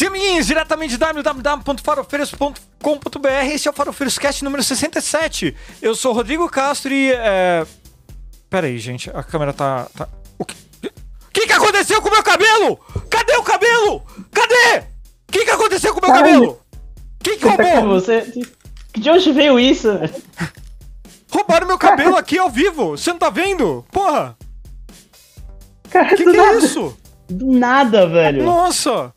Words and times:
Sim, 0.00 0.06
amiguinhos, 0.06 0.46
diretamente 0.46 0.92
de 0.92 0.98
www.farofeiros.com.br. 0.98 3.28
Esse 3.52 3.68
é 3.68 3.70
o 3.70 3.74
Farofeiros 3.74 4.18
Cast 4.18 4.42
número 4.42 4.62
67. 4.62 5.54
Eu 5.82 5.94
sou 5.94 6.14
Rodrigo 6.14 6.48
Castro 6.48 6.90
e. 6.90 7.12
É... 7.12 7.66
Pera 8.48 8.66
aí, 8.66 8.78
gente, 8.78 9.10
a 9.10 9.22
câmera 9.22 9.52
tá. 9.52 9.88
tá... 9.94 10.08
O 10.38 10.44
que... 10.46 10.56
Que, 11.34 11.46
que 11.46 11.52
aconteceu 11.52 12.00
com 12.00 12.08
o 12.08 12.12
meu 12.12 12.22
cabelo? 12.22 12.80
Cadê 13.10 13.36
o 13.36 13.42
cabelo? 13.42 14.02
Cadê? 14.32 14.78
O 14.78 15.32
que, 15.32 15.44
que 15.44 15.50
aconteceu 15.50 15.92
com 15.92 15.98
o 15.98 16.02
meu 16.02 16.14
cabelo? 16.14 16.58
Quem 17.22 17.38
que 17.38 17.46
roubou? 17.46 18.00
Você. 18.00 18.24
De 18.96 19.10
onde 19.10 19.32
veio 19.32 19.60
isso? 19.60 19.90
Roubaram 21.30 21.66
meu 21.66 21.76
cabelo 21.76 22.16
aqui 22.16 22.38
ao 22.38 22.48
vivo. 22.48 22.96
Você 22.96 23.10
não 23.10 23.18
tá 23.18 23.28
vendo? 23.28 23.84
Porra, 23.92 24.34
Cara, 25.90 26.16
que, 26.16 26.24
que 26.24 26.30
é 26.30 26.32
nada. 26.32 26.56
isso? 26.56 26.96
Do 27.28 27.52
nada, 27.52 28.06
velho. 28.06 28.44
Nossa! 28.44 29.12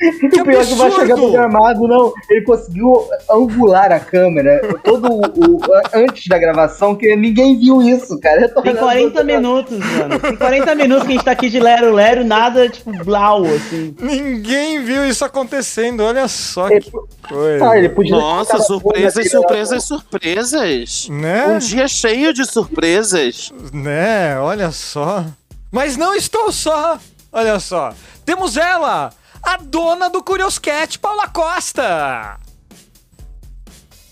O 0.00 0.44
pior 0.44 0.62
é 0.62 0.64
que 0.66 0.74
vai 0.74 0.90
chegar 0.90 1.02
absurdo. 1.14 1.32
programado, 1.32 1.88
não. 1.88 2.12
Ele 2.30 2.42
conseguiu 2.42 3.04
angular 3.30 3.90
a 3.92 3.98
câmera 4.00 4.60
todo 4.84 5.08
o, 5.12 5.20
o- 5.26 5.60
antes 5.94 6.26
da 6.28 6.38
gravação, 6.38 6.94
que 6.94 7.14
ninguém 7.16 7.58
viu 7.58 7.82
isso, 7.82 8.18
cara. 8.20 8.48
Tem 8.48 8.62
olhando 8.62 8.78
40 8.78 9.10
pra- 9.12 9.24
minutos, 9.24 9.78
mano. 9.78 10.20
Tem 10.20 10.36
40 10.36 10.74
minutos 10.74 11.04
que 11.06 11.12
a 11.12 11.14
gente 11.16 11.24
tá 11.24 11.30
aqui 11.32 11.48
de 11.50 11.58
Lero 11.60 11.92
Lero, 11.92 12.24
nada, 12.24 12.68
tipo, 12.68 12.92
blau, 13.04 13.44
assim. 13.44 13.94
Ninguém 14.00 14.82
viu 14.84 15.04
isso 15.06 15.24
acontecendo. 15.24 16.00
Olha 16.04 16.28
só 16.28 16.68
Ele- 16.70 16.80
que 16.80 16.90
coisa. 17.28 17.68
Ah, 17.70 17.76
ele 17.78 17.88
podia 17.88 18.16
Nossa, 18.16 18.58
surpresas, 18.60 19.30
surpresas, 19.30 19.84
surpresas. 19.84 21.08
Né? 21.10 21.46
Um 21.48 21.58
dia 21.58 21.88
cheio 21.88 22.32
de 22.32 22.44
surpresas. 22.46 23.52
Né? 23.72 24.38
Olha 24.38 24.70
só. 24.70 25.24
Mas 25.70 25.96
não 25.96 26.14
estou 26.14 26.50
só. 26.52 26.98
Olha 27.32 27.58
só. 27.60 27.92
Temos 28.24 28.56
ela, 28.56 29.10
a 29.42 29.56
dona 29.56 30.08
do 30.10 30.22
Curioscat, 30.22 30.98
Paula 30.98 31.28
Costa. 31.28 32.38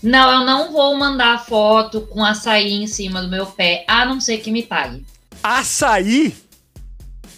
Não, 0.01 0.31
eu 0.41 0.45
não 0.45 0.71
vou 0.71 0.95
mandar 0.95 1.43
foto 1.45 2.01
com 2.01 2.23
açaí 2.23 2.73
em 2.73 2.87
cima 2.87 3.21
do 3.21 3.27
meu 3.29 3.45
pé, 3.45 3.83
a 3.87 4.05
não 4.05 4.21
ser 4.21 4.37
que 4.37 4.51
me 4.51 4.63
pague. 4.63 5.05
Açaí? 5.43 6.35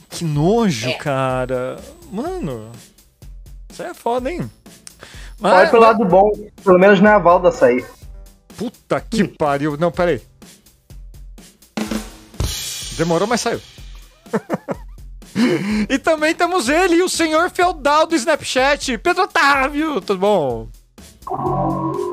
Que 0.09 0.23
nojo, 0.23 0.89
É. 0.89 0.93
cara. 0.93 1.77
Mano, 2.11 2.71
isso 3.71 3.81
aí 3.83 3.89
é 3.89 3.93
foda, 3.93 4.29
hein? 4.31 4.49
Olha 5.41 5.69
pelo 5.69 5.83
lado 5.83 6.03
bom, 6.05 6.31
pelo 6.63 6.77
menos 6.77 6.99
não 6.99 7.09
é 7.09 7.13
a 7.13 7.19
Val 7.19 7.39
da 7.39 7.49
açaí. 7.49 7.85
Puta 8.57 8.99
que 8.99 9.25
pariu. 9.25 9.77
Não, 9.77 9.89
peraí. 9.91 10.21
Demorou, 12.97 13.25
mas 13.27 13.39
saiu. 13.39 13.61
e 15.89 15.97
também 15.97 16.33
temos 16.33 16.69
ele, 16.69 17.02
o 17.02 17.09
senhor 17.09 17.49
feudal 17.49 18.05
do 18.05 18.16
Snapchat, 18.16 18.97
Pedro 18.97 19.23
Otávio. 19.23 20.02
Tudo 20.02 20.19
bom? 20.19 20.67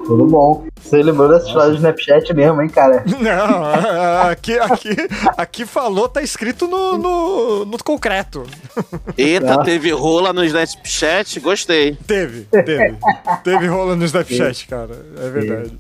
Tudo 0.06 0.26
bom. 0.26 0.66
Você 0.78 1.02
lembrou 1.02 1.28
dessa 1.28 1.46
história 1.46 1.70
do 1.70 1.76
Snapchat 1.76 2.34
mesmo, 2.34 2.60
hein, 2.60 2.68
cara? 2.68 3.02
Não, 3.18 4.28
aqui, 4.30 4.58
aqui, 4.58 4.94
aqui 5.36 5.66
falou, 5.66 6.06
tá 6.08 6.22
escrito 6.22 6.68
no, 6.68 6.98
no, 6.98 7.64
no 7.64 7.78
concreto. 7.82 8.44
Eita, 9.16 9.54
Ah. 9.54 9.64
teve 9.64 9.90
rola 9.90 10.32
no 10.34 10.44
Snapchat, 10.44 11.40
gostei. 11.40 11.96
Teve, 12.06 12.42
teve. 12.42 12.96
teve 13.42 13.66
rola 13.66 13.96
no 13.96 14.04
Snapchat, 14.04 14.68
cara. 14.68 15.04
É 15.18 15.30
verdade. 15.30 15.78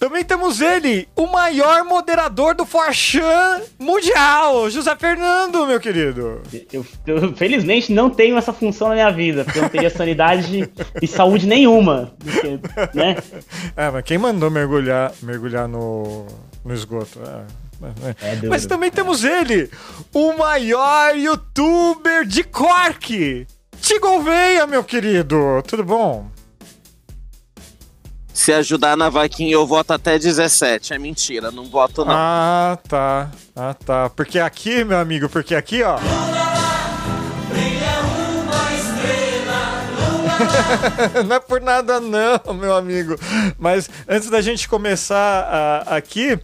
Também 0.00 0.24
temos 0.24 0.62
ele, 0.62 1.06
o 1.14 1.26
maior 1.26 1.84
moderador 1.84 2.54
do 2.54 2.64
Forchan 2.64 3.60
mundial, 3.78 4.70
José 4.70 4.96
Fernando, 4.96 5.66
meu 5.66 5.78
querido. 5.78 6.40
Eu, 6.72 6.86
eu, 7.06 7.36
felizmente 7.36 7.92
não 7.92 8.08
tenho 8.08 8.38
essa 8.38 8.50
função 8.50 8.88
na 8.88 8.94
minha 8.94 9.10
vida, 9.10 9.44
porque 9.44 9.58
eu 9.58 9.62
não 9.62 9.68
teria 9.68 9.90
sanidade 9.90 10.72
e 11.02 11.06
saúde 11.06 11.46
nenhuma. 11.46 12.14
Porque, 12.18 12.58
né? 12.96 13.14
É, 13.76 13.90
mas 13.90 14.02
quem 14.02 14.16
mandou 14.16 14.50
mergulhar, 14.50 15.12
mergulhar 15.22 15.68
no, 15.68 16.26
no 16.64 16.72
esgoto? 16.72 17.20
É, 17.22 18.08
é. 18.08 18.30
É 18.32 18.36
duro. 18.36 18.48
Mas 18.48 18.64
também 18.64 18.90
temos 18.90 19.22
ele, 19.22 19.70
o 20.14 20.32
maior 20.32 21.14
youtuber 21.14 22.24
de 22.24 22.42
Cork, 22.42 23.46
Tigo 23.82 24.22
Veia, 24.22 24.66
meu 24.66 24.82
querido. 24.82 25.62
Tudo 25.66 25.84
bom? 25.84 26.39
Se 28.40 28.54
ajudar 28.54 28.96
na 28.96 29.10
vaquinha, 29.10 29.52
eu 29.52 29.66
voto 29.66 29.92
até 29.92 30.18
17. 30.18 30.94
É 30.94 30.98
mentira, 30.98 31.50
não 31.50 31.66
voto 31.66 32.06
não. 32.06 32.14
Ah, 32.16 32.78
tá. 32.88 33.30
Ah, 33.54 33.74
tá. 33.74 34.08
Porque 34.08 34.38
aqui, 34.38 34.82
meu 34.82 34.98
amigo, 34.98 35.28
porque 35.28 35.54
aqui, 35.54 35.82
ó. 35.82 35.98
não 41.28 41.36
é 41.36 41.40
por 41.40 41.60
nada 41.60 42.00
não, 42.00 42.54
meu 42.54 42.74
amigo. 42.74 43.14
Mas 43.58 43.90
antes 44.08 44.30
da 44.30 44.40
gente 44.40 44.66
começar 44.66 45.84
ah, 45.86 45.96
aqui, 45.96 46.38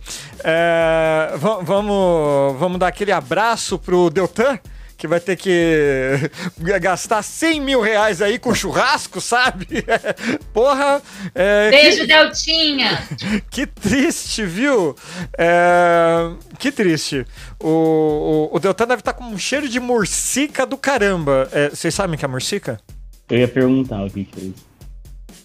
é, 0.44 1.32
va- 1.36 1.60
vamos, 1.62 2.58
vamos 2.58 2.78
dar 2.78 2.88
aquele 2.88 3.12
abraço 3.12 3.78
pro 3.78 4.10
Deltan, 4.10 4.58
que 4.96 5.06
vai 5.06 5.20
ter 5.20 5.36
que 5.36 6.30
gastar 6.80 7.22
100 7.22 7.60
mil 7.60 7.80
reais 7.80 8.22
aí 8.22 8.38
com 8.38 8.54
churrasco, 8.54 9.20
sabe? 9.20 9.84
Porra! 10.54 11.02
é, 11.34 11.70
que- 11.70 11.76
Beijo, 11.76 12.06
Deltinha! 12.06 13.06
que 13.50 13.66
triste, 13.66 14.44
viu? 14.44 14.96
É, 15.38 16.30
Que 16.58 16.72
triste. 16.72 17.26
O, 17.60 18.48
o, 18.52 18.56
o 18.56 18.58
Deltan 18.58 18.86
deve 18.86 19.00
estar 19.00 19.12
com 19.12 19.24
um 19.24 19.38
cheiro 19.38 19.68
de 19.68 19.78
murcica 19.80 20.64
do 20.64 20.76
caramba. 20.78 21.48
É, 21.52 21.68
Vocês 21.70 21.94
sabem 21.94 22.16
o 22.16 22.18
que 22.18 22.24
é 22.24 22.28
murcica? 22.28 22.80
Eu 23.28 23.38
ia 23.38 23.48
perguntar 23.48 24.02
o 24.04 24.10
que 24.10 24.24
que 24.24 24.40
é 24.40 24.44
isso. 24.44 24.66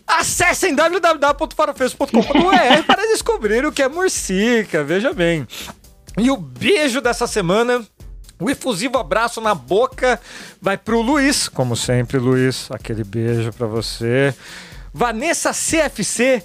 Acessem 0.08 0.76
www.farofeiros.com.br 0.76 2.84
para 2.86 3.08
descobrir 3.08 3.66
o 3.66 3.72
que 3.72 3.82
é 3.82 3.88
murcica, 3.88 4.84
veja 4.84 5.14
bem. 5.14 5.48
E 6.18 6.30
o 6.30 6.36
beijo 6.38 7.00
dessa 7.00 7.26
semana, 7.28 7.82
o 8.42 8.50
efusivo 8.50 8.98
abraço 8.98 9.40
na 9.40 9.54
boca, 9.56 10.20
vai 10.62 10.78
pro 10.78 11.02
Luiz, 11.02 11.48
como 11.48 11.76
sempre, 11.76 12.18
Luiz, 12.18 12.68
aquele 12.72 13.04
beijo 13.04 13.54
pra 13.54 13.68
você. 13.68 14.34
Vanessa 14.94 15.52
CFC, 15.54 16.44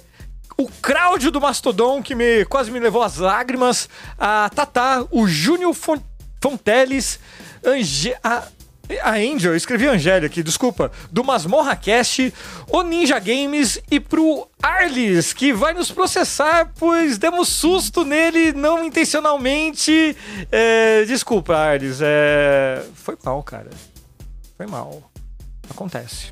o 0.57 0.69
Cláudio 0.81 1.31
do 1.31 1.41
Mastodon, 1.41 2.01
que 2.01 2.15
me, 2.15 2.45
quase 2.45 2.71
me 2.71 2.79
levou 2.79 3.03
às 3.03 3.17
lágrimas, 3.17 3.89
a 4.17 4.49
Tatá, 4.53 5.05
o 5.11 5.27
Júnior 5.27 5.73
Fon- 5.73 6.01
Fonteles, 6.41 7.19
Ange... 7.65 8.15
A... 8.23 8.43
A 9.01 9.11
Angel, 9.15 9.51
eu 9.51 9.57
escrevi 9.57 9.85
Angélia 9.87 10.27
aqui, 10.27 10.41
desculpa. 10.41 10.91
Do 11.11 11.23
Masmorra 11.23 11.75
Cast, 11.75 12.33
o 12.69 12.81
Ninja 12.83 13.19
Games 13.19 13.79
e 13.91 13.99
pro 13.99 14.47
Arlis, 14.63 15.33
que 15.33 15.51
vai 15.51 15.73
nos 15.73 15.91
processar, 15.91 16.71
pois 16.79 17.17
demos 17.17 17.49
susto 17.49 18.05
nele 18.05 18.53
não 18.53 18.83
intencionalmente. 18.85 20.15
É, 20.51 21.03
desculpa, 21.05 21.55
Arlis. 21.55 21.99
É, 22.01 22.85
foi 22.95 23.17
mal, 23.23 23.43
cara. 23.43 23.69
Foi 24.55 24.65
mal. 24.67 25.11
Acontece. 25.69 26.31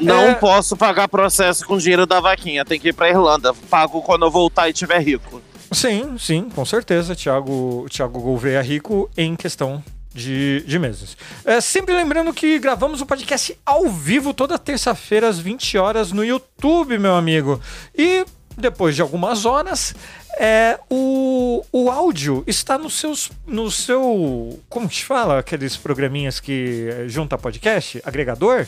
Não 0.00 0.30
É. 0.30 0.34
posso 0.34 0.76
pagar 0.76 1.08
processo 1.08 1.66
com 1.66 1.78
dinheiro 1.78 2.06
da 2.06 2.20
vaquinha, 2.20 2.64
tem 2.64 2.78
que 2.80 2.88
ir 2.88 2.92
pra 2.92 3.08
Irlanda. 3.08 3.54
Pago 3.70 4.02
quando 4.02 4.24
eu 4.26 4.30
voltar 4.30 4.68
e 4.68 4.72
tiver 4.72 4.98
rico. 5.00 5.40
Sim, 5.72 6.16
sim, 6.18 6.48
com 6.54 6.64
certeza. 6.64 7.16
Thiago, 7.16 7.86
Thiago 7.90 8.20
Gouveia 8.20 8.62
rico 8.62 9.10
em 9.16 9.34
questão 9.34 9.82
de, 10.14 10.62
de 10.64 10.78
meses. 10.78 11.16
É, 11.44 11.60
sempre 11.60 11.94
lembrando 11.94 12.32
que 12.32 12.58
gravamos 12.58 13.00
o 13.00 13.06
podcast 13.06 13.58
ao 13.66 13.88
vivo 13.88 14.32
toda 14.32 14.58
terça-feira 14.58 15.28
às 15.28 15.38
20 15.40 15.76
horas 15.76 16.12
no 16.12 16.24
YouTube, 16.24 16.98
meu 16.98 17.16
amigo. 17.16 17.60
E 17.94 18.24
depois 18.56 18.94
de 18.94 19.02
algumas 19.02 19.44
horas, 19.44 19.94
é, 20.38 20.78
o, 20.88 21.64
o 21.72 21.90
áudio 21.90 22.44
está 22.46 22.78
nos 22.78 22.94
seus, 22.94 23.30
no 23.44 23.70
seu. 23.70 24.58
Como 24.68 24.88
que 24.88 24.96
se 24.96 25.04
fala? 25.04 25.40
Aqueles 25.40 25.76
programinhas 25.76 26.38
que 26.38 26.88
é, 26.88 27.08
junta 27.08 27.36
podcast? 27.36 28.00
Agregador? 28.04 28.66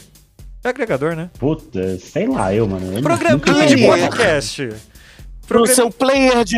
É 0.65 0.69
agregador, 0.69 1.15
né? 1.15 1.31
Puta, 1.39 1.97
sei 1.99 2.27
lá, 2.27 2.53
eu, 2.53 2.67
mano. 2.67 2.97
Eu 2.97 3.03
Programinha 3.03 3.67
de 3.69 3.87
podcast. 3.87 4.69
Pro 5.47 5.67
seu 5.67 5.91
player 5.91 6.45
de 6.45 6.57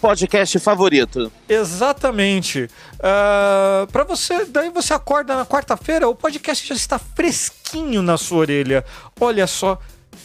podcast 0.00 0.58
favorito. 0.58 1.30
Exatamente. 1.48 2.68
Ah, 3.02 3.86
para 3.92 4.04
você, 4.04 4.44
daí 4.46 4.70
você 4.70 4.94
acorda 4.94 5.36
na 5.36 5.44
quarta-feira, 5.44 6.08
o 6.08 6.14
podcast 6.14 6.66
já 6.66 6.74
está 6.74 6.98
fresquinho 6.98 8.02
na 8.02 8.16
sua 8.16 8.38
orelha. 8.38 8.84
Olha 9.20 9.46
só 9.46 9.78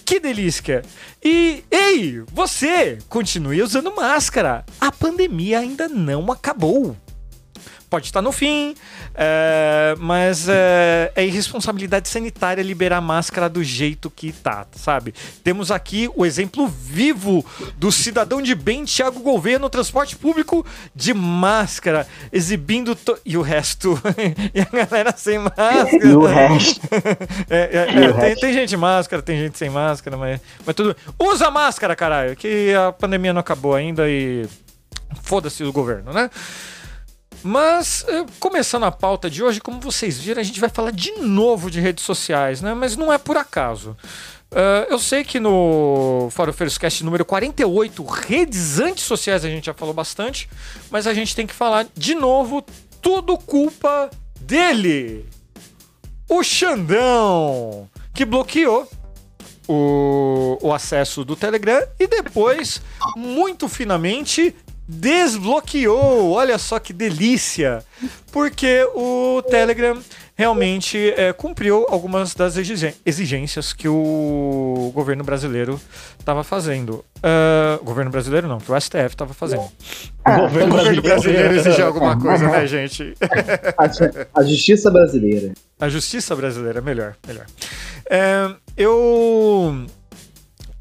que 0.05 0.19
delícia. 0.19 0.83
E 1.23 1.63
ei, 1.69 2.23
você 2.31 2.99
continue 3.09 3.61
usando 3.61 3.95
máscara. 3.95 4.65
A 4.79 4.91
pandemia 4.91 5.59
ainda 5.59 5.87
não 5.87 6.31
acabou. 6.31 6.95
Pode 7.95 8.07
estar 8.07 8.21
no 8.21 8.33
fim, 8.33 8.75
é, 9.13 9.95
mas 9.97 10.49
é, 10.49 11.13
é 11.15 11.25
irresponsabilidade 11.25 12.09
sanitária 12.09 12.61
liberar 12.61 12.97
a 12.97 13.01
máscara 13.01 13.47
do 13.47 13.63
jeito 13.63 14.09
que 14.09 14.33
tá, 14.33 14.67
sabe? 14.75 15.13
Temos 15.45 15.71
aqui 15.71 16.09
o 16.13 16.25
exemplo 16.25 16.67
vivo 16.67 17.45
do 17.77 17.93
cidadão 17.93 18.41
de 18.41 18.53
bem 18.53 18.83
Thiago 18.83 19.21
Gouveia 19.21 19.57
no 19.57 19.69
transporte 19.69 20.13
público 20.17 20.65
de 20.93 21.13
máscara, 21.13 22.05
exibindo. 22.33 22.95
to- 22.97 23.17
E 23.25 23.37
o 23.37 23.41
resto. 23.41 23.97
e 24.53 24.59
a 24.59 24.65
galera 24.65 25.13
sem 25.15 25.39
máscara. 25.39 25.87
E 26.05 26.07
o 26.13 26.25
resto. 26.25 26.81
É, 27.49 27.57
é, 27.57 27.93
E 27.93 28.03
é, 28.03 28.09
o 28.09 28.13
tem, 28.13 28.21
resto? 28.29 28.41
tem 28.41 28.53
gente 28.53 28.75
máscara, 28.75 29.21
tem 29.21 29.37
gente 29.39 29.57
sem 29.57 29.69
máscara, 29.69 30.17
mas, 30.17 30.41
mas 30.65 30.75
tudo. 30.75 30.93
Usa 31.17 31.49
máscara, 31.49 31.95
caralho, 31.95 32.35
que 32.35 32.73
a 32.73 32.91
pandemia 32.91 33.31
não 33.31 33.39
acabou 33.39 33.73
ainda 33.73 34.09
e 34.09 34.45
foda-se 35.23 35.63
o 35.63 35.71
governo, 35.71 36.11
né? 36.11 36.29
Mas, 37.47 38.03
eh, 38.07 38.25
começando 38.39 38.85
a 38.85 38.91
pauta 38.91 39.29
de 39.29 39.43
hoje, 39.43 39.61
como 39.61 39.79
vocês 39.79 40.17
viram, 40.17 40.41
a 40.41 40.43
gente 40.43 40.59
vai 40.59 40.67
falar 40.67 40.91
de 40.91 41.11
novo 41.19 41.69
de 41.69 41.79
redes 41.79 42.03
sociais, 42.03 42.59
né? 42.59 42.73
Mas 42.73 42.97
não 42.97 43.13
é 43.13 43.19
por 43.19 43.37
acaso. 43.37 43.95
Ah, 44.51 44.87
eu 44.89 44.97
sei 44.97 45.23
que 45.23 45.39
no 45.39 46.29
Farofeiros 46.31 46.77
Cast 46.77 47.03
número 47.03 47.23
48, 47.23 48.03
redes 48.03 48.79
antissociais, 48.79 49.45
a 49.45 49.49
gente 49.49 49.65
já 49.65 49.73
falou 49.75 49.93
bastante, 49.93 50.49
mas 50.89 51.05
a 51.05 51.13
gente 51.13 51.35
tem 51.35 51.45
que 51.45 51.53
falar 51.53 51.85
de 51.93 52.15
novo, 52.15 52.65
tudo 52.99 53.37
culpa 53.37 54.09
dele 54.39 55.25
o 56.27 56.41
Xandão, 56.41 57.87
que 58.11 58.25
bloqueou 58.25 58.89
o, 59.67 60.57
o 60.61 60.73
acesso 60.73 61.23
do 61.23 61.35
Telegram 61.35 61.85
e 61.99 62.07
depois, 62.07 62.81
muito 63.15 63.67
finamente, 63.67 64.55
desbloqueou. 64.87 66.31
Olha 66.31 66.57
só 66.57 66.79
que 66.79 66.93
delícia! 66.93 67.83
Porque 68.31 68.83
o 68.95 69.41
Telegram 69.49 69.97
realmente 70.37 71.13
é, 71.15 71.31
cumpriu 71.31 71.85
algumas 71.89 72.35
das 72.35 72.57
exigências 72.57 73.71
que 73.71 73.87
o 73.87 74.91
governo 74.93 75.23
brasileiro 75.23 75.79
estava 76.19 76.43
fazendo. 76.43 77.03
Ah, 77.23 77.79
governo 77.81 78.11
brasileiro 78.11 78.47
não, 78.47 78.59
que 78.59 78.69
o 78.71 78.79
STF 78.79 79.05
estava 79.07 79.33
fazendo. 79.33 79.61
O 79.61 80.31
O 80.31 80.35
governo 80.41 80.75
governo 80.75 81.01
brasileiro 81.01 81.01
brasileiro. 81.01 81.55
exige 81.55 81.81
alguma 81.81 82.19
coisa, 82.19 82.49
né, 82.49 82.67
gente? 82.67 83.13
A, 83.77 84.39
a 84.39 84.43
justiça 84.43 84.91
brasileira. 84.91 85.53
A 85.79 85.87
justiça 85.89 86.35
brasileira, 86.35 86.81
melhor, 86.81 87.15
melhor. 87.25 87.45
É, 88.09 88.53
eu, 88.75 89.85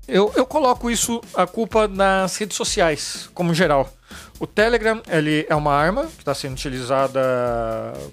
eu 0.06 0.32
eu 0.36 0.46
coloco 0.46 0.90
isso 0.90 1.20
a 1.34 1.46
culpa 1.46 1.88
nas 1.88 2.36
redes 2.36 2.56
sociais, 2.56 3.28
como 3.34 3.54
geral. 3.54 3.92
O 4.38 4.46
Telegram 4.46 5.00
ele 5.08 5.46
é 5.48 5.54
uma 5.54 5.72
arma 5.72 6.06
que 6.06 6.18
está 6.18 6.34
sendo 6.34 6.52
utilizada 6.54 7.20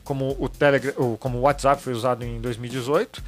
como 0.04 0.36
o 0.40 0.48
Telegram, 0.48 1.18
como 1.20 1.40
o 1.40 1.42
WhatsApp 1.42 1.82
foi 1.82 1.94
usado 1.94 2.24
em 2.24 2.40
2018. 2.40 3.24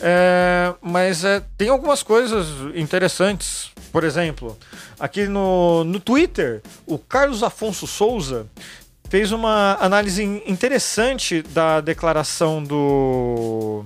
É, 0.00 0.74
mas 0.80 1.24
é, 1.24 1.42
tem 1.56 1.68
algumas 1.68 2.02
coisas 2.02 2.46
interessantes. 2.74 3.70
Por 3.92 4.04
exemplo, 4.04 4.56
aqui 4.98 5.26
no, 5.26 5.84
no 5.84 6.00
Twitter, 6.00 6.62
o 6.86 6.98
Carlos 6.98 7.42
Afonso 7.42 7.86
Souza 7.86 8.46
fez 9.08 9.32
uma 9.32 9.76
análise 9.80 10.22
interessante 10.46 11.42
da 11.42 11.80
declaração 11.80 12.62
do, 12.62 13.82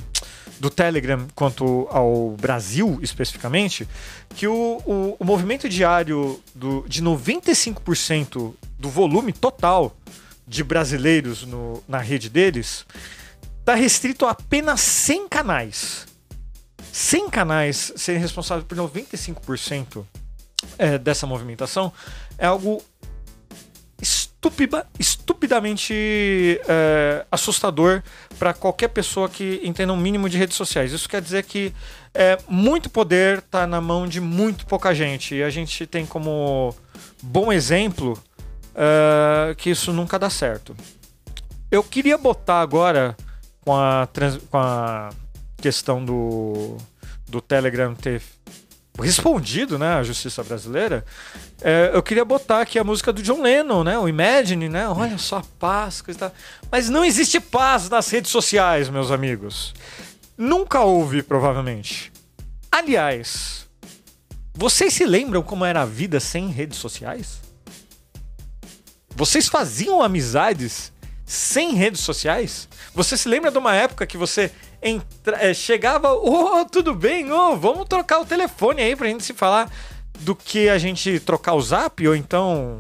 do 0.63 0.71
Telegram 0.71 1.27
quanto 1.35 1.89
ao 1.91 2.37
Brasil 2.41 3.01
especificamente, 3.03 3.89
que 4.37 4.47
o, 4.47 4.81
o, 4.87 5.17
o 5.19 5.25
movimento 5.25 5.69
diário 5.69 6.41
do, 6.55 6.85
de 6.87 7.03
95% 7.03 8.55
do 8.79 8.89
volume 8.89 9.33
total 9.33 9.97
de 10.47 10.63
brasileiros 10.63 11.45
no, 11.45 11.83
na 11.89 11.99
rede 11.99 12.31
deles 12.31 12.87
está 13.59 13.75
restrito 13.75 14.25
a 14.25 14.31
apenas 14.31 14.81
100 14.81 15.29
canais. 15.29 16.07
100 16.93 17.29
canais 17.29 17.93
serem 17.97 18.21
responsáveis 18.21 18.65
por 18.65 18.79
95% 18.79 20.07
é, 20.79 20.97
dessa 20.97 21.27
movimentação 21.27 21.93
é 22.39 22.47
algo 22.47 22.81
estúpida, 24.43 24.87
estupidamente 24.99 25.95
é, 26.69 27.25
assustador 27.31 28.03
para 28.39 28.53
qualquer 28.53 28.89
pessoa 28.89 29.29
que 29.29 29.61
entenda 29.63 29.93
um 29.93 29.97
mínimo 29.97 30.29
de 30.29 30.37
redes 30.37 30.57
sociais. 30.57 30.93
Isso 30.93 31.09
quer 31.09 31.23
dizer 31.23 31.45
que 31.45 31.73
é, 32.13 32.37
muito 32.49 32.91
poder 32.91 33.39
está 33.39 33.67
na 33.69 33.81
mão 33.81 34.09
de 34.09 34.21
muito 34.21 34.67
pouca 34.67 34.93
gente. 34.93 35.37
E 35.37 35.43
a 35.45 35.51
gente 35.51 35.87
tem 35.87 36.05
como 36.05 36.75
bom 37.23 37.53
exemplo 37.53 38.21
é, 38.75 39.55
que 39.55 39.71
isso 39.71 39.93
nunca 39.93 40.19
dá 40.19 40.29
certo. 40.29 40.75
Eu 41.71 41.85
queria 41.85 42.19
botar 42.19 42.61
agora 42.61 43.17
com 43.61 43.77
a, 43.77 44.07
trans- 44.13 44.41
com 44.51 44.59
a 44.59 45.11
questão 45.59 46.05
do, 46.05 46.77
do 47.29 47.41
Telegram 47.41 47.95
ter 47.95 48.21
respondido 49.01 49.79
né, 49.79 49.95
à 49.95 50.03
justiça 50.03 50.43
brasileira, 50.43 51.05
é, 51.61 51.91
eu 51.95 52.03
queria 52.03 52.25
botar 52.25 52.61
aqui 52.61 52.79
a 52.79 52.85
música 52.85 53.13
do 53.13 53.23
John 53.23 53.41
Lennon, 53.41 53.83
né? 53.83 53.99
O 53.99 54.09
Imagine, 54.09 54.69
né? 54.69 54.89
Olha 54.89 55.17
só 55.17 55.39
a 55.39 55.45
paz, 55.59 56.03
e 56.07 56.15
tal. 56.15 56.33
Mas 56.71 56.89
não 56.89 57.05
existe 57.05 57.41
paz 57.41 57.89
nas 57.89 58.11
redes 58.11 58.31
sociais, 58.31 58.89
meus 58.89 59.11
amigos. 59.11 59.75
Nunca 60.37 60.81
houve, 60.81 61.23
provavelmente. 61.23 62.13
Aliás, 62.71 63.67
vocês 64.55 64.93
se 64.93 65.05
lembram 65.05 65.43
como 65.43 65.65
era 65.65 65.83
a 65.83 65.87
vida 65.87 66.21
sem 66.21 66.49
redes 66.49 66.79
sociais? 66.79 67.41
Vocês 69.15 69.49
faziam 69.49 70.03
amizades 70.03 70.93
sem 71.25 71.75
redes 71.75 72.01
sociais? 72.01 72.69
Você 72.95 73.17
se 73.17 73.29
lembra 73.29 73.51
de 73.51 73.59
uma 73.59 73.75
época 73.75 74.07
que 74.07 74.17
você 74.17 74.51
entra- 74.83 75.39
eh, 75.45 75.55
chegava, 75.55 76.13
ô, 76.13 76.65
tudo 76.65 76.95
bem, 76.95 77.31
ô, 77.33 77.57
vamos 77.57 77.87
trocar 77.89 78.21
o 78.21 78.25
telefone 78.27 78.83
aí 78.83 78.97
pra 78.97 79.07
gente 79.09 79.23
se 79.25 79.33
falar 79.33 79.71
do 80.21 80.35
que 80.35 80.69
a 80.69 80.79
gente 80.79 81.21
trocar 81.21 81.55
o 81.55 81.61
zap, 81.63 82.07
ou 82.07 82.15
então 82.17 82.77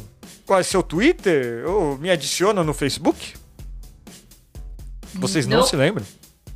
qual 0.47 0.59
é 0.61 0.63
seu 0.63 0.83
Twitter, 0.83 1.65
ou 1.69 1.97
me 1.99 2.11
adiciona 2.11 2.63
no 2.65 2.75
Facebook? 2.75 3.35
Vocês 5.15 5.47
não, 5.47 5.59
Não. 5.59 5.67
se 5.67 5.77
lembram? 5.77 6.05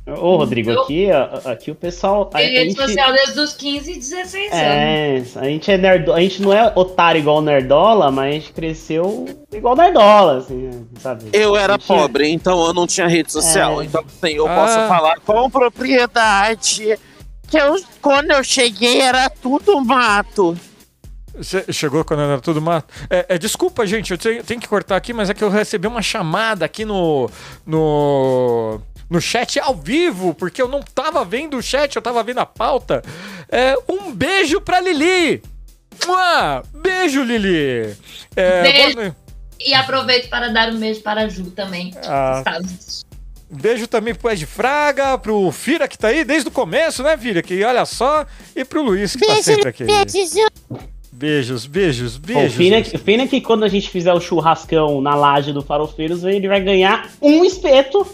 Ô, 0.07 0.37
Rodrigo, 0.37 0.71
aqui, 0.71 1.07
aqui 1.43 1.69
o 1.69 1.75
pessoal. 1.75 2.29
A, 2.33 2.37
a 2.37 2.39
Tem 2.39 2.49
rede 2.51 2.69
gente, 2.71 2.81
social 2.81 3.11
desde 3.11 3.39
os 3.41 3.53
15 3.53 3.91
e 3.91 3.95
16 3.97 4.51
anos. 4.53 4.55
é, 4.55 5.23
a 5.35 5.43
gente 5.45 5.69
é 5.69 5.77
nerdo, 5.77 6.13
a 6.13 6.21
gente 6.21 6.41
não 6.41 6.53
é 6.53 6.71
otário 6.75 7.19
igual 7.19 7.41
Nerdola, 7.41 8.09
mas 8.09 8.29
a 8.29 8.31
gente 8.31 8.53
cresceu 8.53 9.25
igual 9.51 9.75
Nerdola, 9.75 10.37
assim, 10.37 10.87
sabe? 11.01 11.25
Eu 11.33 11.57
era 11.57 11.73
gente 11.73 11.83
é- 11.83 11.87
pobre, 11.87 12.29
então 12.29 12.65
eu 12.65 12.73
não 12.73 12.87
tinha 12.87 13.05
rede 13.07 13.31
social. 13.31 13.81
É. 13.81 13.85
Então, 13.85 14.01
assim, 14.05 14.33
eu 14.35 14.47
Ah. 14.47 14.55
posso 14.55 14.75
falar 14.87 15.19
com 15.19 15.49
propriedade 15.49 16.97
que 17.49 17.57
eu, 17.57 17.75
quando 18.01 18.31
eu 18.31 18.43
cheguei 18.43 19.01
era 19.01 19.29
tudo 19.29 19.79
mato. 19.83 20.57
Você 21.35 21.65
chegou 21.71 22.03
quando 22.03 22.21
era 22.23 22.39
tudo 22.41 22.61
mato? 22.61 22.91
É, 23.09 23.25
é, 23.29 23.37
desculpa, 23.37 23.85
gente, 23.85 24.11
eu 24.11 24.17
tenho, 24.17 24.43
tenho 24.43 24.59
que 24.59 24.67
cortar 24.67 24.95
aqui, 24.95 25.13
mas 25.13 25.29
é 25.29 25.33
que 25.33 25.43
eu 25.43 25.49
recebi 25.49 25.85
uma 25.85 26.01
chamada 26.01 26.65
aqui 26.65 26.83
no, 26.83 27.29
no, 27.65 28.79
no 29.09 29.21
chat 29.21 29.59
ao 29.59 29.75
vivo, 29.75 30.33
porque 30.33 30.61
eu 30.61 30.67
não 30.67 30.81
tava 30.81 31.23
vendo 31.23 31.57
o 31.57 31.61
chat, 31.63 31.95
eu 31.95 32.01
tava 32.01 32.21
vendo 32.23 32.39
a 32.39 32.45
pauta. 32.45 33.01
É, 33.49 33.75
um 33.87 34.11
beijo 34.13 34.59
pra 34.61 34.79
Lili! 34.79 35.41
Mua! 36.05 36.63
Beijo, 36.73 37.23
Lili! 37.23 37.95
É, 38.35 38.61
Beijo. 38.63 38.95
boa. 38.95 39.15
E 39.59 39.73
aproveito 39.73 40.29
para 40.29 40.49
dar 40.49 40.69
um 40.71 40.79
beijo 40.79 41.01
para 41.01 41.21
a 41.21 41.27
Ju 41.29 41.45
também. 41.51 41.91
que 41.91 41.97
Ah. 42.03 42.35
está 42.39 42.57
assistindo. 42.57 43.07
Beijo 43.49 43.87
também 43.87 44.13
pro 44.13 44.29
Ed 44.29 44.45
Fraga, 44.45 45.17
pro 45.17 45.49
Fira 45.51 45.87
que 45.87 45.97
tá 45.97 46.09
aí 46.09 46.25
desde 46.25 46.49
o 46.49 46.51
começo, 46.51 47.01
né, 47.01 47.17
Fira? 47.17 47.41
Que 47.41 47.63
olha 47.63 47.85
só, 47.85 48.25
e 48.53 48.65
pro 48.65 48.81
Luiz 48.83 49.15
que 49.15 49.25
tá 49.25 49.41
sempre 49.41 49.69
aqui. 49.69 49.85
Beijos, 51.11 51.65
beijos, 51.65 52.17
Pô, 52.17 52.27
beijos. 52.27 52.57
o 52.59 52.61
é 52.73 52.81
que- 52.83 52.97
o 52.97 53.21
é 53.21 53.27
que 53.27 53.41
quando 53.41 53.63
a 53.63 53.67
gente 53.67 53.89
fizer 53.89 54.13
o 54.13 54.19
churrascão 54.19 55.01
na 55.01 55.15
laje 55.15 55.51
do 55.53 55.63
Farofeiros, 55.63 56.23
ele 56.23 56.47
vai 56.47 56.61
ganhar 56.61 57.09
um 57.21 57.43
espeto 57.43 58.05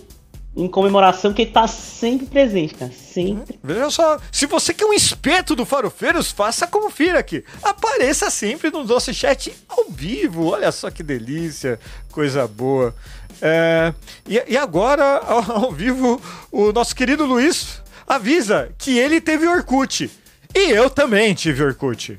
em 0.55 0.67
comemoração 0.67 1.33
que 1.33 1.43
ele 1.43 1.51
tá 1.51 1.67
sempre 1.67 2.27
presente, 2.27 2.75
cara. 2.75 2.91
Sempre. 2.91 3.60
Veja 3.63 3.89
só, 3.89 4.19
se 4.31 4.45
você 4.45 4.74
quer 4.74 4.86
um 4.86 4.93
espeto 4.93 5.55
do 5.55 5.65
Farofeiros, 5.65 6.31
faça 6.31 6.67
como 6.67 6.89
Fira 6.89 7.19
aqui. 7.19 7.43
Apareça 7.62 8.29
sempre 8.29 8.69
no 8.69 8.83
nosso 8.83 9.13
chat 9.13 9.53
ao 9.67 9.86
vivo. 9.89 10.45
Olha 10.48 10.72
só 10.72 10.91
que 10.91 11.01
delícia, 11.01 11.79
coisa 12.12 12.48
boa. 12.48 12.93
É, 13.41 13.93
e, 14.27 14.41
e 14.48 14.57
agora, 14.57 15.17
ao, 15.17 15.63
ao 15.63 15.72
vivo, 15.72 16.22
o 16.51 16.72
nosso 16.72 16.95
querido 16.95 17.25
Luiz 17.25 17.81
avisa 18.07 18.69
que 18.77 18.98
ele 18.98 19.19
teve 19.19 19.48
Orkut. 19.48 20.10
E 20.53 20.72
eu 20.72 20.89
também 20.89 21.33
tive 21.33 21.63
Orkut. 21.63 22.15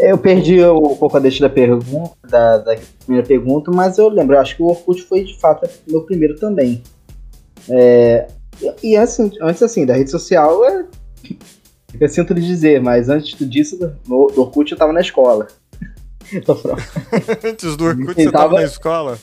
Eu 0.00 0.18
perdi 0.18 0.62
um 0.64 0.96
pouco 0.96 1.16
a 1.16 1.20
deixa 1.20 1.40
da 1.46 1.52
pergunta, 1.52 2.14
da, 2.28 2.58
da 2.58 2.76
primeira 3.04 3.26
pergunta, 3.26 3.70
mas 3.70 3.98
eu 3.98 4.08
lembro, 4.08 4.36
eu 4.36 4.40
acho 4.40 4.56
que 4.56 4.62
o 4.62 4.66
Orkut 4.66 5.02
foi 5.04 5.24
de 5.24 5.38
fato 5.40 5.68
meu 5.88 6.02
primeiro 6.02 6.36
também. 6.36 6.82
É, 7.68 8.26
e 8.82 8.90
e 8.92 8.96
assim, 8.96 9.30
antes 9.40 9.62
assim, 9.62 9.84
da 9.86 9.94
rede 9.94 10.10
social, 10.10 10.64
é, 10.64 10.84
eu 12.00 12.08
sinto 12.08 12.32
lhe 12.34 12.40
dizer, 12.40 12.80
mas 12.80 13.08
antes 13.08 13.36
disso, 13.48 13.78
no, 14.06 14.26
do 14.28 14.42
Orkut 14.42 14.70
eu 14.70 14.78
tava 14.78 14.92
na 14.92 15.00
escola. 15.00 15.46
Antes 17.44 17.76
do 17.76 17.84
Orkut, 17.84 18.10
Ele 18.20 18.24
você 18.24 18.32
tava 18.32 18.44
tava- 18.44 18.54
na 18.60 18.64
escola. 18.64 19.18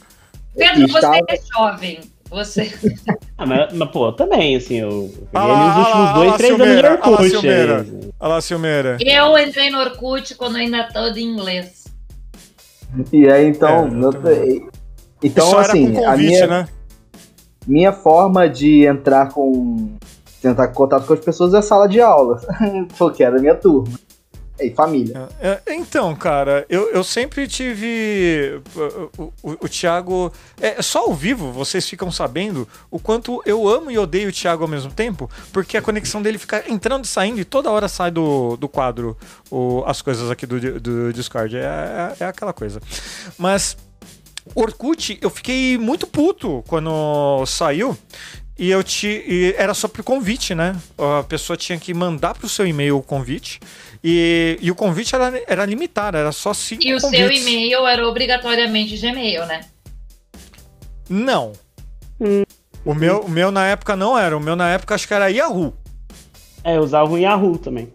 Pedro, 0.55 0.87
você 0.87 0.95
Estava- 0.97 1.17
é 1.27 1.39
jovem. 1.53 1.99
Você. 2.33 2.73
Ah, 3.35 3.47
mas, 3.47 3.73
mas, 3.73 3.89
pô, 3.89 4.13
também, 4.13 4.55
assim, 4.55 4.75
eu 4.75 4.89
eu 4.89 5.27
Ah 5.33 5.41
peguei 5.41 5.51
ali 5.51 5.69
os 5.69 5.75
ah 5.75 5.79
últimos 5.79 6.09
ah 6.09 6.13
dois, 6.13 6.31
lá, 6.31 6.37
três 6.37 6.53
anos 6.53 6.77
de 6.77 6.85
ah 6.85 6.91
Orkut. 6.91 7.29
Silmeira. 7.29 7.81
aí. 7.81 8.13
Olha 8.19 8.33
lá, 8.33 8.41
Silmeira. 8.41 8.97
Eu 9.01 9.37
entrei 9.39 9.69
no 9.71 9.79
Orkut 9.79 10.35
quando 10.35 10.55
ainda 10.55 10.83
todo 10.93 11.17
em 11.17 11.23
inglês. 11.23 11.83
E 13.11 13.27
aí, 13.27 13.47
então. 13.47 13.87
É, 13.87 14.61
então, 15.23 15.47
Só 15.47 15.59
assim, 15.59 15.93
com 15.93 16.05
a 16.05 16.11
convite, 16.11 16.29
minha, 16.29 16.47
né? 16.47 16.67
minha 17.67 17.91
forma 17.91 18.47
de 18.47 18.85
entrar 18.85 19.29
com. 19.29 19.89
tentar 20.41 20.67
contato 20.69 21.07
com 21.07 21.13
as 21.13 21.19
pessoas 21.19 21.53
é 21.55 21.61
sala 21.61 21.87
de 21.87 21.99
aula. 21.99 22.39
Porque 22.97 23.23
era 23.23 23.37
a 23.37 23.41
minha 23.41 23.55
turma. 23.55 23.91
E 24.63 24.73
família. 24.73 25.27
É, 25.41 25.61
então, 25.73 26.15
cara, 26.15 26.65
eu, 26.69 26.89
eu 26.91 27.03
sempre 27.03 27.47
tive. 27.47 28.61
O, 29.17 29.33
o, 29.43 29.51
o 29.61 29.69
Thiago. 29.69 30.31
É 30.61 30.81
só 30.81 30.99
ao 31.01 31.13
vivo 31.13 31.51
vocês 31.51 31.87
ficam 31.87 32.11
sabendo 32.11 32.67
o 32.89 32.99
quanto 32.99 33.41
eu 33.45 33.67
amo 33.67 33.91
e 33.91 33.97
odeio 33.97 34.29
o 34.29 34.31
Thiago 34.31 34.63
ao 34.63 34.69
mesmo 34.69 34.91
tempo, 34.91 35.29
porque 35.51 35.75
a 35.75 35.81
conexão 35.81 36.21
dele 36.21 36.37
fica 36.37 36.63
entrando 36.69 37.03
e 37.03 37.07
saindo 37.07 37.39
e 37.39 37.45
toda 37.45 37.69
hora 37.69 37.87
sai 37.87 38.11
do, 38.11 38.55
do 38.55 38.69
quadro 38.69 39.17
o, 39.51 39.83
as 39.85 40.01
coisas 40.01 40.31
aqui 40.31 40.45
do, 40.45 40.79
do 40.79 41.13
Discord. 41.13 41.57
É, 41.57 41.59
é, 41.59 42.15
é 42.21 42.25
aquela 42.25 42.53
coisa. 42.53 42.81
Mas. 43.37 43.77
Orkut, 44.55 45.17
eu 45.21 45.29
fiquei 45.29 45.77
muito 45.77 46.05
puto 46.05 46.63
quando 46.67 47.45
saiu. 47.45 47.97
E 48.57 48.69
eu 48.69 48.83
te. 48.83 49.07
e 49.07 49.55
era 49.57 49.73
só 49.73 49.87
por 49.87 50.03
convite, 50.03 50.53
né? 50.53 50.75
A 50.97 51.23
pessoa 51.23 51.57
tinha 51.57 51.77
que 51.79 51.93
mandar 51.93 52.35
pro 52.35 52.47
seu 52.47 52.67
e-mail 52.67 52.97
o 52.97 53.03
convite. 53.03 53.59
E, 54.03 54.57
e 54.61 54.69
o 54.69 54.75
convite 54.75 55.15
era, 55.15 55.41
era 55.47 55.65
limitado, 55.65 56.17
era 56.17 56.31
só 56.33 56.53
cinco 56.53 56.83
E 56.83 56.93
o 56.93 56.99
seu 56.99 57.09
convites. 57.09 57.41
e-mail 57.41 57.87
era 57.87 58.05
obrigatoriamente 58.07 58.97
Gmail, 58.97 59.45
né? 59.45 59.61
Não. 61.09 61.53
Hum. 62.19 62.43
O, 62.85 62.93
meu, 62.93 63.21
o 63.21 63.29
meu 63.29 63.49
na 63.51 63.65
época 63.67 63.95
não 63.95 64.17
era. 64.17 64.35
O 64.35 64.41
meu 64.41 64.55
na 64.55 64.69
época 64.71 64.93
acho 64.95 65.07
que 65.07 65.13
era 65.13 65.29
Yahoo, 65.29 65.73
É, 66.65 66.75
eu 66.77 66.81
usava 66.81 67.11
o 67.11 67.17
Yahoo 67.17 67.57
também. 67.57 67.87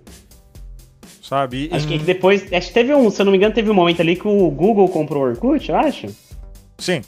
sabe? 1.22 1.68
Acho 1.72 1.86
Em- 1.86 1.98
que 1.98 2.04
depois. 2.04 2.50
Acho 2.52 2.68
que 2.68 2.74
teve 2.74 2.94
um, 2.94 3.10
se 3.10 3.20
eu 3.20 3.24
não 3.26 3.32
me 3.32 3.36
engano, 3.36 3.54
teve 3.54 3.70
um 3.70 3.74
momento 3.74 4.00
ali 4.00 4.16
que 4.16 4.26
o 4.26 4.50
Google 4.50 4.88
comprou 4.88 5.22
o 5.22 5.26
Orkut, 5.28 5.68
eu 5.68 5.76
acho. 5.76 6.06
Sim. 6.78 7.02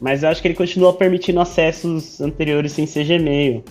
Mas 0.00 0.22
eu 0.22 0.30
acho 0.30 0.40
que 0.40 0.48
ele 0.48 0.54
continua 0.54 0.92
permitindo 0.94 1.38
acessos 1.40 2.18
anteriores 2.20 2.72
sem 2.72 2.86
ser 2.86 3.04
Gmail. 3.04 3.62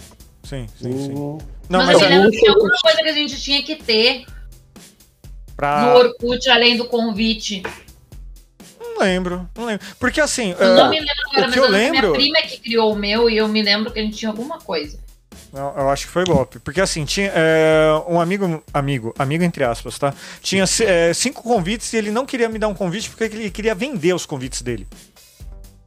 Sim, 0.43 0.67
sim, 0.79 0.91
sim. 0.91 1.13
O- 1.13 1.39
Não, 1.67 1.79
mas, 1.83 1.99
mas 1.99 2.01
é 2.03 2.29
tinha 2.29 2.51
alguma 2.51 2.75
coisa 2.81 2.97
que 3.01 3.09
a 3.09 3.13
gente 3.13 3.41
tinha 3.41 3.63
que 3.63 3.75
ter 3.75 4.25
pra. 5.55 5.81
no 5.81 5.97
Orkut, 5.97 6.49
além 6.49 6.77
do 6.77 6.85
convite. 6.85 7.63
Não 8.79 8.99
lembro, 8.99 9.49
não 9.55 9.65
lembro. 9.65 9.85
Porque 9.99 10.21
assim. 10.21 10.55
Eu 10.57 10.75
não 10.75 10.89
me 10.89 10.99
lembro 10.99 11.13
agora, 11.31 11.41
mas 11.47 11.53
que 11.53 11.59
eu 11.59 11.65
eu 11.65 11.71
lembro... 11.71 12.01
minha 12.01 12.13
prima 12.13 12.37
é 12.37 12.41
que 12.43 12.57
criou 12.59 12.93
o 12.93 12.95
meu 12.95 13.29
e 13.29 13.37
eu 13.37 13.47
me 13.47 13.61
lembro 13.61 13.91
que 13.91 13.99
a 13.99 14.01
gente 14.01 14.17
tinha 14.17 14.29
alguma 14.31 14.59
coisa. 14.59 14.97
Eu, 15.53 15.73
eu 15.77 15.89
acho 15.89 16.05
que 16.05 16.11
foi 16.11 16.25
golpe. 16.25 16.59
Porque 16.59 16.81
assim, 16.81 17.05
tinha 17.05 17.31
é, 17.33 17.87
um 18.07 18.19
amigo, 18.19 18.63
amigo, 18.73 19.13
amigo 19.17 19.43
entre 19.43 19.63
aspas, 19.63 19.97
tá? 19.97 20.13
Tinha 20.41 20.65
é, 20.81 21.13
cinco 21.13 21.41
convites 21.43 21.91
e 21.93 21.97
ele 21.97 22.11
não 22.11 22.25
queria 22.25 22.49
me 22.49 22.59
dar 22.59 22.67
um 22.67 22.73
convite 22.73 23.09
porque 23.09 23.23
ele 23.23 23.49
queria 23.49 23.73
vender 23.73 24.13
os 24.13 24.25
convites 24.25 24.61
dele. 24.61 24.85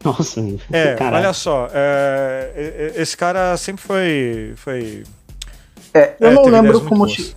Nossa, 0.02 0.40
É, 0.72 0.94
caralho. 0.94 1.24
olha 1.24 1.32
só, 1.32 1.68
é, 1.72 2.92
esse 2.96 3.16
cara 3.16 3.56
sempre 3.56 3.82
foi. 3.82 4.52
foi 4.56 5.04
É, 5.92 6.14
eu 6.20 6.30
é, 6.30 6.34
não 6.34 6.44
lembro 6.44 6.80
como. 6.82 7.06
boas. 7.06 7.36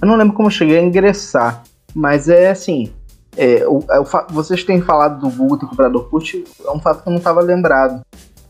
Eu 0.00 0.08
não 0.08 0.16
lembro 0.16 0.34
como 0.34 0.48
eu 0.48 0.52
cheguei 0.52 0.78
a 0.78 0.82
ingressar. 0.82 1.62
Mas 1.94 2.28
é 2.28 2.50
assim. 2.50 2.92
é, 3.36 3.66
o- 3.66 3.84
é 3.90 3.98
o 4.00 4.04
vocês 4.30 4.62
têm 4.64 4.80
falado 4.82 5.20
do 5.20 5.30
Google 5.36 5.58
ter 5.58 5.66
comprado 5.66 5.94
o 5.94 5.98
Orkut, 5.98 6.44
é 6.64 6.70
um 6.70 6.80
fato 6.80 7.02
que 7.02 7.08
eu 7.08 7.12
não 7.12 7.18
estava 7.18 7.40
lembrado. 7.40 8.02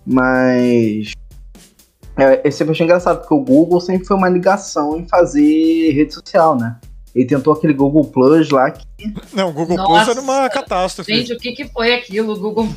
Mas. 0.06 1.12
É, 2.16 2.40
eu 2.44 2.50
sempre 2.50 2.72
achei 2.72 2.84
engraçado, 2.84 3.20
porque 3.20 3.34
o 3.34 3.40
Google 3.40 3.80
sempre 3.80 4.04
foi 4.06 4.16
uma 4.16 4.28
ligação 4.28 4.96
em 4.98 5.06
fazer 5.06 5.92
rede 5.92 6.14
social, 6.14 6.56
né? 6.56 6.76
Ele 7.14 7.24
tentou 7.26 7.52
aquele 7.52 7.72
Google 7.72 8.04
Plus 8.04 8.50
lá 8.50 8.70
que. 8.70 8.84
Não, 9.32 9.50
o 9.50 9.52
Google 9.52 9.76
Plus 9.76 9.88
Nossa. 9.88 10.10
era 10.12 10.20
uma 10.20 10.48
catástrofe. 10.48 11.14
Gente, 11.14 11.32
o 11.32 11.38
que, 11.38 11.52
que 11.52 11.64
foi 11.68 11.94
aquilo, 11.94 12.36
Google? 12.38 12.68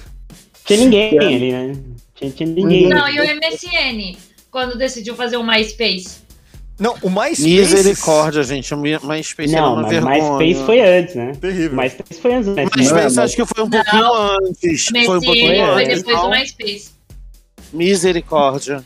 Tinha 0.65 0.79
ninguém 0.79 1.17
ali, 1.19 1.51
né? 1.51 1.75
Tinha, 2.13 2.31
tinha 2.31 2.49
ninguém. 2.49 2.87
Não, 2.89 3.07
e 3.09 3.19
o 3.19 3.23
MSN, 3.23 4.17
quando 4.51 4.77
decidiu 4.77 5.15
fazer 5.15 5.37
o 5.37 5.43
MySpace. 5.43 6.21
Não, 6.81 6.95
o 7.03 7.09
mais 7.11 7.38
Misericórdia, 7.39 8.41
gente. 8.41 8.73
O 8.73 8.77
MySpace 8.77 9.53
era 9.53 9.61
Não, 9.61 9.73
uma 9.73 9.81
mas 9.83 9.91
vergonha. 9.91 10.38
MySpace 10.39 10.65
foi 10.65 10.81
antes, 10.81 11.15
né? 11.15 11.31
Terrível. 11.39 11.77
MySpace 11.77 12.19
foi 12.21 12.33
antes, 12.33 12.47
né? 12.55 12.65
MySpace 12.75 13.15
Não, 13.15 13.23
acho 13.23 13.35
que 13.35 13.45
foi 13.45 13.63
um 13.63 13.69
pouquinho 13.69 14.13
antes. 14.13 14.85
Foi 14.88 15.17
um 15.17 15.21
pouquinho 15.21 15.47
foi 15.47 15.83
antes, 15.85 15.97
depois 16.00 16.17
do 16.17 16.23
não? 16.23 16.29
MySpace. 16.31 16.89
Misericórdia. 17.71 18.83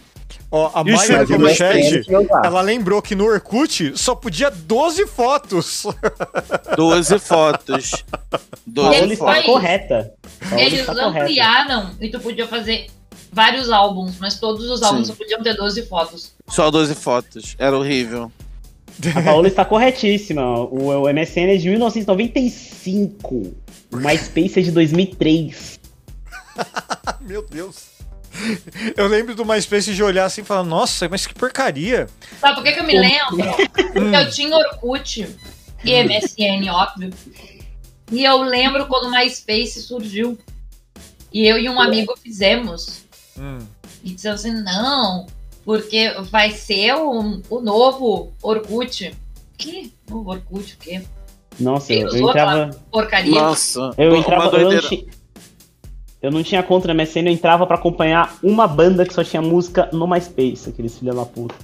Ó, 0.51 0.71
a 0.73 0.83
Maia 0.83 1.21
aqui 1.21 1.33
do 1.33 1.39
no 1.39 1.45
MySpace? 1.47 2.03
chat, 2.03 2.07
ela 2.43 2.61
lembrou 2.61 3.01
que 3.01 3.15
no 3.15 3.25
Orkut 3.25 3.93
só 3.97 4.13
podia 4.13 4.49
12 4.51 5.07
fotos. 5.07 5.85
12 6.77 7.19
fotos. 7.19 8.03
A 8.31 8.39
12 8.67 8.95
Ele 9.03 9.17
Paola 9.17 9.31
está 9.31 9.43
foi- 9.43 9.53
correta. 9.53 10.11
Eles 10.57 10.85
correta. 10.85 11.05
ampliaram 11.07 11.91
e 11.99 12.09
tu 12.09 12.19
podia 12.19 12.47
fazer 12.47 12.87
vários 13.32 13.70
álbuns, 13.70 14.17
mas 14.20 14.39
todos 14.39 14.70
os 14.70 14.82
álbuns 14.82 15.08
Sim. 15.08 15.13
só 15.13 15.17
podiam 15.17 15.41
ter 15.41 15.55
12 15.55 15.84
fotos. 15.84 16.34
Só 16.48 16.72
12 16.72 16.96
fotos. 16.96 17.55
Era 17.58 17.77
horrível. 17.77 18.32
A 19.15 19.22
Paola 19.22 19.48
está 19.48 19.65
corretíssima. 19.65 20.41
O, 20.60 21.03
o 21.03 21.13
MSN 21.13 21.50
é 21.50 21.58
de 21.58 21.70
1995. 21.70 23.55
O 23.91 23.98
MySpace 23.98 24.60
é 24.60 24.63
de 24.63 24.72
2003. 24.72 25.79
Meu 27.22 27.46
Deus. 27.46 27.96
Eu 28.98 29.08
lembro 29.08 29.34
do 29.34 29.46
MySpace 29.46 29.94
de 29.94 30.03
olhar 30.03 30.25
assim 30.25 30.41
e 30.41 30.44
falar, 30.44 30.63
nossa, 30.63 31.08
mas 31.08 31.25
que 31.25 31.34
porcaria. 31.34 32.08
Sabe 32.39 32.55
por 32.55 32.63
que, 32.63 32.74
que 32.74 32.79
eu 32.79 32.84
me 32.84 32.98
lembro? 32.98 33.38
Porque 33.94 34.15
eu 34.15 34.29
tinha 34.29 34.55
Orkut 34.55 35.27
e 35.84 36.03
MSN, 36.03 36.70
óbvio. 36.70 37.13
E 38.12 38.24
eu 38.24 38.41
lembro 38.41 38.88
quando 38.88 39.05
o 39.05 39.12
MySpace 39.12 39.82
surgiu. 39.82 40.38
E 41.32 41.46
eu 41.46 41.58
e 41.58 41.70
um 41.70 41.79
amigo 41.79 42.13
fizemos. 42.22 43.04
Hum. 43.37 43.59
E 44.03 44.11
dissemos 44.11 44.41
assim, 44.41 44.53
não, 44.63 45.25
porque 45.63 46.13
vai 46.31 46.51
ser 46.51 46.93
o, 46.95 47.41
o 47.49 47.61
novo 47.61 48.33
Orkut. 48.41 49.15
Que? 49.57 49.91
Novo 50.09 50.31
Orkut, 50.31 50.73
o 50.73 50.77
quê? 50.77 51.01
Nossa, 51.59 51.93
eu, 51.93 52.07
usou 52.07 52.29
entrava. 52.29 52.69
Porcaria. 52.91 53.41
Nossa. 53.41 53.91
Eu 53.97 54.09
uma 54.11 54.17
entrava. 54.19 54.45
Eu 54.45 54.51
não, 54.51 54.69
doideira. 54.69 54.87
tinha, 54.87 55.05
eu 56.21 56.31
não 56.31 56.43
tinha 56.43 56.63
conta 56.63 56.87
no 56.87 56.95
MSN, 56.95 57.27
eu 57.27 57.33
entrava 57.33 57.65
pra 57.65 57.77
acompanhar 57.77 58.37
uma 58.43 58.67
banda 58.67 59.05
que 59.05 59.13
só 59.13 59.23
tinha 59.23 59.41
música 59.41 59.89
no 59.93 60.07
MySpace, 60.07 60.69
aqueles 60.69 60.97
filha 60.97 61.13
da 61.13 61.25
puta. 61.25 61.55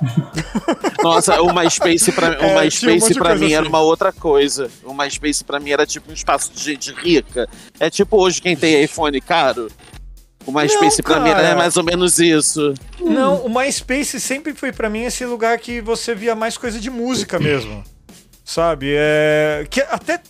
Nossa, 1.02 1.40
o 1.42 1.52
MySpace 1.52 2.12
pra, 2.12 2.28
É, 2.28 2.46
o 2.46 2.50
um 2.50 2.60
MySpace 2.60 3.12
de 3.12 3.18
pra 3.18 3.34
mim 3.34 3.52
era 3.52 3.60
assim. 3.62 3.68
uma 3.68 3.80
outra 3.80 4.12
coisa. 4.12 4.70
O 4.84 4.94
MySpace 4.94 5.44
pra 5.44 5.60
mim 5.60 5.70
era 5.70 5.86
tipo 5.86 6.10
um 6.10 6.14
espaço 6.14 6.52
de 6.52 6.62
gente 6.62 6.92
rica. 6.92 7.48
É 7.78 7.90
tipo 7.90 8.16
hoje 8.16 8.40
quem 8.40 8.56
tem 8.56 8.82
iPhone 8.82 9.20
caro. 9.20 9.70
O 10.46 10.52
MySpace 10.52 10.98
Não, 10.98 11.04
pra 11.04 11.20
mim 11.20 11.30
era 11.30 11.56
mais 11.56 11.76
ou 11.76 11.84
menos 11.84 12.18
isso. 12.18 12.74
Não, 13.00 13.44
o 13.46 13.48
MySpace 13.48 14.20
sempre 14.20 14.54
foi 14.54 14.72
pra 14.72 14.90
mim 14.90 15.04
esse 15.04 15.24
lugar 15.24 15.58
que 15.58 15.80
você 15.80 16.14
via 16.14 16.34
mais 16.34 16.58
coisa 16.58 16.80
de 16.80 16.90
música 16.90 17.38
mesmo. 17.38 17.84
Sabe? 18.44 18.92
É, 18.96 19.66
que 19.70 19.80
até, 19.82 20.20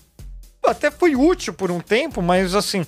até 0.64 0.90
foi 0.90 1.16
útil 1.16 1.54
por 1.54 1.70
um 1.70 1.80
tempo, 1.80 2.20
mas 2.20 2.54
assim, 2.54 2.84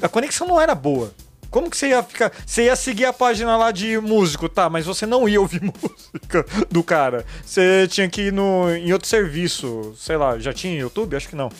a 0.00 0.08
conexão 0.08 0.46
não 0.46 0.60
era 0.60 0.74
boa. 0.74 1.12
Como 1.50 1.70
que 1.70 1.76
você 1.76 1.88
ia 1.88 2.02
ficar. 2.02 2.32
Você 2.44 2.64
ia 2.64 2.76
seguir 2.76 3.04
a 3.04 3.12
página 3.12 3.56
lá 3.56 3.70
de 3.70 3.98
músico, 3.98 4.48
tá? 4.48 4.68
Mas 4.68 4.84
você 4.84 5.06
não 5.06 5.28
ia 5.28 5.40
ouvir 5.40 5.62
música 5.62 6.44
do 6.70 6.82
cara. 6.82 7.24
Você 7.44 7.86
tinha 7.88 8.08
que 8.08 8.22
ir 8.22 8.32
no, 8.32 8.68
em 8.70 8.92
outro 8.92 9.08
serviço. 9.08 9.94
Sei 9.96 10.16
lá, 10.16 10.38
já 10.38 10.52
tinha 10.52 10.78
YouTube? 10.78 11.16
Acho 11.16 11.28
que 11.28 11.36
não. 11.36 11.50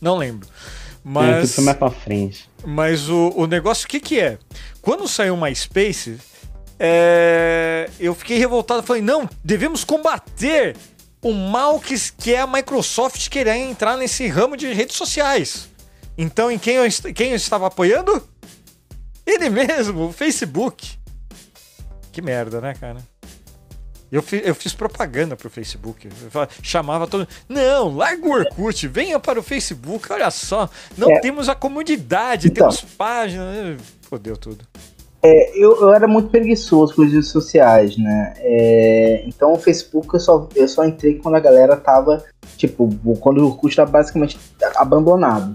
Não 0.00 0.16
lembro. 0.16 0.48
Tudo 1.08 1.14
Mas. 1.14 1.58
mais 1.58 1.76
pra 1.78 1.90
frente. 1.90 2.50
Mas 2.64 3.08
o, 3.08 3.32
o 3.34 3.46
negócio, 3.46 3.86
o 3.86 3.88
que 3.88 3.98
que 3.98 4.20
é? 4.20 4.38
Quando 4.82 5.08
saiu 5.08 5.34
o 5.34 5.40
MySpace, 5.40 6.18
é, 6.78 7.88
eu 7.98 8.14
fiquei 8.14 8.38
revoltado. 8.38 8.82
Falei, 8.82 9.00
não, 9.00 9.28
devemos 9.42 9.84
combater 9.84 10.76
o 11.22 11.32
mal 11.32 11.80
que, 11.80 11.94
que 12.12 12.34
é 12.34 12.40
a 12.40 12.46
Microsoft 12.46 13.28
querer 13.30 13.56
entrar 13.56 13.96
nesse 13.96 14.28
ramo 14.28 14.56
de 14.56 14.70
redes 14.72 14.96
sociais. 14.96 15.70
Então, 16.16 16.50
em 16.50 16.58
quem 16.58 16.74
eu, 16.76 16.84
quem 17.14 17.30
eu 17.30 17.36
estava 17.36 17.68
apoiando? 17.68 18.22
Ele 19.26 19.48
mesmo, 19.48 20.08
o 20.08 20.12
Facebook. 20.12 20.98
Que 22.12 22.20
merda, 22.20 22.60
né, 22.60 22.74
cara? 22.74 22.98
Eu, 24.10 24.22
fi- 24.22 24.42
eu 24.44 24.54
fiz 24.54 24.72
propaganda 24.72 25.36
pro 25.36 25.50
Facebook. 25.50 26.08
Eu 26.32 26.48
chamava 26.62 27.06
todo 27.06 27.28
Não, 27.48 27.94
larga 27.94 28.26
o 28.26 28.30
Orkut, 28.32 28.88
venha 28.88 29.18
para 29.20 29.38
o 29.38 29.42
Facebook, 29.42 30.10
olha 30.12 30.30
só. 30.30 30.68
Não 30.96 31.10
É. 31.10 31.20
temos 31.20 31.48
a 31.48 31.54
comodidade, 31.54 32.48
Então. 32.48 32.68
temos 32.68 32.80
página. 32.96 33.76
Fodeu 34.02 34.36
tudo. 34.36 34.64
É, 35.22 35.50
eu, 35.58 35.80
eu 35.82 35.92
era 35.92 36.06
muito 36.06 36.30
preguiçoso 36.30 36.94
com 36.94 37.02
as 37.02 37.12
redes 37.12 37.28
sociais, 37.28 37.96
né? 37.98 38.34
É, 38.38 39.24
então 39.26 39.52
o 39.52 39.58
Facebook 39.58 40.14
eu 40.14 40.20
só, 40.20 40.48
eu 40.54 40.68
só 40.68 40.84
entrei 40.86 41.14
quando 41.16 41.34
a 41.34 41.40
galera 41.40 41.76
tava, 41.76 42.24
tipo, 42.56 42.88
quando 43.20 43.38
o 43.38 43.46
Orkut 43.48 43.74
tava 43.74 43.90
basicamente 43.90 44.38
abandonado. 44.76 45.52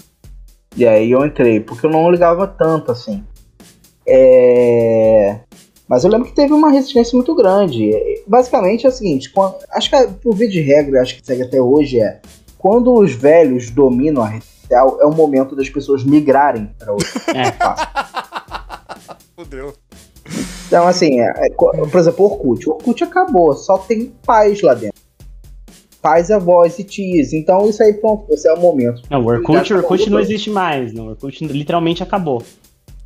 E 0.75 0.85
aí 0.85 1.09
eu 1.11 1.25
entrei, 1.25 1.59
porque 1.61 1.85
eu 1.85 1.89
não 1.89 2.11
ligava 2.11 2.45
tanto 2.45 2.91
assim. 2.91 3.23
É... 4.05 5.39
Mas 5.87 6.03
eu 6.03 6.09
lembro 6.09 6.27
que 6.27 6.33
teve 6.35 6.53
uma 6.53 6.71
resistência 6.71 7.15
muito 7.15 7.35
grande. 7.35 7.91
Basicamente 8.25 8.85
é 8.85 8.89
o 8.89 8.91
seguinte, 8.91 9.29
quando- 9.31 9.55
acho 9.71 9.89
que 9.89 10.07
por 10.21 10.35
via 10.35 10.49
de 10.49 10.61
regra, 10.61 11.01
acho 11.01 11.15
que 11.17 11.25
segue 11.25 11.43
até 11.43 11.61
hoje 11.61 11.99
é 11.99 12.21
quando 12.57 12.93
os 12.93 13.11
velhos 13.13 13.69
dominam 13.69 14.23
a 14.23 14.27
rede 14.27 14.45
social, 14.45 14.97
é 15.01 15.05
o 15.05 15.13
momento 15.13 15.55
das 15.55 15.69
pessoas 15.69 16.03
migrarem 16.03 16.69
para 16.79 16.93
outro 16.93 17.07
É. 17.35 17.41
espaço. 17.43 17.85
Fudeu. 19.37 19.73
Então, 20.67 20.87
assim, 20.87 21.19
é- 21.19 21.47
é 21.47 21.49
por 21.51 21.99
exemplo, 21.99 22.25
Orkut. 22.25 22.69
Orkut 22.69 23.03
acabou, 23.03 23.53
só 23.53 23.77
tem 23.77 24.13
pais 24.25 24.61
lá 24.61 24.73
dentro. 24.73 24.93
Pais, 26.01 26.31
avós 26.31 26.79
e 26.79 26.83
tias. 26.83 27.31
Então, 27.33 27.69
isso 27.69 27.81
aí, 27.83 27.93
pronto, 27.93 28.25
você 28.27 28.47
é 28.49 28.53
o 28.53 28.59
momento. 28.59 29.01
Não, 29.09 29.21
o 29.21 29.27
Orkut, 29.27 29.73
o 29.73 29.77
Orkut 29.77 30.09
não 30.09 30.19
existe 30.19 30.49
mais. 30.49 30.93
Não, 30.93 31.05
o 31.07 31.09
Orkut 31.09 31.45
literalmente 31.45 32.01
acabou. 32.03 32.41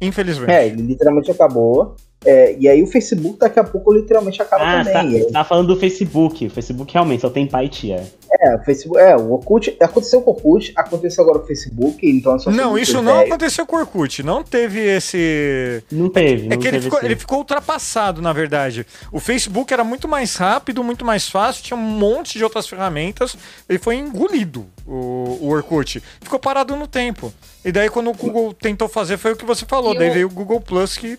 Infelizmente. 0.02 0.52
É, 0.52 0.68
ele 0.68 0.82
literalmente 0.82 1.30
acabou. 1.32 1.96
É, 2.26 2.56
e 2.60 2.68
aí 2.68 2.82
o 2.82 2.88
Facebook 2.88 3.38
daqui 3.40 3.60
a 3.60 3.64
pouco 3.64 3.94
literalmente 3.94 4.42
acaba 4.42 4.64
Ah, 4.64 4.84
tá, 4.84 4.92
também. 4.92 5.18
Aí- 5.18 5.24
você 5.24 5.32
tá 5.32 5.44
falando 5.44 5.68
do 5.68 5.80
Facebook. 5.80 6.48
O 6.48 6.50
Facebook 6.50 6.92
realmente 6.92 7.22
só 7.22 7.30
tem 7.30 7.46
pai 7.48 7.66
e 7.66 7.70
tia. 7.70 8.04
É, 8.42 8.56
o 8.56 8.60
Facebook, 8.66 9.00
é, 9.00 9.16
o 9.16 9.32
Orkut, 9.32 9.78
aconteceu 9.80 10.22
com 10.22 10.32
o 10.32 10.34
Orkut, 10.34 10.74
aconteceu 10.76 11.24
agora 11.24 11.40
com 11.40 11.46
o 11.46 11.48
Facebook, 11.48 12.06
então 12.10 12.36
é 12.36 12.40
só 12.40 12.52
Não, 12.52 12.78
isso 12.78 13.02
não 13.02 13.14
velho. 13.16 13.28
aconteceu 13.28 13.66
com 13.66 13.76
o 13.78 13.80
Orkut. 13.80 14.24
Não 14.24 14.44
teve 14.44 14.80
esse. 14.80 15.84
Não 15.92 16.10
teve. 16.10 16.48
É 16.48 16.50
não 16.50 16.58
que 16.58 16.68
ele 16.68 16.72
teve 16.78 16.84
ficou, 16.86 17.00
esse- 17.00 17.08
ele 17.08 17.16
ficou 17.16 17.38
ultrapassado, 17.38 18.22
na 18.22 18.34
verdade. 18.34 18.86
O 19.12 19.20
Facebook 19.20 19.72
era 19.72 19.84
muito 19.84 20.08
mais 20.08 20.36
rápido, 20.36 20.84
muito 20.84 21.06
mais 21.06 21.30
fácil, 21.30 21.64
tinha 21.64 21.78
um 21.78 21.82
monte 21.82 22.38
de 22.38 22.44
outras 22.44 22.68
ferramentas. 22.68 23.38
Ele 23.70 23.80
foi 23.80 23.96
engolido, 23.96 24.66
o, 24.86 25.38
o 25.42 25.50
Orkut. 25.50 26.04
Ficou 26.22 26.40
parado 26.40 26.76
no 26.76 26.88
tempo. 26.88 27.32
E 27.64 27.72
daí, 27.72 27.90
quando 27.90 28.10
o 28.10 28.14
Google 28.14 28.54
tentou 28.54 28.88
fazer, 28.90 29.18
foi 29.18 29.34
o 29.34 29.36
que 29.36 29.46
você 29.46 29.66
falou. 29.66 29.94
E 29.94 29.98
daí 30.00 30.10
o- 30.10 30.14
veio 30.14 30.28
o 30.28 30.32
Google 30.32 30.60
Plus 30.60 30.98
que. 30.98 31.18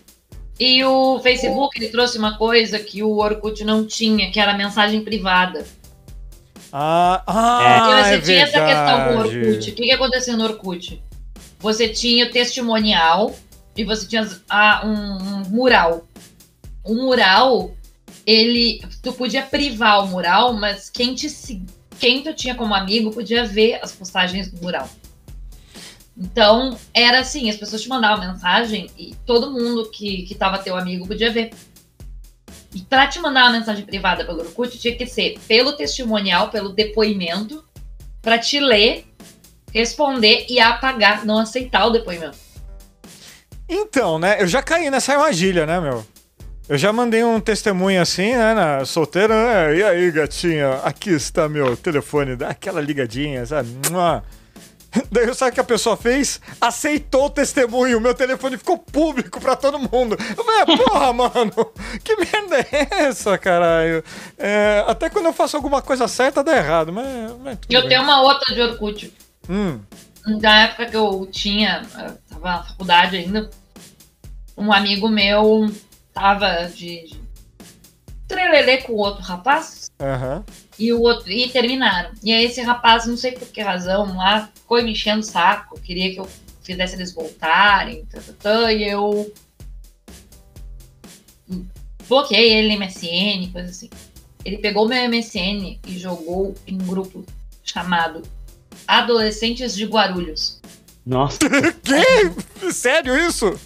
E 0.59 0.83
o 0.83 1.19
Facebook 1.19 1.79
ele 1.79 1.89
trouxe 1.89 2.17
uma 2.17 2.37
coisa 2.37 2.77
que 2.77 3.01
o 3.01 3.17
Orkut 3.17 3.63
não 3.63 3.85
tinha, 3.85 4.29
que 4.29 4.39
era 4.39 4.53
mensagem 4.53 5.01
privada. 5.03 5.65
Ah, 6.71 7.23
ah 7.25 8.03
você 8.03 8.15
é 8.15 8.21
tinha 8.21 8.43
essa 8.43 8.65
questão 8.65 9.07
com 9.07 9.15
o. 9.15 9.19
Orkut. 9.19 9.71
O 9.71 9.73
que, 9.73 9.83
que 9.83 9.91
acontecia 9.91 10.35
no 10.35 10.43
Orkut? 10.43 11.01
Você 11.59 11.87
tinha 11.87 12.25
o 12.25 12.31
testimonial 12.31 13.33
e 13.75 13.83
você 13.83 14.05
tinha 14.05 14.29
ah, 14.49 14.81
um, 14.85 14.89
um 14.91 15.49
mural. 15.49 16.05
O 16.83 16.93
mural, 16.93 17.71
ele. 18.25 18.81
Tu 19.01 19.13
podia 19.13 19.43
privar 19.43 20.03
o 20.03 20.07
mural, 20.07 20.53
mas 20.53 20.89
quem 20.89 21.15
te 21.15 21.29
quem 21.99 22.23
tu 22.23 22.33
tinha 22.33 22.55
como 22.55 22.73
amigo 22.73 23.11
podia 23.11 23.45
ver 23.45 23.79
as 23.81 23.91
postagens 23.91 24.49
do 24.51 24.61
mural. 24.61 24.89
Então, 26.19 26.77
era 26.93 27.21
assim, 27.21 27.49
as 27.49 27.55
pessoas 27.55 27.81
te 27.81 27.87
mandavam 27.87 28.27
mensagem 28.27 28.91
e 28.97 29.15
todo 29.25 29.51
mundo 29.51 29.89
que, 29.89 30.23
que 30.23 30.35
tava 30.35 30.57
teu 30.57 30.75
amigo 30.75 31.07
podia 31.07 31.31
ver. 31.31 31.51
E 32.75 32.81
pra 32.81 33.07
te 33.07 33.19
mandar 33.19 33.45
uma 33.45 33.57
mensagem 33.57 33.85
privada 33.85 34.25
pelo 34.25 34.41
Orkut, 34.41 34.77
tinha 34.77 34.95
que 34.95 35.07
ser 35.07 35.39
pelo 35.47 35.71
testimonial, 35.73 36.49
pelo 36.49 36.69
depoimento, 36.69 37.63
pra 38.21 38.37
te 38.37 38.59
ler, 38.59 39.05
responder 39.73 40.45
e 40.49 40.59
apagar, 40.59 41.25
não 41.25 41.39
aceitar 41.39 41.85
o 41.85 41.89
depoimento. 41.89 42.37
Então, 43.67 44.19
né? 44.19 44.41
Eu 44.41 44.47
já 44.47 44.61
caí 44.61 44.89
nessa 44.89 45.13
armadilha, 45.13 45.65
né, 45.65 45.79
meu? 45.79 46.05
Eu 46.67 46.77
já 46.77 46.91
mandei 46.91 47.23
um 47.23 47.39
testemunho 47.39 48.01
assim, 48.01 48.35
né, 48.35 48.53
na 48.53 48.85
solteira, 48.85 49.33
né? 49.33 49.77
E 49.77 49.83
aí, 49.83 50.11
gatinha, 50.11 50.73
aqui 50.83 51.11
está 51.11 51.47
meu 51.47 51.77
telefone, 51.77 52.35
dá 52.35 52.49
aquela 52.49 52.81
ligadinha, 52.81 53.43
sabe? 53.45 53.69
Mua. 53.89 54.23
Daí 55.11 55.33
sabe 55.35 55.51
o 55.51 55.53
que 55.53 55.59
a 55.59 55.63
pessoa 55.63 55.95
fez? 55.95 56.41
Aceitou 56.59 57.25
o 57.25 57.29
testemunho, 57.29 58.01
meu 58.01 58.13
telefone 58.13 58.57
ficou 58.57 58.77
público 58.77 59.39
pra 59.39 59.55
todo 59.55 59.77
mundo. 59.79 60.17
Eu 60.37 60.43
falei, 60.43 60.61
"Ah, 60.61 60.65
porra, 60.65 61.13
mano, 61.13 61.51
que 62.03 62.15
merda 62.15 62.59
é 62.71 62.87
essa, 63.05 63.37
caralho? 63.37 64.03
É, 64.37 64.83
até 64.87 65.09
quando 65.09 65.25
eu 65.27 65.33
faço 65.33 65.55
alguma 65.55 65.81
coisa 65.81 66.07
certa 66.07 66.43
dá 66.43 66.55
errado, 66.57 66.91
mas. 66.91 67.05
mas 67.43 67.57
eu 67.69 67.81
bem. 67.81 67.89
tenho 67.89 68.01
uma 68.03 68.21
outra 68.21 68.53
de 68.53 68.61
Orkut. 68.61 69.13
Hum, 69.47 69.79
Na 70.25 70.63
época 70.63 70.85
que 70.87 70.95
eu 70.97 71.27
tinha, 71.31 71.81
eu 71.97 72.17
tava 72.29 72.49
na 72.57 72.63
faculdade 72.63 73.15
ainda, 73.17 73.49
um 74.57 74.71
amigo 74.73 75.07
meu 75.07 75.71
tava 76.13 76.65
de, 76.65 77.05
de 77.07 77.19
trelelê 78.27 78.79
com 78.79 78.93
o 78.93 78.97
outro 78.97 79.23
rapaz 79.23 79.87
aham. 80.01 80.43
E 80.79 80.93
o 80.93 81.01
outro 81.01 81.29
e 81.29 81.49
terminaram. 81.49 82.11
E 82.23 82.31
aí 82.31 82.45
esse 82.45 82.61
rapaz, 82.61 83.05
não 83.05 83.17
sei 83.17 83.33
por 83.33 83.47
que 83.49 83.61
razão, 83.61 84.15
lá 84.15 84.49
ficou 84.55 84.81
me 84.81 84.91
enchendo 84.91 85.19
o 85.19 85.23
saco, 85.23 85.79
queria 85.81 86.13
que 86.13 86.19
eu 86.19 86.27
fizesse 86.63 86.95
eles 86.95 87.11
voltarem, 87.13 88.05
tá, 88.05 88.21
tá, 88.21 88.33
tá, 88.39 88.73
e 88.73 88.87
eu 88.87 89.31
bloqueei 92.07 92.53
ele 92.53 92.75
no 92.75 92.85
MSN, 92.85 93.51
coisa 93.51 93.69
assim. 93.69 93.89
Ele 94.45 94.57
pegou 94.57 94.87
meu 94.87 95.09
MSN 95.09 95.79
e 95.85 95.99
jogou 95.99 96.55
em 96.65 96.75
um 96.75 96.85
grupo 96.87 97.25
chamado 97.63 98.23
Adolescentes 98.87 99.75
de 99.75 99.85
Guarulhos. 99.85 100.61
Nossa. 101.09 101.39
Que? 101.83 102.71
Sério 102.71 103.17
isso? 103.27 103.59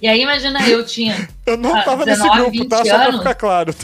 E 0.00 0.06
aí, 0.08 0.22
imagina, 0.22 0.66
eu 0.68 0.86
tinha 0.86 1.28
Eu 1.44 1.56
não 1.56 1.74
Ah, 1.74 1.82
tava 1.82 2.06
nesse 2.06 2.22
19, 2.22 2.56
grupo, 2.58 2.68
tá? 2.70 2.76
20 2.78 2.88
Só 2.88 2.94
pra 2.94 3.04
anos. 3.06 3.18
ficar 3.18 3.34
claro. 3.34 3.74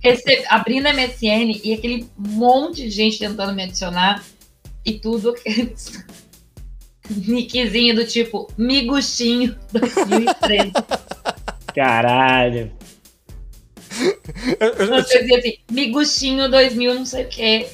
rece- 0.00 0.44
abrindo 0.48 0.88
MSN 0.88 1.60
e 1.64 1.74
aquele 1.74 2.08
monte 2.16 2.82
de 2.84 2.90
gente 2.90 3.18
tentando 3.18 3.52
me 3.52 3.64
adicionar 3.64 4.22
e 4.84 4.92
tudo 4.94 5.30
aqueles 5.30 6.04
nickzinho 7.10 7.96
do 7.96 8.06
tipo 8.06 8.48
Miguxinho 8.56 9.58
2013. 9.72 10.72
Caralho. 11.74 12.70
Eu, 14.60 14.68
eu- 14.74 14.86
Você 15.02 15.20
dizia 15.20 15.38
assim, 15.38 15.54
Miguxinho 15.70 16.48
2000 16.50 16.94
não 16.94 17.04
sei 17.04 17.24
o 17.24 17.28
que. 17.28 17.66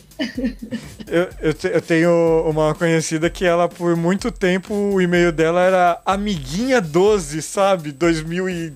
Eu- 1.07 1.29
eu 1.41 1.55
te- 1.55 1.69
eu 1.73 1.81
tenho 1.83 2.11
uma 2.49 2.75
conhecida 2.75 3.29
que 3.31 3.45
ela, 3.45 3.69
por 3.69 3.97
muito 3.97 4.31
tempo, 4.31 4.73
o 4.75 5.01
e-mail 5.01 5.33
dela 5.33 5.61
era 5.63 6.01
Amiguinha12, 6.07 7.41
sabe? 7.43 7.93
2000 7.93 8.49
e... 8.49 8.73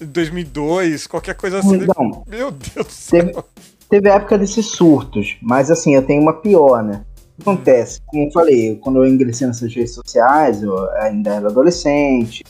2002, 0.00 1.06
qualquer 1.06 1.34
coisa 1.34 1.58
assim. 1.60 1.78
Não, 1.78 2.24
Meu 2.26 2.50
Deus 2.50 2.86
do 2.86 2.92
céu. 2.92 3.24
teve, 3.26 3.42
teve 3.88 4.10
a 4.10 4.14
época 4.14 4.36
desses 4.38 4.66
surtos, 4.66 5.36
mas 5.42 5.70
assim, 5.70 5.94
eu 5.94 6.02
tenho 6.02 6.20
uma 6.22 6.32
pior, 6.34 6.82
né? 6.82 7.04
O 7.38 7.42
que 7.42 7.50
acontece? 7.50 8.00
Como 8.06 8.24
eu 8.26 8.32
falei, 8.32 8.76
quando 8.76 8.96
eu 9.02 9.06
ingressei 9.06 9.46
nessas 9.46 9.74
redes 9.74 9.94
sociais, 9.94 10.62
eu 10.62 10.76
ainda 10.96 11.34
era 11.36 11.48
adolescente. 11.48 12.44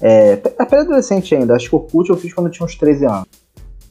É, 0.00 0.36
pré-adolescente 0.36 1.34
ainda, 1.34 1.54
acho 1.54 1.68
que 1.70 1.74
o 1.74 1.78
Orkut 1.78 2.10
eu 2.10 2.16
fiz 2.16 2.34
quando 2.34 2.48
eu 2.48 2.52
tinha 2.52 2.66
uns 2.66 2.74
13 2.76 3.06
anos. 3.06 3.26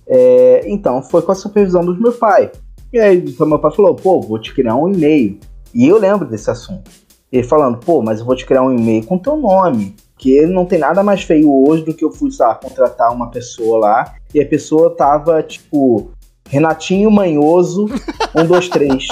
É, 0.06 0.64
então, 0.68 1.02
foi 1.02 1.22
com 1.22 1.32
a 1.32 1.36
supervisão 1.36 1.84
dos 1.84 2.00
meus 2.00 2.18
pais. 2.18 2.50
E 2.94 3.00
aí, 3.00 3.18
então 3.18 3.48
meu 3.48 3.58
pai 3.58 3.72
falou, 3.72 3.96
pô, 3.96 4.22
vou 4.22 4.38
te 4.38 4.54
criar 4.54 4.76
um 4.76 4.88
e-mail. 4.88 5.40
E 5.74 5.88
eu 5.88 5.98
lembro 5.98 6.28
desse 6.28 6.52
assunto. 6.52 6.92
Ele 7.32 7.42
falando, 7.42 7.80
pô, 7.80 8.04
mas 8.04 8.20
eu 8.20 8.26
vou 8.26 8.36
te 8.36 8.46
criar 8.46 8.62
um 8.62 8.72
e-mail 8.72 9.04
com 9.04 9.18
teu 9.18 9.36
nome. 9.36 9.96
Que 10.16 10.46
não 10.46 10.64
tem 10.64 10.78
nada 10.78 11.02
mais 11.02 11.24
feio 11.24 11.52
hoje 11.52 11.84
do 11.84 11.94
que 11.94 12.06
eu 12.06 12.12
fui, 12.12 12.32
sabe, 12.32 12.62
contratar 12.62 13.12
uma 13.12 13.32
pessoa 13.32 13.80
lá. 13.80 14.14
E 14.32 14.40
a 14.40 14.46
pessoa 14.46 14.96
tava, 14.96 15.42
tipo, 15.42 16.12
Renatinho 16.48 17.10
Manhoso, 17.10 17.88
1, 18.36 18.46
2, 18.46 18.70
3. 18.70 19.08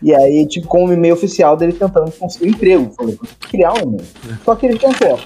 E 0.00 0.14
aí, 0.14 0.46
tipo, 0.46 0.68
com 0.68 0.86
o 0.86 0.92
e-mail 0.92 1.14
oficial 1.14 1.56
dele 1.56 1.72
tentando 1.72 2.12
conseguir 2.12 2.46
um 2.46 2.50
emprego. 2.50 2.92
Falei, 2.96 3.16
vou 3.16 3.28
criar 3.40 3.72
um 3.72 3.82
e-mail. 3.82 4.04
Só 4.44 4.54
que 4.54 4.66
ele 4.66 4.78
tentou, 4.78 5.18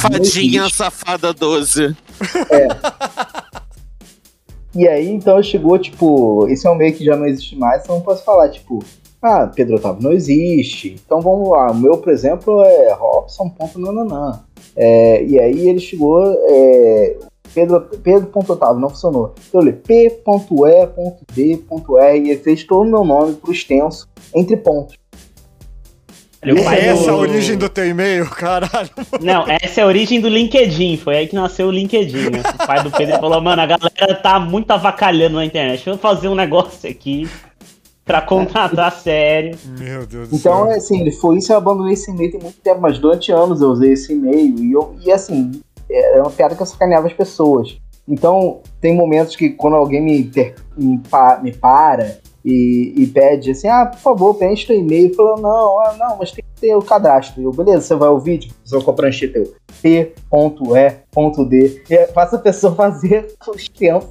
Fadinha 0.00 0.70
safada 0.70 1.34
12. 1.34 1.94
E 4.74 4.88
aí, 4.88 5.08
então 5.10 5.42
chegou, 5.42 5.78
tipo, 5.78 6.46
esse 6.48 6.66
é 6.66 6.70
um 6.70 6.74
e-mail 6.74 6.94
que 6.94 7.04
já 7.04 7.16
não 7.16 7.26
existe 7.26 7.56
mais, 7.56 7.84
então 7.84 8.00
posso 8.00 8.24
falar, 8.24 8.48
tipo, 8.48 8.82
ah, 9.22 9.46
Pedro 9.46 9.76
Otávio 9.76 10.02
não 10.02 10.12
existe. 10.12 10.96
Então 11.04 11.20
vamos 11.20 11.48
lá, 11.48 11.70
o 11.70 11.74
meu, 11.74 11.96
por 11.96 12.12
exemplo, 12.12 12.62
é 12.62 12.92
Robson.nananã. 12.92 14.40
É, 14.76 15.24
e 15.24 15.38
aí 15.38 15.68
ele 15.68 15.78
chegou, 15.78 16.22
é, 16.48 17.16
Pedro, 17.54 17.80
Pedro.otávio 18.02 18.80
não 18.80 18.90
funcionou. 18.90 19.32
Então 19.48 19.60
eu 19.60 19.66
li 19.66 19.72
P.E.D.R 19.72 20.90
e 22.18 22.30
ele 22.30 22.40
fez 22.40 22.64
todo 22.64 22.82
o 22.82 22.90
meu 22.90 23.04
nome 23.04 23.34
pro 23.34 23.52
extenso, 23.52 24.08
entre 24.34 24.56
pontos. 24.56 24.98
E 26.44 26.62
pai 26.62 26.78
É 26.80 26.86
essa 26.88 27.04
do- 27.04 27.10
a 27.10 27.16
origem 27.16 27.56
do 27.56 27.68
teu 27.68 27.86
e-mail, 27.88 28.28
caralho. 28.30 28.90
Não, 29.20 29.44
essa 29.48 29.80
é 29.80 29.84
a 29.84 29.86
origem 29.86 30.20
do 30.20 30.28
LinkedIn. 30.28 30.96
Foi 30.98 31.16
aí 31.16 31.26
que 31.26 31.34
nasceu 31.34 31.68
o 31.68 31.70
LinkedIn. 31.70 32.30
Né? 32.30 32.42
O 32.62 32.66
pai 32.66 32.82
do 32.82 32.90
Pedro 32.90 33.18
falou: 33.18 33.40
mano, 33.40 33.62
a 33.62 33.66
galera 33.66 34.14
tá 34.22 34.38
muito 34.38 34.70
avacalhando 34.70 35.36
na 35.36 35.44
internet. 35.44 35.76
Deixa 35.76 35.90
eu 35.90 35.98
fazer 35.98 36.28
um 36.28 36.34
negócio 36.34 36.88
aqui 36.88 37.28
pra 38.04 38.20
contratar 38.20 38.92
sério. 39.00 39.56
Meu 39.78 40.06
Deus 40.06 40.28
do 40.28 40.36
Então, 40.36 40.64
céu. 40.64 40.72
é 40.72 40.76
assim, 40.76 41.00
ele 41.00 41.12
foi 41.12 41.38
isso, 41.38 41.52
eu 41.52 41.56
abandonei 41.56 41.94
esse 41.94 42.10
e-mail 42.10 42.30
tem 42.32 42.40
muito 42.40 42.60
tempo, 42.60 42.80
mas 42.80 42.98
durante 42.98 43.32
anos 43.32 43.60
eu 43.62 43.70
usei 43.70 43.92
esse 43.92 44.12
e-mail 44.12 44.58
e, 44.58 44.72
eu, 44.72 44.94
e 45.04 45.10
assim, 45.10 45.52
é 45.90 46.20
uma 46.20 46.30
piada 46.30 46.54
que 46.54 46.60
eu 46.62 46.66
sacaneava 46.66 47.06
as 47.06 47.12
pessoas. 47.14 47.78
Então, 48.06 48.60
tem 48.82 48.94
momentos 48.94 49.34
que 49.34 49.48
quando 49.48 49.76
alguém 49.76 50.02
me, 50.02 50.18
inter- 50.20 50.54
me, 50.76 50.98
pa- 50.98 51.40
me 51.42 51.52
para 51.52 52.18
e, 52.44 52.92
e 52.96 53.06
pede 53.06 53.52
assim, 53.52 53.68
ah, 53.68 53.86
por 53.86 53.98
favor, 53.98 54.34
preenche 54.34 54.66
teu 54.66 54.76
e-mail. 54.76 55.14
Falou, 55.14 55.40
não, 55.40 55.80
ah, 55.80 55.96
não, 55.98 56.18
mas 56.18 56.30
tem 56.32 56.44
que 56.44 56.60
ter 56.60 56.74
o 56.74 56.82
cadastro. 56.82 57.42
Eu, 57.42 57.52
beleza, 57.52 57.80
você 57.80 57.94
vai 57.94 58.08
ouvir, 58.08 58.38
tipo, 58.38 58.54
você 58.64 58.78
vai 58.78 58.94
preencher 58.94 59.28
teu 59.28 59.54
P.E.D. 59.80 60.12
E 61.88 62.06
faça 62.08 62.36
a 62.36 62.38
pessoa 62.38 62.74
fazer 62.76 63.32
os 63.48 63.68
tempos 63.68 64.10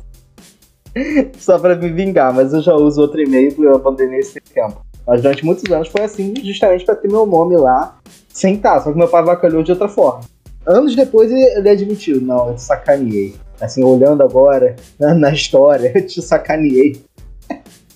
só 1.39 1.57
pra 1.57 1.75
me 1.75 1.89
vingar, 1.89 2.33
mas 2.33 2.53
eu 2.53 2.61
já 2.61 2.75
uso 2.75 3.01
outro 3.01 3.21
e-mail 3.21 3.53
porque 3.53 3.67
eu 3.67 3.75
abandonei 3.75 4.19
esse 4.19 4.39
tempo. 4.39 4.85
Mas 5.05 5.21
durante 5.21 5.43
muitos 5.43 5.69
anos 5.71 5.87
foi 5.89 6.01
assim, 6.01 6.33
justamente 6.43 6.85
pra 6.85 6.95
ter 6.95 7.09
meu 7.09 7.25
nome 7.25 7.57
lá, 7.57 7.97
sem 8.29 8.55
estar, 8.55 8.79
só 8.79 8.91
que 8.91 8.97
meu 8.97 9.07
pai 9.07 9.21
avacalhou 9.21 9.63
de 9.63 9.71
outra 9.71 9.89
forma. 9.89 10.21
Anos 10.65 10.95
depois 10.95 11.29
ele 11.29 11.69
admitiu, 11.69 12.21
não, 12.21 12.49
eu 12.49 12.55
te 12.55 12.61
sacaneei. 12.61 13.35
Assim, 13.59 13.83
olhando 13.83 14.23
agora 14.23 14.75
na, 14.99 15.13
na 15.13 15.33
história, 15.33 15.91
eu 15.95 16.05
te 16.05 16.21
sacaneei. 16.21 17.01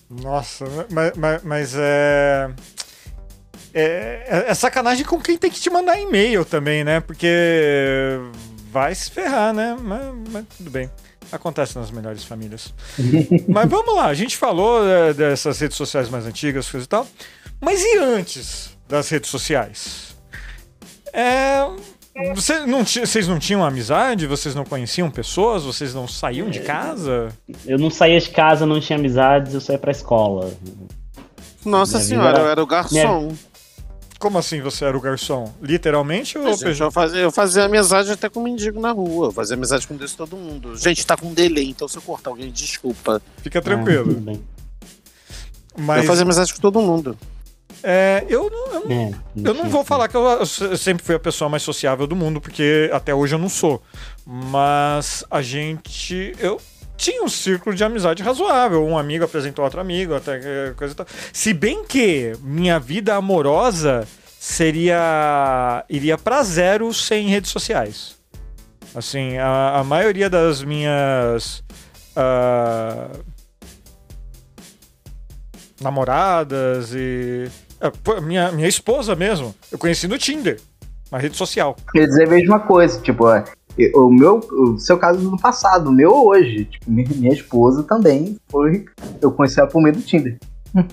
Nossa, 0.10 0.66
mas, 0.90 1.14
mas, 1.18 1.44
mas 1.44 1.76
é, 1.76 2.50
é. 3.74 4.46
É 4.48 4.54
sacanagem 4.54 5.06
com 5.06 5.20
quem 5.20 5.38
tem 5.38 5.52
que 5.52 5.60
te 5.60 5.70
mandar 5.70 6.00
e-mail 6.00 6.46
também, 6.46 6.84
né? 6.84 7.00
Porque 7.00 7.28
vai 8.72 8.96
se 8.96 9.12
ferrar, 9.12 9.54
né? 9.54 9.76
Mas, 9.80 10.02
mas 10.32 10.46
tudo 10.58 10.70
bem. 10.70 10.90
Acontece 11.32 11.78
nas 11.78 11.92
melhores 11.92 12.24
famílias. 12.24 12.74
mas 13.50 13.70
vamos 13.70 13.96
lá, 13.96 14.06
a 14.06 14.14
gente 14.14 14.38
falou 14.38 14.88
é, 14.88 15.14
dessas 15.14 15.60
redes 15.60 15.76
sociais 15.76 16.10
mais 16.10 16.26
antigas, 16.26 16.70
coisa 16.70 16.86
e 16.86 16.90
tal. 16.90 17.06
Mas 17.60 17.82
e 17.84 17.98
antes 17.98 18.78
das 18.88 19.10
redes 19.10 19.30
sociais? 19.30 20.16
É, 21.12 21.68
você 22.34 22.66
não, 22.66 22.84
vocês 22.84 23.28
não 23.28 23.40
tinham 23.40 23.64
amizade? 23.64 24.26
Vocês 24.26 24.56
não 24.56 24.66
conheciam 24.66 25.10
pessoas? 25.10 25.64
Vocês 25.64 25.94
não 25.94 26.08
saíam 26.08 26.50
de 26.50 26.62
casa? 26.62 27.30
Eu 27.66 27.78
não 27.78 27.90
saía 27.90 28.20
de 28.20 28.30
casa, 28.30 28.66
não 28.66 28.80
tinha 28.80 28.98
amizades, 28.98 29.54
eu 29.54 29.62
saía 29.62 29.80
pra 29.80 29.92
escola. 29.92 30.52
Nossa 31.64 31.98
Minha 31.98 32.08
senhora, 32.08 32.40
eu 32.40 32.50
era 32.50 32.64
o 32.64 32.66
garçom. 32.66 33.22
Minha... 33.22 33.36
Como 34.20 34.38
assim 34.40 34.62
você 34.62 34.86
era 34.86 34.98
o 34.98 35.02
garçom? 35.02 35.54
Literalmente 35.62 36.40
ou 36.40 36.56
gente, 36.56 36.82
eu, 36.82 36.90
fazia, 36.90 37.20
eu 37.20 37.32
fazia 37.32 37.66
amizade 37.66 38.12
até 38.12 38.28
com 38.28 38.42
mendigo 38.42 38.80
na 38.80 38.92
rua. 38.92 39.28
Eu 39.28 39.32
fazia 39.32 39.56
amizade 39.56 39.88
com 39.88 39.96
Deus 39.96 40.14
todo 40.16 40.36
mundo. 40.36 40.76
Gente, 40.76 41.06
tá 41.06 41.16
com 41.16 41.34
delay, 41.34 41.70
então 41.70 41.88
se 41.88 41.98
eu 41.98 42.02
cortar 42.02 42.32
alguém, 42.32 42.52
desculpa. 42.52 43.22
Fica 43.44 43.62
tranquilo. 43.62 44.24
Ah, 44.28 44.38
Mas... 45.78 46.02
Eu 46.02 46.08
fazia 46.08 46.24
amizade 46.24 46.54
com 46.54 46.60
todo 46.60 46.82
mundo. 46.82 47.16
É, 47.84 48.26
eu 48.28 48.50
não, 48.50 48.74
eu, 48.74 48.86
não, 48.88 48.92
é, 48.92 49.12
eu 49.50 49.54
não 49.54 49.70
vou 49.70 49.84
falar 49.84 50.08
que 50.08 50.18
eu, 50.18 50.46
sempre 50.46 51.06
fui 51.06 51.16
a 51.16 51.20
pessoa 51.20 51.50
mais 51.50 51.64
sociável 51.64 52.08
do 52.08 52.16
mundo, 52.16 52.42
porque 52.42 52.90
até 52.92 53.14
hoje 53.14 53.36
eu 53.36 53.40
não 53.40 53.50
sou. 53.50 53.82
Mas 54.26 55.24
a 55.30 55.42
gente. 55.42 56.36
Eu 56.40 56.60
tinha 56.96 57.24
um 57.24 57.30
círculo 57.30 57.76
de 57.76 57.84
amizade 57.84 58.24
razoável. 58.24 58.86
Um 58.86 58.98
amigo 58.98 59.24
apresentou 59.24 59.64
outro 59.64 59.80
amigo, 59.80 60.16
até 60.16 60.74
coisa 60.76 60.94
e 60.94 60.96
tal. 60.96 61.06
Se 61.32 61.54
bem 61.54 61.84
que 61.84 62.34
minha 62.42 62.80
vida 62.80 63.16
amorosa 63.16 64.08
seria. 64.40 65.86
iria 65.90 66.18
para 66.18 66.44
zero 66.44 66.94
sem 66.94 67.28
redes 67.28 67.52
sociais. 67.52 68.18
Assim, 68.96 69.38
a, 69.38 69.80
a 69.80 69.84
maioria 69.84 70.30
das 70.30 70.64
minhas. 70.64 71.64
Uh, 72.18 73.38
namoradas 75.80 76.94
e 76.94 77.50
minha, 78.22 78.52
minha 78.52 78.68
esposa 78.68 79.16
mesmo, 79.16 79.54
eu 79.72 79.78
conheci 79.78 80.08
no 80.08 80.18
Tinder, 80.18 80.60
na 81.12 81.18
rede 81.18 81.38
social. 81.38 81.76
Quer 81.92 82.06
dizer 82.08 82.28
a 82.28 82.32
mesma 82.32 82.60
coisa, 82.60 83.00
tipo, 83.02 83.30
é, 83.30 83.44
o 83.96 84.10
meu, 84.10 84.40
o 84.40 84.78
seu 84.80 84.98
caso 84.98 85.20
no 85.20 85.40
passado, 85.40 85.90
o 85.90 85.92
meu 85.92 86.12
hoje, 86.12 86.66
tipo, 86.66 86.86
minha 86.90 87.34
esposa 87.34 87.84
também 87.84 88.38
foi, 88.50 88.86
eu 89.22 89.32
conheci 89.32 89.60
ela 89.60 89.70
por 89.70 89.82
meio 89.82 89.96
do 89.96 90.02
Tinder. 90.02 90.38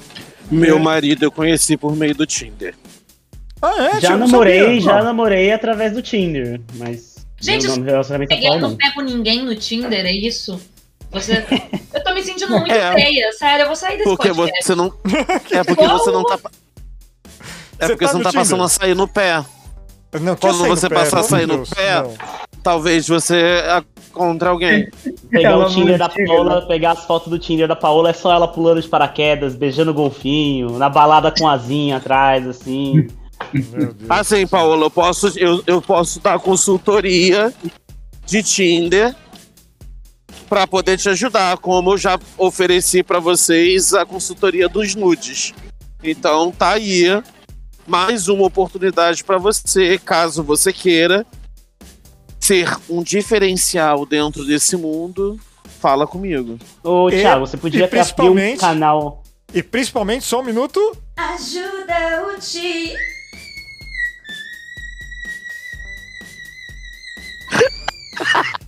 Meu 0.50 0.78
marido 0.78 1.24
eu 1.24 1.32
conheci 1.32 1.74
por 1.74 1.96
meio 1.96 2.14
do 2.14 2.26
Tinder. 2.26 2.74
Ah, 3.62 3.96
é? 3.96 4.00
Já 4.00 4.14
namorei, 4.14 4.60
sabia. 4.60 4.80
já 4.82 5.02
namorei 5.02 5.50
através 5.50 5.92
do 5.94 6.02
Tinder, 6.02 6.60
mas 6.74 7.14
Gente, 7.40 7.66
eu 7.66 8.26
peguei 8.28 8.58
não 8.58 8.76
pego 8.76 9.00
ninguém 9.00 9.42
no 9.42 9.54
Tinder, 9.56 10.04
é 10.04 10.12
isso? 10.12 10.60
Você... 11.10 11.44
Eu 11.94 12.02
tô 12.02 12.12
me 12.12 12.22
sentindo 12.22 12.50
muito 12.58 12.72
é. 12.72 12.92
feia, 12.92 13.32
sério, 13.32 13.62
eu 13.62 13.66
vou 13.68 13.76
sair 13.76 13.98
desse 13.98 14.10
porque 14.10 14.34
podcast. 14.34 14.66
Você 14.66 14.74
não... 14.74 14.92
É 15.52 15.62
porque 15.62 15.86
você 15.86 16.10
não 16.10 16.24
tá 16.24 16.38
é 17.78 17.88
porque 17.88 18.04
tá 18.04 18.10
você 18.12 18.16
não 18.16 18.22
tá 18.22 18.30
Tinder? 18.30 18.44
passando 18.44 18.62
a 18.62 18.68
sair 18.68 18.94
no 18.94 19.08
pé. 19.08 19.44
Não, 20.20 20.36
Quando 20.36 20.66
você 20.66 20.88
passar 20.88 21.20
a 21.20 21.22
sair 21.24 21.46
no 21.46 21.66
pé, 21.66 22.02
não. 22.02 22.14
talvez 22.62 23.08
você 23.08 23.62
encontre 24.08 24.48
alguém. 24.48 24.88
Pegar 25.28 25.50
ela 25.50 25.66
o 25.66 25.70
Tinder 25.70 25.98
da 25.98 26.08
Paola, 26.08 26.62
pegar 26.66 26.92
as 26.92 27.04
fotos 27.04 27.28
do 27.28 27.38
Tinder 27.38 27.66
da 27.66 27.74
Paola, 27.74 28.10
é 28.10 28.12
só 28.12 28.32
ela 28.32 28.46
pulando 28.46 28.80
de 28.80 28.88
paraquedas, 28.88 29.56
beijando 29.56 29.92
golfinho, 29.92 30.78
na 30.78 30.88
balada 30.88 31.32
com 31.32 31.48
asinha 31.48 31.96
atrás, 31.96 32.46
assim. 32.46 33.08
Assim, 34.08 34.46
Paola, 34.46 34.86
eu 34.86 34.90
posso, 34.90 35.36
eu, 35.36 35.62
eu 35.66 35.82
posso 35.82 36.20
dar 36.20 36.38
consultoria 36.38 37.52
de 38.24 38.42
Tinder 38.42 39.14
para 40.48 40.66
poder 40.66 40.96
te 40.96 41.08
ajudar, 41.08 41.56
como 41.58 41.92
eu 41.92 41.98
já 41.98 42.18
ofereci 42.38 43.02
para 43.02 43.18
vocês 43.18 43.92
a 43.92 44.06
consultoria 44.06 44.68
dos 44.68 44.94
nudes. 44.94 45.52
Então 46.02 46.52
tá 46.52 46.70
aí 46.70 47.22
mais 47.86 48.28
uma 48.28 48.44
oportunidade 48.44 49.22
para 49.24 49.38
você, 49.38 49.98
caso 49.98 50.42
você 50.42 50.72
queira 50.72 51.26
ser 52.40 52.76
um 52.90 53.02
diferencial 53.02 54.04
dentro 54.04 54.44
desse 54.44 54.76
mundo, 54.76 55.40
fala 55.80 56.06
comigo. 56.06 56.58
Ô, 56.82 57.08
Thiago, 57.08 57.46
você 57.46 57.56
podia 57.56 57.86
abrir 57.86 58.52
um 58.52 58.56
canal. 58.56 59.22
E 59.52 59.62
principalmente, 59.62 60.24
só 60.24 60.40
um 60.40 60.44
minuto. 60.44 60.78
Ajuda 61.16 62.26
o 62.28 62.40
tio. 62.40 63.13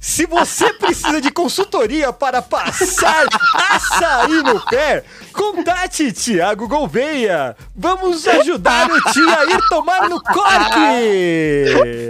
Se 0.01 0.27
você 0.27 0.73
precisa 0.75 1.21
de 1.21 1.31
consultoria 1.31 2.13
para 2.13 2.41
passar 2.41 3.27
açaí 3.71 4.43
no 4.43 4.61
pé, 4.67 5.05
contate 5.33 6.13
Tiago 6.13 6.69
Gouveia. 6.69 7.57
Vamos 7.75 8.27
ajudar 8.27 8.91
o 8.91 9.01
tio 9.13 9.29
a 9.29 9.45
ir 9.45 9.61
tomar 9.69 10.09
no 10.09 10.23
corte. 10.23 10.79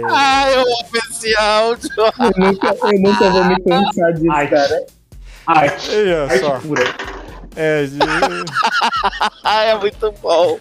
Ai, 0.09 0.53
eu 0.53 0.61
amo 0.61 0.89
esse 1.09 1.35
áudio. 1.37 1.89
Eu 1.97 2.33
nunca, 2.37 2.67
eu 2.67 2.99
nunca 3.01 3.29
vou 3.29 3.45
me 3.45 3.59
cansar 3.63 4.13
disso, 4.13 4.31
Ai. 4.31 4.47
cara. 4.47 4.85
Arte. 5.47 5.91
Olha 5.91 6.39
só. 6.39 6.59
Pura. 6.59 7.16
É, 7.59 7.89
é 9.71 9.75
muito 9.75 10.11
bom. 10.21 10.59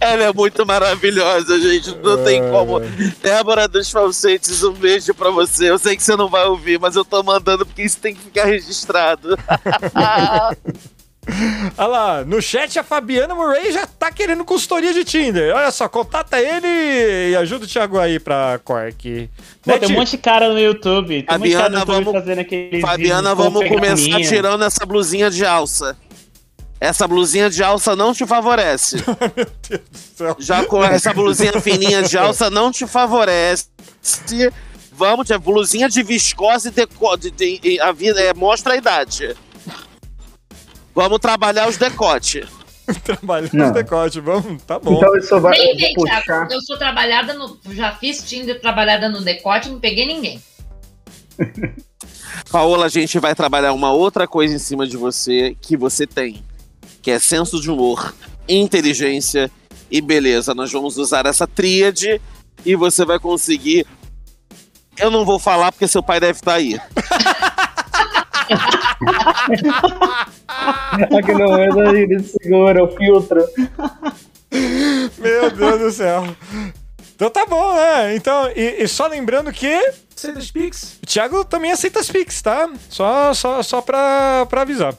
Ela 0.00 0.24
é 0.24 0.32
muito 0.32 0.64
maravilhosa, 0.64 1.60
gente. 1.60 1.94
Não 1.96 2.18
é... 2.18 2.24
tem 2.24 2.42
como. 2.50 2.80
Débora 3.22 3.68
dos 3.68 3.90
Falsetes, 3.90 4.64
um 4.64 4.72
beijo 4.72 5.12
pra 5.12 5.30
você. 5.30 5.70
Eu 5.70 5.78
sei 5.78 5.94
que 5.94 6.02
você 6.02 6.16
não 6.16 6.28
vai 6.28 6.46
ouvir, 6.46 6.80
mas 6.80 6.96
eu 6.96 7.04
tô 7.04 7.22
mandando 7.22 7.66
porque 7.66 7.82
isso 7.82 8.00
tem 8.00 8.14
que 8.14 8.22
ficar 8.22 8.46
registrado. 8.46 9.38
Olha 11.76 11.86
lá, 11.86 12.24
no 12.24 12.40
chat 12.40 12.78
a 12.78 12.82
Fabiana 12.82 13.34
Murray 13.34 13.70
já 13.70 13.86
tá 13.86 14.10
querendo 14.10 14.44
consultoria 14.44 14.92
de 14.92 15.04
Tinder. 15.04 15.54
Olha 15.54 15.70
só, 15.70 15.88
contata 15.88 16.40
ele 16.40 17.30
e 17.30 17.36
ajuda 17.36 17.66
o 17.66 17.68
Thiago 17.68 17.98
aí 17.98 18.18
pra 18.18 18.58
Cork. 18.64 19.28
Pô, 19.62 19.78
tem 19.78 19.90
um 19.90 19.92
monte 19.92 20.12
de 20.12 20.18
cara 20.18 20.48
no 20.48 20.58
YouTube. 20.58 21.22
Tem 21.22 21.24
Fabiana, 21.26 21.68
um 21.68 21.80
YouTube 21.80 22.04
vamos, 22.04 22.12
fazendo 22.12 22.38
aquele 22.38 22.80
Fabiana, 22.80 23.34
vamos 23.34 23.68
começar 23.68 24.20
tirando 24.22 24.64
essa 24.64 24.86
blusinha 24.86 25.30
de 25.30 25.44
alça. 25.44 25.96
Essa 26.80 27.06
blusinha 27.06 27.50
de 27.50 27.62
alça 27.62 27.94
não 27.94 28.14
te 28.14 28.26
favorece. 28.26 28.96
Meu 29.36 29.46
Deus 29.68 29.82
do 29.90 29.98
céu. 30.16 30.36
Já 30.38 30.64
com 30.64 30.82
essa 30.82 31.12
blusinha 31.12 31.60
fininha 31.60 32.02
de 32.02 32.16
alça 32.18 32.48
não 32.48 32.72
te 32.72 32.86
favorece. 32.86 33.66
Vamos, 34.90 35.26
tia, 35.26 35.38
blusinha 35.38 35.90
de 35.90 36.02
viscose 36.02 36.70
de, 36.70 37.30
de, 37.30 37.58
de, 37.58 37.80
a 37.80 37.92
vida 37.92 38.18
é, 38.20 38.32
mostra 38.32 38.72
a 38.72 38.76
idade. 38.76 39.36
Vamos 40.94 41.18
trabalhar 41.18 41.68
os 41.68 41.76
decotes. 41.76 42.48
Trabalhar 43.04 43.66
os 43.66 43.72
decotes, 43.72 44.20
vamos, 44.20 44.60
tá 44.64 44.76
bom. 44.76 44.96
Então 44.96 45.16
isso 45.16 45.40
vai 45.40 45.56
Nem 45.56 45.76
vem, 45.76 45.94
Thiago, 45.94 46.52
eu 46.52 46.60
sou 46.60 46.76
trabalhada 46.76 47.34
no. 47.34 47.56
Já 47.70 47.92
fiz 47.92 48.28
Tinder 48.28 48.60
trabalhada 48.60 49.08
no 49.08 49.20
decote, 49.20 49.68
não 49.68 49.78
peguei 49.78 50.06
ninguém. 50.06 50.42
Paola, 52.50 52.86
a 52.86 52.88
gente 52.88 53.16
vai 53.20 53.32
trabalhar 53.32 53.72
uma 53.72 53.92
outra 53.92 54.26
coisa 54.26 54.56
em 54.56 54.58
cima 54.58 54.88
de 54.88 54.96
você 54.96 55.56
que 55.60 55.76
você 55.76 56.04
tem 56.04 56.42
que 57.02 57.10
é 57.10 57.18
senso 57.18 57.60
de 57.60 57.70
humor, 57.70 58.14
inteligência 58.48 59.50
e 59.90 60.00
beleza. 60.00 60.54
Nós 60.54 60.70
vamos 60.72 60.96
usar 60.96 61.26
essa 61.26 61.46
tríade 61.46 62.20
e 62.64 62.74
você 62.74 63.04
vai 63.04 63.18
conseguir. 63.18 63.86
Eu 64.98 65.10
não 65.10 65.24
vou 65.24 65.38
falar 65.38 65.72
porque 65.72 65.88
seu 65.88 66.02
pai 66.02 66.20
deve 66.20 66.38
estar 66.38 66.54
aí. 66.54 66.78
Aqui 71.18 71.32
não 71.32 71.56
é 71.56 71.68
ele 72.00 72.22
segura 72.22 72.84
o 72.84 72.88
filtro. 72.96 73.46
Meu 75.18 75.50
Deus 75.50 75.80
do 75.80 75.90
céu. 75.92 76.24
Então 77.14 77.30
tá 77.30 77.46
bom, 77.46 77.74
né? 77.74 78.16
Então, 78.16 78.50
e, 78.56 78.82
e 78.82 78.88
só 78.88 79.06
lembrando 79.06 79.52
que. 79.52 79.68
Aceita 80.16 80.38
as 80.38 80.50
Pix? 80.50 80.98
O 81.02 81.06
Thiago 81.06 81.44
também 81.44 81.70
aceita 81.72 82.00
as 82.00 82.10
Pix, 82.10 82.42
tá? 82.42 82.68
Só, 82.88 83.32
só, 83.32 83.62
só 83.62 83.80
pra, 83.80 84.46
pra 84.46 84.62
avisar. 84.62 84.94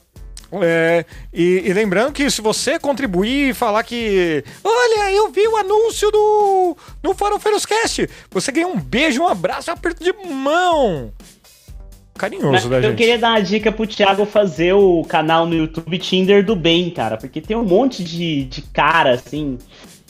É, 0.61 1.05
e, 1.33 1.63
e 1.65 1.73
lembrando 1.73 2.11
que 2.11 2.29
se 2.29 2.41
você 2.41 2.77
contribuir 2.77 3.49
e 3.49 3.53
falar 3.53 3.83
que. 3.83 4.43
Olha, 4.63 5.11
eu 5.13 5.31
vi 5.31 5.47
o 5.47 5.57
anúncio 5.57 6.11
do. 6.11 6.75
No 7.01 7.13
Farofeiros 7.13 7.65
Cast. 7.65 8.09
Você 8.29 8.51
ganha 8.51 8.67
um 8.67 8.77
beijo, 8.77 9.21
um 9.21 9.27
abraço, 9.27 9.71
um 9.71 9.73
aperto 9.73 10.03
de 10.03 10.11
mão. 10.11 11.13
Carinhoso 12.17 12.51
Mas 12.51 12.65
da 12.65 12.77
eu 12.77 12.83
gente. 12.83 12.97
queria 12.97 13.17
dar 13.17 13.29
uma 13.29 13.41
dica 13.41 13.71
pro 13.71 13.87
Thiago 13.87 14.25
fazer 14.25 14.73
o 14.73 15.03
canal 15.05 15.45
no 15.45 15.55
YouTube 15.55 15.97
Tinder 15.97 16.45
do 16.45 16.55
Bem, 16.55 16.89
cara. 16.89 17.17
Porque 17.17 17.39
tem 17.39 17.55
um 17.55 17.63
monte 17.63 18.03
de, 18.03 18.43
de 18.43 18.61
cara, 18.61 19.13
assim, 19.13 19.57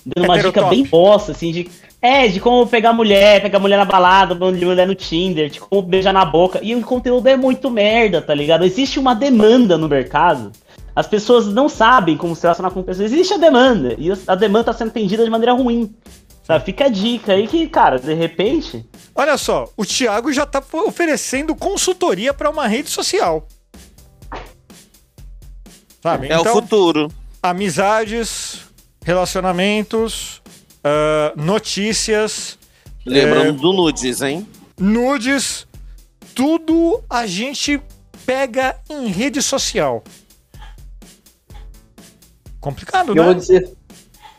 dando 0.05 0.25
uma 0.25 0.39
dica 0.39 0.63
bem 0.63 0.83
bosta, 0.83 1.31
assim, 1.31 1.51
de. 1.51 1.69
É, 2.01 2.27
de 2.27 2.39
como 2.39 2.65
pegar 2.65 2.93
mulher, 2.93 3.43
pegar 3.43 3.59
mulher 3.59 3.77
na 3.77 3.85
balada, 3.85 4.33
de 4.33 4.65
mulher 4.65 4.87
no 4.87 4.95
Tinder, 4.95 5.49
de 5.49 5.59
como 5.59 5.83
beijar 5.83 6.11
na 6.11 6.25
boca. 6.25 6.59
E 6.63 6.73
o 6.73 6.81
conteúdo 6.81 7.27
é 7.27 7.37
muito 7.37 7.69
merda, 7.69 8.19
tá 8.21 8.33
ligado? 8.33 8.65
Existe 8.65 8.99
uma 8.99 9.13
demanda 9.13 9.77
no 9.77 9.87
mercado. 9.87 10.51
As 10.95 11.05
pessoas 11.05 11.45
não 11.45 11.69
sabem 11.69 12.17
como 12.17 12.35
se 12.35 12.41
relacionar 12.41 12.71
com 12.71 12.81
pessoas. 12.81 13.11
Existe 13.11 13.35
a 13.35 13.37
demanda. 13.37 13.95
E 13.99 14.09
a 14.27 14.35
demanda 14.35 14.65
tá 14.65 14.73
sendo 14.73 14.89
atendida 14.89 15.23
de 15.23 15.29
maneira 15.29 15.53
ruim. 15.53 15.93
Sabe? 16.43 16.65
Fica 16.65 16.85
a 16.85 16.89
dica 16.89 17.33
aí 17.33 17.47
que, 17.47 17.67
cara, 17.67 17.99
de 17.99 18.13
repente. 18.13 18.83
Olha 19.13 19.37
só, 19.37 19.69
o 19.77 19.85
Thiago 19.85 20.33
já 20.33 20.45
tá 20.45 20.61
oferecendo 20.73 21.55
consultoria 21.55 22.33
para 22.33 22.49
uma 22.49 22.67
rede 22.67 22.89
social. 22.89 23.47
Sabe? 26.01 26.27
É 26.27 26.37
o 26.37 26.41
então, 26.41 26.53
futuro. 26.53 27.11
amizades, 27.43 28.61
relacionamentos, 29.05 30.40
ah, 30.83 31.33
notícias, 31.35 32.57
Lembrando 33.05 33.49
É. 33.49 33.61
do 33.61 33.73
nudes, 33.73 34.21
hein? 34.21 34.47
nudes, 34.79 35.65
tudo 36.35 37.01
a 37.09 37.25
gente 37.25 37.81
pega 38.25 38.75
em 38.89 39.07
rede 39.07 39.41
social. 39.41 40.03
Complicado, 42.59 43.09
Eu 43.09 43.15
né? 43.15 43.23
vou 43.23 43.33
dizer. 43.33 43.71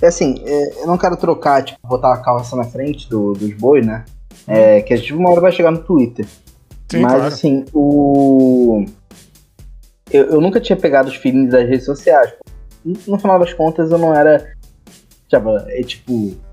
É 0.01 0.07
assim, 0.07 0.43
é, 0.45 0.83
eu 0.83 0.87
não 0.87 0.97
quero 0.99 1.17
trocar, 1.17 1.63
tipo, 1.65 1.79
botar 1.87 2.13
a 2.15 2.19
calça 2.19 2.57
na 2.57 2.65
frente 2.65 3.09
do- 3.09 3.33
dos 3.35 3.53
bois, 3.55 3.85
né? 3.87 4.05
É, 4.47 4.81
que 4.83 4.93
a 4.93 4.97
gente 4.97 5.13
uma 5.13 5.31
hora 5.31 5.41
vai 5.41 5.53
chegar 5.53 5.71
no 5.71 5.79
Twitter. 5.83 6.27
Sim, 6.91 7.01
Mas 7.03 7.13
claro. 7.13 7.27
assim, 7.29 7.65
o. 7.73 8.85
Eu, 10.11 10.27
eu 10.27 10.41
nunca 10.41 10.61
tinha 10.61 10.77
pegado 10.77 11.09
os 11.09 11.17
feelings 11.17 11.51
das 11.51 11.69
redes 11.69 11.85
sociais. 11.87 12.33
No 12.85 13.19
final 13.19 13.39
das 13.39 13.53
contas, 13.55 13.91
eu 13.91 13.99
não 13.99 14.13
era. 14.15 14.53
Tipo, 15.39 15.57
é 15.69 15.83
tipo. 15.83 16.53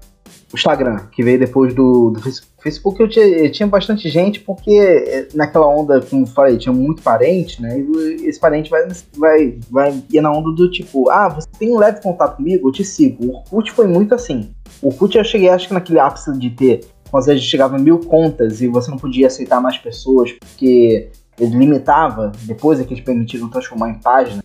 O 0.51 0.55
Instagram, 0.55 0.97
que 1.11 1.23
veio 1.23 1.37
depois 1.37 1.75
do, 1.75 2.09
do 2.09 2.21
Facebook. 2.63 2.99
Eu 2.99 3.07
tinha, 3.07 3.25
eu 3.25 3.51
tinha 3.51 3.67
bastante 3.67 4.09
gente, 4.09 4.39
porque 4.39 4.71
é, 4.71 5.27
naquela 5.35 5.67
onda, 5.67 6.01
como 6.01 6.23
eu 6.23 6.27
falei, 6.27 6.57
tinha 6.57 6.73
muito 6.73 7.03
parente, 7.03 7.61
né? 7.61 7.79
E 7.79 8.25
esse 8.27 8.39
parente 8.39 8.67
vai, 8.67 8.87
vai, 9.15 9.59
vai 9.69 10.03
ia 10.11 10.23
na 10.23 10.31
onda 10.31 10.51
do 10.55 10.71
tipo, 10.71 11.07
ah, 11.11 11.29
você 11.29 11.47
tem 11.59 11.71
um 11.71 11.77
leve 11.77 12.01
contato 12.01 12.37
comigo, 12.37 12.67
eu 12.67 12.71
te 12.71 12.83
sigo. 12.83 13.25
O 13.25 13.35
Orkut 13.37 13.71
foi 13.73 13.87
muito 13.87 14.15
assim. 14.15 14.49
O 14.81 14.87
Orkut 14.87 15.15
eu 15.15 15.23
cheguei, 15.23 15.49
acho 15.49 15.67
que 15.67 15.73
naquele 15.73 15.99
ápice 15.99 16.35
de 16.35 16.49
ter 16.49 16.81
às 17.17 17.25
vezes 17.25 17.43
chegava 17.43 17.77
mil 17.77 17.99
contas 17.99 18.61
e 18.61 18.67
você 18.67 18.89
não 18.91 18.97
podia 18.97 19.27
aceitar 19.27 19.59
mais 19.61 19.77
pessoas 19.77 20.31
porque 20.31 21.09
ele 21.39 21.57
limitava, 21.57 22.31
depois 22.43 22.79
é 22.79 22.83
que 22.83 22.93
eles 22.93 23.03
permitiram 23.03 23.49
transformar 23.49 23.89
em 23.89 23.95
página. 23.95 24.43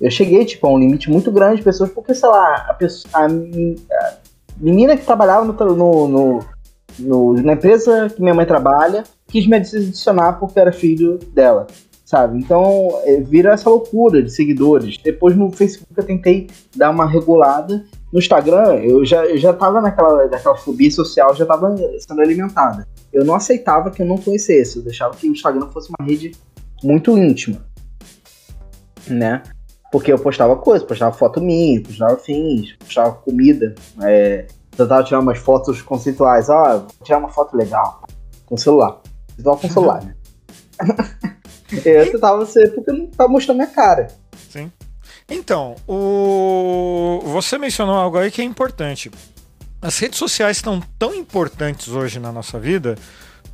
Eu 0.00 0.10
cheguei, 0.10 0.44
tipo, 0.44 0.66
a 0.66 0.70
um 0.72 0.78
limite 0.78 1.10
muito 1.10 1.30
grande 1.30 1.56
de 1.58 1.62
pessoas, 1.62 1.90
porque, 1.90 2.14
sei 2.14 2.28
lá, 2.28 2.66
a, 2.68 2.74
pessoa, 2.74 3.10
a, 3.14 3.28
men- 3.28 3.76
a 3.92 4.14
menina 4.58 4.96
que 4.96 5.04
trabalhava 5.04 5.44
no, 5.44 5.52
no- 5.74 6.08
no- 6.08 6.44
no- 6.98 7.32
na 7.42 7.52
empresa 7.54 8.08
que 8.14 8.20
minha 8.20 8.34
mãe 8.34 8.46
trabalha 8.46 9.04
quis 9.28 9.46
me 9.46 9.56
adicionar 9.56 10.34
porque 10.34 10.58
era 10.60 10.72
filho 10.72 11.18
dela, 11.32 11.66
sabe? 12.04 12.38
Então, 12.38 12.88
é, 13.04 13.20
vira 13.20 13.52
essa 13.52 13.68
loucura 13.70 14.22
de 14.22 14.30
seguidores. 14.30 14.98
Depois 15.02 15.36
no 15.36 15.50
Facebook 15.50 15.92
eu 15.96 16.04
tentei 16.04 16.48
dar 16.76 16.90
uma 16.90 17.06
regulada 17.06 17.84
no 18.12 18.18
Instagram, 18.18 18.74
eu 18.76 19.04
já, 19.04 19.24
eu 19.26 19.36
já 19.38 19.52
tava 19.52 19.80
naquela, 19.80 20.26
naquela 20.28 20.56
fobia 20.56 20.90
social, 20.90 21.34
já 21.34 21.44
tava 21.46 21.74
sendo 21.98 22.20
alimentada. 22.20 22.86
Eu 23.12 23.24
não 23.24 23.34
aceitava 23.34 23.90
que 23.90 24.02
eu 24.02 24.06
não 24.06 24.16
conhecesse, 24.18 24.76
eu 24.76 24.82
deixava 24.84 25.16
que 25.16 25.28
o 25.28 25.32
Instagram 25.32 25.68
fosse 25.72 25.88
uma 25.98 26.06
rede 26.06 26.32
muito 26.82 27.16
íntima, 27.18 27.64
né? 29.08 29.42
Porque 29.94 30.12
eu 30.12 30.18
postava 30.18 30.56
coisas, 30.56 30.84
postava 30.84 31.14
foto 31.14 31.40
minha, 31.40 31.80
postava 31.80 32.16
fins, 32.16 32.74
postava 32.80 33.12
comida, 33.12 33.76
é, 34.02 34.44
tentava 34.76 35.04
tirar 35.04 35.20
umas 35.20 35.38
fotos 35.38 35.80
conceituais, 35.82 36.48
ó, 36.48 36.78
vou 36.80 36.88
tirar 37.04 37.18
uma 37.18 37.28
foto 37.28 37.56
legal, 37.56 38.02
com 38.44 38.56
celular. 38.56 39.00
Só 39.40 39.54
com 39.54 39.70
celular, 39.70 40.02
né? 40.02 40.16
eu 41.84 42.10
tentava 42.10 42.44
ser 42.44 42.74
porque 42.74 42.90
não 42.90 43.06
tava 43.06 43.30
mostrando 43.30 43.58
minha 43.58 43.68
cara. 43.68 44.08
Então, 45.30 45.76
o... 45.86 47.20
você 47.26 47.56
mencionou 47.56 47.94
algo 47.94 48.18
aí 48.18 48.32
que 48.32 48.42
é 48.42 48.44
importante. 48.44 49.12
As 49.80 49.96
redes 49.96 50.18
sociais 50.18 50.56
estão 50.56 50.82
tão 50.98 51.14
importantes 51.14 51.90
hoje 51.90 52.18
na 52.18 52.32
nossa 52.32 52.58
vida 52.58 52.96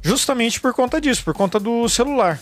justamente 0.01 0.59
por 0.59 0.73
conta 0.73 0.99
disso, 1.03 1.23
por 1.23 1.35
conta 1.35 1.61
do 1.61 1.87
celular. 1.87 2.41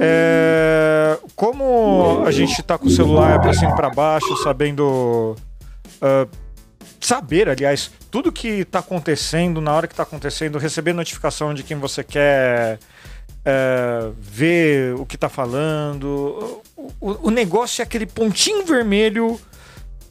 É, 0.00 1.18
Como 1.36 2.22
a 2.26 2.30
gente 2.30 2.60
está 2.60 2.76
com 2.76 2.86
o 2.86 2.90
celular 2.90 3.40
para 3.40 3.52
cima 3.52 3.72
e 3.72 3.76
para 3.76 3.90
baixo, 3.90 4.36
sabendo. 4.42 5.36
ah, 6.00 6.26
saber, 7.02 7.48
aliás, 7.48 7.90
tudo 8.10 8.30
que 8.30 8.60
está 8.60 8.78
acontecendo, 8.78 9.60
na 9.60 9.74
hora 9.74 9.86
que 9.86 9.92
está 9.92 10.04
acontecendo, 10.04 10.58
receber 10.58 10.92
notificação 10.92 11.52
de 11.52 11.62
quem 11.62 11.76
você 11.76 12.04
quer 12.04 12.78
é, 13.44 14.10
ver 14.18 14.94
o 14.94 15.04
que 15.04 15.16
está 15.16 15.28
falando. 15.28 16.62
O, 17.00 17.28
o 17.28 17.30
negócio 17.30 17.82
é 17.82 17.84
aquele 17.84 18.06
pontinho 18.06 18.64
vermelho 18.64 19.38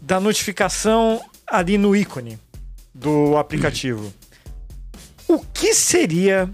da 0.02 0.20
notificação 0.20 1.22
ali 1.48 1.78
no 1.78 1.96
ícone 1.96 2.38
do 2.94 3.38
aplicativo. 3.38 4.14
O 5.28 5.40
que 5.40 5.74
seria 5.74 6.50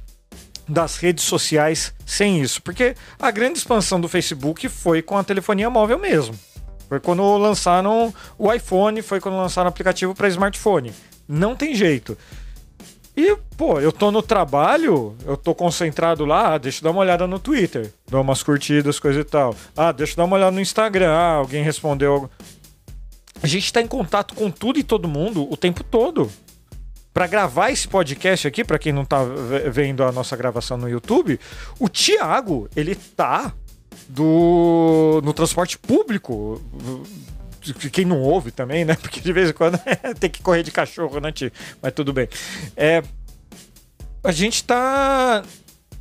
das 0.67 0.97
redes 0.97 1.23
sociais 1.23 1.93
sem 2.06 2.41
isso? 2.41 2.62
Porque 2.62 2.95
a 3.19 3.32
grande 3.32 3.58
expansão 3.58 3.99
do 3.99 4.08
Facebook 4.08 4.67
foi 4.69 5.01
com 5.01 5.17
a 5.17 5.23
telefonia 5.23 5.69
móvel 5.69 5.97
mesmo. 5.97 6.38
Foi 6.88 6.99
quando 6.99 7.38
lançaram 7.38 8.13
o 8.38 8.51
iPhone, 8.51 9.01
foi 9.01 9.19
quando 9.19 9.38
lançaram 9.38 9.67
o 9.67 9.69
aplicativo 9.69 10.15
para 10.15 10.27
smartphone. 10.30 10.93
Não 11.27 11.56
tem 11.56 11.75
jeito. 11.75 12.17
E, 13.15 13.36
pô, 13.58 13.80
eu 13.80 13.91
tô 13.91 14.12
no 14.12 14.21
trabalho, 14.21 15.17
eu 15.25 15.36
tô 15.36 15.56
concentrado 15.56 16.23
lá, 16.23 16.53
ah, 16.53 16.58
deixa 16.60 16.80
eu 16.80 16.84
dar 16.84 16.91
uma 16.91 17.01
olhada 17.01 17.25
no 17.25 17.39
Twitter, 17.39 17.91
dou 18.08 18.21
umas 18.21 18.43
curtidas, 18.43 18.99
coisa 18.99 19.21
e 19.21 19.23
tal. 19.23 19.56
Ah, 19.75 19.91
deixa 19.91 20.13
eu 20.13 20.17
dar 20.17 20.25
uma 20.25 20.36
olhada 20.36 20.51
no 20.51 20.62
Instagram, 20.62 21.12
ah, 21.12 21.34
alguém 21.34 21.63
respondeu. 21.63 22.30
A 23.41 23.47
gente 23.47 23.73
tá 23.73 23.82
em 23.82 23.88
contato 23.88 24.36
com 24.36 24.51
tudo 24.51 24.77
e 24.77 24.84
todo 24.84 25.08
mundo 25.08 25.51
o 25.51 25.58
tempo 25.58 25.84
todo. 25.84 26.32
Pra 27.17 27.25
gravar 27.25 27.71
esse 27.71 27.88
podcast 27.88 28.47
aqui, 28.47 28.63
pra 28.63 28.77
quem 28.77 28.93
não 28.93 29.03
tá 29.03 29.23
ve- 29.23 29.71
vendo 29.71 30.03
a 30.03 30.12
nossa 30.12 30.38
gravação 30.38 30.77
no 30.77 30.88
YouTube, 30.88 31.39
o 31.80 31.89
Thiago, 31.89 32.69
ele 32.75 32.93
tá 32.93 33.56
do 34.08 35.19
no 35.23 35.34
transporte 35.34 35.80
público. 35.80 36.62
Quem 37.91 38.06
não 38.06 38.21
ouve 38.21 38.51
também, 38.51 38.86
né? 38.86 38.93
Porque 39.01 39.19
de 39.19 39.34
vez 39.34 39.49
em 39.49 39.53
quando 39.53 39.80
tem 40.19 40.30
que 40.30 40.43
correr 40.43 40.62
de 40.62 40.69
cachorro, 40.69 41.19
né, 41.19 41.32
tio? 41.32 41.51
Mas 41.82 41.91
tudo 41.91 42.13
bem. 42.13 42.30
É, 42.75 43.01
a 44.23 44.32
gente 44.32 44.63
tá 44.63 45.43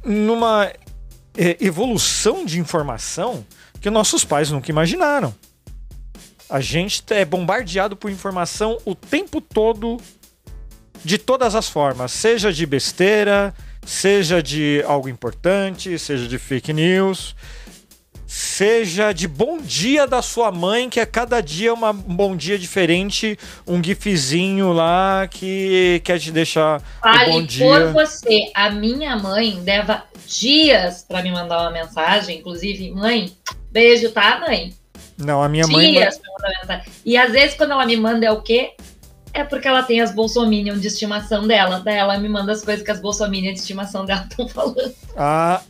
numa 0.04 0.70
é, 1.34 1.56
evolução 1.62 2.44
de 2.44 2.60
informação 2.60 3.42
que 3.80 3.88
nossos 3.88 4.22
pais 4.22 4.50
nunca 4.50 4.70
imaginaram. 4.70 5.34
A 6.50 6.60
gente 6.60 7.02
é 7.08 7.24
bombardeado 7.24 7.96
por 7.96 8.10
informação 8.10 8.76
o 8.84 8.94
tempo 8.94 9.40
todo, 9.40 9.96
de 11.04 11.18
todas 11.18 11.54
as 11.54 11.68
formas, 11.68 12.12
seja 12.12 12.52
de 12.52 12.66
besteira, 12.66 13.54
seja 13.84 14.42
de 14.42 14.82
algo 14.86 15.08
importante, 15.08 15.98
seja 15.98 16.26
de 16.26 16.38
fake 16.38 16.72
news, 16.72 17.34
seja 18.26 19.12
de 19.12 19.28
bom 19.28 19.58
dia 19.58 20.06
da 20.06 20.20
sua 20.20 20.50
mãe, 20.50 20.90
que 20.90 20.98
é 20.98 21.06
cada 21.06 21.40
dia 21.40 21.72
um 21.72 21.92
bom 21.92 22.36
dia 22.36 22.58
diferente, 22.58 23.38
um 23.66 23.82
gifzinho 23.82 24.72
lá 24.72 25.28
que 25.30 26.02
quer 26.04 26.18
te 26.18 26.32
deixar 26.32 26.80
o 26.80 26.80
bom 26.80 27.12
Fale 27.12 27.46
dia. 27.46 27.64
por 27.64 27.92
você. 27.92 28.50
A 28.54 28.70
minha 28.70 29.16
mãe 29.16 29.60
leva 29.64 30.02
dias 30.26 31.04
pra 31.06 31.22
me 31.22 31.30
mandar 31.30 31.60
uma 31.60 31.70
mensagem. 31.70 32.38
Inclusive, 32.38 32.90
mãe, 32.90 33.32
beijo, 33.70 34.10
tá, 34.10 34.40
mãe? 34.40 34.74
Não, 35.16 35.42
a 35.42 35.48
minha 35.48 35.66
mãe. 35.66 35.92
dias 35.92 36.18
pra 36.18 36.30
mandar 36.32 36.60
mensagem. 36.60 36.92
E 37.04 37.16
às 37.16 37.32
vezes, 37.32 37.56
quando 37.56 37.70
ela 37.70 37.86
me 37.86 37.96
manda, 37.96 38.26
é 38.26 38.32
o 38.32 38.42
quê? 38.42 38.72
É 39.36 39.44
porque 39.44 39.68
ela 39.68 39.82
tem 39.82 40.00
as 40.00 40.12
bolsominion 40.14 40.78
de 40.78 40.86
estimação 40.86 41.46
dela. 41.46 41.80
Daí 41.84 41.96
ela 41.96 42.18
me 42.18 42.28
manda 42.28 42.52
as 42.52 42.62
coisas 42.64 42.82
que 42.84 42.90
as 42.90 43.00
bolsominion 43.00 43.52
de 43.52 43.58
estimação 43.60 44.04
dela 44.06 44.26
estão 44.30 44.48
falando 44.48 44.94
Ah, 45.16 45.60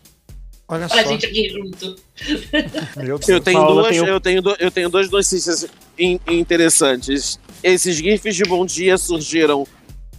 olha 0.69 0.87
pra 0.89 1.03
só. 1.03 1.09
gente 1.11 1.27
aqui 1.27 1.49
junto. 1.49 1.97
Meu 2.97 3.19
Deus. 3.19 3.29
Eu 3.29 3.41
tenho, 3.41 3.59
Paula 3.59 3.83
duas, 3.83 3.97
eu, 3.97 4.21
tenho, 4.21 4.43
eu 4.61 4.71
tenho 4.71 4.89
duas 4.89 5.11
notícias 5.11 5.67
in- 5.99 6.21
interessantes. 6.29 7.41
Esses 7.63 7.97
GIFs 7.97 8.37
de 8.37 8.45
bom 8.45 8.65
dia 8.65 8.97
surgiram 8.97 9.67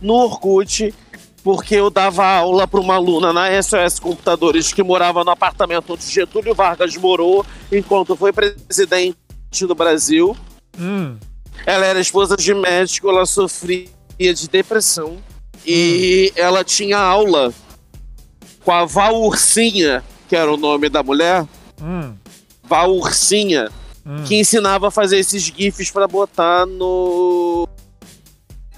no 0.01 0.13
Orkut 0.13 0.93
porque 1.43 1.75
eu 1.75 1.89
dava 1.89 2.25
aula 2.25 2.67
para 2.67 2.81
uma 2.81 2.95
aluna 2.95 3.31
na 3.31 3.47
SOS 3.63 3.99
Computadores 3.99 4.73
que 4.73 4.83
morava 4.83 5.23
no 5.23 5.31
apartamento 5.31 5.93
onde 5.93 6.03
Getúlio 6.05 6.53
Vargas 6.53 6.97
morou 6.97 7.45
enquanto 7.71 8.13
foi 8.17 8.33
presidente 8.33 9.15
do 9.61 9.73
Brasil. 9.73 10.35
Hum, 10.77 11.15
Ela 11.65 11.85
era 11.85 11.99
esposa 11.99 12.35
de 12.37 12.53
médico, 12.53 13.09
ela 13.09 13.25
sofria 13.25 13.87
de 14.19 14.47
depressão 14.49 15.17
e 15.65 16.31
ela 16.35 16.63
tinha 16.63 16.97
aula 16.97 17.53
com 18.63 18.71
a 18.71 18.85
Val 18.85 19.21
Ursinha, 19.21 20.03
que 20.29 20.35
era 20.35 20.51
o 20.51 20.57
nome 20.57 20.89
da 20.89 21.03
mulher, 21.03 21.45
hum, 21.81 22.13
Val 22.63 22.93
Ursinha, 22.95 23.69
hum. 24.05 24.23
que 24.25 24.35
ensinava 24.39 24.87
a 24.87 24.91
fazer 24.91 25.17
esses 25.19 25.43
GIFs 25.43 25.91
para 25.91 26.07
botar 26.07 26.65
no. 26.65 27.67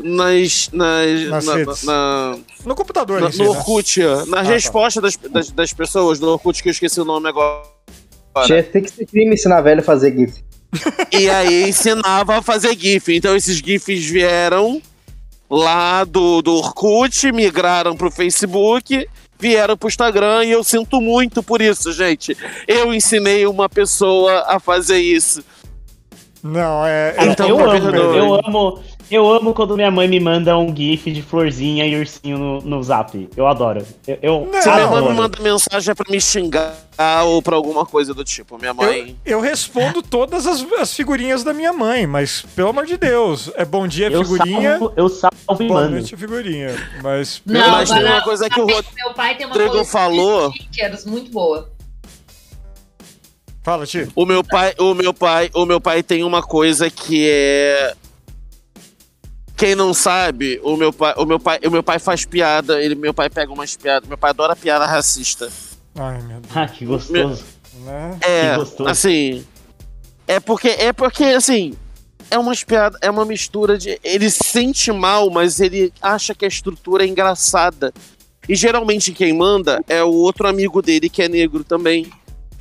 Nas. 0.02 0.70
nas 0.72 1.30
Nas 1.30 1.46
na- 1.46 1.56
redes. 1.56 1.84
na- 1.84 2.38
No 2.66 2.74
computador 2.74 3.20
na- 3.20 3.32
si, 3.32 3.40
no 3.40 3.44
né? 3.46 3.50
Orkut, 3.50 4.00
na 4.28 4.40
Ah, 4.40 4.42
resposta 4.44 5.02
das, 5.02 5.18
das, 5.18 5.52
das 5.52 5.74
pessoas 5.74 6.20
do 6.20 6.28
Orkut, 6.30 6.64
que 6.64 6.70
eu 6.70 6.72
esqueci 6.72 7.02
o 7.02 7.06
nome 7.06 7.28
agora. 7.28 7.64
Tinha 8.46 8.64
tem 8.64 8.82
que 8.82 8.90
ser 8.92 9.06
crime 9.06 9.34
ensinar 9.34 9.60
velho 9.62 9.82
a 9.82 9.84
fazer 9.84 10.16
GIF. 10.16 10.42
E 11.12 11.30
aí 11.30 11.70
ensinava 11.70 12.38
a 12.38 12.42
fazer 12.42 12.78
GIF. 12.78 13.16
Então 13.16 13.36
esses 13.36 13.58
GIFs 13.58 14.06
vieram 14.06 14.82
lá 15.50 16.04
do, 16.04 16.42
do 16.42 16.54
Orkut, 16.56 17.32
migraram 17.32 17.96
pro 17.96 18.12
Facebook, 18.12 19.08
vieram 19.40 19.76
pro 19.76 19.88
Instagram 19.88 20.44
e 20.46 20.52
eu 20.52 20.64
sinto 20.64 21.02
muito 21.02 21.42
por 21.42 21.62
isso, 21.62 21.92
gente. 21.92 22.38
Eu 22.68 22.94
ensinei 22.94 23.48
uma 23.48 23.68
pessoa 23.68 24.46
a 24.48 24.60
fazer 24.60 25.00
isso. 25.00 25.44
Não, 26.44 26.86
é. 26.86 27.16
Então, 27.20 27.50
eu 27.50 27.70
amo, 27.70 27.96
eu 27.96 28.34
amo, 28.46 28.84
eu 29.16 29.32
amo 29.32 29.54
quando 29.54 29.76
minha 29.76 29.90
mãe 29.90 30.08
me 30.08 30.20
manda 30.20 30.58
um 30.58 30.76
gif 30.76 31.12
de 31.12 31.22
florzinha 31.22 31.86
e 31.86 31.96
ursinho 32.00 32.38
no, 32.38 32.62
no 32.62 32.84
zap. 32.84 33.30
Eu 33.36 33.48
adoro. 33.48 33.86
Eu, 34.08 34.20
eu 34.22 34.50
Não. 34.52 34.62
Se 34.62 34.70
minha 34.70 34.88
mãe 34.88 35.02
me 35.08 35.14
manda 35.14 35.42
mensagem 35.42 35.92
é 35.92 35.96
pra 35.96 36.12
me 36.12 36.20
xingar 36.22 36.76
ou 37.26 37.42
pra 37.42 37.56
alguma 37.56 37.86
coisa 37.86 38.14
do 38.14 38.24
tipo. 38.24 38.58
Minha 38.58 38.74
mãe. 38.74 39.18
Eu, 39.26 39.38
eu 39.38 39.42
respondo 39.42 40.02
todas 40.02 40.46
as, 40.46 40.66
as 40.80 40.94
figurinhas 40.94 41.44
da 41.44 41.54
minha 41.54 41.74
mãe, 41.74 42.06
mas 42.06 42.42
pelo 42.56 42.70
amor 42.70 42.86
de 42.86 42.98
Deus, 42.98 43.50
é 43.56 43.64
bom 43.66 43.88
dia 43.88 44.08
Eu 44.10 44.24
figurinha, 44.24 44.78
salvo, 44.78 44.94
eu 44.96 45.10
salvo 45.10 45.36
e 45.64 45.68
boa 45.68 45.82
mando. 45.82 45.92
noite 45.94 46.16
figurinha. 46.16 46.76
Mas 47.02 47.42
Não, 47.46 47.72
Mas 47.72 47.90
tem 47.90 48.04
uma 48.06 48.22
coisa 48.22 48.50
que 48.50 48.60
o 48.60 48.66
meu- 48.66 48.84
meu 48.96 49.14
pai 49.14 49.36
tem 49.36 49.46
uma 49.46 49.54
Rodrigo 49.54 49.74
coisa 49.76 49.90
falou. 49.90 50.52
de 50.52 50.58
stickers 50.64 51.06
muito 51.06 51.32
boa. 51.32 51.70
fala, 53.64 53.86
Ti. 53.86 54.08
O 54.16 54.26
meu 54.26 54.44
pai, 54.44 54.74
o 54.80 54.94
meu 54.94 55.14
pai, 55.14 55.50
o 55.54 55.66
meu 55.66 55.80
pai 55.82 56.02
tem 56.04 56.24
uma 56.24 56.42
coisa 56.42 56.90
que 56.90 57.28
é 57.30 57.94
quem 59.60 59.76
não 59.76 59.94
sabe, 59.94 60.58
o 60.64 60.78
meu 60.78 60.94
pai, 60.94 61.14
o 61.18 61.26
meu 61.26 61.38
pai, 61.38 61.60
o 61.66 61.70
meu 61.70 61.84
pai 61.84 62.00
faz 62.00 62.24
piada, 62.24 62.82
ele, 62.82 62.96
meu 62.96 63.14
pai 63.14 63.30
pega 63.30 63.52
umas 63.52 63.76
piadas, 63.76 64.08
meu 64.08 64.18
pai 64.18 64.30
adora 64.30 64.56
piada 64.56 64.86
racista. 64.86 65.52
Ai, 65.96 66.22
meu 66.22 66.40
Deus. 66.40 66.56
Ah, 66.56 66.66
que 66.66 66.86
gostoso. 66.86 67.44
Né? 67.84 68.18
É, 68.22 68.52
Que 68.52 68.56
gostoso. 68.56 68.90
assim, 68.90 69.46
é 70.26 70.40
porque 70.40 70.70
é 70.70 70.94
porque 70.94 71.26
assim, 71.26 71.74
é 72.32 72.40
umas 72.40 72.64
piadas, 72.64 72.98
é 73.02 73.12
uma 73.12 73.26
mistura 73.26 73.78
de 73.78 74.00
ele 74.02 74.30
se 74.30 74.46
sente 74.46 74.94
mal, 74.94 75.30
mas 75.30 75.60
ele 75.60 75.92
acha 76.02 76.34
que 76.34 76.46
a 76.46 76.48
estrutura 76.48 77.04
é 77.04 77.08
engraçada. 77.08 77.94
E 78.48 78.56
geralmente 78.56 79.12
quem 79.12 79.34
manda 79.34 79.84
é 79.90 80.02
o 80.02 80.12
outro 80.14 80.48
amigo 80.48 80.82
dele 80.82 81.10
que 81.10 81.22
é 81.22 81.28
negro 81.28 81.66
também. 81.66 82.04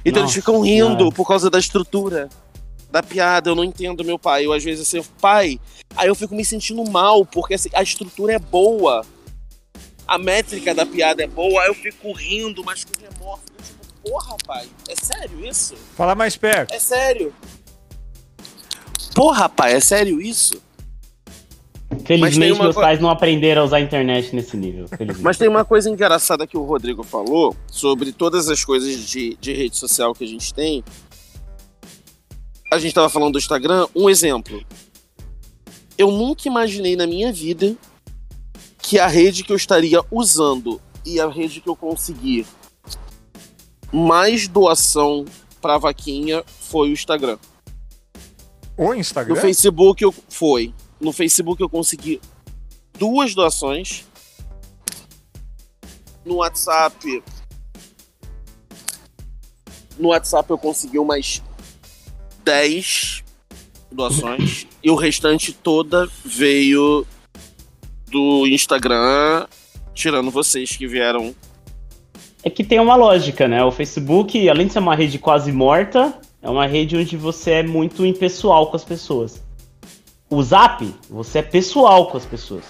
Então 0.05 0.23
eles 0.23 0.31
Nossa 0.31 0.35
ficam 0.35 0.61
rindo 0.63 0.97
Senhora. 0.97 1.15
por 1.15 1.29
causa 1.29 1.49
da 1.49 1.61
estrutura 1.61 2.29
da 2.90 3.03
piada. 3.03 3.51
Eu 3.51 3.55
não 3.55 3.64
entendo 3.64 4.05
meu 4.05 4.18
pai. 4.18 4.46
Eu 4.46 4.53
às 4.53 4.62
vezes 4.64 4.87
assim, 4.87 5.03
pai, 5.20 5.61
aí 5.96 6.09
eu 6.09 6.14
fico 6.14 6.35
me 6.35 6.44
sentindo 6.44 6.85
mal 6.90 7.24
porque 7.27 7.55
assim, 7.55 7.68
a 7.72 7.83
estrutura 7.83 8.33
é 8.35 8.38
boa. 8.38 9.05
A 10.07 10.16
métrica 10.16 10.74
da 10.74 10.87
piada 10.87 11.22
é 11.22 11.27
boa, 11.27 11.62
aí 11.62 11.68
eu 11.68 11.74
fico 11.74 12.12
rindo, 12.12 12.64
mas 12.64 12.85
com 12.85 12.92
remorso. 13.01 13.42
Eu, 13.59 13.62
Tipo, 13.64 14.11
porra, 14.11 14.37
pai, 14.46 14.66
é 14.88 14.94
sério 15.05 15.44
isso? 15.44 15.74
Fala 15.96 16.14
mais 16.14 16.35
perto. 16.37 16.72
É 16.72 16.79
sério? 16.79 17.35
Porra, 19.14 19.48
pai, 19.48 19.74
é 19.74 19.81
sério 19.81 20.20
isso? 20.20 20.62
Felizmente, 22.05 22.59
meus 22.61 22.74
co- 22.74 22.81
pais 22.81 23.01
não 23.01 23.11
aprenderam 23.11 23.62
a 23.62 23.64
usar 23.64 23.79
a 23.79 23.81
internet 23.81 24.35
nesse 24.35 24.57
nível. 24.57 24.87
Felizmente. 24.88 25.22
Mas 25.22 25.37
tem 25.38 25.48
uma 25.48 25.64
coisa 25.64 25.90
engraçada 25.90 26.46
que 26.46 26.57
o 26.57 26.62
Rodrigo 26.62 27.03
falou 27.03 27.57
sobre 27.66 28.12
todas 28.12 28.48
as 28.48 28.64
coisas 28.64 28.94
de, 29.09 29.37
de 29.40 29.53
rede 29.53 29.77
social 29.77 30.14
que 30.14 30.24
a 30.24 30.27
gente 30.27 30.53
tem. 30.55 30.85
A 32.70 32.78
gente 32.78 32.94
tava 32.94 33.09
falando 33.09 33.33
do 33.33 33.38
Instagram, 33.38 33.87
um 33.94 34.11
exemplo. 34.11 34.62
Eu 35.96 36.11
nunca 36.11 36.46
imaginei 36.48 36.96
na 36.96 37.07
minha 37.07 37.33
vida 37.33 37.76
que 38.78 38.98
a 38.98 39.07
rede 39.07 39.42
que 39.42 39.50
eu 39.52 39.57
estaria 39.57 40.00
usando 40.11 40.81
e 41.04 41.20
a 41.20 41.28
rede 41.28 41.61
que 41.61 41.68
eu 41.68 41.74
consegui 41.74 42.46
mais 43.92 44.46
doação 44.46 45.24
pra 45.61 45.78
vaquinha 45.78 46.44
foi 46.46 46.90
o 46.90 46.92
Instagram. 46.92 47.38
O 48.76 48.85
No 48.88 48.94
Instagram? 48.94 49.37
Facebook 49.37 50.04
eu 50.04 50.14
foi. 50.28 50.74
No 51.00 51.12
Facebook 51.12 51.61
eu 51.62 51.68
consegui 51.70 52.20
duas 52.98 53.35
doações. 53.35 54.04
No 56.24 56.37
WhatsApp. 56.37 57.22
No 59.98 60.09
WhatsApp 60.11 60.50
eu 60.50 60.59
consegui 60.59 60.98
umas 60.98 61.42
10 62.49 63.23
doações. 63.93 64.67
e 64.83 64.91
o 64.91 64.95
restante 64.95 65.53
toda 65.53 66.09
veio 66.25 67.07
do 68.11 68.47
Instagram, 68.47 69.47
tirando 69.93 70.31
vocês 70.31 70.75
que 70.75 70.87
vieram. 70.87 71.35
É 72.43 72.49
que 72.49 72.65
tem 72.65 72.81
uma 72.81 72.97
lógica, 72.97 73.47
né? 73.47 73.63
O 73.63 73.71
Facebook, 73.71 74.49
além 74.49 74.67
de 74.67 74.73
ser 74.73 74.79
uma 74.79 74.95
rede 74.95 75.19
quase 75.19 75.53
morta, 75.53 76.19
é 76.41 76.49
uma 76.49 76.67
rede 76.67 76.97
onde 76.97 77.19
você 77.19 77.51
é 77.51 77.63
muito 77.63 78.07
impessoal 78.07 78.71
com 78.71 78.77
as 78.77 78.85
pessoas. 78.85 79.43
O 80.31 80.43
Zap, 80.43 80.83
você 81.11 81.41
é 81.41 81.43
pessoal 81.43 82.07
com 82.11 82.17
as 82.17 82.25
pessoas. 82.25 82.65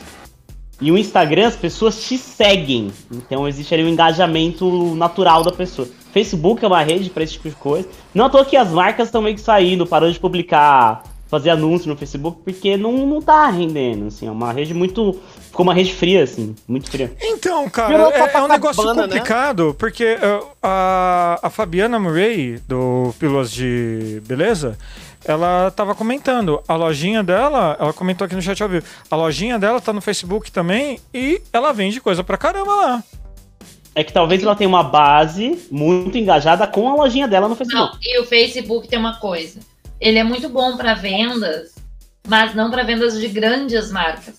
E 0.81 0.93
o 0.93 0.99
Instagram, 0.99 1.49
as 1.49 1.57
pessoas 1.57 2.01
te 2.03 2.17
seguem. 2.17 2.93
Então 3.11 3.49
existe 3.49 3.75
ali 3.75 3.85
um 3.85 3.89
engajamento 3.89 4.95
natural 4.95 5.43
da 5.43 5.51
pessoa. 5.51 5.89
Facebook 6.13 6.65
é 6.65 6.69
uma 6.69 6.83
rede 6.83 7.11
para 7.11 7.25
esse 7.25 7.35
tipo 7.35 7.49
de 7.49 7.55
coisa. 7.57 7.89
Não 8.15 8.27
à 8.27 8.31
toa 8.31 8.45
que 8.45 8.57
as 8.57 8.71
marcas 8.71 9.09
estão 9.09 9.21
meio 9.21 9.35
que 9.35 9.41
saindo, 9.41 9.87
parando 9.87 10.13
de 10.13 10.21
publicar, 10.21 11.03
fazer 11.29 11.51
anúncio 11.51 11.89
no 11.89 11.97
Facebook, 11.97 12.41
porque 12.45 12.77
não, 12.77 13.07
não 13.07 13.21
tá 13.21 13.49
rendendo, 13.51 14.07
assim. 14.07 14.27
É 14.27 14.31
uma 14.31 14.53
rede 14.53 14.73
muito... 14.73 15.19
Ficou 15.49 15.65
uma 15.65 15.75
rede 15.75 15.93
fria, 15.93 16.23
assim. 16.23 16.55
Muito 16.67 16.91
fria. 16.91 17.13
Então, 17.21 17.69
cara, 17.69 17.95
é, 17.95 18.37
é 18.37 18.41
um 18.41 18.49
negócio 18.49 18.77
Copacabana, 18.77 19.07
né? 19.07 19.19
complicado, 19.19 19.75
porque 19.79 20.05
é, 20.05 20.41
a, 20.63 21.39
a 21.43 21.51
Fabiana 21.51 21.99
Murray, 21.99 22.61
do 22.69 23.13
Pílulas 23.19 23.51
de 23.51 24.23
Beleza, 24.27 24.79
ela 25.25 25.71
tava 25.71 25.95
comentando, 25.95 26.63
a 26.67 26.75
lojinha 26.77 27.23
dela, 27.23 27.77
ela 27.79 27.93
comentou 27.93 28.25
aqui 28.25 28.35
no 28.35 28.43
chat 28.43 28.63
ao 28.63 28.69
vivo, 28.69 28.87
a 29.11 29.17
lojinha 29.17 29.59
dela 29.59 29.81
tá 29.81 29.93
no 29.93 30.01
Facebook 30.01 30.51
também 30.53 31.01
e 31.13 31.43
ela 31.53 31.73
vende 31.73 32.01
coisa 32.01 32.23
pra 32.25 32.37
caramba 32.37 32.75
lá. 32.75 33.05
É 33.95 34.05
que 34.05 34.13
talvez 34.13 34.43
ela 34.43 34.55
tenha 34.55 34.69
uma 34.69 34.85
base 34.85 35.67
muito 35.71 36.17
engajada 36.17 36.67
com 36.67 36.89
a 36.89 36.95
lojinha 36.95 37.27
dela 37.27 37.49
no 37.49 37.57
Facebook. 37.57 37.93
Não, 37.95 37.99
e 38.03 38.21
o 38.21 38.25
Facebook 38.25 38.87
tem 38.89 38.99
uma 38.99 39.19
coisa. 39.19 39.59
Ele 40.01 40.19
é 40.19 40.23
muito 40.25 40.49
bom 40.49 40.77
para 40.77 40.95
vendas, 40.95 41.75
mas 42.29 42.55
não 42.55 42.71
para 42.71 42.85
vendas 42.85 43.19
de 43.19 43.27
grandes 43.27 43.91
marcas. 43.91 44.37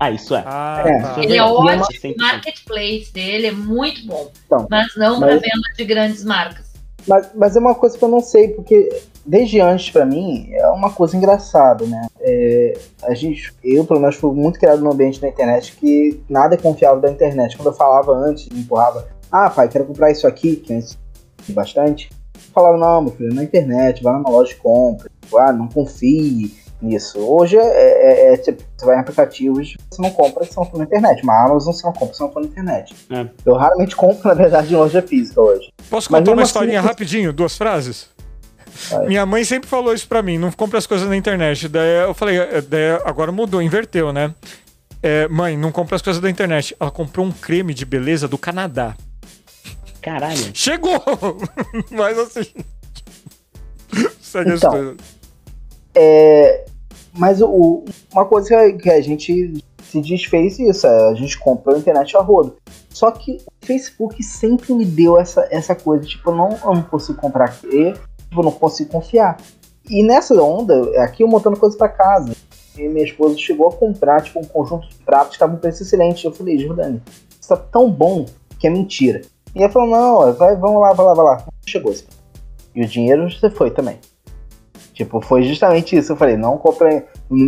Ah, 0.00 0.10
isso 0.10 0.34
é. 0.34 0.42
Ah, 0.46 0.82
É. 0.86 1.00
tá. 1.02 1.14
Ele 1.22 1.32
é 1.34 1.36
E 1.36 1.38
é 1.38 1.44
uma- 1.44 1.76
ótimo, 1.82 2.14
o 2.14 2.20
marketplace 2.20 3.12
dele 3.12 3.48
é 3.48 3.52
muito 3.52 4.04
bom, 4.06 4.32
Então, 4.46 4.66
mas 4.70 4.96
não 4.96 5.18
para 5.20 5.34
mas- 5.34 5.42
venda 5.42 5.68
de 5.76 5.84
grandes 5.84 6.24
marcas. 6.24 6.72
Mas, 7.06 7.28
mas 7.34 7.54
é 7.54 7.58
uma 7.60 7.74
coisa 7.74 7.98
que 7.98 8.02
eu 8.02 8.08
não 8.08 8.20
sei, 8.20 8.48
porque 8.48 8.88
desde 9.24 9.60
antes, 9.60 9.90
pra 9.90 10.04
mim, 10.04 10.48
é 10.52 10.66
uma 10.68 10.90
coisa 10.90 11.16
engraçada, 11.16 11.84
né? 11.86 12.06
É, 12.20 12.78
a 13.04 13.14
gente, 13.14 13.52
eu, 13.64 13.84
pelo 13.84 14.00
menos, 14.00 14.16
fui 14.16 14.32
muito 14.34 14.58
criado 14.58 14.82
num 14.82 14.90
ambiente 14.92 15.20
da 15.20 15.28
internet 15.28 15.76
que 15.76 16.20
nada 16.28 16.54
é 16.54 16.58
confiável 16.58 17.00
da 17.00 17.10
internet. 17.10 17.56
Quando 17.56 17.68
eu 17.68 17.72
falava 17.74 18.12
antes, 18.12 18.48
me 18.48 18.60
empurrava, 18.60 19.06
ah, 19.30 19.48
pai, 19.50 19.68
quero 19.68 19.84
comprar 19.84 20.10
isso 20.10 20.26
aqui, 20.26 20.56
que 20.56 20.72
antes 20.74 20.98
tinha 21.44 21.54
bastante. 21.54 22.10
Falava, 22.54 22.76
não, 22.76 23.02
meu 23.02 23.12
filho, 23.12 23.34
na 23.34 23.42
internet, 23.44 24.02
vai 24.02 24.12
numa 24.12 24.28
loja 24.30 24.52
e 24.52 24.56
compra. 24.56 25.08
Tipo, 25.22 25.38
ah, 25.38 25.52
não 25.52 25.68
confie 25.68 26.54
nisso. 26.82 27.18
Hoje 27.20 27.56
é, 27.56 27.62
é- 27.62 28.34
é 28.34 28.36
tipo, 28.36 28.62
você 28.76 28.84
vai 28.84 28.96
em 28.96 29.00
aplicativos, 29.00 29.76
você 29.90 30.02
não 30.02 30.10
compra 30.10 30.44
se 30.44 30.56
não 30.56 30.64
for 30.64 30.78
na 30.78 30.84
internet. 30.84 31.22
Uma 31.22 31.46
Amazon 31.46 31.72
você 31.72 31.86
não 31.86 31.92
compra 31.92 32.14
se 32.14 32.20
não 32.20 32.30
for 32.32 32.40
na 32.40 32.48
internet. 32.48 32.94
É. 33.08 33.26
Eu 33.46 33.54
raramente 33.54 33.94
compro, 33.96 34.28
na 34.28 34.34
verdade, 34.34 34.74
em 34.74 34.76
loja 34.76 35.00
física 35.00 35.40
hoje. 35.40 35.70
Posso 35.88 36.10
Mas 36.10 36.20
contar 36.20 36.32
uma 36.32 36.42
assim, 36.42 36.48
historinha 36.48 36.82
você- 36.82 36.88
rapidinho, 36.88 37.32
duas 37.32 37.56
frases? 37.56 38.08
Vai. 38.90 39.06
Minha 39.06 39.24
mãe 39.26 39.44
sempre 39.44 39.68
falou 39.68 39.92
isso 39.94 40.06
pra 40.08 40.22
mim, 40.22 40.38
não 40.38 40.50
compra 40.52 40.78
as 40.78 40.86
coisas 40.86 41.08
na 41.08 41.16
internet. 41.16 41.68
Daí 41.68 42.04
eu 42.04 42.14
falei, 42.14 42.38
é, 42.38 42.60
daí 42.60 42.90
agora 43.04 43.30
mudou, 43.32 43.62
inverteu, 43.62 44.12
né? 44.12 44.34
É, 45.02 45.26
mãe, 45.28 45.56
não 45.56 45.72
compra 45.72 45.96
as 45.96 46.02
coisas 46.02 46.20
da 46.22 46.30
internet. 46.30 46.76
Ela 46.78 46.90
comprou 46.90 47.26
um 47.26 47.32
creme 47.32 47.74
de 47.74 47.84
beleza 47.84 48.28
do 48.28 48.38
Canadá. 48.38 48.94
Caralho. 50.00 50.50
Chegou! 50.54 51.00
Mas 51.90 52.18
assim. 52.18 52.46
Segue 54.20 54.52
Então. 54.54 54.54
história. 54.54 54.96
É, 55.94 56.64
mas 57.12 57.42
o- 57.42 57.84
uma 58.12 58.24
coisa 58.24 58.72
que 58.72 58.88
a 58.90 59.00
gente 59.02 59.62
se 59.82 60.00
desfez 60.00 60.58
isso. 60.58 60.86
é, 60.86 61.10
A 61.10 61.14
gente 61.14 61.38
comprou 61.38 61.76
a 61.76 61.78
internet 61.78 62.16
a 62.16 62.20
rodo. 62.20 62.56
Só 62.88 63.10
que 63.10 63.32
o 63.46 63.66
Facebook 63.66 64.22
sempre 64.22 64.72
me 64.72 64.84
deu 64.86 65.18
essa, 65.18 65.46
essa 65.50 65.74
coisa, 65.74 66.06
tipo, 66.06 66.30
eu 66.30 66.34
não, 66.34 66.50
eu 66.64 66.74
não 66.74 66.82
consigo 66.82 67.18
comprar 67.20 67.44
aqui, 67.46 67.92
eu 68.38 68.44
não 68.44 68.52
consigo 68.52 68.90
confiar. 68.90 69.36
E 69.88 70.02
nessa 70.02 70.40
onda, 70.40 71.02
aqui 71.02 71.22
eu 71.22 71.28
montando 71.28 71.56
coisa 71.56 71.76
pra 71.76 71.88
casa. 71.88 72.34
E 72.78 72.88
minha 72.88 73.04
esposa 73.04 73.36
chegou 73.36 73.68
a 73.68 73.72
comprar, 73.72 74.22
tipo, 74.22 74.40
um 74.40 74.44
conjunto 74.44 74.88
de 74.88 74.94
pratos 75.04 75.28
que 75.28 75.34
estavam 75.34 75.56
um 75.56 75.58
preço 75.58 75.82
excelente. 75.82 76.24
Eu 76.24 76.32
falei, 76.32 76.58
Jordane, 76.58 77.02
isso 77.38 77.48
tá 77.48 77.56
tão 77.56 77.90
bom 77.90 78.24
que 78.58 78.66
é 78.66 78.70
mentira. 78.70 79.20
E 79.54 79.62
ela 79.62 79.70
falou, 79.70 79.90
não, 79.90 80.32
vai, 80.34 80.56
vamos 80.56 80.80
lá, 80.80 80.92
vai 80.92 81.06
lá, 81.06 81.14
vai 81.14 81.24
lá. 81.24 81.46
Chegou 81.66 81.92
esse. 81.92 82.06
E 82.74 82.82
o 82.82 82.86
dinheiro 82.86 83.30
você 83.30 83.50
foi 83.50 83.70
também. 83.70 83.98
Tipo, 84.94 85.20
foi 85.20 85.42
justamente 85.42 85.96
isso. 85.96 86.12
Eu 86.12 86.16
falei, 86.16 86.36
não 86.36 86.56
comprei. 86.56 87.04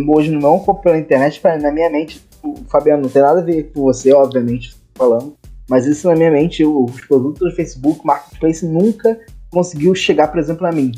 Hoje 0.07 0.31
não 0.31 0.59
comprei 0.59 0.93
na 0.93 0.99
internet, 0.99 1.41
na 1.43 1.71
minha 1.71 1.89
mente, 1.89 2.23
o 2.43 2.55
Fabiano, 2.67 3.03
não 3.03 3.09
tem 3.09 3.21
nada 3.21 3.39
a 3.39 3.43
ver 3.43 3.71
com 3.73 3.81
você, 3.81 4.13
obviamente, 4.13 4.75
falando. 4.93 5.35
Mas 5.67 5.87
isso 5.87 6.07
na 6.07 6.15
minha 6.15 6.29
mente, 6.29 6.63
os 6.63 7.01
produtos 7.01 7.39
do 7.49 7.55
Facebook, 7.55 8.05
Marketplace, 8.05 8.65
nunca 8.65 9.19
conseguiu 9.55 9.95
chegar, 9.95 10.27
por 10.27 10.37
exemplo, 10.39 10.67
a 10.67 10.71
mim. 10.71 10.91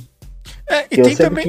É, 0.69 0.85
e 0.91 1.01
tem, 1.01 1.15
também, 1.15 1.45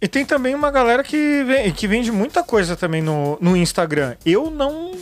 e 0.00 0.08
tem 0.08 0.24
também 0.24 0.54
uma 0.54 0.70
galera 0.70 1.04
que, 1.04 1.44
vem- 1.44 1.70
que 1.72 1.86
vende 1.86 2.10
muita 2.10 2.42
coisa 2.42 2.76
também 2.76 3.02
no, 3.02 3.36
no 3.40 3.56
Instagram. 3.56 4.16
Eu 4.24 4.50
não, 4.50 4.92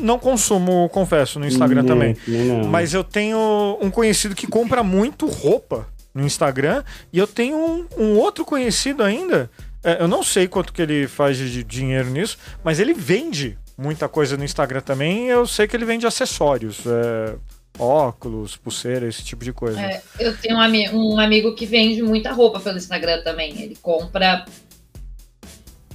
não 0.00 0.18
consumo, 0.18 0.88
confesso, 0.90 1.38
no 1.38 1.46
Instagram 1.46 1.82
Nem- 1.82 1.88
também. 2.14 2.16
não. 2.26 2.64
Mas 2.68 2.92
eu 2.92 3.04
tenho 3.04 3.78
um 3.80 3.90
conhecido 3.90 4.34
que 4.34 4.46
compra 4.46 4.82
muito 4.82 5.26
roupa 5.26 5.86
no 6.14 6.24
Instagram 6.26 6.82
e 7.12 7.18
eu 7.18 7.26
tenho 7.26 7.56
um, 7.56 7.86
um 7.96 8.16
outro 8.18 8.44
conhecido 8.44 9.02
ainda. 9.02 9.50
é, 9.84 10.02
eu 10.02 10.08
não 10.08 10.22
sei 10.22 10.48
quanto 10.48 10.72
que 10.72 10.82
ele 10.82 11.06
faz 11.06 11.36
de 11.38 11.62
dinheiro 11.62 12.10
nisso, 12.10 12.36
mas 12.64 12.78
ele 12.80 12.92
vende 12.92 13.56
muita 13.78 14.08
coisa 14.08 14.36
no 14.36 14.44
Instagram 14.44 14.80
também. 14.80 15.28
Eu 15.28 15.46
sei 15.46 15.66
que 15.68 15.76
ele 15.76 15.84
vende 15.84 16.06
acessórios, 16.06 16.80
é, 16.86 17.34
óculos, 17.78 18.56
pulseira, 18.56 19.06
esse 19.08 19.24
tipo 19.24 19.44
de 19.44 19.52
coisa. 19.52 19.80
É, 19.80 20.02
eu 20.18 20.36
tenho 20.36 20.56
um, 20.56 20.60
ami- 20.60 20.88
um 20.90 21.18
amigo 21.18 21.54
que 21.54 21.66
vende 21.66 22.02
muita 22.02 22.32
roupa 22.32 22.60
pelo 22.60 22.78
Instagram 22.78 23.22
também. 23.22 23.60
Ele 23.60 23.76
compra 23.80 24.44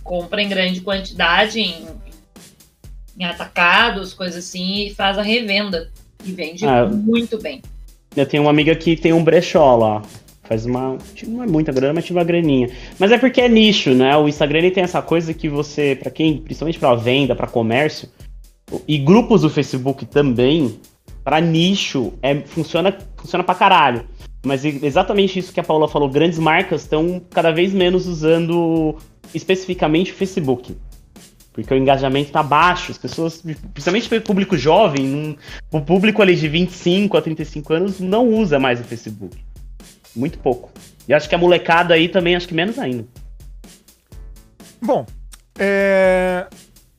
compra 0.04 0.42
em 0.42 0.50
grande 0.50 0.82
quantidade, 0.82 1.60
em, 1.60 1.86
em 3.18 3.24
atacados, 3.24 4.14
coisas 4.14 4.46
assim, 4.46 4.88
e 4.88 4.94
faz 4.94 5.18
a 5.18 5.22
revenda. 5.22 5.90
E 6.24 6.32
vende 6.32 6.66
Ah, 6.66 6.86
muito 6.86 7.40
bem. 7.40 7.62
Eu 8.16 8.26
tenho 8.26 8.44
uma 8.44 8.50
amiga 8.52 8.76
que 8.76 8.96
tem 8.96 9.14
um 9.14 9.24
brechó 9.24 9.76
lá. 9.76 10.02
Faz 10.44 10.66
uma. 10.66 10.98
Não 11.26 11.44
é 11.44 11.48
muita 11.48 11.72
grana, 11.72 11.94
mas 11.94 12.06
tinha 12.06 12.18
uma 12.18 12.26
graninha. 12.26 12.70
Mas 13.00 13.12
é 13.12 13.18
porque 13.18 13.40
é 13.40 13.48
nicho, 13.48 13.92
né? 13.92 14.16
O 14.18 14.28
Instagram 14.28 14.60
ele 14.60 14.72
tem 14.72 14.84
essa 14.84 15.02
coisa 15.02 15.34
que 15.34 15.48
você, 15.48 15.96
pra 15.96 16.12
quem, 16.12 16.38
principalmente 16.38 16.78
pra 16.78 16.94
venda, 16.94 17.36
pra 17.36 17.48
comércio, 17.48 18.10
e 18.88 18.98
grupos 18.98 19.42
do 19.44 19.50
Facebook 19.50 20.06
também, 20.06 20.78
pra 21.32 21.40
nicho, 21.40 22.12
é, 22.22 22.42
funciona, 22.42 22.94
funciona 23.16 23.42
pra 23.42 23.56
caralho. 23.56 24.06
Mas 24.44 24.66
exatamente 24.66 25.40
isso 25.40 25.54
que 25.54 25.62
a 25.62 25.64
Paula 25.64 25.88
falou, 25.88 26.10
grandes 26.10 26.38
marcas 26.38 26.82
estão 26.82 27.22
cada 27.30 27.52
vez 27.52 27.74
menos 27.74 28.06
usando 28.06 28.98
especificamente 29.34 30.12
o 30.12 30.16
Facebook. 30.16 30.76
Porque 31.54 31.74
o 31.74 31.78
engajamento 31.78 32.34
tá 32.34 32.44
baixo, 32.44 32.92
as 32.92 32.98
pessoas, 32.98 33.42
principalmente 33.74 34.14
o 34.14 34.22
público 34.22 34.58
jovem, 34.58 35.38
o 35.72 35.80
público 35.80 36.22
ali 36.22 36.36
de 36.36 36.50
25 36.50 37.16
a 37.16 37.22
35 37.22 37.74
anos 37.76 38.00
não 38.02 38.28
usa 38.28 38.60
mais 38.60 38.82
o 38.82 38.84
Facebook. 38.84 39.38
Muito 40.14 40.38
pouco. 40.38 40.70
E 41.08 41.14
acho 41.14 41.30
que 41.30 41.36
a 41.36 41.38
molecada 41.38 41.94
aí 41.94 42.10
também, 42.10 42.36
acho 42.36 42.48
que 42.48 42.54
menos 42.54 42.78
ainda. 42.78 43.06
Bom, 44.82 45.06
é, 45.58 46.46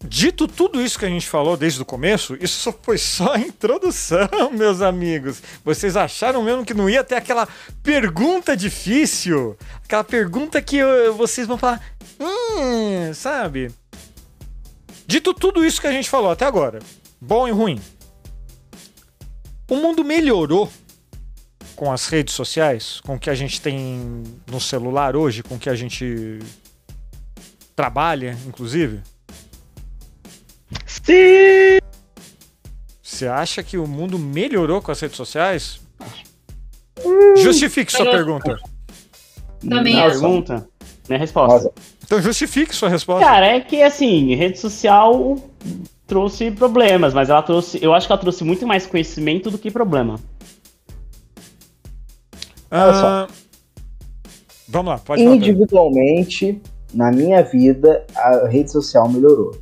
dito 0.04 0.48
tudo 0.48 0.82
isso 0.82 0.98
que 0.98 1.04
a 1.04 1.08
gente 1.08 1.28
falou 1.28 1.56
desde 1.56 1.80
o 1.80 1.84
começo, 1.84 2.36
isso 2.40 2.74
foi 2.82 2.98
só 2.98 3.34
a 3.34 3.38
introdução, 3.38 4.28
meus 4.52 4.80
amigos. 4.80 5.42
Vocês 5.64 5.96
acharam 5.96 6.42
mesmo 6.42 6.64
que 6.64 6.74
não 6.74 6.88
ia 6.88 7.04
ter 7.04 7.14
aquela 7.14 7.48
pergunta 7.82 8.56
difícil? 8.56 9.56
Aquela 9.84 10.04
pergunta 10.04 10.60
que 10.60 10.82
vocês 11.16 11.46
vão 11.46 11.58
falar, 11.58 11.80
hum, 12.20 13.12
sabe? 13.14 13.70
Dito 15.06 15.34
tudo 15.34 15.64
isso 15.64 15.80
que 15.80 15.86
a 15.86 15.92
gente 15.92 16.08
falou 16.08 16.30
até 16.30 16.44
agora, 16.44 16.78
bom 17.20 17.46
e 17.46 17.50
ruim, 17.50 17.80
o 19.68 19.76
mundo 19.76 20.04
melhorou 20.04 20.70
com 21.74 21.90
as 21.90 22.06
redes 22.06 22.34
sociais, 22.34 23.00
com 23.00 23.16
o 23.16 23.18
que 23.18 23.30
a 23.30 23.34
gente 23.34 23.60
tem 23.60 24.22
no 24.46 24.60
celular 24.60 25.16
hoje, 25.16 25.42
com 25.42 25.56
o 25.56 25.58
que 25.58 25.68
a 25.68 25.74
gente 25.74 26.38
trabalha, 27.74 28.38
inclusive? 28.46 29.00
Sim! 30.86 31.78
Você 33.02 33.26
acha 33.26 33.62
que 33.62 33.76
o 33.78 33.86
mundo 33.86 34.18
melhorou 34.18 34.80
com 34.80 34.90
as 34.90 35.00
redes 35.00 35.16
sociais? 35.16 35.80
Justifique 37.36 37.92
sua 37.92 38.10
pergunta. 38.10 38.58
Também 39.60 39.94
Minha 39.94 40.06
acho. 40.06 40.20
pergunta, 40.20 40.68
minha 41.08 41.18
resposta. 41.18 41.54
Nossa, 41.54 41.72
Então 42.04 42.20
justifique 42.20 42.74
sua 42.74 42.88
resposta. 42.88 43.24
Cara, 43.24 43.46
é 43.46 43.60
que 43.60 43.82
assim, 43.82 44.34
rede 44.34 44.58
social 44.58 45.36
trouxe 46.06 46.50
problemas, 46.50 47.14
mas 47.14 47.30
ela 47.30 47.42
trouxe. 47.42 47.78
Eu 47.82 47.94
acho 47.94 48.06
que 48.06 48.12
ela 48.12 48.20
trouxe 48.20 48.44
muito 48.44 48.66
mais 48.66 48.86
conhecimento 48.86 49.50
do 49.50 49.58
que 49.58 49.70
problema. 49.70 50.18
Ah, 52.70 53.28
vamos 54.68 54.92
lá, 54.92 54.98
pode 54.98 55.22
falar. 55.22 55.36
Individualmente, 55.36 56.60
na 56.92 57.12
minha 57.12 57.42
vida, 57.42 58.04
a 58.16 58.48
rede 58.48 58.72
social 58.72 59.08
melhorou. 59.08 59.52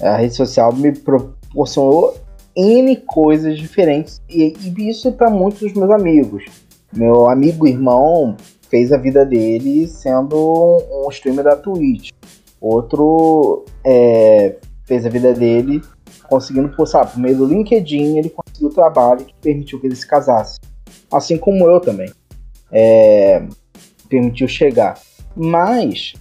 A 0.00 0.16
rede 0.16 0.34
social 0.34 0.72
me 0.72 0.92
proporcionou 0.92 2.14
N 2.54 2.96
coisas 3.06 3.58
diferentes. 3.58 4.20
E, 4.28 4.54
e 4.60 4.88
isso 4.88 5.12
para 5.12 5.30
muitos 5.30 5.60
dos 5.60 5.72
meus 5.74 5.90
amigos. 5.90 6.44
Meu 6.92 7.28
amigo 7.28 7.66
irmão 7.66 8.36
fez 8.68 8.92
a 8.92 8.96
vida 8.96 9.24
dele 9.24 9.86
sendo 9.86 10.82
um, 10.90 11.10
streamer 11.10 11.44
da 11.44 11.56
Twitch. 11.56 12.10
Outro 12.60 13.64
é, 13.84 14.56
fez 14.84 15.04
a 15.04 15.10
vida 15.10 15.32
dele 15.34 15.82
conseguindo, 16.28 16.86
sabe, 16.86 17.12
por 17.12 17.20
meio 17.20 17.36
do 17.36 17.46
LinkedIn, 17.46 18.18
ele 18.18 18.30
conseguiu 18.30 18.70
trabalho 18.70 19.24
que 19.24 19.34
permitiu 19.40 19.80
que 19.80 19.86
ele 19.86 19.94
se 19.94 20.06
casasse. 20.06 20.58
Assim 21.12 21.36
como 21.36 21.68
eu 21.70 21.80
também. 21.80 22.10
É, 22.72 23.44
permitiu 24.08 24.48
chegar. 24.48 24.98
Mas, 25.36 26.14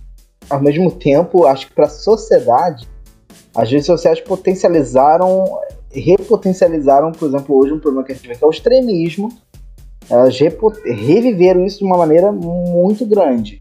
ao 0.49 0.61
mesmo 0.61 0.91
tempo, 0.91 1.45
acho 1.45 1.67
que 1.67 1.73
para 1.73 1.86
a 1.86 1.89
sociedade, 1.89 2.88
as 3.56 3.70
redes 3.72 3.86
sociais 3.86 4.20
potencializaram, 4.22 5.60
repotencializaram, 5.91 7.12
por 7.12 7.28
exemplo, 7.30 7.56
hoje 7.58 7.74
um 7.74 7.80
problema 7.80 8.06
que 8.06 8.12
a 8.12 8.16
gente 8.16 8.28
vê 8.28 8.36
que 8.36 8.43
é 8.43 8.47
o 8.47 8.51
extremismo. 8.51 9.32
Elas 10.10 10.38
reviveram 10.38 11.66
isso 11.66 11.80
de 11.80 11.84
uma 11.86 11.97
maneira 11.97 12.32
muito 12.32 13.06
grande. 13.06 13.60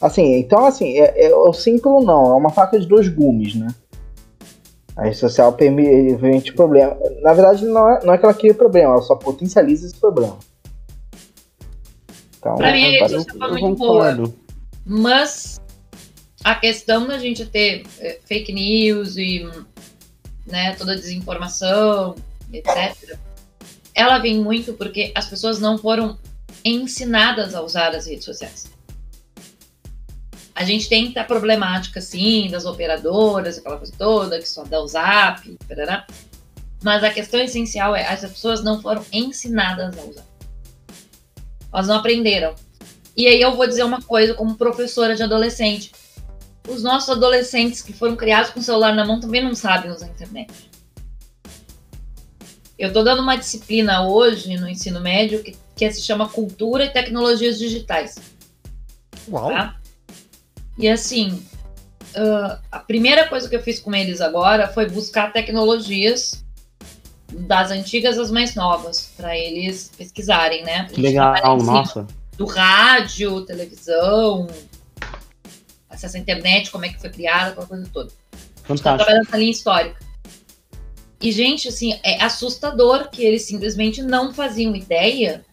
Assim, 0.00 0.34
então, 0.36 0.66
assim, 0.66 0.98
é, 0.98 1.26
é 1.26 1.34
o 1.34 1.52
sim 1.52 1.78
pelo 1.78 2.00
não, 2.02 2.26
é 2.32 2.34
uma 2.34 2.50
faca 2.50 2.78
de 2.78 2.86
dois 2.86 3.08
gumes, 3.08 3.54
né? 3.54 3.68
A 4.96 5.04
rede 5.04 5.16
social 5.16 5.52
permi- 5.52 6.16
permite 6.18 6.52
problema. 6.52 6.96
Na 7.22 7.32
verdade, 7.32 7.64
não 7.64 7.88
é, 7.88 8.04
não 8.04 8.12
é 8.12 8.18
que 8.18 8.24
ela 8.24 8.34
cria 8.34 8.52
problema, 8.52 8.94
ela 8.94 9.02
só 9.02 9.14
potencializa 9.14 9.86
esse 9.86 9.96
problema. 9.96 10.36
Então, 12.38 12.54
Pra 12.56 12.72
mim, 12.72 12.84
a 12.84 12.90
rede 13.02 13.14
eu- 13.14 13.20
social 13.22 13.48
Eu 13.54 13.60
muito 13.60 13.78
boa. 13.78 13.92
concordo. 14.14 14.34
Mas 14.84 15.60
a 16.42 16.54
questão 16.54 17.06
da 17.06 17.18
gente 17.18 17.44
ter 17.46 17.84
eh, 17.98 18.18
fake 18.24 18.52
news 18.52 19.16
e 19.16 19.48
né, 20.46 20.74
toda 20.74 20.92
a 20.92 20.96
desinformação, 20.96 22.16
etc., 22.52 23.18
ela 23.94 24.18
vem 24.18 24.40
muito 24.40 24.72
porque 24.74 25.12
as 25.14 25.26
pessoas 25.26 25.60
não 25.60 25.76
foram 25.76 26.18
ensinadas 26.64 27.54
a 27.54 27.62
usar 27.62 27.94
as 27.94 28.06
redes 28.06 28.24
sociais. 28.24 28.70
A 30.54 30.64
gente 30.64 30.88
tem 30.88 31.12
a 31.16 31.24
problemática, 31.24 32.00
sim, 32.00 32.48
das 32.50 32.64
operadoras, 32.64 33.58
aquela 33.58 33.76
coisa 33.78 33.92
toda, 33.96 34.38
que 34.38 34.48
só 34.48 34.64
dá 34.64 34.80
o 34.80 34.86
zap, 34.86 35.58
mas 36.82 37.04
a 37.04 37.10
questão 37.10 37.40
essencial 37.40 37.94
é 37.94 38.06
as 38.06 38.20
pessoas 38.20 38.62
não 38.62 38.80
foram 38.80 39.04
ensinadas 39.12 39.96
a 39.98 40.02
usar. 40.02 40.26
Elas 41.72 41.86
não 41.86 41.96
aprenderam. 41.96 42.54
E 43.16 43.26
aí 43.26 43.40
eu 43.40 43.54
vou 43.54 43.66
dizer 43.66 43.84
uma 43.84 44.02
coisa 44.02 44.34
como 44.34 44.56
professora 44.56 45.14
de 45.14 45.22
adolescente. 45.22 45.92
Os 46.68 46.82
nossos 46.82 47.10
adolescentes 47.10 47.82
que 47.82 47.92
foram 47.92 48.16
criados 48.16 48.50
com 48.50 48.60
o 48.60 48.62
celular 48.62 48.94
na 48.94 49.04
mão 49.04 49.20
também 49.20 49.42
não 49.42 49.54
sabem 49.54 49.90
usar 49.90 50.06
a 50.06 50.10
internet. 50.10 50.70
Eu 52.78 52.92
tô 52.92 53.02
dando 53.02 53.22
uma 53.22 53.36
disciplina 53.36 54.06
hoje 54.06 54.56
no 54.56 54.68
ensino 54.68 55.00
médio 55.00 55.42
que, 55.42 55.56
que 55.76 55.92
se 55.92 56.02
chama 56.02 56.28
Cultura 56.28 56.84
e 56.84 56.90
Tecnologias 56.90 57.58
Digitais. 57.58 58.16
Uau. 59.28 59.48
Tá? 59.48 59.76
E 60.78 60.88
assim, 60.88 61.42
ah, 62.14 62.58
a 62.70 62.78
primeira 62.78 63.28
coisa 63.28 63.48
que 63.48 63.56
eu 63.56 63.62
fiz 63.62 63.78
com 63.78 63.94
eles 63.94 64.20
agora 64.20 64.68
foi 64.68 64.88
buscar 64.88 65.32
tecnologias 65.32 66.44
das 67.32 67.70
antigas 67.70 68.18
às 68.18 68.30
mais 68.30 68.54
novas, 68.54 69.12
para 69.16 69.36
eles 69.36 69.92
pesquisarem, 69.96 70.64
né? 70.64 70.88
Legal, 70.96 71.58
nossa. 71.58 72.06
do 72.36 72.44
rádio, 72.44 73.42
televisão, 73.42 74.48
acesso 75.90 76.16
à 76.16 76.20
internet, 76.20 76.70
como 76.70 76.84
é 76.84 76.88
que 76.88 77.00
foi 77.00 77.10
criada, 77.10 77.50
aquela 77.50 77.66
coisa 77.66 77.88
toda. 77.92 78.10
Fantástico. 78.62 78.96
trabalhando 78.96 79.24
nessa 79.24 79.36
linha 79.36 79.50
histórica. 79.50 79.98
E, 81.20 81.30
gente, 81.32 81.68
assim, 81.68 81.98
é 82.02 82.22
assustador 82.22 83.10
que 83.10 83.22
eles 83.22 83.42
simplesmente 83.42 84.02
não 84.02 84.32
faziam 84.32 84.74
ideia 84.74 85.44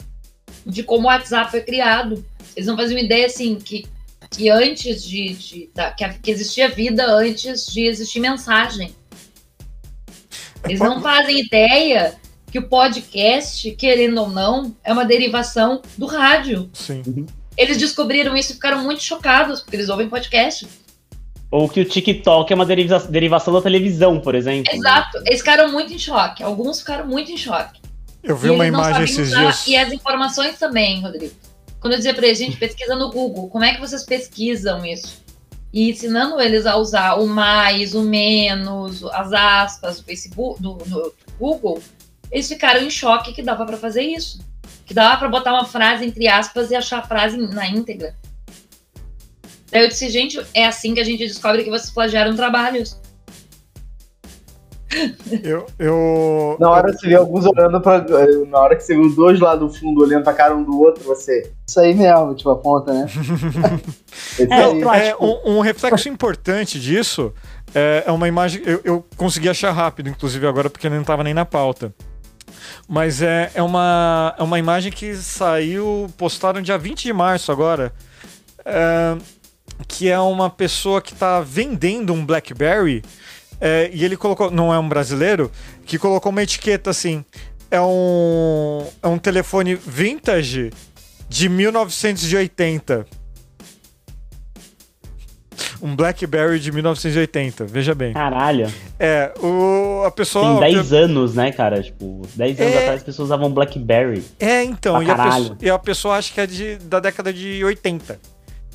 de 0.65 0.81
como 0.83 1.03
o 1.03 1.07
WhatsApp 1.07 1.51
foi 1.51 1.61
criado. 1.61 2.23
Eles 2.55 2.67
não 2.67 2.77
faziam 2.77 2.97
ideia, 2.99 3.25
assim, 3.25 3.55
que, 3.55 3.85
que 4.31 4.49
antes 4.49 5.03
de. 5.03 5.33
de 5.33 5.69
da, 5.75 5.91
que, 5.91 6.03
a- 6.05 6.13
que 6.13 6.31
existia 6.31 6.69
vida 6.69 7.05
antes 7.05 7.65
de 7.67 7.81
existir 7.85 8.19
mensagem. 8.21 8.95
Eles 10.63 10.79
não 10.79 11.01
fazem 11.01 11.39
ideia 11.39 12.15
que 12.51 12.59
o 12.59 12.67
podcast, 12.67 13.69
querendo 13.71 14.21
ou 14.21 14.29
não, 14.29 14.75
é 14.83 14.91
uma 14.93 15.05
derivação 15.05 15.81
do 15.97 16.05
rádio. 16.05 16.69
Sim. 16.73 17.25
Eles 17.57 17.77
descobriram 17.77 18.35
isso 18.37 18.51
e 18.51 18.55
ficaram 18.55 18.83
muito 18.83 19.01
chocados, 19.01 19.61
porque 19.61 19.75
eles 19.75 19.89
ouvem 19.89 20.07
podcast. 20.07 20.67
Ou 21.49 21.67
que 21.69 21.79
o 21.81 21.85
TikTok 21.85 22.51
é 22.51 22.55
uma 22.55 22.65
deriva- 22.65 22.99
derivação 23.09 23.53
da 23.53 23.61
televisão, 23.61 24.19
por 24.19 24.35
exemplo. 24.35 24.71
né? 24.71 24.77
Exato. 24.77 25.17
Eles 25.25 25.39
ficaram 25.39 25.71
muito 25.71 25.93
em 25.93 25.97
choque. 25.99 26.43
Alguns 26.43 26.79
ficaram 26.79 27.07
muito 27.07 27.31
em 27.31 27.37
choque. 27.37 27.79
Eu 28.21 28.35
vi 28.35 28.47
E 28.47 28.51
uma 28.51 28.67
imagem 28.67 29.03
esses 29.05 29.29
usar- 29.29 29.39
dias. 29.41 29.67
E 29.67 29.75
as 29.77 29.91
informações 29.93 30.59
também, 30.59 31.01
Rodrigo. 31.01 31.33
Quando 31.79 31.93
eu 31.93 31.97
dizia 31.97 32.13
pra 32.13 32.25
eles, 32.25 32.37
gente, 32.37 32.57
pesquisa 32.57 32.95
no 32.95 33.09
Google. 33.11 33.47
Como 33.49 33.63
é 33.63 33.73
que 33.73 33.79
vocês 33.79 34.03
pesquisam 34.03 34.85
isso? 34.85 35.23
E 35.71 35.89
ensinando 35.89 36.39
eles 36.41 36.65
a 36.65 36.75
usar 36.75 37.15
o 37.15 37.27
mais, 37.27 37.93
o 37.95 38.01
menos, 38.01 39.03
as 39.05 39.31
aspas 39.31 39.97
do 39.99 40.03
Facebook, 40.03 40.61
do, 40.61 40.73
do 40.73 41.13
Google, 41.39 41.81
eles 42.31 42.47
ficaram 42.47 42.81
em 42.81 42.89
choque 42.89 43.33
que 43.33 43.41
dava 43.41 43.65
pra 43.65 43.77
fazer 43.77 44.01
isso. 44.03 44.39
Que 44.87 44.93
dava 44.93 45.17
pra 45.17 45.27
botar 45.27 45.53
uma 45.53 45.65
frase 45.65 46.05
entre 46.05 46.27
aspas 46.27 46.71
e 46.71 46.75
achar 46.75 46.99
a 46.99 47.03
frase 47.03 47.37
na 47.37 47.67
íntegra. 47.67 48.15
Daí 49.69 49.83
eu 49.83 49.89
disse, 49.89 50.09
gente, 50.09 50.41
é 50.53 50.65
assim 50.65 50.93
que 50.93 51.01
a 51.01 51.03
gente 51.03 51.27
descobre 51.27 51.63
que 51.63 51.69
vocês 51.69 51.91
plagiaram 51.91 52.35
trabalhos. 52.35 52.97
Eu, 55.43 55.65
eu, 55.77 56.55
Na 56.59 56.69
hora 56.69 56.93
que 56.93 56.99
você 56.99 57.07
vê 57.07 57.15
alguns 57.15 57.45
olhando 57.45 57.81
pra. 57.81 58.03
Na 58.47 58.59
hora 58.59 58.75
que 58.77 58.83
você 58.83 58.95
vê 58.95 59.01
os 59.01 59.15
dois 59.15 59.37
lá 59.39 59.53
do 59.55 59.69
fundo 59.69 60.01
olhando 60.01 60.23
pra 60.23 60.33
cara 60.33 60.55
um 60.55 60.63
do 60.63 60.79
outro, 60.79 61.03
você. 61.03 61.51
Isso 61.67 61.79
aí 61.81 61.93
mesmo, 61.93 62.33
tipo, 62.33 62.49
aponta, 62.49 62.93
né? 62.93 63.05
É, 64.39 65.09
É, 65.09 65.15
um, 65.17 65.57
um 65.57 65.59
reflexo 65.59 66.07
importante 66.07 66.79
disso 66.79 67.33
é, 67.75 68.03
é 68.05 68.11
uma 68.11 68.27
imagem. 68.27 68.61
Eu, 68.65 68.81
eu 68.83 69.05
consegui 69.17 69.49
achar 69.49 69.71
rápido, 69.71 70.09
inclusive 70.09 70.47
agora, 70.47 70.69
porque 70.69 70.89
não 70.89 71.01
estava 71.01 71.23
nem 71.23 71.33
na 71.33 71.43
pauta. 71.45 71.93
Mas 72.87 73.21
é, 73.21 73.51
é, 73.53 73.61
uma, 73.61 74.33
é 74.37 74.43
uma 74.43 74.57
imagem 74.57 74.91
que 74.91 75.13
saiu, 75.15 76.09
postaram 76.17 76.61
dia 76.61 76.77
20 76.77 77.03
de 77.03 77.13
março 77.13 77.51
agora. 77.51 77.93
é, 78.63 79.17
que 79.87 80.09
é 80.09 80.19
uma 80.19 80.49
pessoa 80.49 81.01
que 81.01 81.13
está 81.13 81.41
vendendo 81.41 82.13
um 82.13 82.25
Blackberry. 82.25 83.03
é, 83.59 83.89
e 83.93 84.03
ele 84.03 84.15
colocou, 84.15 84.51
não 84.51 84.73
é 84.73 84.79
um 84.79 84.87
brasileiro, 84.87 85.51
que 85.85 85.97
colocou 85.97 86.31
uma 86.31 86.43
etiqueta 86.43 86.89
assim. 86.89 87.23
É 87.69 87.81
um, 87.81 88.87
é 89.03 89.07
um 89.07 89.17
telefone 89.17 89.75
vintage 89.75 90.71
de 91.27 91.49
1980. 91.49 93.05
Um 95.81 95.95
Blackberry 95.95 96.59
de 96.59 96.71
1980, 96.71 97.65
veja 97.65 97.93
bem. 97.93 98.13
Caralho. 98.13 98.71
É, 98.99 99.31
o, 99.39 100.03
a 100.05 100.11
pessoa. 100.11 100.59
Tem 100.59 100.73
10 100.73 100.93
anos, 100.93 101.35
né, 101.35 101.51
cara? 101.51 101.81
Tipo, 101.83 102.23
10 102.35 102.59
anos 102.59 102.73
É. 102.73 102.77
atrás 102.79 102.97
as 102.97 103.03
pessoas 103.03 103.27
usavam 103.27 103.51
Blackberry. 103.51 104.23
É, 104.39 104.63
então, 104.63 105.01
e 105.03 105.09
a, 105.09 105.15
pessoa, 105.15 105.57
e 105.61 105.69
a 105.69 105.79
pessoa 105.79 106.15
acha 106.17 106.33
que 106.33 106.41
é 106.41 106.47
de, 106.47 106.75
da 106.77 106.99
década 106.99 107.31
de 107.31 107.63
80, 107.63 108.19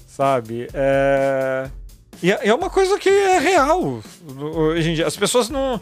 sabe? 0.07 0.69
É, 0.73 1.69
e 2.23 2.31
é, 2.31 2.39
é 2.49 2.55
uma 2.55 2.71
coisa 2.71 2.99
que 2.99 3.09
é 3.09 3.39
real 3.39 4.01
hoje 4.39 4.91
em 4.91 4.95
dia. 4.95 5.07
As 5.07 5.17
pessoas 5.17 5.49
não. 5.49 5.81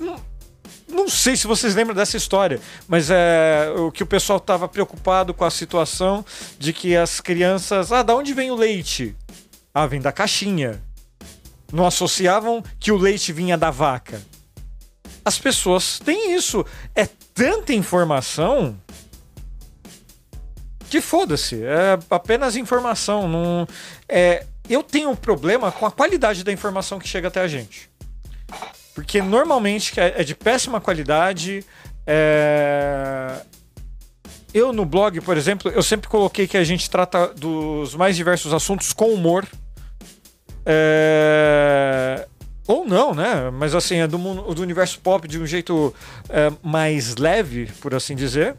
não, 0.00 0.16
não 0.90 1.08
sei 1.08 1.36
se 1.36 1.46
vocês 1.46 1.74
lembram 1.74 1.94
dessa 1.94 2.16
história, 2.16 2.58
mas 2.88 3.10
é 3.10 3.72
o 3.76 3.92
que 3.92 4.02
o 4.02 4.06
pessoal 4.06 4.38
estava 4.38 4.66
preocupado 4.66 5.32
com 5.32 5.44
a 5.44 5.50
situação 5.50 6.24
de 6.58 6.72
que 6.72 6.96
as 6.96 7.20
crianças. 7.20 7.92
Ah, 7.92 8.02
da 8.02 8.16
onde 8.16 8.34
vem 8.34 8.50
o 8.50 8.56
leite? 8.56 9.14
Ah, 9.72 9.86
vem 9.86 10.00
da 10.00 10.12
caixinha. 10.12 10.82
Não 11.72 11.86
associavam 11.86 12.62
que 12.80 12.90
o 12.90 12.96
leite 12.96 13.32
vinha 13.32 13.56
da 13.56 13.70
vaca. 13.70 14.20
As 15.24 15.38
pessoas 15.38 15.98
têm 15.98 16.34
isso. 16.34 16.64
É 16.94 17.06
tanta 17.34 17.72
informação 17.72 18.78
que 20.88 21.00
foda-se. 21.00 21.62
É 21.62 21.98
apenas 22.10 22.56
informação. 22.56 23.28
Não, 23.28 23.68
é, 24.08 24.46
eu 24.68 24.82
tenho 24.82 25.10
um 25.10 25.16
problema 25.16 25.70
com 25.70 25.86
a 25.86 25.90
qualidade 25.90 26.42
da 26.42 26.52
informação 26.52 26.98
que 26.98 27.06
chega 27.06 27.28
até 27.28 27.40
a 27.40 27.48
gente. 27.48 27.90
Porque 28.94 29.20
normalmente 29.22 29.98
é 30.00 30.14
é 30.20 30.24
de 30.24 30.34
péssima 30.34 30.80
qualidade. 30.80 31.64
é, 32.06 33.42
Eu 34.54 34.72
no 34.72 34.84
blog, 34.84 35.20
por 35.20 35.36
exemplo, 35.36 35.70
eu 35.70 35.82
sempre 35.82 36.08
coloquei 36.08 36.46
que 36.46 36.56
a 36.56 36.64
gente 36.64 36.88
trata 36.88 37.28
dos 37.28 37.94
mais 37.94 38.16
diversos 38.16 38.52
assuntos 38.52 38.92
com 38.92 39.12
humor. 39.12 39.46
É, 40.64 42.26
Ou 42.66 42.86
não, 42.86 43.14
né? 43.14 43.50
Mas 43.50 43.74
assim, 43.74 43.96
é 43.96 44.06
do, 44.06 44.18
mundo- 44.18 44.54
do 44.54 44.62
universo 44.62 45.00
pop 45.00 45.26
de 45.28 45.38
um 45.38 45.46
jeito 45.46 45.94
é, 46.28 46.50
mais 46.62 47.16
leve, 47.16 47.66
por 47.80 47.94
assim 47.94 48.14
dizer. 48.16 48.56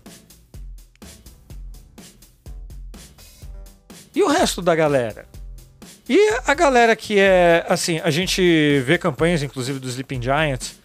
E 4.16 4.24
o 4.24 4.28
resto 4.28 4.62
da 4.62 4.76
galera? 4.76 5.26
E 6.08 6.34
a 6.46 6.54
galera 6.56 6.96
que 6.96 7.20
é, 7.20 7.64
assim, 7.70 8.00
a 8.04 8.10
gente 8.10 8.80
vê 8.86 8.98
campanhas, 8.98 9.44
inclusive 9.44 9.80
do 9.80 9.88
Sleeping 9.88 10.22
Giants, 10.22 10.79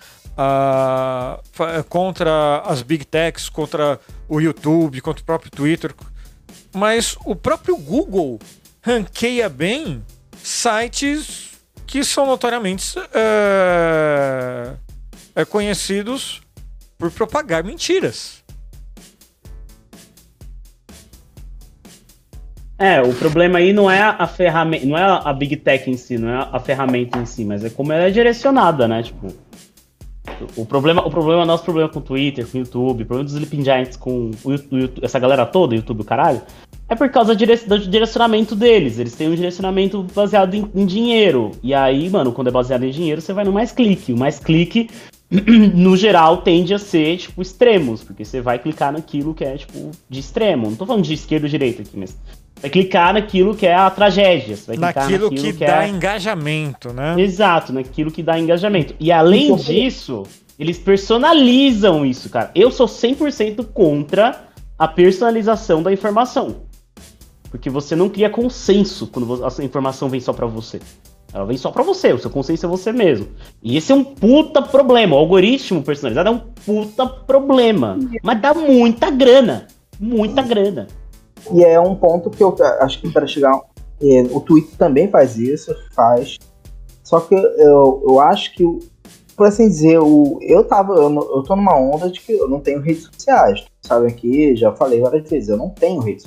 contra 1.88 2.62
as 2.64 2.82
big 2.82 3.04
techs, 3.04 3.48
contra 3.48 3.98
o 4.28 4.40
YouTube, 4.40 5.00
contra 5.00 5.22
o 5.22 5.26
próprio 5.26 5.50
Twitter. 5.50 5.94
Mas 6.74 7.16
o 7.24 7.36
próprio 7.36 7.76
Google 7.76 8.38
ranqueia 8.82 9.48
bem 9.48 10.04
sites 10.36 11.52
que 11.86 12.02
são 12.02 12.26
notoriamente 12.26 12.98
é, 13.14 14.74
conhecidos 15.48 16.42
por 16.98 17.10
propagar 17.10 17.62
mentiras. 17.62 18.42
É, 22.76 23.00
o 23.00 23.14
problema 23.14 23.58
aí 23.58 23.72
não 23.72 23.88
é 23.88 24.00
a 24.00 24.26
ferramenta, 24.26 24.84
não 24.84 24.98
é 24.98 25.02
a 25.02 25.32
Big 25.32 25.56
Tech 25.56 25.88
em 25.88 25.96
si, 25.96 26.18
não 26.18 26.28
é 26.28 26.48
a 26.50 26.58
ferramenta 26.58 27.18
em 27.18 27.24
si, 27.24 27.44
mas 27.44 27.64
é 27.64 27.70
como 27.70 27.92
ela 27.92 28.08
é 28.08 28.10
direcionada, 28.10 28.88
né? 28.88 29.04
Tipo, 29.04 29.32
o 30.56 30.66
problema, 30.66 31.06
o 31.06 31.10
problema, 31.10 31.44
nosso 31.44 31.64
problema 31.64 31.88
com 31.88 31.98
o 31.98 32.02
Twitter, 32.02 32.46
com 32.46 32.58
o 32.58 32.60
YouTube, 32.60 33.02
o 33.02 33.06
problema 33.06 33.24
dos 33.24 33.34
Sleeping 33.34 33.64
Giants 33.64 33.96
com 33.96 34.30
o 34.44 34.52
YouTube, 34.52 34.92
essa 35.02 35.18
galera 35.18 35.46
toda, 35.46 35.74
YouTube, 35.74 36.02
o 36.02 36.04
caralho, 36.04 36.40
é 36.88 36.94
por 36.94 37.08
causa 37.08 37.34
do 37.34 37.78
direcionamento 37.78 38.54
deles. 38.54 38.98
Eles 38.98 39.14
têm 39.14 39.28
um 39.28 39.34
direcionamento 39.34 40.04
baseado 40.14 40.54
em, 40.54 40.70
em 40.74 40.84
dinheiro. 40.84 41.52
E 41.62 41.72
aí, 41.72 42.10
mano, 42.10 42.32
quando 42.32 42.48
é 42.48 42.50
baseado 42.50 42.84
em 42.84 42.90
dinheiro, 42.90 43.20
você 43.20 43.32
vai 43.32 43.44
no 43.44 43.52
mais 43.52 43.72
clique. 43.72 44.12
O 44.12 44.18
mais 44.18 44.38
clique, 44.38 44.90
no 45.74 45.96
geral, 45.96 46.38
tende 46.38 46.74
a 46.74 46.78
ser, 46.78 47.16
tipo, 47.16 47.40
extremos, 47.40 48.04
porque 48.04 48.24
você 48.24 48.40
vai 48.40 48.58
clicar 48.58 48.92
naquilo 48.92 49.34
que 49.34 49.44
é, 49.44 49.56
tipo, 49.56 49.90
de 50.08 50.20
extremo. 50.20 50.68
Não 50.68 50.76
tô 50.76 50.84
falando 50.84 51.04
de 51.04 51.14
esquerda 51.14 51.46
ou 51.46 51.50
direita 51.50 51.82
aqui, 51.82 51.96
mas 51.96 52.16
vai 52.64 52.70
clicar 52.70 53.12
naquilo 53.12 53.54
que 53.54 53.66
é 53.66 53.74
a 53.74 53.90
tragédia. 53.90 54.56
Você 54.56 54.66
vai 54.66 54.76
clicar 54.76 55.10
Naquilo 55.10 55.30
que, 55.30 55.52
que 55.52 55.64
dá 55.66 55.84
é... 55.84 55.88
engajamento, 55.88 56.94
né? 56.94 57.14
Exato, 57.20 57.72
naquilo 57.74 58.10
que 58.10 58.22
dá 58.22 58.38
engajamento. 58.38 58.94
E 58.98 59.12
além 59.12 59.46
Então, 59.46 59.56
disso, 59.56 60.22
eles 60.58 60.78
personalizam 60.78 62.06
isso, 62.06 62.30
cara. 62.30 62.50
Eu 62.54 62.70
sou 62.70 62.86
100% 62.86 63.66
contra 63.66 64.44
a 64.78 64.88
personalização 64.88 65.82
da 65.82 65.92
informação. 65.92 66.62
Porque 67.50 67.68
você 67.68 67.94
não 67.94 68.08
cria 68.08 68.30
consenso 68.30 69.06
quando 69.08 69.44
a 69.44 69.62
informação 69.64 70.08
vem 70.08 70.20
só 70.20 70.32
pra 70.32 70.46
você. 70.46 70.80
Ela 71.34 71.44
vem 71.44 71.58
só 71.58 71.70
pra 71.70 71.82
você, 71.82 72.12
o 72.12 72.18
seu 72.18 72.30
consenso 72.30 72.64
é 72.64 72.68
você 72.68 72.92
mesmo. 72.92 73.28
E 73.62 73.76
esse 73.76 73.92
é 73.92 73.94
um 73.94 74.04
puta 74.04 74.62
problema. 74.62 75.16
O 75.16 75.18
algoritmo 75.18 75.82
personalizado 75.82 76.28
é 76.30 76.32
um 76.32 76.38
puta 76.38 77.06
problema. 77.06 77.98
Mas 78.22 78.40
dá 78.40 78.54
muita 78.54 79.10
grana. 79.10 79.66
Muita 80.00 80.40
grana. 80.42 80.86
E 81.52 81.64
é 81.64 81.78
um 81.80 81.94
ponto 81.94 82.30
que 82.30 82.42
eu 82.42 82.54
acho 82.80 83.00
que 83.00 83.10
para 83.12 83.26
chegar. 83.26 83.52
é, 84.02 84.22
o 84.30 84.40
Twitter 84.40 84.76
também 84.76 85.08
faz 85.10 85.36
isso, 85.36 85.74
faz. 85.94 86.38
Só 87.02 87.20
que 87.20 87.34
eu, 87.34 88.02
eu 88.06 88.20
acho 88.20 88.54
que, 88.54 88.64
por 89.36 89.46
assim 89.46 89.68
dizer, 89.68 89.98
o, 90.00 90.38
eu 90.42 90.64
tava. 90.64 90.94
Eu, 90.94 91.12
eu 91.12 91.42
tô 91.42 91.54
numa 91.54 91.76
onda 91.78 92.10
de 92.10 92.20
que 92.20 92.32
eu 92.32 92.48
não 92.48 92.60
tenho 92.60 92.80
redes 92.80 93.04
sociais. 93.04 93.64
Sabe 93.82 94.06
aqui, 94.06 94.56
já 94.56 94.72
falei 94.72 95.00
várias 95.00 95.28
vezes, 95.28 95.48
eu 95.48 95.56
não 95.56 95.68
tenho 95.70 96.00
redes. 96.00 96.24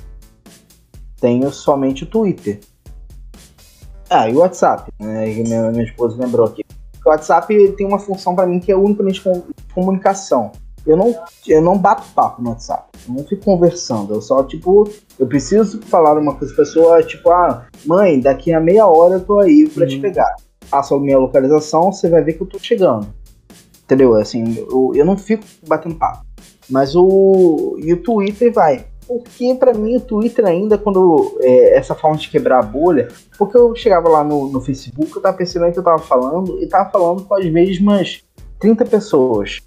Tenho 1.20 1.52
somente 1.52 2.04
o 2.04 2.08
Twitter. 2.08 2.60
Ah, 4.10 4.30
e 4.30 4.36
o 4.36 4.40
WhatsApp, 4.40 4.92
né? 5.00 5.26
Minha, 5.26 5.72
minha 5.72 5.84
esposa 5.84 6.16
lembrou 6.24 6.46
aqui. 6.46 6.64
O 7.06 7.10
WhatsApp 7.10 7.72
tem 7.76 7.88
uma 7.88 8.00
função 8.00 8.36
para 8.36 8.46
mim 8.46 8.60
que 8.60 8.72
é 8.72 8.76
unicamente 8.76 9.22
com- 9.22 9.44
comunicação. 9.74 10.52
Eu 10.88 10.96
não, 10.98 11.14
eu 11.48 11.62
não 11.62 11.78
bato 11.78 12.04
papo 12.16 12.42
no 12.42 12.50
WhatsApp. 12.52 12.88
Eu 13.08 13.14
não 13.16 13.24
fico 13.26 13.44
conversando. 13.44 14.14
Eu 14.14 14.22
só, 14.22 14.44
tipo, 14.44 14.90
eu 15.20 15.28
preciso 15.28 15.82
falar 15.84 16.18
uma 16.18 16.34
coisa 16.36 16.54
pra 16.56 16.64
pessoa, 16.64 17.04
tipo, 17.04 17.30
ah, 17.30 17.66
mãe, 17.86 18.20
daqui 18.20 18.54
a 18.54 18.60
meia 18.60 18.88
hora 18.88 19.16
eu 19.16 19.20
tô 19.26 19.40
aí 19.40 19.68
pra 19.70 19.86
te 19.86 19.96
Uhum. 19.96 20.02
pegar. 20.02 20.34
passa 20.70 20.94
a 20.96 21.00
minha 21.00 21.18
localização, 21.18 21.92
você 21.94 22.10
vai 22.10 22.22
ver 22.24 22.34
que 22.34 22.42
eu 22.42 22.48
tô 22.48 22.60
chegando. 22.60 23.08
Entendeu? 23.86 24.16
Assim, 24.16 24.58
eu, 24.70 24.92
eu 24.96 25.06
não 25.06 25.16
fico 25.18 25.44
batendo 25.66 25.96
papo. 25.96 26.26
Mas 26.70 26.94
o, 26.96 27.78
e 27.80 27.94
o 27.94 28.04
Twitter 28.04 28.52
vai. 28.52 28.86
Porque 29.08 29.56
para 29.56 29.74
mim 29.74 29.96
o 29.96 30.02
Twitter 30.02 30.46
ainda, 30.46 30.78
quando 30.78 31.38
é, 31.40 31.78
essa 31.78 31.96
forma 31.96 32.18
de 32.18 32.30
quebrar 32.30 32.60
a 32.60 32.64
bolha, 32.64 33.08
porque 33.38 33.56
eu 33.56 33.74
chegava 33.74 34.10
lá 34.10 34.22
no, 34.26 34.50
no 34.50 34.60
Facebook, 34.60 35.16
eu 35.16 35.22
tava 35.22 35.38
percebendo 35.38 35.72
que 35.72 35.80
eu 35.80 35.84
tava 35.84 36.00
falando 36.00 36.62
e 36.62 36.68
tava 36.68 36.90
falando 36.92 37.24
com 37.24 37.34
as 37.36 37.46
mesmas 37.46 38.22
30 38.60 38.84
pessoas. 38.84 39.60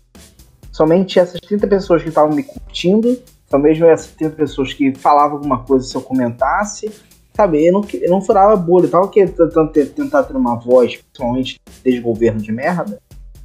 Somente 0.72 1.18
essas 1.18 1.40
30 1.40 1.66
pessoas 1.66 2.02
que 2.02 2.08
estavam 2.08 2.34
me 2.34 2.42
curtindo, 2.42 3.18
só 3.48 3.58
mesmo 3.58 3.86
essas 3.86 4.12
30 4.12 4.36
pessoas 4.36 4.72
que 4.72 4.94
falavam 4.94 5.36
alguma 5.36 5.64
coisa 5.64 5.86
se 5.86 5.94
eu 5.96 6.00
comentasse, 6.00 6.90
sabe? 7.34 7.66
Eu 7.66 7.72
não, 7.72 7.84
eu 7.92 8.10
não 8.10 8.22
furava 8.22 8.54
bolha, 8.56 8.86
eu 8.86 8.90
tava 8.90 9.08
tentando 9.08 9.70
tentar 9.70 10.22
ter 10.22 10.36
uma 10.36 10.54
voz, 10.56 10.96
principalmente 10.96 11.60
desde 11.82 12.00
governo 12.00 12.40
de 12.40 12.52
merda, 12.52 13.00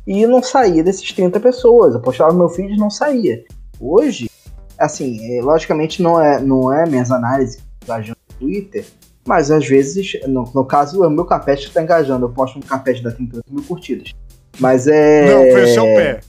e 0.06 0.28
não 0.28 0.44
saía 0.44 0.84
desses 0.84 1.12
30 1.12 1.40
pessoas. 1.40 1.96
Eu 1.96 2.02
postava 2.02 2.34
meu 2.34 2.50
feed 2.50 2.74
e 2.74 2.78
não 2.78 2.90
saía. 2.90 3.44
Hoje, 3.80 4.30
assim, 4.78 5.38
é, 5.38 5.42
logicamente 5.42 6.02
não 6.02 6.22
é, 6.22 6.40
não 6.40 6.72
é 6.72 6.88
minhas 6.88 7.12
análises 7.12 7.64
engajando 7.84 8.20
no 8.30 8.48
Twitter, 8.48 8.86
mas 9.28 9.50
às 9.50 9.68
vezes, 9.68 10.20
no, 10.28 10.44
no 10.54 10.64
caso, 10.64 11.02
o 11.02 11.10
meu 11.10 11.26
carpete 11.26 11.68
está 11.68 11.82
engajando. 11.82 12.26
Eu 12.26 12.30
posto 12.30 12.60
um 12.60 12.62
carpete 12.62 13.02
da 13.02 13.12
38 13.12 13.52
mil 13.52 13.64
curtidas. 13.64 14.12
Mas 14.60 14.88
é. 14.88 15.34
Não, 15.34 15.52
foi 15.52 15.64
o 15.64 15.74
seu 15.74 15.84
pé. 15.84 16.20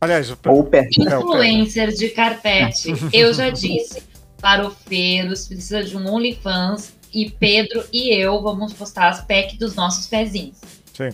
Aliás. 0.00 0.30
Ou 0.46 0.60
o 0.60 0.64
pé. 0.64 0.88
Influencer 0.98 1.92
de 1.92 2.08
carpete. 2.10 2.92
Eu 3.12 3.34
já 3.34 3.50
disse. 3.50 4.02
Farofeiros, 4.38 5.46
precisa 5.46 5.82
de 5.84 5.96
um 5.96 6.10
OnlyFans. 6.10 6.92
E 7.12 7.28
Pedro 7.28 7.84
e 7.92 8.14
eu 8.14 8.40
vamos 8.40 8.72
postar 8.72 9.08
as 9.08 9.20
packs 9.22 9.58
dos 9.58 9.74
nossos 9.74 10.06
pezinhos. 10.06 10.58
Sim. 10.94 11.10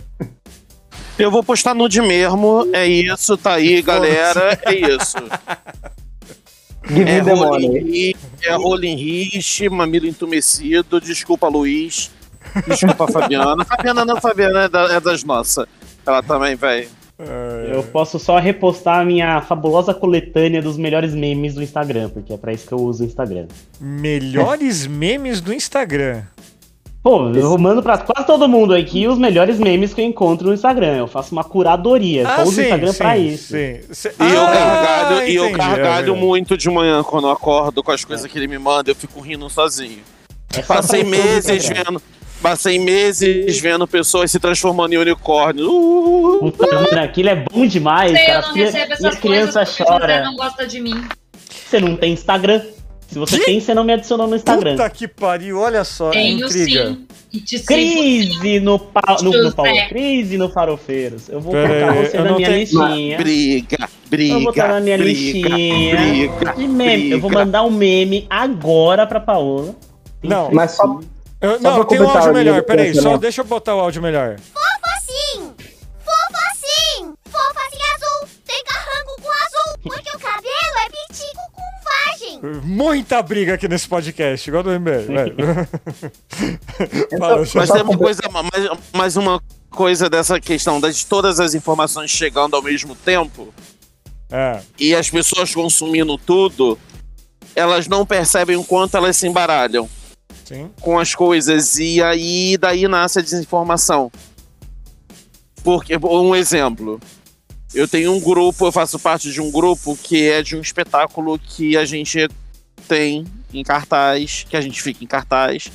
Eu 1.17 1.31
vou 1.31 1.43
postar 1.43 1.73
nude 1.73 1.99
mesmo. 2.01 2.69
É 2.71 2.85
isso, 2.85 3.35
tá 3.35 3.55
aí, 3.55 3.81
galera. 3.81 4.59
É 4.63 4.75
isso. 4.75 5.17
Give 6.87 7.09
É 7.09 7.19
Rolling 7.19 8.13
é 8.43 8.53
Rolling 8.55 8.95
Rich, 8.95 9.67
mamilo 9.69 10.05
entumecido. 10.07 11.01
Desculpa, 11.01 11.47
Luiz. 11.47 12.11
Desculpa, 12.67 13.07
Fabiana. 13.07 13.65
Fabiana 13.65 14.05
não, 14.05 14.21
Fabiana 14.21 14.63
é, 14.65 14.69
da- 14.69 14.93
é 14.93 14.99
das 14.99 15.23
nossas. 15.23 15.65
Ela 16.05 16.23
também, 16.23 16.55
vai. 16.55 16.87
Eu 17.73 17.81
posso 17.83 18.19
só 18.19 18.37
repostar 18.37 18.99
a 18.99 19.05
minha 19.05 19.41
fabulosa 19.41 19.93
coletânea 19.93 20.61
dos 20.61 20.77
melhores 20.77 21.15
memes 21.15 21.55
do 21.55 21.63
Instagram, 21.63 22.09
porque 22.09 22.31
é 22.33 22.37
pra 22.37 22.53
isso 22.53 22.67
que 22.67 22.73
eu 22.73 22.77
uso 22.79 23.03
o 23.03 23.07
Instagram. 23.07 23.47
Melhores 23.81 24.85
memes 24.87 25.41
do 25.41 25.51
Instagram. 25.51 26.21
Pô, 27.01 27.29
eu 27.31 27.57
mando 27.57 27.81
pra 27.81 27.97
quase 27.97 28.27
todo 28.27 28.49
mundo 28.49 28.75
aqui 28.75 29.07
os 29.07 29.17
melhores 29.17 29.57
memes 29.59 29.93
que 29.93 30.01
eu 30.01 30.05
encontro 30.05 30.47
no 30.47 30.53
Instagram. 30.53 30.97
Eu 30.97 31.07
faço 31.07 31.31
uma 31.31 31.43
curadoria. 31.43 32.23
Eu 32.23 32.27
só 32.27 32.43
uso 32.43 32.59
o 32.59 32.63
Instagram 32.63 32.93
pra 32.93 33.17
isso. 33.17 33.55
Ah, 33.55 33.93
sim. 33.93 34.09
E 34.19 34.33
eu 34.33 34.41
Ah, 34.41 34.51
gargalho, 34.51 35.27
e 35.27 35.35
eu 35.35 35.43
entendi, 35.45 35.57
gargalho 35.57 35.81
é 35.85 35.91
verdade. 36.03 36.11
muito 36.25 36.57
de 36.57 36.69
manhã 36.69 37.01
quando 37.03 37.27
eu 37.27 37.31
acordo 37.31 37.81
com 37.81 37.91
as 37.91 38.03
coisas 38.03 38.29
que 38.29 38.37
ele 38.37 38.47
me 38.47 38.59
manda, 38.59 38.91
eu 38.91 38.95
fico 38.95 39.21
rindo 39.21 39.49
sozinho. 39.49 40.01
É 40.53 40.61
Passei 40.61 41.01
eu 41.01 41.05
meses 41.07 41.69
vendo. 41.69 42.01
Passei 42.41 42.77
meses 42.79 43.59
vendo 43.59 43.87
pessoas 43.87 44.29
se 44.31 44.39
transformando 44.39 44.93
em 44.93 44.97
unicórnio. 44.97 45.67
Uh, 45.69 46.51
Puta, 46.51 46.81
mano, 46.81 46.99
aquilo 46.99 47.29
é 47.29 47.35
bom 47.35 47.65
demais, 47.65 48.13
eu 48.13 48.25
cara. 48.25 48.41
não 48.47 48.53
Minha, 48.53 48.65
recebo 48.65 48.93
essas 48.93 48.99
minha 49.01 49.15
criança 49.15 49.65
coisas 49.65 49.77
chora. 49.77 50.23
não 50.23 50.35
gosta 50.35 50.67
de 50.67 50.79
mim. 50.79 51.03
Você 51.65 51.79
não 51.79 51.95
tem 51.95 52.13
Instagram. 52.13 52.61
Se 53.07 53.17
você 53.17 53.39
Que? 53.39 53.45
tem, 53.45 53.59
você 53.59 53.73
não 53.73 53.83
me 53.85 53.93
adicionou 53.93 54.27
no 54.27 54.35
Instagram. 54.35 54.71
Puta 54.75 54.89
que 54.89 55.07
pariu, 55.07 55.59
olha 55.59 55.83
só. 55.83 56.11
Tenho 56.11 56.45
intriga. 56.45 56.87
sim. 56.89 57.07
E. 57.33 57.59
Crise 57.59 58.59
no, 58.59 58.77
pau, 58.79 59.17
no, 59.23 59.31
no. 59.31 59.53
Crise 59.89 60.37
no 60.37 60.49
Farofeiros. 60.49 61.27
Eu 61.29 61.39
vou 61.41 61.53
Pera 61.53 61.67
colocar 61.87 61.93
você 62.09 62.17
eu 62.17 62.23
na 62.23 62.29
não 62.29 62.35
minha 62.37 62.47
tenho- 62.49 62.59
listinha. 62.59 63.17
briga, 63.17 63.89
briga. 64.09 64.33
Eu 64.33 64.39
vou 64.41 64.51
botar 64.53 64.67
na 64.69 64.79
minha 64.79 64.97
briga, 64.97 65.09
listinha. 65.49 65.95
Briga, 65.97 66.55
E 66.57 66.67
meme. 66.67 67.11
Eu 67.11 67.19
vou 67.19 67.29
briga. 67.29 67.45
mandar 67.45 67.63
um 67.63 67.71
meme 67.71 68.25
agora 68.29 69.05
pra 69.07 69.19
Paola. 69.19 69.75
Não. 70.23 70.49
Mas 70.51 70.71
só, 70.71 70.99
Eu- 71.39 71.59
não, 71.59 71.83
tem 71.85 72.01
um 72.01 72.09
áudio 72.09 72.33
melhor. 72.33 72.63
Peraí, 72.63 72.93
só 72.95 73.17
deixa 73.17 73.41
eu 73.41 73.45
botar 73.45 73.75
o 73.75 73.79
áudio 73.79 74.01
melhor. 74.01 74.37
Fofa 74.39 74.99
sim! 75.05 75.53
Fofa 75.99 76.43
sim! 76.55 77.13
Fofa 77.29 77.59
sim 77.71 77.77
azul! 77.95 78.29
Tem 78.45 78.63
carranco 78.63 79.21
com 79.21 79.29
azul! 79.29 79.77
Porque 79.83 80.09
o 80.15 80.19
cabelo 80.19 80.77
é 80.85 80.89
pitico 80.89 81.41
com 81.53 81.61
vagem! 81.83 82.61
Muita 82.63 83.21
briga 83.21 83.53
aqui 83.53 83.67
nesse 83.67 83.87
podcast, 83.87 84.49
igual 84.49 84.63
do 84.63 84.71
MBL. 84.71 85.07
Então, 86.79 87.19
Fala, 87.19 87.41
eu- 87.41 87.47
Mas 87.55 87.69
tem 87.71 87.81
uma 87.81 87.97
coisa, 87.97 88.21
mais, 88.31 88.79
mais 88.93 89.17
uma 89.17 89.41
coisa 89.69 90.09
dessa 90.09 90.39
questão 90.39 90.79
das 90.79 91.03
todas 91.03 91.39
as 91.39 91.53
informações 91.55 92.09
chegando 92.11 92.55
ao 92.55 92.61
mesmo 92.61 92.95
tempo 92.95 93.53
É, 94.31 94.59
e 94.79 94.93
as 94.95 95.09
pessoas 95.09 95.53
consumindo 95.53 96.17
tudo, 96.17 96.77
elas 97.55 97.87
não 97.87 98.05
percebem 98.05 98.55
o 98.57 98.63
quanto 98.63 98.95
elas 98.97 99.15
se 99.17 99.27
embaralham 99.27 99.89
com 100.81 100.99
as 100.99 101.13
coisas 101.15 101.77
e 101.77 102.01
aí 102.01 102.57
daí 102.57 102.87
nasce 102.87 103.19
a 103.19 103.21
desinformação. 103.21 104.11
Porque 105.63 105.97
um 105.97 106.35
exemplo, 106.35 106.99
eu 107.73 107.87
tenho 107.87 108.13
um 108.13 108.19
grupo, 108.19 108.65
eu 108.65 108.71
faço 108.71 108.97
parte 108.97 109.31
de 109.31 109.41
um 109.41 109.51
grupo 109.51 109.97
que 110.01 110.29
é 110.29 110.41
de 110.41 110.55
um 110.55 110.61
espetáculo 110.61 111.37
que 111.37 111.75
a 111.75 111.85
gente 111.85 112.27
tem 112.87 113.25
em 113.53 113.63
cartaz, 113.63 114.45
que 114.49 114.55
a 114.55 114.61
gente 114.61 114.81
fica 114.81 115.03
em 115.03 115.07
cartaz 115.07 115.69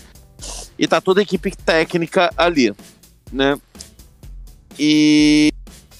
e 0.78 0.86
tá 0.86 1.00
toda 1.00 1.20
a 1.20 1.22
equipe 1.22 1.54
técnica 1.54 2.32
ali, 2.36 2.74
né? 3.30 3.58
E 4.78 5.52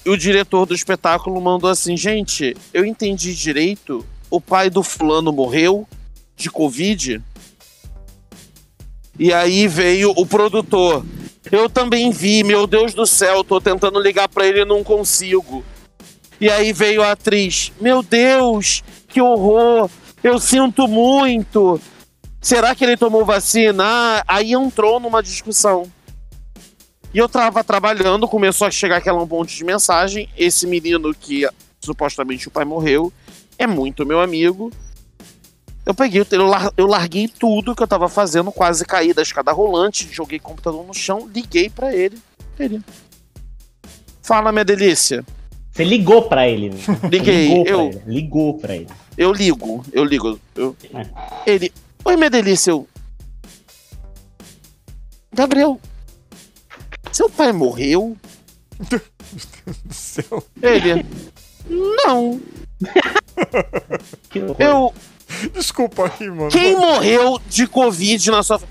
o 0.05 0.17
diretor 0.17 0.65
do 0.65 0.73
espetáculo 0.73 1.39
mandou 1.39 1.69
assim, 1.69 1.95
gente, 1.95 2.55
eu 2.73 2.83
entendi 2.83 3.33
direito, 3.33 4.05
o 4.29 4.41
pai 4.41 4.69
do 4.69 4.83
fulano 4.83 5.31
morreu 5.31 5.87
de 6.35 6.49
covid. 6.49 7.21
E 9.17 9.31
aí 9.31 9.67
veio 9.67 10.11
o 10.15 10.25
produtor. 10.25 11.05
Eu 11.51 11.69
também 11.69 12.11
vi, 12.11 12.43
meu 12.43 12.65
Deus 12.65 12.93
do 12.93 13.05
céu, 13.05 13.43
tô 13.43 13.61
tentando 13.61 13.99
ligar 13.99 14.27
pra 14.27 14.47
ele 14.47 14.61
e 14.61 14.65
não 14.65 14.83
consigo. 14.83 15.63
E 16.39 16.49
aí 16.49 16.73
veio 16.73 17.03
a 17.03 17.11
atriz. 17.11 17.71
Meu 17.79 18.01
Deus, 18.01 18.83
que 19.07 19.21
horror! 19.21 19.89
Eu 20.23 20.39
sinto 20.39 20.87
muito. 20.87 21.79
Será 22.41 22.73
que 22.73 22.83
ele 22.83 22.97
tomou 22.97 23.25
vacina? 23.25 23.83
Ah, 23.85 24.23
aí 24.27 24.53
entrou 24.53 24.99
numa 24.99 25.21
discussão. 25.21 25.91
E 27.13 27.17
eu 27.17 27.29
tava 27.29 27.63
trabalhando, 27.63 28.27
começou 28.27 28.65
a 28.65 28.71
chegar 28.71 28.97
aquela 28.97 29.25
monte 29.25 29.55
de 29.55 29.63
mensagem. 29.63 30.27
Esse 30.35 30.65
menino 30.65 31.13
que 31.13 31.47
supostamente 31.79 32.47
o 32.47 32.51
pai 32.51 32.65
morreu 32.65 33.13
é 33.57 33.67
muito 33.67 34.05
meu 34.05 34.19
amigo. 34.19 34.71
Eu 35.85 35.93
peguei, 35.93 36.25
eu, 36.31 36.45
lar- 36.47 36.71
eu 36.77 36.87
larguei 36.87 37.27
tudo 37.27 37.75
que 37.75 37.83
eu 37.83 37.87
tava 37.87 38.07
fazendo, 38.07 38.51
quase 38.51 38.85
caí 38.85 39.13
da 39.13 39.21
escada 39.21 39.51
rolante, 39.51 40.07
joguei 40.11 40.37
o 40.39 40.41
computador 40.41 40.85
no 40.85 40.93
chão, 40.93 41.29
liguei 41.33 41.69
pra 41.69 41.93
ele. 41.93 42.17
Ele. 42.57 42.81
Fala, 44.21 44.51
minha 44.53 44.63
delícia. 44.63 45.25
Você 45.71 45.83
ligou 45.83 46.29
pra 46.29 46.47
ele. 46.47 46.69
né? 46.69 46.77
Liguei, 47.11 47.47
Ligou 47.47 47.63
pra 47.65 47.71
eu- 47.73 47.81
ele. 47.87 48.01
Ligou 48.05 48.53
pra 48.59 48.75
ele. 48.75 48.87
Eu 49.17 49.33
ligo, 49.33 49.83
eu 49.91 50.03
ligo. 50.05 50.39
eu- 50.55 50.75
É. 50.93 51.51
Ele. 51.51 51.73
Oi, 52.05 52.15
minha 52.15 52.29
delícia. 52.29 52.71
Eu. 52.71 52.87
Gabriel. 55.33 55.79
Seu 57.11 57.29
pai 57.29 57.51
morreu? 57.51 58.15
Ele. 60.61 61.05
Não. 61.69 62.39
Que 64.29 64.39
horror. 64.39 64.55
Eu. 64.59 64.93
Desculpa 65.53 66.11
aí, 66.19 66.29
mano. 66.29 66.49
Quem 66.49 66.75
morreu 66.75 67.39
de 67.47 67.67
Covid 67.67 68.31
na 68.31 68.43
sua. 68.43 68.61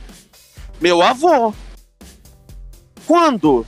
Meu 0.81 1.03
avô. 1.03 1.53
Quando? 3.07 3.67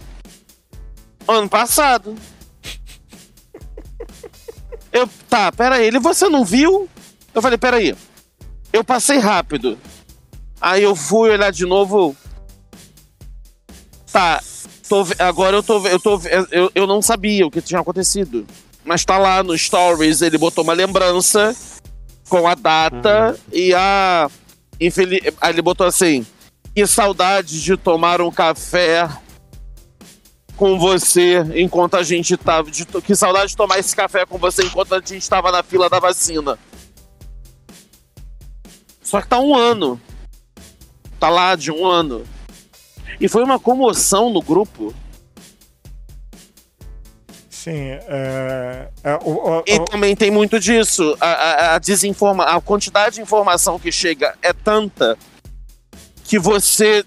Ano 1.26 1.48
passado. 1.48 2.14
Eu. 4.92 5.08
Tá, 5.28 5.50
peraí. 5.52 5.86
Ele, 5.86 5.98
você 5.98 6.28
não 6.28 6.44
viu? 6.44 6.88
Eu 7.34 7.42
falei, 7.42 7.58
peraí. 7.58 7.94
Eu 8.72 8.84
passei 8.84 9.18
rápido. 9.18 9.78
Aí 10.60 10.82
eu 10.82 10.96
fui 10.96 11.30
olhar 11.30 11.50
de 11.50 11.66
novo. 11.66 12.16
Tá. 14.10 14.40
tô 14.88 15.06
agora 15.18 15.56
eu 15.56 15.62
tô. 15.62 15.86
Eu, 15.86 16.00
tô 16.00 16.20
eu, 16.50 16.70
eu 16.74 16.86
não 16.86 17.02
sabia 17.02 17.46
o 17.46 17.50
que 17.50 17.60
tinha 17.60 17.80
acontecido. 17.80 18.46
Mas 18.84 19.04
tá 19.04 19.18
lá 19.18 19.42
no 19.42 19.56
Stories, 19.56 20.22
ele 20.22 20.36
botou 20.36 20.62
uma 20.62 20.74
lembrança 20.74 21.56
com 22.28 22.46
a 22.46 22.54
data 22.54 23.38
e 23.52 23.74
a. 23.74 24.30
Infeliz... 24.80 25.20
Aí 25.40 25.52
ele 25.52 25.62
botou 25.62 25.86
assim: 25.86 26.26
Que 26.74 26.86
saudade 26.86 27.62
de 27.62 27.76
tomar 27.76 28.20
um 28.20 28.30
café 28.30 29.08
com 30.56 30.78
você 30.78 31.44
enquanto 31.54 31.96
a 31.96 32.02
gente 32.02 32.36
tava. 32.36 32.70
De... 32.70 32.84
Que 32.84 33.14
saudade 33.14 33.50
de 33.50 33.56
tomar 33.56 33.78
esse 33.78 33.94
café 33.94 34.26
com 34.26 34.38
você 34.38 34.64
enquanto 34.64 34.94
a 34.94 34.98
gente 34.98 35.18
estava 35.18 35.50
na 35.52 35.62
fila 35.62 35.88
da 35.88 35.98
vacina. 35.98 36.58
Só 39.02 39.20
que 39.20 39.28
tá 39.28 39.38
um 39.38 39.54
ano. 39.54 40.00
Tá 41.20 41.28
lá 41.28 41.54
de 41.54 41.70
um 41.70 41.86
ano. 41.86 42.24
E 43.20 43.28
foi 43.28 43.44
uma 43.44 43.58
comoção 43.58 44.30
no 44.30 44.42
grupo. 44.42 44.94
Sim, 47.64 47.92
é, 47.92 48.88
é, 49.02 49.14
o, 49.24 49.30
o- 49.30 49.64
E 49.66 49.76
o- 49.76 49.84
também 49.86 50.14
tem 50.14 50.30
muito 50.30 50.60
disso. 50.60 51.16
A, 51.18 51.26
a, 51.28 51.74
a 51.76 51.78
desinforma 51.78 52.44
a 52.44 52.60
quantidade 52.60 53.14
de 53.14 53.22
informação 53.22 53.78
que 53.78 53.90
chega 53.90 54.34
é 54.42 54.52
tanta 54.52 55.16
que 56.24 56.38
você 56.38 57.02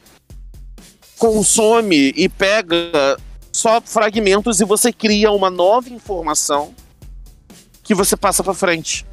consome 1.19 2.11
e 2.15 2.27
pega 2.27 3.17
só 3.51 3.79
fragmentos 3.81 4.59
e 4.59 4.65
você 4.65 4.91
cria 4.91 5.31
uma 5.31 5.51
nova 5.51 5.89
informação 5.89 6.73
que 7.83 7.93
você 7.93 8.17
passa 8.17 8.43
pra 8.43 8.55
frente. 8.55 9.05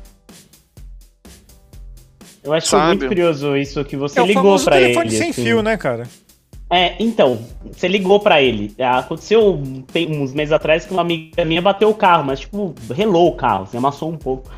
Eu 2.43 2.53
acho 2.55 2.69
Sabe? 2.69 2.87
muito 2.89 3.07
curioso 3.09 3.55
isso 3.57 3.85
que 3.85 3.97
você 3.99 4.19
é 4.19 4.23
o 4.23 4.27
ligou 4.27 4.43
famoso 4.45 4.65
pra 4.65 4.77
telefone 4.77 5.09
ele. 5.09 5.17
sem 5.19 5.31
assim. 5.31 5.45
fio, 5.45 5.63
né, 5.63 5.77
cara? 5.77 6.09
É, 6.71 6.95
então, 6.99 7.39
você 7.71 7.87
ligou 7.87 8.19
pra 8.21 8.43
ele. 8.43 8.75
Aconteceu 8.79 9.63
tem 9.93 10.11
uns 10.21 10.33
meses 10.33 10.53
atrás 10.53 10.85
que 10.85 10.93
uma 10.93 11.03
amiga 11.03 11.45
minha 11.45 11.63
bateu 11.63 11.89
o 11.89 11.95
carro, 11.95 12.25
mas 12.25 12.41
tipo, 12.41 12.75
relou 12.93 13.29
o 13.29 13.37
carro, 13.37 13.65
assim, 13.65 13.77
amassou 13.77 14.11
um 14.11 14.17
pouco. 14.17 14.51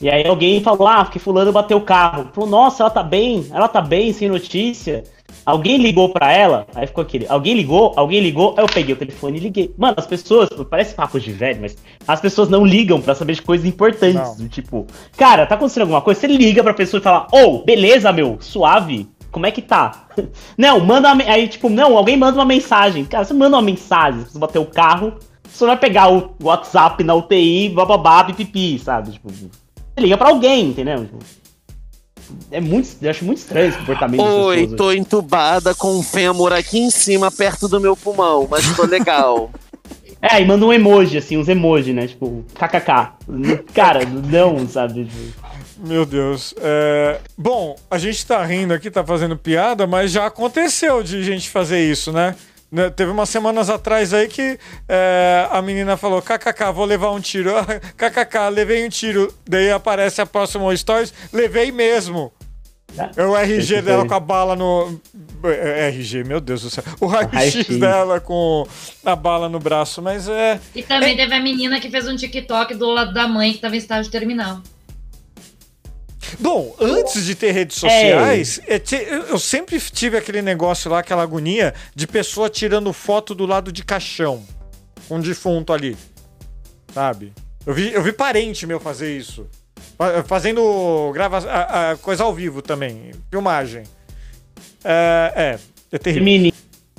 E 0.00 0.08
aí 0.08 0.24
alguém 0.26 0.62
falou, 0.62 0.86
ah, 0.86 1.04
que 1.06 1.18
fulano 1.18 1.50
bateu 1.50 1.78
o 1.78 1.82
carro. 1.82 2.28
Falou, 2.32 2.48
nossa, 2.48 2.82
ela 2.82 2.90
tá 2.90 3.02
bem, 3.02 3.46
ela 3.50 3.66
tá 3.66 3.80
bem, 3.80 4.12
sem 4.12 4.28
notícia. 4.28 5.02
Alguém 5.44 5.78
ligou 5.78 6.10
pra 6.10 6.30
ela, 6.30 6.66
aí 6.74 6.86
ficou 6.86 7.02
aquele, 7.02 7.26
alguém 7.26 7.54
ligou, 7.54 7.94
alguém 7.96 8.20
ligou, 8.20 8.54
aí 8.56 8.62
eu 8.62 8.68
peguei 8.68 8.94
o 8.94 8.98
telefone 8.98 9.38
e 9.38 9.40
liguei. 9.40 9.74
Mano, 9.78 9.94
as 9.96 10.06
pessoas, 10.06 10.50
parece 10.68 10.94
papo 10.94 11.18
de 11.18 11.32
velho, 11.32 11.62
mas 11.62 11.76
as 12.06 12.20
pessoas 12.20 12.50
não 12.50 12.66
ligam 12.66 13.00
pra 13.00 13.14
saber 13.14 13.32
de 13.32 13.42
coisas 13.42 13.66
importantes. 13.66 14.38
Não. 14.38 14.48
Tipo, 14.48 14.86
cara, 15.16 15.46
tá 15.46 15.54
acontecendo 15.54 15.82
alguma 15.82 16.02
coisa? 16.02 16.20
Você 16.20 16.26
liga 16.26 16.62
pra 16.62 16.74
pessoa 16.74 17.00
e 17.00 17.02
fala, 17.02 17.26
ô, 17.32 17.64
beleza, 17.64 18.12
meu, 18.12 18.36
suave, 18.40 19.08
como 19.30 19.46
é 19.46 19.50
que 19.50 19.62
tá? 19.62 20.06
Não, 20.56 20.80
manda 20.80 21.12
uma, 21.12 21.22
aí 21.24 21.48
tipo, 21.48 21.68
não, 21.68 21.96
alguém 21.96 22.16
manda 22.16 22.38
uma 22.38 22.44
mensagem. 22.44 23.04
Cara, 23.04 23.24
você 23.24 23.34
manda 23.34 23.56
uma 23.56 23.62
mensagem, 23.62 24.24
você 24.24 24.38
bater 24.38 24.58
o 24.58 24.66
carro, 24.66 25.14
você 25.48 25.64
vai 25.64 25.76
pegar 25.76 26.10
o 26.12 26.34
WhatsApp 26.42 27.02
na 27.04 27.14
UTI, 27.14 27.68
bababá, 27.68 28.24
pipipi, 28.24 28.78
sabe? 28.78 29.12
Tipo, 29.12 29.30
você 29.30 30.00
liga 30.00 30.16
pra 30.16 30.28
alguém, 30.28 30.70
entendeu? 30.70 31.04
Tipo, 31.04 31.18
é 32.50 32.60
muito, 32.60 32.88
eu 33.00 33.10
acho 33.10 33.24
muito 33.24 33.38
estranho 33.38 33.68
esse 33.68 33.78
comportamento 33.78 34.22
Oi, 34.22 34.66
tô 34.68 34.92
entubada 34.92 35.74
com 35.74 35.98
um 35.98 36.02
fêmur 36.02 36.52
aqui 36.52 36.78
em 36.78 36.90
cima, 36.90 37.30
perto 37.30 37.68
do 37.68 37.80
meu 37.80 37.96
pulmão, 37.96 38.46
mas 38.50 38.76
tô 38.76 38.84
legal. 38.84 39.50
É, 40.20 40.42
e 40.42 40.44
manda 40.44 40.66
um 40.66 40.72
emoji, 40.72 41.16
assim, 41.16 41.36
uns 41.36 41.48
emoji, 41.48 41.92
né? 41.92 42.08
Tipo, 42.08 42.44
kkk. 42.52 43.12
Cara, 43.72 44.04
não, 44.04 44.66
sabe? 44.66 45.04
Tipo, 45.04 45.47
Meu 45.78 46.04
Deus. 46.04 46.54
É, 46.58 47.20
Bom, 47.36 47.76
a 47.90 47.98
gente 47.98 48.26
tá 48.26 48.44
rindo 48.44 48.74
aqui, 48.74 48.90
tá 48.90 49.04
fazendo 49.04 49.36
piada, 49.36 49.86
mas 49.86 50.10
já 50.10 50.26
aconteceu 50.26 51.02
de 51.02 51.22
gente 51.22 51.48
fazer 51.48 51.80
isso, 51.80 52.12
né? 52.12 52.34
Né, 52.70 52.90
Teve 52.90 53.10
umas 53.10 53.30
semanas 53.30 53.70
atrás 53.70 54.12
aí 54.12 54.28
que 54.28 54.58
é, 54.88 55.48
a 55.50 55.62
menina 55.62 55.96
falou: 55.96 56.20
KKK, 56.20 56.72
vou 56.74 56.84
levar 56.84 57.12
um 57.12 57.20
tiro. 57.20 57.52
KKK, 57.96 58.50
levei 58.52 58.84
um 58.84 58.90
tiro. 58.90 59.32
Daí 59.48 59.70
aparece 59.70 60.20
a 60.20 60.26
próxima 60.26 60.76
stories, 60.76 61.14
levei 61.32 61.72
mesmo. 61.72 62.30
É 63.16 63.24
o 63.24 63.36
RG 63.36 63.74
Esse 63.74 63.82
dela 63.82 64.06
com 64.06 64.14
a 64.14 64.20
bala 64.20 64.56
no. 64.56 65.00
é, 65.44 65.88
RG, 65.88 66.24
meu 66.24 66.40
Deus 66.40 66.62
do 66.62 66.70
céu. 66.70 66.82
O 67.00 67.06
raio-x 67.06 67.34
raio-x. 67.34 67.78
dela 67.78 68.18
com 68.20 68.66
a 69.04 69.14
bala 69.14 69.48
no 69.48 69.58
braço, 69.60 70.02
mas 70.02 70.28
é. 70.28 70.60
E 70.74 70.82
também 70.82 71.16
teve 71.16 71.32
a 71.34 71.40
menina 71.40 71.80
que 71.80 71.88
fez 71.90 72.08
um 72.08 72.16
TikTok 72.16 72.74
do 72.74 72.90
lado 72.90 73.12
da 73.14 73.28
mãe 73.28 73.52
que 73.52 73.58
tava 73.60 73.76
em 73.76 73.78
estágio 73.78 74.10
terminal. 74.10 74.60
Bom, 76.38 76.74
antes 76.80 77.24
de 77.24 77.34
ter 77.34 77.52
redes 77.52 77.76
sociais, 77.78 78.60
é, 78.66 78.80
eu 79.30 79.38
sempre 79.38 79.80
tive 79.80 80.16
aquele 80.16 80.42
negócio 80.42 80.90
lá, 80.90 80.98
aquela 81.00 81.22
agonia 81.22 81.74
de 81.94 82.06
pessoa 82.06 82.48
tirando 82.50 82.92
foto 82.92 83.34
do 83.34 83.46
lado 83.46 83.70
de 83.72 83.84
caixão. 83.84 84.42
Com 85.08 85.16
um 85.16 85.20
defunto 85.20 85.72
ali. 85.72 85.96
Sabe? 86.92 87.32
Eu 87.66 87.72
vi, 87.74 87.92
eu 87.92 88.02
vi 88.02 88.12
parente 88.12 88.66
meu 88.66 88.78
fazer 88.80 89.16
isso. 89.16 89.46
Fa- 89.96 90.22
Fazendo 90.24 91.10
grava 91.12 91.38
a- 91.38 91.90
a 91.92 91.96
coisa 91.96 92.24
ao 92.24 92.34
vivo 92.34 92.60
também. 92.62 93.12
Filmagem. 93.30 93.84
É, 94.84 95.32
é, 95.34 95.58
é 95.92 95.98
terrível. 95.98 96.24
Menino, 96.24 96.52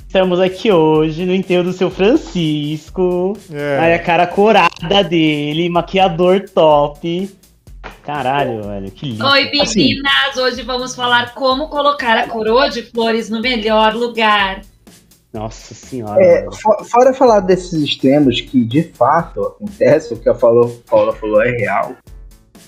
estamos 0.06 0.38
aqui 0.40 0.70
hoje 0.70 1.24
no 1.24 1.34
enterro 1.34 1.64
do 1.64 1.72
seu 1.72 1.90
Francisco. 1.90 3.36
É. 3.52 3.78
Aí 3.80 3.94
a 3.94 3.98
cara 3.98 4.26
corada 4.26 5.02
dele, 5.04 5.68
maquiador 5.68 6.48
top. 6.50 7.30
Caralho, 8.04 8.62
velho, 8.62 8.90
que 8.90 9.06
lindo. 9.06 9.24
Oi, 9.26 9.50
meninas! 9.50 10.36
Hoje 10.36 10.62
vamos 10.62 10.94
falar 10.94 11.34
como 11.34 11.68
colocar 11.68 12.18
a 12.18 12.28
coroa 12.28 12.68
de 12.68 12.82
flores 12.82 13.30
no 13.30 13.40
melhor 13.40 13.94
lugar. 13.94 14.62
Nossa 15.32 15.74
senhora. 15.74 16.20
É, 16.20 16.46
fora 16.90 17.14
falar 17.14 17.40
desses 17.40 17.72
extremos 17.82 18.40
que 18.40 18.64
de 18.64 18.82
fato 18.82 19.42
acontece, 19.42 20.12
o 20.12 20.16
que 20.16 20.28
a 20.28 20.34
Paula 20.34 20.68
falou 20.88 21.42
é 21.42 21.50
real. 21.50 21.94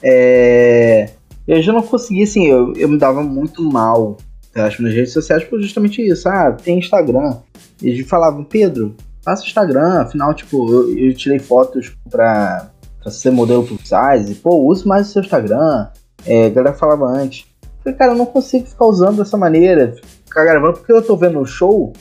É, 0.02 1.10
eu 1.46 1.60
já 1.60 1.72
não 1.72 1.82
conseguia, 1.82 2.24
assim, 2.24 2.46
eu, 2.46 2.72
eu 2.74 2.88
me 2.88 2.98
dava 2.98 3.22
muito 3.22 3.62
mal 3.62 4.16
eu 4.54 4.64
acho, 4.64 4.82
nas 4.82 4.92
redes 4.92 5.12
sociais 5.12 5.44
por 5.44 5.60
justamente 5.60 6.02
isso. 6.02 6.28
Ah, 6.28 6.52
tem 6.52 6.78
Instagram. 6.78 7.38
E 7.80 7.88
eles 7.88 8.06
falavam, 8.06 8.44
Pedro, 8.44 8.94
faça 9.22 9.44
Instagram, 9.44 10.02
afinal, 10.02 10.34
tipo, 10.34 10.70
eu, 10.70 10.98
eu 10.98 11.14
tirei 11.14 11.38
fotos 11.38 11.92
pra, 12.10 12.70
pra 13.02 13.10
ser 13.10 13.30
modelo 13.30 13.66
plus 13.66 13.80
size, 13.82 14.34
pô, 14.36 14.70
use 14.70 14.86
mais 14.86 15.08
o 15.08 15.12
seu 15.12 15.22
Instagram. 15.22 15.88
É, 16.24 16.46
a 16.46 16.50
galera 16.50 16.74
falava 16.74 17.06
antes. 17.06 17.46
Eu 17.62 17.68
falei, 17.82 17.98
cara, 17.98 18.12
eu 18.12 18.16
não 18.16 18.26
consigo 18.26 18.66
ficar 18.66 18.86
usando 18.86 19.16
dessa 19.16 19.36
maneira, 19.36 19.94
ficar 20.24 20.44
gravando, 20.44 20.78
porque 20.78 20.92
eu 20.92 21.02
tô 21.02 21.16
vendo 21.16 21.40
o 21.40 21.46
show, 21.46 21.92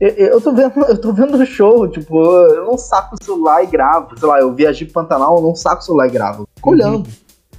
eu, 0.00 0.08
eu 0.08 0.40
tô 0.40 0.52
vendo, 0.52 0.72
eu 0.86 1.00
tô 1.00 1.12
vendo 1.12 1.36
o 1.36 1.46
show, 1.46 1.88
tipo, 1.88 2.20
eu 2.22 2.66
não 2.66 2.76
saco 2.76 3.16
o 3.18 3.24
celular 3.24 3.62
e 3.62 3.66
gravo. 3.66 4.18
Sei 4.18 4.28
lá, 4.28 4.40
eu 4.40 4.52
viajei 4.52 4.86
pro 4.86 5.02
Pantanal, 5.02 5.36
eu 5.36 5.42
não 5.42 5.54
saco 5.54 5.82
o 5.82 5.84
celular 5.84 6.06
e 6.06 6.10
gravo. 6.10 6.42
Eu 6.42 6.48
fico 6.56 6.70
olhando. 6.70 7.08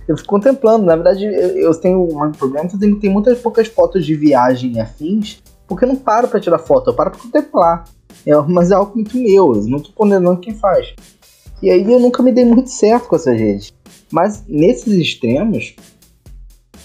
Eu 0.08 0.18
fico 0.18 0.30
contemplando. 0.30 0.86
Na 0.86 0.96
verdade, 0.96 1.26
eu, 1.26 1.32
eu 1.58 1.76
tenho 1.76 2.04
um 2.04 2.32
problema 2.32 2.70
que 2.70 2.78
tenho, 2.78 3.00
tenho 3.00 3.14
muitas 3.14 3.40
poucas 3.40 3.68
fotos 3.68 4.06
de 4.06 4.16
viagem 4.16 4.74
e 4.74 4.80
afins, 4.80 5.42
porque 5.68 5.86
eu 5.86 5.90
não 5.90 5.96
paro 5.96 6.28
pra 6.28 6.40
tirar 6.40 6.60
foto, 6.60 6.90
eu 6.90 6.94
paro 6.94 7.12
pra 7.12 7.20
contemplar. 7.20 7.86
É, 8.26 8.36
mas 8.42 8.72
é 8.72 8.76
algo 8.76 8.94
muito 8.96 9.18
meu, 9.18 9.56
eu 9.56 9.64
não 9.64 9.80
tô 9.80 9.92
condenando 9.94 10.40
quem 10.40 10.54
faz. 10.54 10.94
E 11.66 11.72
aí 11.72 11.92
eu 11.92 12.00
nunca 12.00 12.22
me 12.22 12.32
dei 12.32 12.46
muito 12.46 12.70
certo 12.70 13.08
com 13.08 13.16
essas 13.16 13.36
redes. 13.36 13.74
Mas 14.12 14.44
nesses 14.48 14.94
extremos, 14.94 15.76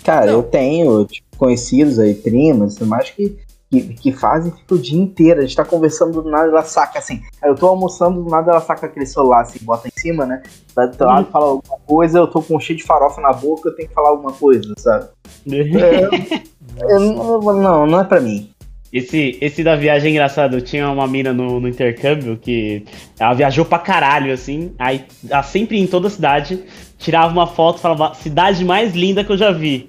cara, 0.02 0.32
Não. 0.32 0.38
eu 0.38 0.42
tenho 0.42 1.04
tipo, 1.04 1.36
conhecidos 1.36 1.98
aí, 1.98 2.14
primas, 2.14 2.78
mais 2.78 3.10
que 3.10 3.36
que, 3.70 3.82
que 3.94 4.10
fazem 4.10 4.50
fica 4.50 4.74
o 4.74 4.78
dia 4.78 4.98
inteiro. 4.98 5.40
A 5.40 5.42
gente 5.42 5.54
tá 5.54 5.66
conversando 5.66 6.22
do 6.22 6.30
nada, 6.30 6.48
ela 6.48 6.62
saca 6.62 6.98
assim. 6.98 7.20
Aí 7.42 7.50
eu 7.50 7.54
tô 7.54 7.66
almoçando, 7.68 8.22
do 8.22 8.30
nada 8.30 8.52
ela 8.52 8.60
saca 8.62 8.86
aquele 8.86 9.04
celular 9.04 9.42
assim, 9.42 9.60
bota 9.62 9.86
em 9.86 9.92
cima, 10.00 10.24
né? 10.24 10.42
Vai 10.74 10.88
do 10.88 10.96
teu 10.96 11.06
lado, 11.06 11.30
fala 11.30 11.44
alguma 11.44 11.78
coisa, 11.86 12.18
eu 12.18 12.26
tô 12.26 12.42
com 12.42 12.56
um 12.56 12.60
cheio 12.60 12.78
de 12.78 12.84
farofa 12.84 13.20
na 13.20 13.34
boca, 13.34 13.68
eu 13.68 13.76
tenho 13.76 13.86
que 13.86 13.94
falar 13.94 14.08
alguma 14.08 14.32
coisa, 14.32 14.74
sabe? 14.78 15.08
É, 16.82 16.94
eu 16.94 17.00
não, 17.00 17.40
não, 17.40 17.86
não 17.86 18.00
é 18.00 18.04
pra 18.04 18.20
mim. 18.20 18.50
Esse, 18.92 19.38
esse 19.40 19.62
da 19.62 19.76
viagem 19.76 20.08
é 20.08 20.10
engraçado. 20.12 20.60
Tinha 20.60 20.90
uma 20.90 21.06
mina 21.06 21.32
no, 21.32 21.60
no 21.60 21.68
intercâmbio 21.68 22.36
que 22.36 22.84
ela 23.18 23.34
viajou 23.34 23.64
pra 23.64 23.78
caralho, 23.78 24.32
assim. 24.32 24.72
Aí 24.78 25.04
ela 25.28 25.42
sempre 25.42 25.78
em 25.78 25.86
toda 25.86 26.08
a 26.08 26.10
cidade 26.10 26.60
tirava 27.00 27.32
uma 27.32 27.46
foto 27.46 27.80
falava 27.80 28.14
cidade 28.14 28.64
mais 28.64 28.94
linda 28.94 29.24
que 29.24 29.32
eu 29.32 29.38
já 29.38 29.50
vi. 29.50 29.88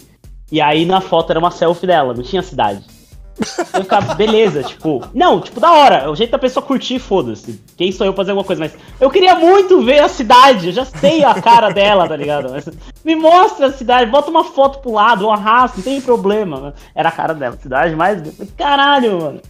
E 0.52 0.60
aí 0.62 0.86
na 0.86 1.02
foto 1.02 1.30
era 1.30 1.39
uma 1.39 1.52
selfie 1.52 1.88
dela, 1.88 2.14
não 2.14 2.24
tinha 2.24 2.41
cidade. 2.41 2.84
Eu 3.74 3.84
ficava, 3.84 4.14
beleza, 4.16 4.64
tipo, 4.64 5.04
não, 5.14 5.39
tipo, 5.42 5.60
da 5.60 5.72
hora, 5.72 5.96
é 5.98 6.10
o 6.10 6.16
jeito 6.16 6.32
da 6.32 6.39
pessoa 6.39 6.66
curtir, 6.66 7.00
foda-se. 7.00 7.62
Quem 7.76 7.92
sou 7.92 8.06
eu 8.06 8.14
fazer 8.14 8.32
alguma 8.32 8.46
coisa, 8.46 8.60
mas 8.60 8.74
eu 9.00 9.10
queria 9.10 9.36
muito 9.36 9.82
ver 9.84 10.00
a 10.00 10.10
cidade, 10.10 10.68
eu 10.68 10.74
já 10.74 10.86
sei 10.86 11.24
a 11.24 11.39
cara 11.42 11.70
dela, 11.70 12.08
tá 12.08 12.16
ligado? 12.16 12.52
Mas 12.52 12.70
me 13.04 13.16
mostra 13.16 13.68
a 13.68 13.74
cidade, 13.74 14.10
bota 14.12 14.30
uma 14.30 14.44
foto 14.44 14.80
pro 14.80 14.92
lado, 14.92 15.26
eu 15.26 15.32
arrasto, 15.32 15.78
não 15.78 15.84
tem 15.84 16.02
problema. 16.02 16.74
Era 16.96 17.10
a 17.10 17.12
cara 17.12 17.34
dela, 17.34 17.58
cidade 17.62 17.96
mais. 17.96 18.22
Caralho, 18.58 19.20
mano. 19.22 19.42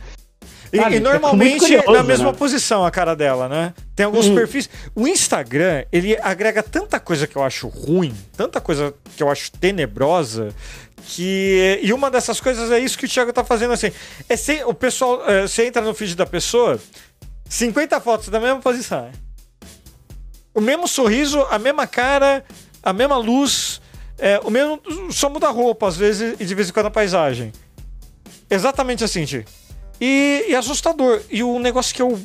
E, 0.74 0.78
Sabe, 0.78 0.96
e 0.96 0.98
fica 1.00 1.10
normalmente 1.12 1.50
muito 1.50 1.60
curioso, 1.66 1.92
na 1.92 2.02
mesma 2.02 2.32
né? 2.32 2.38
posição 2.38 2.86
a 2.86 2.90
cara 2.92 3.14
dela, 3.14 3.50
né? 3.50 3.74
Tem 3.94 4.06
alguns 4.06 4.28
Uhum. 4.28 4.36
perfis. 4.36 4.70
O 4.96 5.06
Instagram, 5.06 5.84
ele 5.92 6.18
agrega 6.22 6.64
tanta 6.64 6.98
coisa 6.98 7.28
que 7.28 7.36
eu 7.36 7.44
acho 7.44 7.68
ruim, 7.68 8.14
tanta 8.38 8.62
coisa 8.62 8.94
que 9.18 9.22
eu 9.22 9.30
acho 9.30 9.52
tenebrosa, 9.52 10.54
que. 11.08 11.80
E 11.82 11.94
uma 11.94 12.10
dessas 12.10 12.40
coisas 12.40 12.72
é 12.72 12.80
isso 12.80 12.98
que 12.98 13.06
o 13.06 13.10
Thiago 13.10 13.34
tá 13.34 13.44
fazendo 13.44 13.74
assim. 13.74 13.92
É 14.30 14.36
sem, 14.36 14.64
o 14.64 14.74
pessoal. 14.74 15.28
é, 15.30 15.42
você 15.44 15.66
entra 15.66 15.82
no 15.82 15.94
feed 15.94 16.16
da 16.16 16.26
pessoa, 16.26 16.80
50 17.50 18.00
fotos 18.02 18.30
da 18.30 18.40
mesma 18.40 18.60
posição. 18.60 19.12
O 20.54 20.62
mesmo 20.62 20.88
sorriso, 20.88 21.42
a 21.50 21.58
mesma 21.58 21.88
cara, 21.88 22.44
a 22.84 22.92
mesma 22.92 23.18
luz, 23.18 23.82
é, 24.18 24.40
o 24.44 24.50
mesmo. 24.50 24.82
Só 25.12 25.30
muda 25.30 25.48
a 25.48 25.52
roupa, 25.52 25.88
às 25.88 25.98
vezes, 25.98 26.36
e 26.40 26.46
de 26.46 26.56
vez 26.56 26.70
em 26.70 26.74
quando 26.74 26.88
a 26.88 26.92
paisagem. 26.92 27.52
Exatamente 28.50 29.04
assim, 29.04 29.26
Ti. 29.26 29.46
E, 30.00 30.46
e 30.50 30.56
assustador. 30.56 31.22
E 31.30 31.44
o 31.44 31.58
negócio 31.60 31.96
que 31.96 32.02
eu 32.02 32.20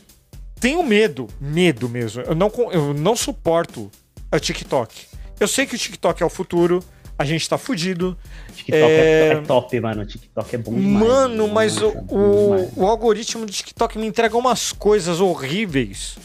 tenho 0.61 0.83
medo, 0.83 1.29
medo 1.41 1.89
mesmo, 1.89 2.23
eu 2.23 2.35
não, 2.35 2.51
eu 2.73 2.95
não 2.95 3.15
suporto 3.15 3.91
o 4.33 4.39
TikTok. 4.39 5.07
Eu 5.39 5.47
sei 5.47 5.67
que 5.67 5.75
o 5.75 5.79
TikTok 5.79 6.23
é 6.23 6.27
o 6.27 6.31
futuro, 6.31 6.83
a 7.19 7.25
gente 7.25 7.49
tá 7.49 7.57
fudido. 7.59 8.17
TikTok 8.55 8.83
é... 8.93 9.29
É- 9.29 9.33
é 9.33 9.41
top, 9.43 9.81
mano. 9.81 10.05
TikTok 10.07 10.55
é 10.55 10.59
bom 10.59 10.75
demais. 10.75 11.07
Mano, 11.09 11.49
mas 11.49 11.77
o, 11.79 11.87
Nossa, 11.87 11.99
o, 12.11 12.55
demais. 12.57 12.73
o 12.77 12.87
algoritmo 12.87 13.47
do 13.47 13.53
TikTok 13.53 13.99
me 13.99 14.07
entrega 14.07 14.37
umas 14.37 14.73
coisas 14.73 15.21
horríveis. 15.21 16.17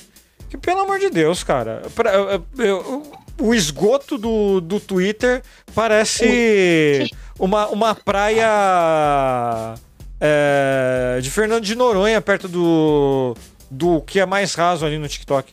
Que, 0.49 0.57
pelo 0.57 0.81
amor 0.81 0.99
de 0.99 1.09
Deus, 1.09 1.43
cara. 1.43 1.81
Pra- 1.95 2.13
eu- 2.13 2.45
eu- 2.57 3.11
o 3.39 3.53
esgoto 3.55 4.17
do, 4.17 4.59
do 4.61 4.79
Twitter 4.79 5.41
parece 5.73 7.09
uma, 7.39 7.67
uma 7.69 7.95
praia 7.95 9.75
é, 10.19 11.19
de 11.21 11.31
Fernando 11.31 11.63
de 11.63 11.73
Noronha, 11.73 12.21
perto 12.21 12.47
do, 12.47 13.35
do 13.69 14.01
que 14.01 14.19
é 14.19 14.25
mais 14.25 14.53
raso 14.53 14.85
ali 14.85 14.97
no 14.97 15.07
TikTok. 15.07 15.51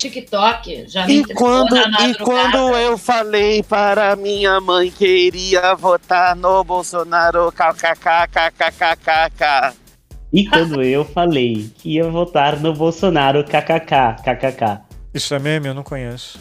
TikTok 0.00 0.86
já 0.88 1.06
me 1.06 1.20
e 1.20 1.24
quando, 1.34 1.76
E 1.76 2.14
quando 2.14 2.74
eu 2.74 2.96
falei 2.96 3.62
para 3.62 4.16
minha 4.16 4.58
mãe 4.58 4.90
que 4.90 5.06
iria 5.06 5.74
votar 5.74 6.34
no 6.34 6.64
Bolsonaro, 6.64 7.52
kkkkkkk. 7.52 8.16
E 10.32 10.46
quando 10.46 10.82
eu 10.82 11.04
falei 11.04 11.70
que 11.76 11.96
ia 11.96 12.08
votar 12.08 12.58
no 12.58 12.72
Bolsonaro, 12.72 13.44
kkkkkk. 13.44 14.80
Isso 15.12 15.34
é 15.34 15.38
meme? 15.38 15.68
Eu 15.68 15.74
não 15.74 15.82
conheço. 15.82 16.38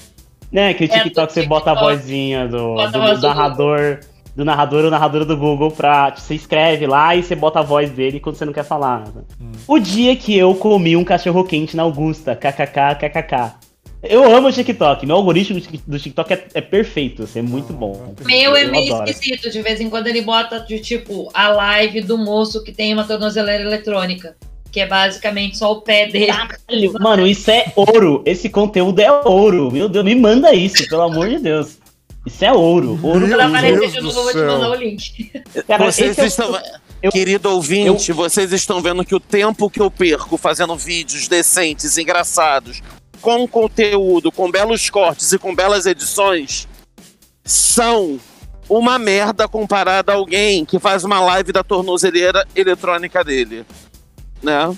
Né, 0.49 0.73
que 0.73 0.85
o 0.85 0.87
TikTok, 0.87 0.99
é, 0.99 1.03
TikTok 1.03 1.33
você 1.33 1.45
bota 1.45 1.71
a 1.71 1.75
vozinha 1.75 2.47
do, 2.47 2.75
do, 2.75 2.91
do 2.91 3.27
narrador. 3.27 3.97
Do 3.97 4.18
narrador 4.45 4.85
ou 4.85 4.91
narradora 4.91 5.25
do 5.25 5.37
Google 5.37 5.71
pra. 5.71 6.15
Você 6.15 6.35
escreve 6.35 6.87
lá 6.87 7.15
e 7.15 7.23
você 7.23 7.35
bota 7.35 7.59
a 7.59 7.63
voz 7.63 7.89
dele 7.91 8.19
quando 8.19 8.35
você 8.35 8.45
não 8.45 8.53
quer 8.53 8.63
falar. 8.65 9.03
Hum. 9.39 9.51
O 9.67 9.79
dia 9.79 10.15
que 10.15 10.37
eu 10.37 10.53
comi 10.55 10.95
um 10.95 11.03
cachorro 11.03 11.43
quente 11.43 11.75
na 11.75 11.83
Augusta, 11.83 12.35
kkk, 12.35 12.95
kkk. 12.99 13.53
Eu 14.01 14.23
amo 14.33 14.47
o 14.47 14.51
TikTok, 14.51 15.05
meu 15.05 15.17
algoritmo 15.17 15.59
do 15.59 15.65
Tik- 15.65 15.83
do 15.85 15.99
TikTok 15.99 16.31
é, 16.33 16.47
é 16.53 16.61
perfeito, 16.61 17.23
assim, 17.23 17.39
é 17.39 17.41
muito 17.41 17.73
bom. 17.73 18.13
Meu 18.25 18.55
é 18.55 18.63
meio 18.65 18.95
adoro. 18.95 19.09
esquisito. 19.09 19.51
De 19.51 19.61
vez 19.61 19.81
em 19.81 19.89
quando 19.89 20.07
ele 20.07 20.21
bota, 20.21 20.61
de 20.61 20.79
tipo, 20.79 21.29
a 21.33 21.49
live 21.49 21.99
do 22.01 22.17
moço 22.17 22.63
que 22.63 22.71
tem 22.71 22.93
uma 22.93 23.03
tornozeleira 23.03 23.63
eletrônica. 23.63 24.37
Que 24.71 24.81
é 24.81 24.85
basicamente 24.85 25.57
só 25.57 25.71
o 25.71 25.81
pé 25.81 26.05
dele. 26.05 26.27
Caralho, 26.27 26.93
Mano, 27.01 27.25
isso 27.25 27.49
é 27.49 27.73
ouro. 27.75 28.21
Esse 28.23 28.47
conteúdo 28.49 28.99
é 28.99 29.11
ouro. 29.11 29.71
Meu 29.71 29.89
Deus, 29.89 30.05
me 30.05 30.13
manda 30.13 30.53
isso, 30.53 30.87
pelo 30.87 31.01
amor 31.01 31.27
de 31.27 31.39
Deus. 31.39 31.78
Isso 32.29 32.45
é 32.45 32.53
ouro. 32.53 32.99
Ouro 33.01 33.27
Meu 33.27 33.41
aparecer 33.41 33.79
Deus 33.79 33.91
de 33.93 33.99
do 33.99 34.03
novo, 34.07 34.19
eu 34.19 34.23
vou 34.23 34.31
te 34.33 34.37
mandar 34.39 34.69
o 34.71 34.75
link. 34.75 35.31
Cara, 35.67 35.85
Vocês 35.91 36.11
esse 36.17 36.21
é 36.21 36.23
o- 36.23 36.27
estão. 36.27 36.61
eu- 37.01 37.11
Querido 37.11 37.49
ouvinte, 37.49 38.11
vocês 38.11 38.51
estão 38.53 38.81
vendo 38.81 39.03
que 39.05 39.15
o 39.15 39.19
tempo 39.19 39.69
que 39.69 39.79
eu 39.81 39.89
perco 39.89 40.37
fazendo 40.37 40.75
vídeos 40.75 41.27
decentes, 41.27 41.97
engraçados, 41.97 42.81
com 43.21 43.47
conteúdo, 43.47 44.31
com 44.31 44.49
belos 44.51 44.89
cortes 44.89 45.31
e 45.33 45.37
com 45.39 45.53
belas 45.55 45.85
edições, 45.85 46.67
são 47.43 48.19
uma 48.69 48.99
merda 48.99 49.47
comparada 49.47 50.11
a 50.11 50.15
alguém 50.15 50.63
que 50.63 50.77
faz 50.77 51.03
uma 51.03 51.19
live 51.19 51.51
da 51.51 51.63
tornozeleira 51.63 52.45
eletrônica 52.55 53.23
dele. 53.23 53.65
Né? 54.43 54.75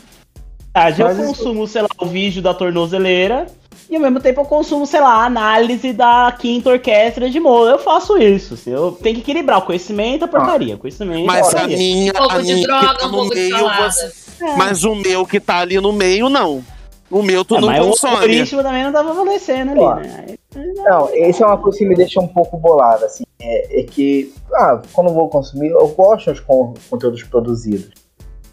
verdade, 0.73 1.01
eu 1.01 1.07
Mas 1.07 1.17
isso- 1.17 1.27
consumo, 1.27 1.67
sei 1.67 1.81
lá, 1.81 1.89
o 1.99 2.05
vídeo 2.05 2.41
da 2.41 2.53
tornozeleira 2.53 3.47
e 3.91 3.95
ao 3.97 4.01
mesmo 4.01 4.19
tempo 4.21 4.39
eu 4.41 4.45
consumo, 4.45 4.87
sei 4.87 5.01
lá, 5.01 5.15
a 5.15 5.25
análise 5.25 5.91
da 5.91 6.33
quinta 6.39 6.69
orquestra 6.69 7.29
de 7.29 7.39
Moura. 7.41 7.71
Eu 7.73 7.79
faço 7.79 8.17
isso. 8.17 8.53
assim, 8.53 8.71
eu 8.71 8.93
tenho 8.93 9.15
que 9.15 9.21
equilibrar 9.21 9.59
o 9.59 9.63
conhecimento 9.63 10.21
e 10.21 10.25
a 10.25 10.27
porcaria. 10.29 10.77
Conhecimento 10.77 11.25
Mas 11.25 11.47
a 11.47 11.51
porcaria. 11.51 11.77
minha, 11.77 12.11
Um 12.11 12.15
pouco 12.15 12.33
a 12.33 12.37
de 12.41 12.53
minha 12.53 12.67
droga, 12.67 12.97
tá 12.97 13.07
um 13.07 13.11
pouco 13.11 13.29
de 13.29 13.35
meio, 13.35 13.57
salada. 13.57 13.91
você- 13.91 14.11
mas 14.57 14.83
o 14.85 14.95
meu 14.95 15.25
que 15.25 15.39
tá 15.39 15.57
ali 15.59 15.79
no 15.79 15.91
meio, 15.91 16.29
não. 16.29 16.63
O 17.11 17.21
meu 17.21 17.43
tu 17.43 17.57
É, 17.57 17.59
não 17.59 17.67
mas 17.67 17.85
o 17.85 17.89
consome. 17.89 18.13
algoritmo 18.13 18.63
também 18.63 18.83
não 18.85 18.93
tava 18.93 19.13
favorecendo 19.13 19.71
ali, 19.71 19.79
Ó, 19.81 19.95
né? 19.95 20.25
Não, 20.55 21.09
esse 21.13 21.43
é 21.43 21.45
uma 21.45 21.57
coisa 21.57 21.77
que 21.77 21.85
me 21.85 21.93
deixa 21.95 22.21
um 22.21 22.27
pouco 22.27 22.55
bolado, 22.57 23.03
assim. 23.03 23.25
É, 23.41 23.81
é 23.81 23.83
que, 23.83 24.33
ah, 24.53 24.81
quando 24.93 25.07
eu 25.09 25.13
vou 25.13 25.27
consumir, 25.27 25.67
eu 25.71 25.87
gosto 25.89 26.31
dos 26.31 26.39
con- 26.39 26.73
conteúdos 26.89 27.23
produzidos. 27.23 27.91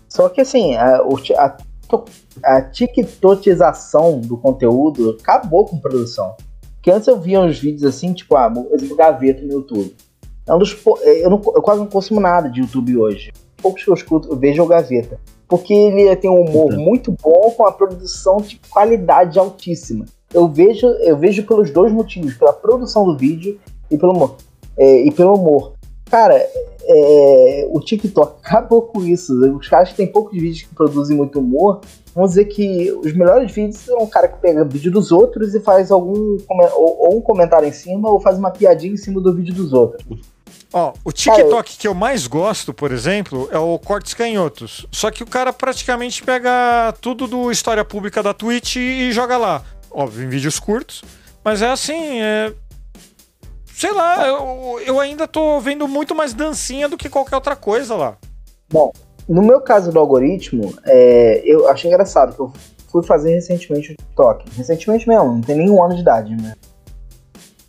Só 0.09 0.29
que, 0.29 0.41
assim, 0.41 0.75
a, 0.75 1.01
o 1.05 1.17
a, 1.37 1.57
a 2.45 2.61
tiktokização 2.63 4.21
do 4.21 4.37
conteúdo 4.37 5.17
acabou 5.21 5.65
com 5.67 5.79
produção. 5.79 6.35
Porque 6.75 6.91
antes 6.91 7.09
eu 7.09 7.19
via 7.21 7.41
uns 7.41 7.59
vídeos 7.59 7.85
assim, 7.85 8.13
tipo, 8.13 8.37
ah, 8.37 8.53
exemplo, 8.73 8.97
gaveta 8.97 9.43
no 9.45 9.53
YouTube. 9.53 9.95
É 10.47 10.55
um 10.55 10.59
dos, 10.59 10.73
pou- 10.75 10.99
eu, 11.03 11.29
não- 11.29 11.43
eu 11.55 11.61
quase 11.63 11.81
não 11.81 11.87
consumo 11.87 12.21
nada 12.21 12.49
de 12.49 12.61
YouTube 12.61 12.97
hoje. 12.97 13.33
Poucos 13.61 13.83
que 13.85 13.91
eu 13.91 13.95
escuto, 13.95 14.29
eu 14.31 14.37
vejo 14.37 14.63
é 14.63 14.65
o 14.65 14.69
gaveta. 14.69 15.21
Porque 15.49 15.73
ele 15.75 16.15
tem 16.17 16.31
um 16.31 16.41
humor 16.43 16.73
Uhum. 16.75 16.81
muito 16.81 17.15
bom 17.23 17.53
com 17.57 17.65
a 17.67 17.73
produção 17.73 18.37
de 18.39 18.61
qualidade 18.71 19.39
altíssima. 19.39 20.05
Eu 20.33 20.47
vejo, 20.49 20.87
eu 20.87 21.17
vejo 21.17 21.45
pelos 21.47 21.71
dois 21.71 21.91
motivos, 21.93 22.35
pela 22.35 22.53
produção 22.53 23.05
do 23.05 23.17
vídeo 23.17 23.59
e 23.91 23.97
pelo 23.99 24.13
humor. 24.13 24.37
É, 24.79 25.03
e 25.07 25.11
pelo 25.11 25.35
humor. 25.35 25.73
Cara, 26.11 26.35
é, 26.35 27.69
o 27.71 27.81
TikTok 27.81 28.39
acabou 28.43 28.83
com 28.83 29.05
isso. 29.05 29.35
Os 29.57 29.69
caras 29.69 29.91
que 29.91 29.97
têm 29.97 30.07
poucos 30.07 30.33
vídeos 30.33 30.63
que 30.63 30.75
produzem 30.75 31.17
muito 31.17 31.39
humor, 31.39 31.81
vamos 32.15 32.31
dizer 32.31 32.47
que 32.47 32.91
os 32.93 33.13
melhores 33.13 33.53
vídeos 33.53 33.77
são 33.83 33.99
um 33.99 34.07
cara 34.07 34.27
que 34.27 34.39
pega 34.39 34.65
vídeo 34.65 34.91
dos 34.91 35.13
outros 35.13 35.55
e 35.55 35.61
faz 35.61 35.91
algum 35.91 36.39
ou, 36.49 36.97
ou 37.01 37.17
um 37.19 37.21
comentário 37.21 37.69
em 37.69 37.73
cima 37.73 38.11
ou 38.11 38.21
faz 38.21 38.39
uma 38.39 38.51
piadinha 38.51 38.95
em 38.95 38.97
cima 38.97 39.21
do 39.21 39.35
vídeo 39.35 39.55
dos 39.55 39.73
outros. 39.73 40.03
Ó, 40.73 40.93
o 41.03 41.13
TikTok 41.13 41.79
que 41.79 41.89
eu 41.89 41.95
mais 41.95 42.27
gosto, 42.27 42.75
por 42.75 42.93
exemplo, 42.93 43.49
é 43.51 43.59
o 43.59 43.79
Cortes 43.79 44.13
Canhotos. 44.13 44.87
Só 44.93 45.11
que 45.11 45.23
o 45.23 45.27
cara 45.27 45.53
praticamente 45.53 46.23
pega 46.23 46.95
tudo 47.01 47.27
do 47.27 47.51
História 47.51 47.85
Pública 47.85 48.23
da 48.23 48.35
Twitch 48.35 48.77
e 48.77 49.11
joga 49.13 49.39
lá. 49.39 49.63
Óbvio, 49.91 50.25
em 50.25 50.29
vídeos 50.29 50.59
curtos. 50.59 51.03
Mas 51.43 51.63
é 51.63 51.71
assim, 51.71 52.21
é... 52.21 52.53
Sei 53.79 53.93
lá, 53.93 54.27
eu, 54.27 54.81
eu 54.85 54.99
ainda 54.99 55.29
tô 55.29 55.61
vendo 55.61 55.87
muito 55.87 56.13
mais 56.13 56.35
dancinha 56.35 56.89
do 56.89 56.97
que 56.97 57.09
qualquer 57.09 57.37
outra 57.37 57.55
coisa 57.55 57.95
lá. 57.95 58.17
No 59.29 59.41
meu 59.41 59.61
caso 59.61 59.93
do 59.93 60.01
algoritmo, 60.01 60.75
é, 60.85 61.43
eu 61.45 61.69
achei 61.69 61.89
engraçado 61.89 62.35
que 62.35 62.41
eu 62.41 62.53
fui 62.91 63.05
fazer 63.05 63.35
recentemente 63.35 63.93
o 63.93 63.97
TikTok. 63.97 64.51
Recentemente 64.57 65.09
mesmo, 65.09 65.27
não 65.27 65.41
tem 65.41 65.55
nenhum 65.55 65.81
ano 65.81 65.95
de 65.95 66.01
idade, 66.01 66.35
né? 66.35 66.57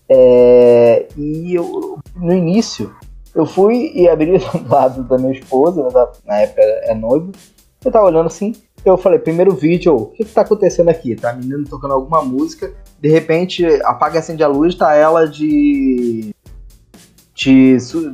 É, 0.09 1.07
e 1.15 1.53
eu, 1.53 1.99
no 2.15 2.33
início, 2.33 2.91
eu 3.35 3.45
fui 3.45 3.91
e 3.93 4.09
abri 4.09 4.39
do 4.41 4.67
lado 4.67 5.03
da 5.03 5.15
minha 5.15 5.33
esposa, 5.33 5.83
né, 5.83 6.07
na 6.25 6.37
época 6.39 6.61
é 6.63 6.95
noiva. 6.95 7.31
Eu 7.85 7.91
tava 7.91 8.07
olhando 8.07 8.25
assim, 8.25 8.55
eu 8.83 8.97
falei, 8.97 9.19
primeiro 9.19 9.53
vídeo, 9.53 9.95
o 9.95 10.07
que 10.07 10.25
que 10.25 10.33
tá 10.33 10.41
acontecendo 10.41 10.89
aqui? 10.89 11.15
Tá 11.15 11.29
a 11.29 11.33
menina 11.33 11.63
tocando 11.69 11.93
alguma 11.93 12.23
música, 12.23 12.73
de 13.01 13.09
repente 13.09 13.65
apaga 13.83 14.15
e 14.15 14.19
acende 14.19 14.43
a 14.43 14.47
luz, 14.47 14.75
tá 14.75 14.93
ela 14.93 15.27
de. 15.27 16.33
de 17.35 17.79
su- 17.79 18.11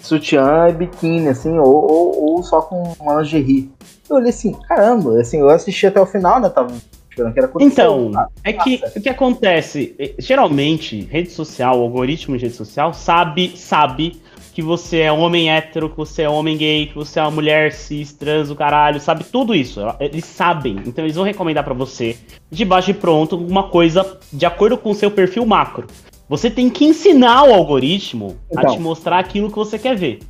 sutiã 0.00 0.68
e 0.68 0.72
biquíni, 0.72 1.28
assim, 1.28 1.58
ou, 1.58 1.66
ou, 1.90 2.22
ou 2.36 2.42
só 2.42 2.62
com 2.62 2.82
uma 3.00 3.20
lingerie. 3.20 3.70
Eu 4.08 4.16
olhei 4.16 4.30
assim, 4.30 4.52
caramba, 4.66 5.20
assim, 5.20 5.38
eu 5.38 5.48
assisti 5.50 5.86
até 5.86 6.00
o 6.00 6.06
final, 6.06 6.40
né? 6.40 6.48
Tava 6.48 6.74
esperando 7.10 7.32
que 7.34 7.38
era. 7.38 7.50
Então, 7.60 8.10
Ah, 8.16 8.26
é 8.42 8.52
que 8.54 8.82
o 8.96 9.00
que 9.00 9.08
acontece? 9.08 9.94
eh, 9.98 10.14
Geralmente, 10.18 11.02
rede 11.02 11.30
social, 11.30 11.78
algoritmo 11.80 12.36
de 12.36 12.44
rede 12.46 12.56
social 12.56 12.92
sabe, 12.94 13.56
sabe 13.56 14.20
que 14.52 14.62
você 14.62 14.98
é 14.98 15.12
homem 15.12 15.50
hétero, 15.50 15.88
que 15.88 15.96
você 15.96 16.22
é 16.22 16.28
homem 16.28 16.56
gay, 16.56 16.86
que 16.86 16.94
você 16.94 17.18
é 17.18 17.22
uma 17.22 17.30
mulher 17.30 17.72
cis, 17.72 18.12
trans, 18.12 18.50
o 18.50 18.56
caralho, 18.56 19.00
sabe 19.00 19.24
tudo 19.24 19.54
isso. 19.54 19.80
Eles 19.98 20.24
sabem. 20.24 20.76
Então 20.86 21.04
eles 21.04 21.16
vão 21.16 21.24
recomendar 21.24 21.64
pra 21.64 21.74
você, 21.74 22.16
de 22.50 22.64
baixo 22.64 22.90
e 22.90 22.94
pronto, 22.94 23.36
uma 23.36 23.64
coisa 23.64 24.18
de 24.32 24.44
acordo 24.44 24.76
com 24.76 24.90
o 24.90 24.94
seu 24.94 25.10
perfil 25.10 25.46
macro. 25.46 25.86
Você 26.28 26.48
tem 26.50 26.68
que 26.70 26.84
ensinar 26.84 27.44
o 27.44 27.52
algoritmo 27.52 28.36
a 28.56 28.60
Então. 28.60 28.74
te 28.74 28.80
mostrar 28.80 29.18
aquilo 29.18 29.50
que 29.50 29.56
você 29.56 29.78
quer 29.78 29.96
ver. 29.96 30.20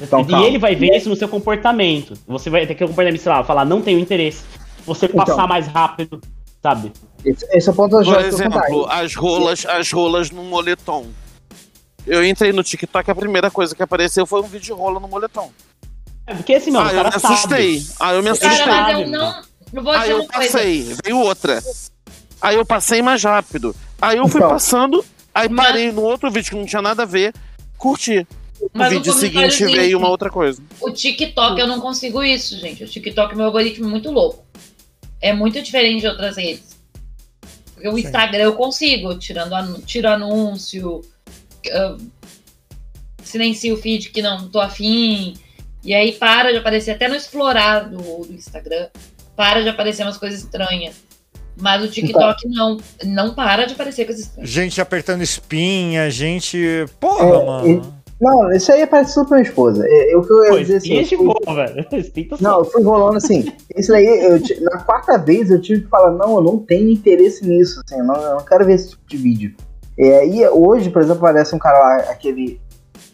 Então, 0.00 0.20
e 0.20 0.24
calma. 0.26 0.46
ele 0.46 0.58
vai 0.58 0.74
ver 0.74 0.96
isso 0.96 1.08
no 1.10 1.16
seu 1.16 1.28
comportamento. 1.28 2.14
Você 2.26 2.48
vai 2.48 2.66
ter 2.66 2.74
que 2.74 2.86
comportamento, 2.86 3.20
sei 3.20 3.30
lá, 3.32 3.44
falar, 3.44 3.64
não 3.66 3.82
tenho 3.82 3.98
interesse. 3.98 4.42
Você 4.86 5.06
passar 5.08 5.34
Então. 5.34 5.48
mais 5.48 5.66
rápido, 5.66 6.20
sabe? 6.62 6.90
Esse, 7.22 7.46
esse 7.52 7.68
é 7.68 7.72
o 7.72 7.74
ponto 7.74 8.02
Por 8.02 8.20
exemplo, 8.20 8.86
as 8.88 9.14
rolas, 9.14 9.66
as 9.66 9.92
rolas 9.92 10.30
no 10.30 10.42
moletom. 10.44 11.04
Eu 12.06 12.24
entrei 12.24 12.52
no 12.52 12.62
TikTok, 12.62 13.10
a 13.10 13.14
primeira 13.14 13.50
coisa 13.50 13.74
que 13.74 13.82
apareceu 13.82 14.26
foi 14.26 14.40
um 14.40 14.44
vídeo 14.46 14.66
de 14.66 14.72
rola 14.72 14.98
no 14.98 15.06
moletom. 15.08 15.50
É, 16.26 16.34
Porque 16.34 16.54
assim, 16.54 16.70
mano, 16.70 16.88
ah, 16.88 16.92
o 16.92 16.96
eu 16.96 17.02
me 17.04 17.08
assustei. 17.16 17.80
sabe. 17.80 17.96
Ah, 18.00 18.12
eu 18.14 18.22
me 18.22 18.28
Ele 18.30 18.38
Cara, 18.38 18.52
assustei. 18.54 18.72
mas 18.82 19.00
eu 19.00 19.08
não. 19.08 19.42
Eu 19.72 19.82
vou 19.84 19.92
Aí 19.92 20.00
dizer 20.00 20.12
eu 20.12 20.16
uma 20.18 20.26
coisa. 20.28 20.52
passei, 20.52 20.96
veio 21.04 21.18
outra. 21.18 21.62
Aí 22.40 22.56
eu 22.56 22.66
passei 22.66 23.02
mais 23.02 23.22
rápido. 23.22 23.74
Aí 24.00 24.16
eu 24.16 24.26
fui 24.28 24.38
Então. 24.40 24.50
passando, 24.50 25.04
aí 25.34 25.48
Mas- 25.48 25.66
parei 25.66 25.92
no 25.92 26.02
outro 26.02 26.30
vídeo 26.30 26.50
que 26.50 26.56
não 26.56 26.66
tinha 26.66 26.82
nada 26.82 27.02
a 27.02 27.06
ver, 27.06 27.32
curti. 27.78 28.26
No 28.60 28.68
Mas 28.74 28.88
o 28.88 28.96
vídeo 28.96 29.12
seguinte 29.12 29.32
comentáriozinho- 29.34 29.76
veio 29.76 29.98
uma 29.98 30.08
outra 30.08 30.28
coisa. 30.30 30.62
O 30.80 30.90
TikTok 30.90 31.58
eu 31.60 31.66
não 31.66 31.80
consigo 31.80 32.22
isso, 32.22 32.58
gente. 32.58 32.82
O 32.84 32.86
TikTok, 32.88 33.34
meu 33.36 33.46
algoritmo 33.46 33.86
é 33.86 33.90
muito 33.90 34.10
louco. 34.10 34.44
É 35.20 35.32
muito 35.32 35.60
diferente 35.62 36.00
de 36.02 36.08
outras 36.08 36.36
redes. 36.36 36.76
Porque 37.74 37.88
o 37.88 37.94
Sim. 37.94 38.00
Instagram 38.00 38.42
eu 38.44 38.52
consigo, 38.54 39.14
tirando 39.18 39.54
anu- 39.54 39.80
tiro 39.82 40.08
anúncio, 40.08 41.00
ah, 41.72 41.96
silencio 43.22 43.74
o 43.74 43.76
feed 43.76 44.10
que 44.10 44.22
não 44.22 44.48
tô 44.48 44.60
afim. 44.60 45.34
E 45.84 45.94
aí 45.94 46.12
para 46.12 46.50
de 46.52 46.58
aparecer, 46.58 46.90
até 46.92 47.08
no 47.08 47.14
explorar 47.14 47.88
do, 47.88 47.98
do 47.98 48.32
Instagram, 48.34 48.88
para 49.36 49.62
de 49.62 49.68
aparecer 49.68 50.02
umas 50.02 50.18
coisas 50.18 50.40
estranhas. 50.40 50.96
Mas 51.60 51.82
o 51.82 51.88
TikTok 51.88 52.48
não, 52.48 52.78
não 53.04 53.34
para 53.34 53.66
de 53.66 53.74
aparecer 53.74 54.06
com 54.06 54.12
esses. 54.12 54.30
Gente 54.42 54.80
apertando 54.80 55.22
espinha, 55.22 56.10
gente. 56.10 56.86
Porra, 56.98 57.24
É, 57.26 57.44
mano. 57.44 58.00
Não, 58.20 58.52
isso 58.52 58.70
aí 58.70 58.82
aparece 58.82 59.14
tudo 59.14 59.28
pra 59.28 59.38
minha 59.38 59.48
esposa. 59.48 59.82
É, 59.86 60.14
Eu, 60.14 60.22
que 60.22 60.30
eu 60.30 60.44
ia 60.44 60.50
Pô, 60.50 60.58
dizer 60.58 60.76
assim. 60.76 61.02
de 61.02 61.14
eu 61.14 61.18
fui- 61.18 61.34
boa, 61.44 61.54
velho. 61.66 61.84
Tá 62.28 62.36
Não, 62.40 62.58
eu 62.58 62.64
fui 62.66 62.82
rolando 62.82 63.16
assim. 63.16 63.50
Isso 63.74 63.94
aí, 63.94 64.04
eu 64.04 64.38
na 64.62 64.78
quarta 64.82 65.16
vez 65.18 65.50
eu 65.50 65.60
tive 65.60 65.82
que 65.82 65.88
falar, 65.88 66.12
não, 66.12 66.36
eu 66.36 66.42
não 66.42 66.58
tenho 66.58 66.90
interesse 66.90 67.46
nisso, 67.46 67.80
assim, 67.84 67.98
eu 67.98 68.04
não, 68.04 68.14
eu 68.16 68.34
não 68.36 68.44
quero 68.44 68.66
ver 68.66 68.74
esse 68.74 68.90
tipo 68.90 69.02
de 69.08 69.16
vídeo. 69.16 69.54
E 70.02 70.10
aí, 70.12 70.48
hoje, 70.48 70.88
por 70.88 71.02
exemplo, 71.02 71.18
aparece 71.18 71.54
um 71.54 71.58
cara 71.58 71.78
lá, 71.78 71.96
aquele. 72.10 72.58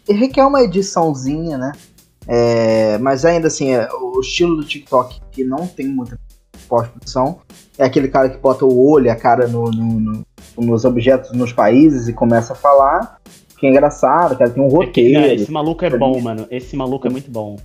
Ele 0.07 0.19
requer 0.19 0.45
uma 0.45 0.61
ediçãozinha, 0.63 1.57
né? 1.57 1.71
É, 2.27 2.97
mas 2.99 3.25
ainda 3.25 3.47
assim, 3.47 3.73
é, 3.73 3.87
o 3.93 4.19
estilo 4.21 4.55
do 4.55 4.63
TikTok, 4.65 5.19
que 5.31 5.43
não 5.43 5.67
tem 5.67 5.87
muita 5.87 6.17
pós-produção, 6.67 7.39
é 7.77 7.85
aquele 7.85 8.07
cara 8.07 8.29
que 8.29 8.37
bota 8.37 8.65
o 8.65 8.89
olho, 8.89 9.11
a 9.11 9.15
cara 9.15 9.47
no, 9.47 9.69
no- 9.71 9.99
no- 9.99 10.25
nos 10.57 10.85
objetos 10.85 11.31
nos 11.33 11.51
países 11.53 12.07
e 12.07 12.13
começa 12.13 12.53
a 12.53 12.55
falar. 12.55 13.17
Que 13.59 13.65
é 13.65 13.69
engraçado, 13.71 14.37
cara, 14.37 14.49
tem 14.51 14.61
um 14.63 14.67
É 14.67 14.69
que, 14.69 14.75
roteiro. 14.75 15.21
cara, 15.21 15.33
esse 15.33 15.51
maluco 15.51 15.83
é 15.85 15.89
bom, 15.97 16.19
mano. 16.21 16.47
Esse 16.51 16.75
maluco 16.75 17.07
é 17.07 17.09
muito 17.09 17.29
bom. 17.31 17.57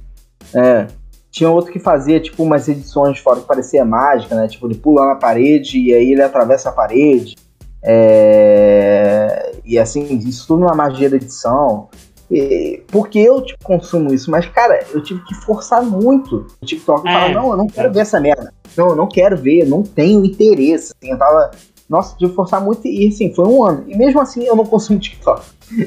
É. 0.55 0.87
Tinha 1.31 1.51
outro 1.51 1.71
que 1.73 1.79
fazia, 1.79 2.19
tipo, 2.21 2.43
umas 2.43 2.67
edições 2.69 3.19
fora 3.19 3.41
que 3.41 3.47
parecia 3.47 3.85
mágica, 3.85 4.35
né? 4.35 4.49
Tipo, 4.49 4.67
ele 4.67 4.75
pula 4.75 5.07
na 5.07 5.15
parede 5.17 5.79
e 5.79 5.95
aí 5.95 6.13
ele 6.13 6.23
atravessa 6.23 6.69
a 6.71 6.73
parede. 6.73 7.37
É... 7.83 9.53
E 9.65 9.79
assim, 9.79 10.19
isso 10.19 10.47
tudo 10.47 10.65
na 10.65 10.75
magia 10.75 11.09
da 11.11 11.17
edição. 11.17 11.89
E... 12.31 12.83
Porque 12.89 13.19
eu, 13.19 13.41
tipo, 13.43 13.65
consumo 13.65 14.13
isso. 14.13 14.31
Mas, 14.31 14.47
cara, 14.47 14.85
eu 14.93 15.03
tive 15.03 15.21
que 15.25 15.35
forçar 15.35 15.83
muito 15.83 16.47
o 16.61 16.67
TikTok 16.67 17.07
e 17.07 17.11
É. 17.11 17.13
falar, 17.13 17.29
não, 17.31 17.51
eu 17.51 17.57
não 17.57 17.67
quero 17.67 17.93
ver 17.93 18.01
essa 18.01 18.21
merda. 18.21 18.53
Não, 18.77 18.91
eu 18.91 18.97
não 18.97 19.07
quero 19.07 19.37
ver, 19.37 19.61
eu 19.61 19.67
não 19.67 19.83
tenho 19.83 20.25
interesse. 20.25 20.93
Assim, 21.01 21.13
eu 21.13 21.19
tava... 21.19 21.51
Nossa, 21.89 22.17
tive 22.17 22.31
que 22.31 22.37
forçar 22.37 22.59
muito 22.65 22.87
e, 22.87 23.07
assim, 23.09 23.35
foi 23.35 23.47
um 23.47 23.63
ano. 23.63 23.85
E 23.87 23.95
mesmo 23.95 24.19
assim, 24.19 24.45
eu 24.45 24.57
não 24.57 24.65
consumo 24.65 24.99
TikTok. 24.99 25.43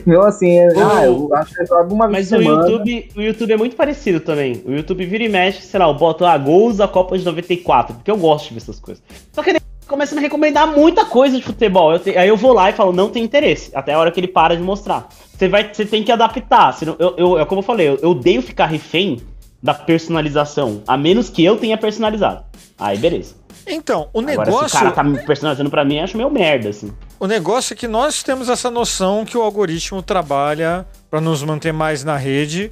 Mesmo 0.05 0.21
assim, 0.25 0.59
ah, 0.59 1.03
eu 1.05 1.33
acho 1.33 1.55
que 1.55 1.73
alguma 1.73 2.07
vez 2.07 2.29
Mas 2.29 2.39
o 2.39 2.43
semana. 2.43 2.69
YouTube, 2.69 3.09
o 3.15 3.21
YouTube 3.21 3.53
é 3.53 3.57
muito 3.57 3.75
parecido 3.75 4.19
também. 4.19 4.61
O 4.67 4.71
YouTube 4.71 5.03
vira 5.05 5.23
e 5.23 5.29
mexe, 5.29 5.63
sei 5.63 5.79
lá, 5.79 5.87
eu 5.87 5.95
boto 5.95 6.23
ah, 6.23 6.37
gols 6.37 6.77
da 6.77 6.87
Copa 6.87 7.17
de 7.17 7.25
94, 7.25 7.95
porque 7.95 8.11
eu 8.11 8.17
gosto 8.17 8.49
de 8.49 8.53
ver 8.53 8.61
essas 8.61 8.79
coisas. 8.79 9.03
Só 9.33 9.41
que 9.41 9.49
começa 9.87 10.13
a 10.13 10.17
me 10.17 10.21
recomendar 10.21 10.67
muita 10.67 11.05
coisa 11.05 11.37
de 11.37 11.43
futebol. 11.43 11.93
Eu 11.93 11.99
te- 11.99 12.17
aí 12.17 12.27
eu 12.27 12.37
vou 12.37 12.53
lá 12.53 12.69
e 12.69 12.73
falo, 12.73 12.91
não 12.93 13.09
tem 13.09 13.23
interesse. 13.23 13.71
Até 13.75 13.93
a 13.93 13.99
hora 13.99 14.11
que 14.11 14.19
ele 14.19 14.27
para 14.27 14.55
de 14.55 14.61
mostrar. 14.63 15.07
Você 15.37 15.47
vai, 15.47 15.73
você 15.73 15.85
tem 15.85 16.03
que 16.03 16.11
adaptar. 16.11 16.73
senão- 16.73 16.95
eu, 16.99 17.13
eu, 17.17 17.39
é 17.39 17.45
como 17.45 17.59
eu 17.59 17.63
falei, 17.63 17.87
eu, 17.89 17.99
eu 18.01 18.09
odeio 18.11 18.41
ficar 18.41 18.65
refém 18.65 19.21
da 19.61 19.73
personalização. 19.73 20.83
A 20.87 20.95
menos 20.97 21.29
que 21.29 21.43
eu 21.43 21.57
tenha 21.57 21.77
personalizado. 21.77 22.43
Aí 22.77 22.97
beleza. 22.97 23.35
Então, 23.67 24.09
o 24.13 24.19
Agora, 24.19 24.35
se 24.35 24.41
o 24.41 24.45
negócio. 24.53 24.77
cara 24.79 24.91
tá 24.91 25.03
me 25.03 25.17
personalizando 25.25 25.71
pra 25.71 25.83
mim, 25.83 25.97
eu 25.97 26.03
acho 26.03 26.15
meio 26.17 26.29
merda, 26.29 26.69
assim. 26.69 26.93
O 27.19 27.25
negócio 27.25 27.73
é 27.73 27.75
que 27.77 27.87
nós 27.87 28.21
temos 28.21 28.47
essa 28.47 28.69
noção 28.69 29.25
que 29.25 29.35
o 29.35 29.41
algoritmo 29.41 30.03
trabalha 30.03 30.85
para 31.09 31.19
nos 31.19 31.41
manter 31.41 31.73
mais 31.73 32.03
na 32.03 32.15
rede 32.15 32.69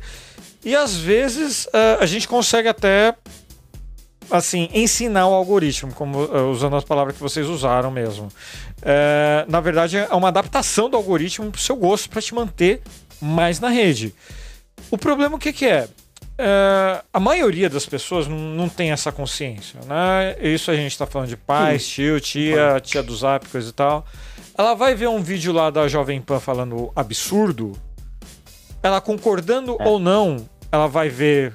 e 0.64 0.76
às 0.76 0.96
vezes 0.96 1.68
eh, 1.74 1.98
a 2.00 2.06
gente 2.06 2.28
consegue 2.28 2.68
até 2.68 3.16
assim 4.32 4.70
ensinar 4.74 5.28
o 5.28 5.34
algoritmo, 5.34 5.94
como 5.94 6.24
eh, 6.24 6.42
usando 6.42 6.76
as 6.76 6.84
palavras 6.84 7.16
que 7.16 7.22
vocês 7.22 7.48
usaram 7.48 7.92
mesmo. 7.92 8.30
Eh, 8.82 9.46
na 9.48 9.60
verdade 9.60 9.98
é 9.98 10.08
uma 10.14 10.28
adaptação 10.30 10.90
do 10.90 10.98
algoritmo 10.98 11.52
para 11.52 11.60
o 11.60 11.62
seu 11.62 11.76
gosto 11.76 12.10
para 12.10 12.22
te 12.22 12.34
manter 12.34 12.82
mais 13.22 13.60
na 13.60 13.70
rede. 13.70 14.14
O 14.92 14.98
problema 14.98 15.36
o 15.36 15.40
que, 15.40 15.54
que 15.54 15.66
é? 15.66 15.88
É, 16.36 17.02
a 17.14 17.20
maioria 17.20 17.70
das 17.70 17.86
pessoas 17.86 18.28
não, 18.28 18.38
não 18.38 18.68
tem 18.68 18.92
essa 18.92 19.12
consciência, 19.12 19.80
né? 19.88 20.36
Isso 20.42 20.72
a 20.72 20.76
gente 20.76 20.92
está 20.92 21.06
falando 21.06 21.30
de 21.30 21.38
pais, 21.38 21.88
tio, 21.88 22.20
tia, 22.20 22.80
tia 22.82 23.04
do 23.04 23.16
Zap, 23.16 23.48
coisa 23.50 23.70
e 23.70 23.72
tal. 23.72 24.04
Ela 24.58 24.74
vai 24.74 24.96
ver 24.96 25.08
um 25.08 25.22
vídeo 25.22 25.54
lá 25.54 25.70
da 25.70 25.88
Jovem 25.88 26.20
Pan 26.20 26.40
falando 26.40 26.92
absurdo. 26.96 27.74
Ela 28.82 29.00
concordando 29.00 29.78
É. 29.80 29.88
ou 29.88 30.00
não, 30.00 30.38
ela 30.72 30.88
vai 30.88 31.08
ver, 31.08 31.54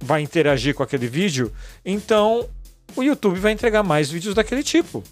vai 0.00 0.22
interagir 0.22 0.74
com 0.74 0.82
aquele 0.82 1.06
vídeo. 1.08 1.52
Então, 1.84 2.46
o 2.96 3.02
YouTube 3.02 3.38
vai 3.38 3.52
entregar 3.52 3.82
mais 3.82 4.10
vídeos 4.10 4.34
daquele 4.34 4.62
tipo. 4.62 5.02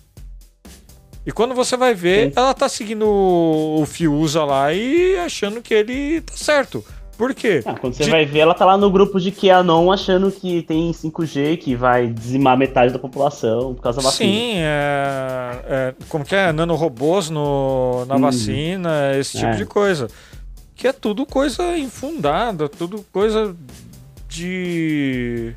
E 1.25 1.33
quando 1.33 1.55
você 1.55 1.77
vai 1.77 1.93
ver, 1.95 2.29
Sim. 2.29 2.33
ela 2.37 2.55
tá 2.55 2.69
seguindo 2.69 3.05
o 3.05 3.85
Fiuza 3.85 4.45
lá 4.45 4.73
e 4.73 5.17
achando 5.19 5.61
que 5.61 5.75
ele 5.75 6.21
tá 6.21 6.35
certo. 6.37 6.85
Por 7.19 7.35
quê? 7.35 7.63
Ah, 7.65 7.75
quando 7.75 7.95
você 7.95 8.05
De- 8.05 8.11
vai 8.11 8.27
ver, 8.27 8.41
ela 8.41 8.53
tá 8.55 8.65
lá 8.67 8.77
no 8.77 8.91
grupo 8.91 9.19
de 9.19 9.33
QAnon 9.33 9.91
achando 9.91 10.31
que 10.31 10.63
tem 10.63 10.93
5G, 10.93 11.57
que 11.57 11.75
vai 11.75 12.07
dizimar 12.09 12.57
metade 12.59 12.93
da 12.93 12.99
população 12.99 13.75
por 13.75 13.81
causa 13.83 13.99
da 13.99 14.05
vacina. 14.05 14.31
Sim, 14.31 14.53
é, 14.59 15.65
é, 15.67 15.95
como 16.11 16.25
que 16.27 16.35
é? 16.37 16.53
Nanorobôs 16.53 17.31
no, 17.31 18.05
na 18.05 18.17
Hum. 18.17 18.21
vacina, 18.21 19.17
esse 19.19 19.33
tipo 19.39 19.47
É. 19.47 19.57
de 19.57 19.65
coisa. 19.65 20.09
Que 20.75 20.89
é 20.89 20.93
tudo 20.93 21.25
coisa 21.25 21.77
infundada, 21.79 22.69
tudo 22.69 23.03
coisa 23.11 23.57
de. 24.37 25.55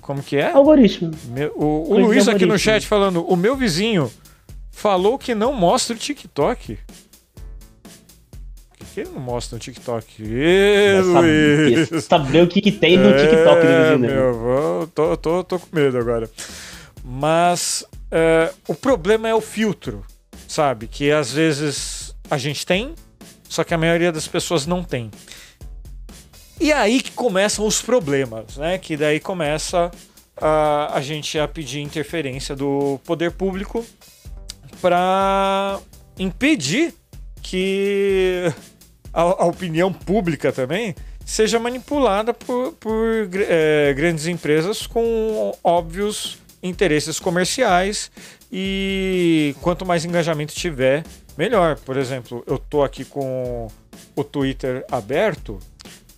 Como 0.00 0.22
que 0.22 0.36
é? 0.36 0.50
Algoritmo. 0.52 1.10
Meu- 1.28 1.52
o 1.56 1.92
o 1.92 1.98
Luiz 1.98 2.28
aqui 2.28 2.46
no 2.46 2.58
chat 2.58 2.86
falando: 2.86 3.24
o 3.26 3.36
meu 3.36 3.56
vizinho 3.56 4.10
falou 4.70 5.18
que 5.18 5.34
não 5.34 5.52
mostra 5.52 5.96
o 5.96 5.98
TikTok. 5.98 6.78
Por 8.78 8.86
que, 8.94 9.00
ele 9.00 9.10
não 9.10 9.20
mostra 9.20 9.56
o 9.56 9.58
TikTok? 9.58 10.22
Ê, 10.22 11.00
Vai 11.02 11.12
saber, 11.12 11.76
Luiz! 11.90 12.04
saber 12.04 12.42
o 12.42 12.48
que, 12.48 12.60
que 12.62 12.72
tem 12.72 12.96
no 12.96 13.10
TikTok 13.12 13.60
do 13.60 13.66
É, 13.66 13.82
vizinho 13.82 14.00
dele. 14.00 14.12
meu, 14.14 14.34
vou- 14.34 14.86
tô, 14.88 15.16
tô, 15.16 15.44
tô 15.44 15.58
com 15.58 15.66
medo 15.76 15.98
agora. 15.98 16.30
Mas 17.04 17.84
é, 18.10 18.50
o 18.68 18.74
problema 18.74 19.28
é 19.28 19.34
o 19.34 19.40
filtro, 19.40 20.02
sabe? 20.48 20.86
Que 20.86 21.10
às 21.10 21.30
vezes 21.32 22.14
a 22.30 22.38
gente 22.38 22.64
tem, 22.64 22.94
só 23.48 23.64
que 23.64 23.74
a 23.74 23.78
maioria 23.78 24.10
das 24.10 24.26
pessoas 24.26 24.66
não 24.66 24.82
tem. 24.82 25.10
E 26.60 26.72
é 26.72 26.76
aí 26.76 27.00
que 27.00 27.12
começam 27.12 27.66
os 27.66 27.82
problemas, 27.82 28.56
né? 28.56 28.78
Que 28.78 28.96
daí 28.96 29.20
começa 29.20 29.90
a, 30.36 30.96
a 30.96 31.00
gente 31.00 31.38
a 31.38 31.46
pedir 31.46 31.80
interferência 31.80 32.56
do 32.56 32.98
poder 33.04 33.32
público 33.32 33.84
para 34.80 35.78
impedir 36.18 36.94
que 37.42 38.52
a, 39.12 39.20
a 39.20 39.46
opinião 39.46 39.92
pública 39.92 40.52
também 40.52 40.94
seja 41.24 41.58
manipulada 41.58 42.32
por, 42.32 42.72
por 42.74 43.28
eh, 43.34 43.92
grandes 43.96 44.26
empresas 44.26 44.86
com 44.86 45.52
óbvios 45.62 46.38
interesses 46.62 47.18
comerciais 47.18 48.10
e 48.50 49.54
quanto 49.60 49.84
mais 49.84 50.04
engajamento 50.04 50.54
tiver, 50.54 51.04
melhor. 51.36 51.76
Por 51.80 51.96
exemplo, 51.96 52.44
eu 52.46 52.58
tô 52.58 52.82
aqui 52.82 53.04
com 53.04 53.68
o 54.14 54.24
Twitter 54.24 54.84
aberto, 54.90 55.58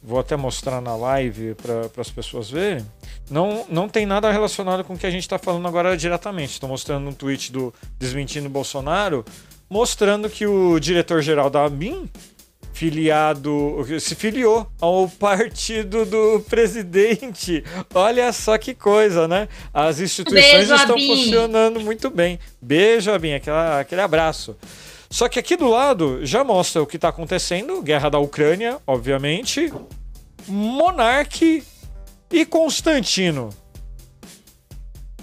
vou 0.09 0.19
até 0.19 0.37
mostrar 0.37 0.81
na 0.81 0.97
live 0.97 1.55
para 1.55 2.01
as 2.01 2.11
pessoas 2.11 2.51
verem. 2.51 2.85
Não, 3.31 3.67
não 3.69 3.91
tem 3.91 4.07
nada 4.07 4.33
relacionado 4.33 4.83
com 4.83 4.95
o 4.95 4.99
que 4.99 5.07
a 5.07 5.11
gente 5.11 5.23
está 5.23 5.39
falando 5.39 5.69
agora 5.69 5.95
diretamente. 5.99 6.53
Estou 6.53 6.69
mostrando 6.69 7.07
um 7.07 7.13
tweet 7.13 7.53
do 7.53 7.75
Desmentindo 7.99 8.49
Bolsonaro, 8.49 9.23
mostrando 9.69 10.31
que 10.31 10.47
o 10.47 10.81
diretor-geral 10.81 11.51
da 11.51 11.67
ABIN 11.67 12.09
filiado, 12.73 13.85
se 14.01 14.15
filiou 14.15 14.67
ao 14.81 15.09
partido 15.09 16.07
do 16.07 16.41
presidente. 16.49 17.63
Olha 17.93 18.33
só 18.33 18.57
que 18.57 18.73
coisa, 18.73 19.29
né? 19.29 19.49
As 19.75 20.01
instituições 20.01 20.69
Beijo, 20.69 20.75
estão 20.75 20.95
Abin. 20.95 21.07
funcionando 21.07 21.81
muito 21.81 22.09
bem. 22.09 22.39
Beijo, 22.63 23.11
Abin, 23.11 23.35
aquela, 23.35 23.81
aquele 23.81 24.01
abraço. 24.01 24.57
Só 25.11 25.29
que 25.29 25.39
aqui 25.39 25.57
do 25.57 25.69
lado 25.69 26.25
já 26.25 26.45
mostra 26.45 26.83
o 26.83 26.87
que 26.87 26.97
está 26.97 27.09
acontecendo, 27.09 27.83
guerra 27.83 28.11
da 28.11 28.19
Ucrânia, 28.19 28.79
obviamente, 28.87 29.73
Monarque 30.49 31.63
e 32.31 32.45
Constantino. 32.45 33.51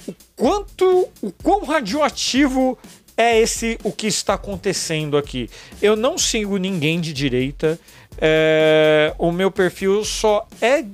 O 0.07 0.13
quanto, 0.35 1.09
o 1.21 1.31
quão 1.31 1.63
radioativo 1.63 2.77
é 3.17 3.39
esse 3.39 3.79
o 3.83 3.91
que 3.91 4.07
está 4.07 4.35
acontecendo 4.35 5.17
aqui? 5.17 5.49
Eu 5.81 5.95
não 5.95 6.17
sigo 6.17 6.57
ninguém 6.57 6.99
de 6.99 7.13
direita. 7.13 7.79
é, 8.17 9.13
o 9.17 9.31
meu 9.31 9.51
perfil 9.51 10.05
só 10.05 10.47
é 10.61 10.85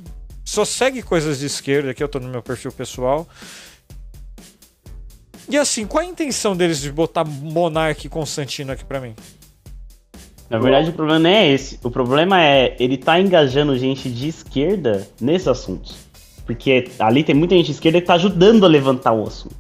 só 0.44 0.66
segue 0.66 1.02
coisas 1.02 1.40
de 1.40 1.46
esquerda, 1.46 1.94
que 1.94 2.04
eu 2.04 2.10
tô 2.10 2.20
no 2.20 2.28
meu 2.28 2.42
perfil 2.42 2.72
pessoal. 2.72 3.28
E 5.48 5.58
assim, 5.58 5.86
qual 5.86 6.04
a 6.04 6.06
intenção 6.06 6.56
deles 6.56 6.80
de 6.80 6.92
botar 6.92 7.24
Monarque 7.24 8.08
e 8.08 8.10
Constantino 8.10 8.72
aqui 8.72 8.84
pra 8.84 9.00
mim? 9.00 9.16
Na 10.52 10.60
verdade, 10.60 10.90
o 10.90 10.94
problema 10.94 11.20
não 11.20 11.30
é 11.30 11.50
esse. 11.50 11.80
O 11.82 11.90
problema 11.90 12.44
é 12.44 12.76
ele 12.78 12.98
tá 12.98 13.18
engajando 13.18 13.78
gente 13.78 14.10
de 14.12 14.28
esquerda 14.28 15.08
nesses 15.20 15.48
assuntos. 15.48 15.96
Porque 16.46 16.90
ali 17.00 17.24
tem 17.24 17.34
muita 17.34 17.56
gente 17.56 17.68
de 17.68 17.72
esquerda 17.72 18.02
que 18.02 18.08
tá 18.08 18.16
ajudando 18.16 18.66
a 18.66 18.68
levantar 18.68 19.14
o 19.14 19.24
assunto. 19.26 19.56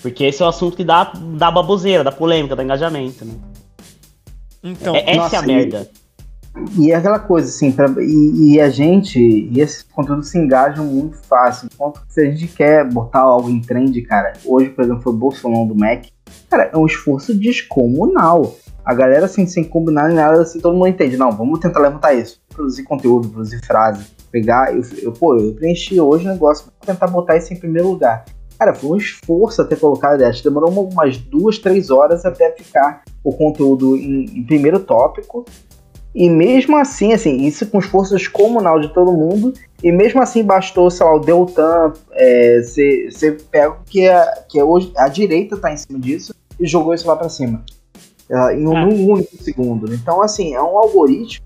Porque 0.00 0.24
esse 0.24 0.42
é 0.42 0.46
o 0.46 0.48
assunto 0.48 0.78
que 0.78 0.84
dá, 0.84 1.12
dá 1.36 1.50
baboseira, 1.50 2.02
dá 2.02 2.10
polêmica, 2.10 2.56
dá 2.56 2.64
engajamento, 2.64 3.22
né? 3.26 3.34
Então, 4.64 4.96
É- 4.96 5.00
essa 5.00 5.10
é 5.10 5.16
nossa, 5.16 5.40
a 5.40 5.42
e- 5.42 5.46
merda. 5.46 5.90
E 6.78 6.90
é 6.90 6.94
aquela 6.94 7.18
coisa, 7.18 7.46
assim, 7.46 7.70
pra, 7.70 7.86
e, 7.98 8.54
e 8.54 8.60
a 8.62 8.70
gente, 8.70 9.18
e 9.20 9.60
esses 9.60 9.82
conteúdos 9.82 10.30
se 10.30 10.38
engajam 10.38 10.86
muito 10.86 11.18
fácil. 11.18 11.68
Enquanto 11.70 12.00
se 12.08 12.22
a 12.22 12.24
gente 12.30 12.48
quer 12.48 12.88
botar 12.90 13.20
algo 13.20 13.50
em 13.50 13.60
trend, 13.60 14.00
cara, 14.02 14.32
hoje, 14.42 14.70
por 14.70 14.84
exemplo, 14.84 15.02
foi 15.02 15.12
o 15.12 15.16
Bolsonaro 15.16 15.66
do 15.66 15.74
Mac, 15.74 16.06
cara, 16.48 16.70
é 16.72 16.78
um 16.78 16.86
esforço 16.86 17.34
descomunal. 17.34 18.56
A 18.86 18.94
galera, 18.94 19.26
assim, 19.26 19.44
sem 19.46 19.64
combinar 19.64 20.06
nem 20.06 20.16
nada, 20.16 20.42
assim, 20.42 20.60
todo 20.60 20.74
mundo 20.74 20.86
entende. 20.86 21.16
Não, 21.16 21.32
vamos 21.32 21.58
tentar 21.58 21.80
levantar 21.80 22.14
isso. 22.14 22.40
Produzir 22.48 22.84
conteúdo, 22.84 23.28
produzir 23.28 23.60
frase, 23.66 24.06
pegar. 24.30 24.72
Eu, 24.72 24.82
eu, 25.02 25.12
pô, 25.12 25.36
eu 25.36 25.52
preenchi 25.54 26.00
hoje 26.00 26.24
o 26.24 26.28
negócio, 26.28 26.66
vou 26.66 26.94
tentar 26.94 27.08
botar 27.08 27.36
isso 27.36 27.52
em 27.52 27.56
primeiro 27.56 27.88
lugar. 27.88 28.24
Cara, 28.56 28.72
foi 28.72 28.90
um 28.90 28.96
esforço 28.96 29.60
até 29.60 29.74
colocar 29.74 30.12
a 30.12 30.14
ideia. 30.14 30.32
Demorou 30.40 30.70
umas 30.70 31.18
duas, 31.18 31.58
três 31.58 31.90
horas 31.90 32.24
até 32.24 32.52
ficar 32.52 33.02
o 33.24 33.32
conteúdo 33.32 33.96
em, 33.96 34.24
em 34.38 34.44
primeiro 34.44 34.78
tópico. 34.78 35.44
E 36.14 36.30
mesmo 36.30 36.76
assim, 36.76 37.12
assim, 37.12 37.44
isso 37.44 37.66
com 37.66 37.80
esforço 37.80 38.14
descomunal 38.14 38.78
de 38.78 38.94
todo 38.94 39.10
mundo. 39.10 39.52
E 39.82 39.90
mesmo 39.90 40.22
assim 40.22 40.44
bastou, 40.44 40.88
sei 40.92 41.04
lá, 41.04 41.16
o 41.16 41.18
Deltan 41.18 41.92
é, 42.12 42.62
ser, 42.62 43.10
ser 43.10 43.42
pego, 43.50 43.78
que, 43.84 44.06
é, 44.06 44.44
que 44.48 44.60
é 44.60 44.64
hoje 44.64 44.92
a 44.96 45.08
direita 45.08 45.56
tá 45.56 45.72
em 45.72 45.76
cima 45.76 45.98
disso, 45.98 46.32
e 46.58 46.66
jogou 46.66 46.94
isso 46.94 47.06
lá 47.06 47.16
para 47.16 47.28
cima. 47.28 47.62
Uh, 48.28 48.50
em 48.50 48.66
um, 48.66 48.76
Ah. 48.76 48.86
num 48.86 49.12
único 49.12 49.36
segundo. 49.42 49.94
Então, 49.94 50.20
assim, 50.20 50.54
é 50.54 50.60
um 50.60 50.76
algoritmo 50.76 51.44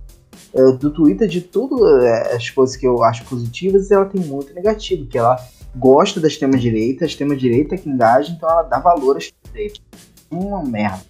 uh, 0.55 0.73
do 0.79 0.91
Twitter 0.91 1.29
de 1.29 1.43
tudo 1.43 1.77
uh, 1.77 2.35
as 2.35 2.49
coisas 2.49 2.75
que 2.77 2.87
eu 2.87 3.03
acho 3.05 3.25
positivas, 3.25 3.91
ela 3.91 4.07
tem 4.07 4.21
muito 4.21 4.55
negativo, 4.55 5.07
que 5.07 5.19
ela 5.19 5.37
gosta 5.77 6.19
da 6.21 6.29
extrema-direita, 6.29 7.05
a 7.05 7.07
extrema-direita 7.07 7.77
que 7.77 7.89
engaja, 7.89 8.33
então 8.33 8.49
ela 8.49 8.63
dá 8.63 8.79
valor 8.79 9.17
à 9.17 9.19
extrema-direita. 9.19 9.81
Uma 10.31 10.63
merda. 10.65 11.03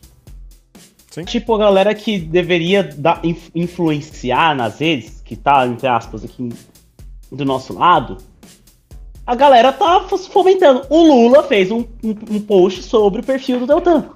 Tipo, 1.24 1.54
a 1.54 1.58
galera 1.58 1.94
que 1.94 2.18
deveria 2.18 2.82
dar, 2.82 3.20
influenciar 3.54 4.54
nas 4.54 4.78
redes, 4.78 5.20
que 5.24 5.36
tá, 5.36 5.66
entre 5.66 5.86
aspas, 5.86 6.24
aqui 6.24 6.48
do 7.30 7.44
nosso 7.44 7.72
lado, 7.72 8.18
a 9.26 9.34
galera 9.34 9.72
tá 9.72 10.06
fomentando. 10.32 10.86
O 10.88 11.02
Lula 11.02 11.42
fez 11.42 11.70
um, 11.70 11.84
um, 12.02 12.14
um 12.30 12.40
post 12.40 12.82
sobre 12.82 13.20
o 13.20 13.24
perfil 13.24 13.60
do 13.60 13.66
Deltan. 13.66 14.10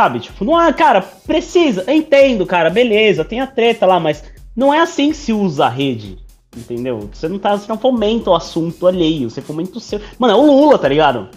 Sabe, 0.00 0.18
tipo, 0.20 0.46
não 0.46 0.58
é, 0.58 0.72
cara, 0.72 1.02
precisa, 1.02 1.84
entendo, 1.92 2.46
cara, 2.46 2.70
beleza, 2.70 3.22
tem 3.22 3.38
a 3.38 3.46
treta 3.46 3.84
lá, 3.84 4.00
mas 4.00 4.24
não 4.56 4.72
é 4.72 4.80
assim 4.80 5.10
que 5.10 5.16
se 5.18 5.30
usa 5.30 5.66
a 5.66 5.68
rede. 5.68 6.16
Entendeu? 6.56 7.10
Você 7.12 7.28
não 7.28 7.38
tá, 7.38 7.54
você 7.54 7.68
não 7.68 7.76
fomenta 7.76 8.30
o 8.30 8.34
assunto 8.34 8.86
alheio, 8.86 9.28
você 9.28 9.42
fomenta 9.42 9.76
o 9.76 9.80
seu. 9.80 10.00
Mano, 10.18 10.32
é 10.32 10.36
o 10.38 10.46
Lula, 10.46 10.78
tá 10.78 10.88
ligado? 10.88 11.28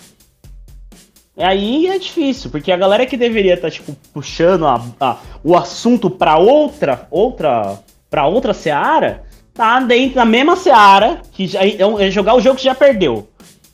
E 1.36 1.44
aí 1.44 1.88
é 1.88 2.00
difícil, 2.00 2.50
porque 2.50 2.72
a 2.72 2.78
galera 2.78 3.06
que 3.06 3.18
deveria 3.18 3.56
estar, 3.56 3.70
tipo, 3.70 3.94
puxando 4.14 4.66
a- 4.66 4.82
a- 4.98 5.18
o 5.44 5.58
assunto 5.58 6.10
pra 6.10 6.38
outra, 6.38 7.06
outra, 7.12 7.78
pra 8.10 8.28
outra 8.28 8.54
seara, 8.54 9.26
tá 9.54 9.82
dentro 9.82 10.16
da 10.16 10.24
mesma 10.26 10.56
seara, 10.56 11.22
que 11.34 11.48
já, 11.48 11.66
é, 11.66 11.80
é 12.00 12.10
jogar 12.10 12.34
o 12.34 12.40
jogo 12.40 12.56
que 12.56 12.64
já 12.64 12.74
perdeu. 12.74 13.28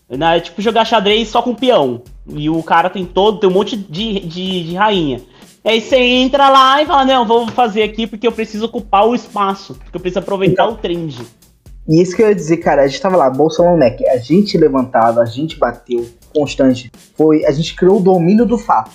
Né? 0.10 0.38
É 0.38 0.40
tipo 0.40 0.60
jogar 0.64 0.84
xadrez 0.86 1.28
só 1.28 1.44
com 1.44 1.54
peão. 1.54 2.02
E 2.28 2.50
o 2.50 2.62
cara 2.62 2.90
tem 2.90 3.06
todo, 3.06 3.40
tem 3.40 3.50
um 3.50 3.54
monte 3.54 3.76
de, 3.76 4.20
de, 4.20 4.64
de 4.64 4.76
rainha. 4.76 5.22
Aí 5.64 5.82
você 5.82 5.98
entra 5.98 6.50
lá 6.50 6.82
e 6.82 6.86
fala, 6.86 7.06
não, 7.06 7.26
vou 7.26 7.48
fazer 7.48 7.84
aqui 7.84 8.08
porque 8.08 8.28
eu 8.28 8.32
preciso 8.32 8.66
ocupar 8.66 9.08
o 9.08 9.14
espaço, 9.14 9.76
porque 9.76 9.96
eu 9.98 10.02
preciso 10.02 10.20
aproveitar 10.20 10.68
o 10.68 10.76
trend. 10.76 11.26
E 11.88 12.02
isso 12.02 12.16
que 12.16 12.22
eu 12.22 12.30
ia 12.30 12.36
dizer, 12.36 12.58
cara, 12.58 12.84
a 12.84 12.88
gente 12.88 13.02
tava 13.02 13.18
lá, 13.18 13.30
Bolsonaro 13.30 13.78
Mac, 13.78 14.00
a 14.12 14.18
gente 14.18 14.58
levantava, 14.58 15.22
a 15.22 15.26
gente 15.26 15.58
bateu 15.58 16.08
constante. 16.34 16.92
Foi, 17.16 17.44
a 17.46 17.52
gente 17.52 17.76
criou 17.76 17.98
o 17.98 18.04
domínio 18.04 18.46
do 18.46 18.58
fato. 18.58 18.92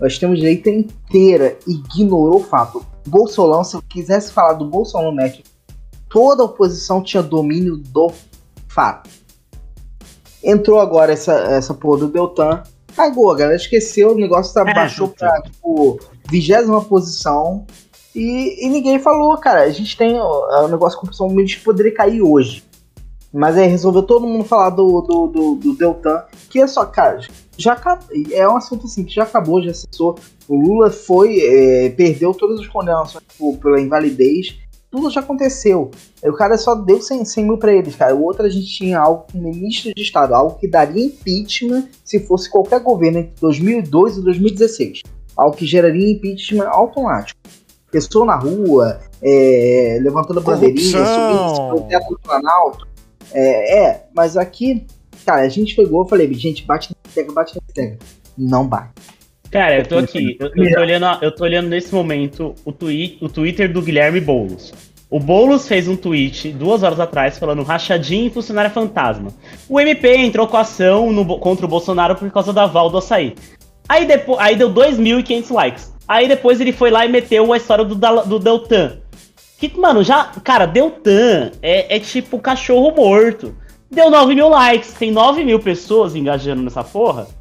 A 0.00 0.06
extrema-direita 0.06 0.70
inteira 0.70 1.58
ignorou 1.66 2.40
o 2.40 2.44
fato. 2.44 2.84
Bolsonaro, 3.06 3.64
se 3.64 3.76
eu 3.76 3.82
quisesse 3.82 4.32
falar 4.32 4.54
do 4.54 4.64
Bolsonaro 4.64 5.14
Mac, 5.14 5.36
toda 6.08 6.42
a 6.42 6.46
oposição 6.46 7.02
tinha 7.02 7.22
domínio 7.22 7.76
do 7.76 8.10
fato. 8.66 9.10
Entrou 10.42 10.78
agora 10.78 11.12
essa, 11.12 11.32
essa 11.32 11.74
porra 11.74 11.98
do 12.00 12.08
Deltan, 12.08 12.62
cagou, 12.94 13.30
a 13.32 13.36
galera 13.36 13.56
esqueceu, 13.56 14.12
o 14.12 14.18
negócio 14.18 14.54
tá, 14.54 14.68
É, 14.68 14.74
baixou 14.74 15.12
então. 15.14 15.28
pra, 15.28 15.42
tipo, 15.42 16.00
vigésima 16.30 16.82
posição. 16.84 17.66
E, 18.14 18.66
e 18.66 18.68
ninguém 18.68 18.98
falou, 18.98 19.36
cara. 19.38 19.62
A 19.62 19.70
gente 19.70 19.96
tem 19.96 20.18
ó, 20.18 20.48
é 20.50 20.64
um 20.64 20.68
negócio 20.68 20.98
com 20.98 21.06
o 21.06 21.10
que 21.10 21.64
poderia 21.64 21.94
cair 21.94 22.22
hoje. 22.22 22.64
Mas 23.32 23.56
aí 23.58 23.66
resolveu 23.68 24.02
todo 24.02 24.26
mundo 24.26 24.44
falar 24.44 24.70
do, 24.70 25.00
do, 25.02 25.26
do, 25.26 25.54
do 25.56 25.74
Deltan. 25.76 26.22
Que 26.48 26.60
é 26.60 26.66
só, 26.66 26.84
cara, 26.86 27.20
já 27.56 27.76
é 28.32 28.48
um 28.48 28.56
assunto 28.56 28.86
assim 28.86 29.04
que 29.04 29.14
já 29.14 29.24
acabou, 29.24 29.62
já 29.62 29.74
cessou. 29.74 30.16
O 30.48 30.56
Lula 30.56 30.90
foi, 30.90 31.38
é, 31.40 31.90
perdeu 31.90 32.32
todas 32.32 32.58
as 32.60 32.66
condenações 32.66 33.22
por- 33.38 33.58
pela 33.58 33.80
invalidez. 33.80 34.56
Tudo 34.90 35.10
já 35.10 35.20
aconteceu. 35.20 35.90
O 36.24 36.32
cara 36.32 36.56
só 36.56 36.74
deu 36.74 37.00
100, 37.00 37.24
100 37.24 37.44
mil 37.44 37.58
pra 37.58 37.72
eles, 37.72 37.94
cara. 37.94 38.14
O 38.14 38.24
outro 38.24 38.46
a 38.46 38.48
gente 38.48 38.66
tinha 38.66 38.98
algo 38.98 39.26
com 39.30 39.38
ministro 39.38 39.92
de 39.94 40.02
Estado, 40.02 40.34
algo 40.34 40.58
que 40.58 40.66
daria 40.66 41.04
impeachment 41.04 41.88
se 42.02 42.20
fosse 42.20 42.50
qualquer 42.50 42.80
governo 42.80 43.18
entre 43.18 43.32
2002 43.40 44.16
e 44.16 44.22
2016. 44.22 45.02
Algo 45.36 45.56
que 45.56 45.66
geraria 45.66 46.10
impeachment 46.10 46.68
automático. 46.68 47.38
Pessoa 47.90 48.24
na 48.24 48.36
rua, 48.36 49.00
é, 49.22 49.98
levantando 50.02 50.40
bandeirinha, 50.40 51.04
subindo 51.04 51.70
no 51.70 51.88
teto 51.88 52.08
do 52.08 52.20
Planalto. 52.20 52.88
É, 53.32 53.84
é, 53.84 54.06
mas 54.14 54.36
aqui, 54.36 54.86
cara, 55.24 55.42
a 55.42 55.48
gente 55.48 55.76
pegou, 55.76 56.02
eu 56.02 56.08
falei, 56.08 56.32
gente, 56.34 56.64
bate 56.64 56.90
na 56.90 57.12
tecla, 57.12 57.34
bate 57.34 57.56
na 57.56 57.62
tecla. 57.74 57.98
Não 58.36 58.66
bate. 58.66 59.17
Cara, 59.50 59.78
eu 59.78 59.86
tô 59.86 59.96
aqui, 59.96 60.36
eu, 60.38 60.50
eu 60.54 60.74
tô 60.74 60.80
olhando, 60.80 61.06
eu 61.22 61.32
tô 61.32 61.44
olhando 61.44 61.68
nesse 61.68 61.94
momento 61.94 62.54
o, 62.66 62.72
twi 62.72 63.16
o 63.20 63.28
Twitter 63.30 63.72
do 63.72 63.80
Guilherme 63.80 64.20
Boulos. 64.20 64.74
O 65.10 65.18
Boulos 65.18 65.66
fez 65.66 65.88
um 65.88 65.96
tweet 65.96 66.52
duas 66.52 66.82
horas 66.82 67.00
atrás 67.00 67.38
falando 67.38 67.62
rachadinha 67.62 68.26
em 68.26 68.30
funcionária 68.30 68.70
fantasma. 68.70 69.30
O 69.66 69.80
MP 69.80 70.16
entrou 70.18 70.46
com 70.46 70.58
ação 70.58 71.10
no 71.10 71.38
contra 71.38 71.64
o 71.64 71.68
Bolsonaro 71.68 72.14
por 72.14 72.30
causa 72.30 72.52
da 72.52 72.66
Val 72.66 72.90
do 72.90 72.98
açaí. 72.98 73.34
Aí, 73.88 74.04
depois, 74.04 74.38
aí 74.38 74.54
deu 74.54 74.70
2.500 74.70 75.50
likes. 75.50 75.94
Aí 76.06 76.28
depois 76.28 76.60
ele 76.60 76.72
foi 76.72 76.90
lá 76.90 77.06
e 77.06 77.08
meteu 77.08 77.50
a 77.50 77.56
história 77.56 77.86
do, 77.86 77.94
do 77.94 78.38
Deltan. 78.38 78.98
Que, 79.58 79.74
mano, 79.78 80.04
já. 80.04 80.24
Cara, 80.44 80.66
Deltan 80.66 81.52
é, 81.62 81.96
é 81.96 81.98
tipo 81.98 82.38
cachorro 82.38 82.94
morto. 82.94 83.56
Deu 83.90 84.10
9 84.10 84.34
mil 84.34 84.50
likes, 84.50 84.92
tem 84.92 85.10
9 85.10 85.42
mil 85.42 85.58
pessoas 85.58 86.14
engajando 86.14 86.60
nessa 86.60 86.84
porra 86.84 87.37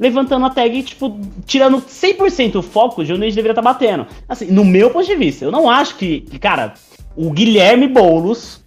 levantando 0.00 0.46
a 0.46 0.50
tag, 0.50 0.82
tipo, 0.82 1.20
tirando 1.44 1.82
100% 1.82 2.56
o 2.56 2.62
foco 2.62 3.04
de 3.04 3.12
onde 3.12 3.24
a 3.24 3.26
gente 3.26 3.34
deveria 3.34 3.52
estar 3.52 3.60
batendo. 3.60 4.06
Assim, 4.26 4.46
no 4.46 4.64
meu 4.64 4.88
ponto 4.88 5.06
de 5.06 5.14
vista, 5.14 5.44
eu 5.44 5.52
não 5.52 5.68
acho 5.68 5.96
que, 5.96 6.22
que, 6.22 6.38
cara, 6.38 6.72
o 7.14 7.30
Guilherme 7.30 7.86
Boulos, 7.86 8.62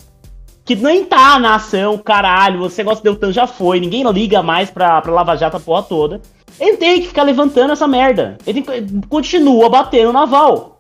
que 0.63 0.75
nem 0.75 1.03
tá 1.03 1.39
na 1.39 1.55
ação, 1.55 1.97
caralho, 1.97 2.59
você 2.59 2.83
gosta 2.83 3.01
de 3.01 3.09
Deltan, 3.09 3.33
já 3.33 3.47
foi, 3.47 3.79
ninguém 3.79 4.03
liga 4.11 4.43
mais 4.43 4.69
pra, 4.69 5.01
pra 5.01 5.11
Lava 5.11 5.35
Jato 5.35 5.57
a 5.57 5.59
porra 5.59 5.81
toda. 5.81 6.21
Ele 6.59 6.77
tem 6.77 7.01
que 7.01 7.07
ficar 7.07 7.23
levantando 7.23 7.73
essa 7.73 7.87
merda. 7.87 8.37
Ele 8.45 8.61
tem 8.61 9.01
continua 9.09 9.67
batendo 9.69 10.13
na 10.13 10.25
Val. 10.25 10.77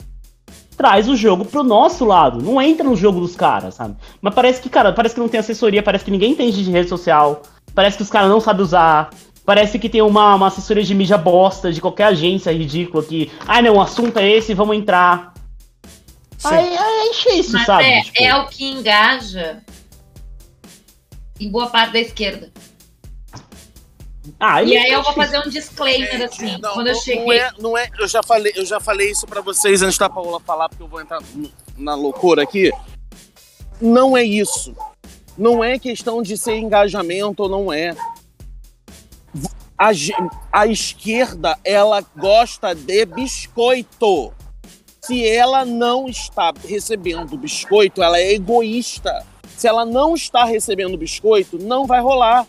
Traz 0.77 1.09
o 1.09 1.15
jogo 1.15 1.45
pro 1.45 1.63
nosso 1.63 2.05
lado. 2.05 2.43
Não 2.43 2.61
entra 2.61 2.87
no 2.87 2.95
jogo 2.95 3.19
dos 3.19 3.35
caras, 3.35 3.73
sabe? 3.73 3.95
Mas 4.21 4.35
parece 4.35 4.61
que, 4.61 4.69
cara, 4.69 4.93
parece 4.93 5.15
que 5.15 5.21
não 5.21 5.27
tem 5.27 5.39
assessoria, 5.39 5.81
parece 5.81 6.05
que 6.05 6.11
ninguém 6.11 6.33
entende 6.33 6.63
de 6.63 6.69
rede 6.69 6.89
social. 6.89 7.41
Parece 7.73 7.97
que 7.97 8.03
os 8.03 8.09
caras 8.09 8.29
não 8.29 8.39
sabem 8.39 8.61
usar. 8.61 9.09
Parece 9.45 9.77
que 9.77 9.89
tem 9.89 10.01
uma, 10.01 10.35
uma 10.35 10.47
assessoria 10.47 10.83
de 10.83 10.95
mídia 10.95 11.17
bosta 11.17 11.71
de 11.71 11.81
qualquer 11.81 12.05
agência 12.05 12.51
ridícula 12.51 13.03
que. 13.03 13.31
Ah, 13.45 13.61
não, 13.61 13.75
o 13.75 13.81
assunto 13.81 14.17
é 14.17 14.29
esse, 14.29 14.53
vamos 14.53 14.77
entrar. 14.77 15.33
Sim. 16.37 16.49
Aí 16.55 16.75
é 16.77 17.35
isso, 17.35 17.53
Mas 17.53 17.65
sabe? 17.65 17.83
é, 17.85 18.01
Tipo, 18.01 18.23
é 18.23 18.35
o 18.35 18.47
que 18.47 18.65
engaja 18.65 19.61
em 21.39 21.49
boa 21.49 21.67
parte 21.67 21.93
da 21.93 21.99
esquerda. 21.99 22.51
ah, 24.39 24.63
E 24.63 24.75
é 24.75 24.83
aí 24.83 24.91
eu 24.91 25.03
vou 25.03 25.13
fazer 25.13 25.39
um 25.39 25.49
disclaimer 25.49 26.21
assim. 26.23 26.57
Não, 26.61 26.73
quando 26.73 26.87
eu 26.87 26.93
não- 26.93 27.01
cheguei. 27.01 27.23
Não 27.25 27.33
é, 27.33 27.51
não 27.59 27.77
é, 27.77 27.89
eu 27.99 28.07
já 28.07 28.23
falei, 28.23 28.53
eu 28.55 28.65
já 28.65 28.79
falei 28.79 29.11
isso 29.11 29.25
pra 29.27 29.41
vocês 29.41 29.81
antes 29.81 29.97
da 29.97 30.09
Paola 30.09 30.39
falar, 30.39 30.69
porque 30.69 30.83
eu 30.83 30.87
vou 30.87 31.01
entrar 31.01 31.19
na 31.77 31.95
loucura 31.95 32.43
aqui. 32.43 32.71
Não 33.81 34.15
é 34.15 34.23
isso. 34.23 34.73
Não 35.37 35.63
é 35.63 35.77
questão 35.79 36.21
de 36.21 36.37
ser 36.37 36.55
engajamento 36.57 37.43
ou 37.43 37.49
não 37.49 37.73
é. 37.73 37.95
A, 39.83 39.89
a 40.61 40.65
esquerda, 40.65 41.59
ela 41.61 41.99
gosta 42.15 42.73
de 42.73 43.05
biscoito. 43.05 44.31
Se 45.01 45.27
ela 45.27 45.65
não 45.65 46.07
está 46.07 46.53
recebendo 46.65 47.35
biscoito, 47.35 48.01
ela 48.01 48.17
é 48.17 48.31
egoísta. 48.31 49.25
Se 49.57 49.67
ela 49.67 49.83
não 49.85 50.15
está 50.15 50.45
recebendo 50.45 50.97
biscoito, 50.97 51.57
não 51.57 51.85
vai 51.85 51.99
rolar 51.99 52.47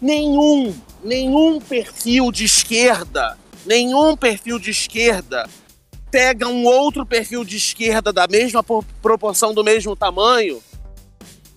nenhum, 0.00 0.74
nenhum 1.02 1.60
perfil 1.60 2.32
de 2.32 2.44
esquerda, 2.44 3.36
nenhum 3.66 4.16
perfil 4.16 4.58
de 4.58 4.70
esquerda 4.70 5.46
pega 6.10 6.48
um 6.48 6.64
outro 6.64 7.04
perfil 7.04 7.44
de 7.44 7.56
esquerda 7.58 8.12
da 8.12 8.26
mesma 8.26 8.62
por- 8.62 8.84
proporção, 9.02 9.52
do 9.52 9.64
mesmo 9.64 9.94
tamanho 9.94 10.62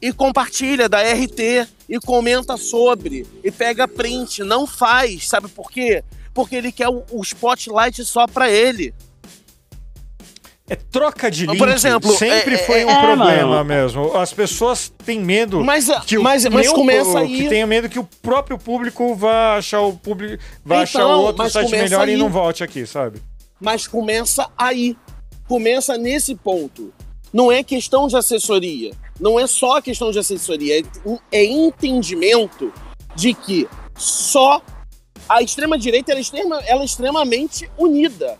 e 0.01 0.11
compartilha 0.13 0.87
da 0.87 1.01
RT 1.01 1.67
e 1.89 1.99
comenta 1.99 2.55
sobre 2.57 3.25
e 3.43 3.51
pega 3.51 3.87
print. 3.87 4.43
Não 4.43 4.67
faz, 4.67 5.27
sabe 5.27 5.47
por 5.47 5.71
quê? 5.71 6.03
Porque 6.33 6.55
ele 6.55 6.71
quer 6.71 6.87
o, 6.89 7.03
o 7.11 7.21
spotlight 7.23 8.03
só 8.05 8.27
pra 8.27 8.49
ele. 8.49 8.93
É 10.69 10.75
troca 10.75 11.31
de 11.31 11.45
Por 11.45 11.53
link. 11.65 11.75
exemplo, 11.75 12.11
sempre 12.17 12.55
é- 12.55 12.57
foi 12.57 12.83
um 12.83 12.89
é, 12.89 12.99
problema 13.01 13.47
mano. 13.47 13.65
mesmo. 13.65 14.17
As 14.17 14.33
pessoas 14.33 14.91
têm 15.05 15.17
medo 15.17 15.63
Mas, 15.63 15.87
que 16.05 16.17
o, 16.17 16.21
mas, 16.23 16.43
que 16.43 16.49
mas 16.49 16.67
o- 16.67 16.73
começa 16.73 17.09
o- 17.11 17.17
aí. 17.17 17.37
que 17.43 17.47
tenha 17.49 17.65
medo 17.65 17.87
que 17.87 17.97
o 17.97 18.03
próprio 18.21 18.57
público 18.57 19.15
vá 19.15 19.55
achar 19.55 19.79
o 19.81 19.93
público 19.93 20.43
vai 20.65 20.83
achar 20.83 20.99
Então, 20.99 21.21
outro 21.21 21.37
mas 21.41 21.53
site 21.53 21.71
melhor 21.71 22.05
e 22.09 22.11
aí. 22.11 22.17
não 22.17 22.29
volte 22.29 22.65
aqui, 22.65 22.85
sabe? 22.85 23.21
Mas 23.61 23.87
começa 23.87 24.49
aí. 24.57 24.97
Começa 25.47 25.97
nesse 25.97 26.35
ponto. 26.35 26.93
Não 27.33 27.51
é 27.51 27.63
questão 27.63 28.07
de 28.07 28.15
assessoria. 28.15 28.91
Não 29.19 29.39
é 29.39 29.47
só 29.47 29.81
questão 29.81 30.11
de 30.11 30.19
assessoria. 30.19 30.79
É, 30.79 30.83
é 31.31 31.45
entendimento 31.45 32.71
de 33.15 33.33
que 33.33 33.67
só 33.95 34.61
a 35.27 35.41
extrema-direita 35.41 36.11
ela 36.11 36.19
é, 36.19 36.21
extrema, 36.21 36.61
ela 36.65 36.81
é 36.81 36.85
extremamente 36.85 37.69
unida. 37.77 38.37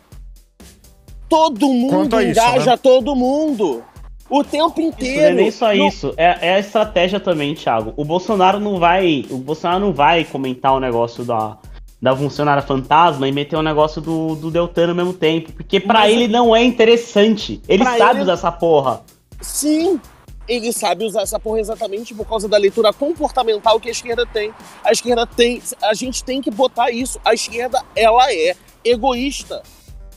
Todo 1.28 1.68
mundo 1.68 2.20
isso, 2.22 2.30
engaja 2.30 2.72
né? 2.72 2.78
todo 2.78 3.16
mundo. 3.16 3.84
O 4.30 4.44
tempo 4.44 4.82
Isso, 4.82 4.90
inteiro. 4.90 5.22
não 5.22 5.28
é 5.28 5.34
nem 5.34 5.52
só 5.52 5.74
Não- 5.74 5.88
isso, 5.88 6.14
é, 6.18 6.50
é 6.50 6.54
a 6.56 6.60
estratégia 6.60 7.18
também, 7.18 7.56
Thiago. 7.56 7.94
O 7.96 8.04
Bolsonaro 8.04 8.60
não 8.60 8.78
vai. 8.78 9.26
O 9.30 9.38
Bolsonaro 9.38 9.80
não 9.80 9.94
vai 9.94 10.26
comentar 10.26 10.74
o 10.74 10.82
negócio 10.82 11.24
da, 11.24 11.58
da 12.02 12.16
funcionária 12.16 12.62
fantasma 12.62 13.28
e 13.28 13.32
meter 13.32 13.56
o 13.56 13.62
negócio 13.62 14.02
do, 14.02 14.36
do 14.36 14.52
Deltan 14.52 14.90
ao 14.90 14.96
mesmo 14.96 15.14
tempo. 15.14 15.52
Porque 15.54 15.80
pra 15.80 16.00
Mas- 16.02 16.12
ele 16.14 16.28
não 16.28 16.56
é 16.56 16.64
interessante. 16.64 17.62
Ele 17.68 17.84
sabe 17.84 18.16
ele- 18.18 18.22
usar 18.24 18.34
essa 18.34 18.52
porra. 18.52 19.02
Sim, 19.42 20.00
ele 20.48 20.72
sabe 20.72 21.06
usar 21.06 21.22
essa 21.24 21.40
porra 21.40 21.60
exatamente 21.60 22.14
por 22.14 22.26
causa 22.28 22.48
da 22.48 22.58
leitura 22.58 22.94
comportamental 22.94 23.80
que 23.80 23.88
a 23.90 23.92
esquerda 23.92 24.26
tem. 24.26 24.54
A 24.84 24.92
esquerda 24.92 25.26
tem. 25.26 25.62
A 25.84 25.94
gente 25.94 26.24
tem 26.24 26.42
que 26.42 26.52
botar 26.52 26.92
isso. 26.92 27.20
A 27.26 27.34
esquerda, 27.34 27.84
ela 27.96 28.32
é 28.32 28.56
egoísta. 28.84 29.62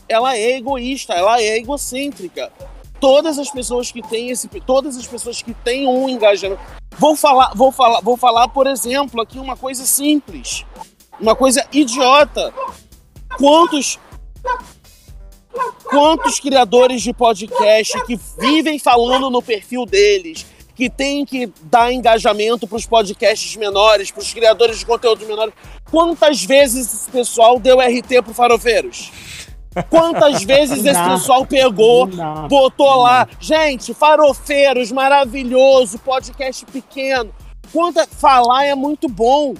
Ela 0.07 0.35
é 0.35 0.57
egoísta, 0.57 1.13
ela 1.13 1.41
é 1.41 1.57
egocêntrica. 1.57 2.51
Todas 2.99 3.39
as 3.39 3.49
pessoas 3.49 3.91
que 3.91 4.01
têm 4.01 4.29
esse. 4.29 4.47
Todas 4.65 4.95
as 4.97 5.07
pessoas 5.07 5.41
que 5.41 5.53
têm 5.53 5.87
um 5.87 6.07
engajamento. 6.07 6.61
Vou 6.99 7.15
falar, 7.15 7.53
vou 7.55 7.71
falar, 7.71 8.01
vou 8.01 8.15
falar, 8.17 8.47
por 8.49 8.67
exemplo, 8.67 9.21
aqui 9.21 9.39
uma 9.39 9.55
coisa 9.57 9.85
simples. 9.85 10.65
Uma 11.21 11.35
coisa 11.35 11.65
idiota. 11.71 12.53
Quantos 13.37 13.99
quantos 15.83 16.39
criadores 16.39 17.01
de 17.01 17.13
podcast 17.13 18.01
que 18.05 18.17
vivem 18.39 18.79
falando 18.79 19.29
no 19.29 19.41
perfil 19.41 19.85
deles 19.85 20.45
que 20.73 20.89
tem 20.89 21.25
que 21.25 21.51
dar 21.63 21.91
engajamento 21.91 22.65
para 22.65 22.77
os 22.77 22.85
podcasts 22.85 23.55
menores, 23.55 24.09
para 24.09 24.21
os 24.21 24.33
criadores 24.33 24.79
de 24.79 24.85
conteúdo 24.85 25.25
menores. 25.27 25.53
Quantas 25.91 26.43
vezes 26.43 26.91
esse 26.93 27.11
pessoal 27.11 27.59
deu 27.59 27.79
RT 27.79 28.23
pro 28.23 28.33
Farofeiros? 28.33 29.11
Quantas 29.89 30.41
vezes 30.43 30.83
esse 30.83 31.03
pessoal 31.03 31.45
pegou, 31.45 32.09
botou 32.47 33.01
lá, 33.03 33.27
gente, 33.39 33.93
Farofeiros, 33.93 34.91
maravilhoso, 34.91 35.99
podcast 35.99 36.65
pequeno. 36.65 37.31
Quanta 37.71 38.07
falar 38.07 38.65
é 38.65 38.73
muito 38.73 39.07
bom, 39.07 39.53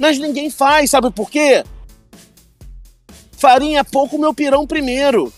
mas 0.00 0.18
ninguém 0.18 0.50
faz, 0.50 0.90
sabe 0.90 1.10
por 1.12 1.30
quê? 1.30 1.62
Farinha 3.32 3.84
pouco, 3.84 4.18
meu 4.18 4.34
pirão 4.34 4.66
primeiro. 4.66 5.32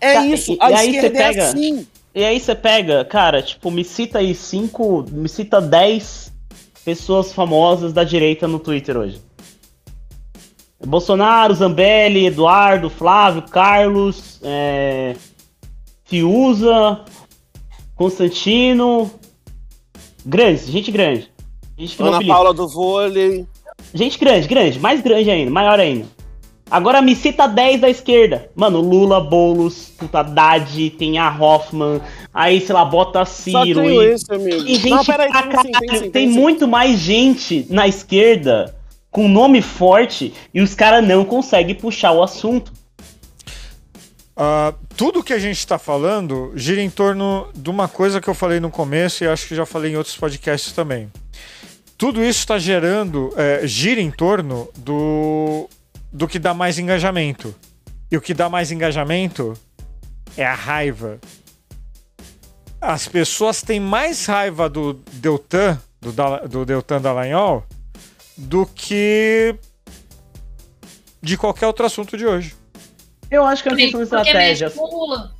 É 0.00 0.14
Tá, 0.14 0.26
isso, 0.26 0.52
e- 0.52 0.58
a 0.60 0.70
e 0.70 0.74
aí 0.74 0.86
esquerda 0.96 1.08
você 1.18 1.22
é 1.22 1.28
pega- 1.28 1.44
assim. 1.48 1.86
E 2.14 2.24
aí 2.24 2.40
você 2.40 2.54
pega, 2.54 3.04
cara, 3.04 3.42
tipo, 3.42 3.70
me 3.70 3.84
cita 3.84 4.18
aí 4.18 4.34
cinco. 4.34 5.04
Me 5.10 5.28
cita 5.28 5.60
10 5.60 6.32
pessoas 6.84 7.32
famosas 7.32 7.92
da 7.92 8.04
direita 8.04 8.46
no 8.48 8.58
Twitter 8.58 8.96
hoje. 8.96 9.20
Bolsonaro, 10.84 11.54
Zambelli, 11.54 12.26
Eduardo, 12.26 12.90
Flávio, 12.90 13.42
Carlos, 13.42 14.40
é, 14.42 15.14
Fiuza, 16.04 17.04
Constantino. 17.94 19.10
Grandes, 20.26 20.66
gente 20.66 20.90
grande. 20.90 21.30
Gente 21.78 22.02
Ana. 22.02 22.24
Paula 22.26 22.52
do 22.52 22.68
vôlei. 22.68 23.46
Gente 23.94 24.18
grande, 24.18 24.48
grande, 24.48 24.78
mais 24.80 25.00
grande 25.00 25.30
ainda, 25.30 25.50
maior 25.50 25.78
ainda. 25.78 26.06
Agora 26.70 27.02
me 27.02 27.14
cita 27.14 27.46
10 27.46 27.82
da 27.82 27.90
esquerda. 27.90 28.50
Mano, 28.54 28.80
Lula, 28.80 29.20
Boulos, 29.20 29.92
puta 29.98 30.20
Haddad, 30.20 30.90
tem 30.90 31.18
a 31.18 31.28
Hoffman, 31.28 32.00
aí, 32.32 32.62
sei 32.62 32.74
lá, 32.74 32.82
bota 32.82 33.26
Só 33.26 33.62
Ciro. 33.62 33.84
e- 33.84 34.06
esse, 34.06 34.32
amigo. 34.32 34.64
Tem 34.64 34.74
gente 34.76 34.88
Não, 34.90 35.04
peraí, 35.04 35.30
tem 35.30 35.42
sim, 35.42 35.72
tem 35.72 35.98
sim, 35.98 36.10
tem, 36.10 36.28
sim. 36.32 36.34
muito 36.34 36.66
mais 36.66 36.98
gente 36.98 37.66
na 37.68 37.86
esquerda 37.86 38.74
com 39.10 39.28
nome 39.28 39.60
forte 39.60 40.32
e 40.54 40.62
os 40.62 40.74
caras 40.74 41.06
não 41.06 41.26
conseguem 41.26 41.74
puxar 41.74 42.12
o 42.12 42.22
assunto. 42.22 42.72
Ah, 44.34 44.72
tudo 44.96 45.22
que 45.22 45.34
a 45.34 45.38
gente 45.38 45.58
está 45.58 45.78
falando 45.78 46.52
gira 46.56 46.80
em 46.80 46.88
torno 46.88 47.48
de 47.54 47.68
uma 47.68 47.86
coisa 47.86 48.18
que 48.18 48.28
eu 48.28 48.34
falei 48.34 48.60
no 48.60 48.70
começo 48.70 49.22
e 49.22 49.28
acho 49.28 49.46
que 49.46 49.54
já 49.54 49.66
falei 49.66 49.92
em 49.92 49.96
outros 49.96 50.16
podcasts 50.16 50.72
também. 50.72 51.10
Tudo 51.96 52.22
isso 52.24 52.40
está 52.40 52.58
gerando, 52.58 53.32
é, 53.36 53.66
gira 53.66 54.00
em 54.00 54.10
torno 54.10 54.68
do, 54.76 55.68
do 56.12 56.26
que 56.26 56.38
dá 56.38 56.52
mais 56.52 56.78
engajamento. 56.78 57.54
E 58.10 58.16
o 58.16 58.20
que 58.20 58.34
dá 58.34 58.48
mais 58.48 58.70
engajamento 58.70 59.54
é 60.36 60.44
a 60.44 60.54
raiva. 60.54 61.18
As 62.80 63.06
pessoas 63.06 63.62
têm 63.62 63.78
mais 63.78 64.26
raiva 64.26 64.68
do 64.68 64.94
Deltan, 65.12 65.80
do, 66.00 66.12
do 66.48 66.64
Deltan 66.64 67.00
Dallagnol, 67.00 67.64
do 68.36 68.66
que 68.66 69.54
de 71.22 71.36
qualquer 71.36 71.66
outro 71.66 71.86
assunto 71.86 72.16
de 72.16 72.26
hoje. 72.26 72.56
Eu 73.30 73.46
acho 73.46 73.62
que 73.62 73.68
é 73.68 73.72
uma 73.72 73.78
questão 73.78 74.00
de 74.00 74.04
estratégia. 74.04 74.66
mexe 74.66 74.78
com 74.78 74.84
o 74.84 75.06
Lula. 75.06 75.32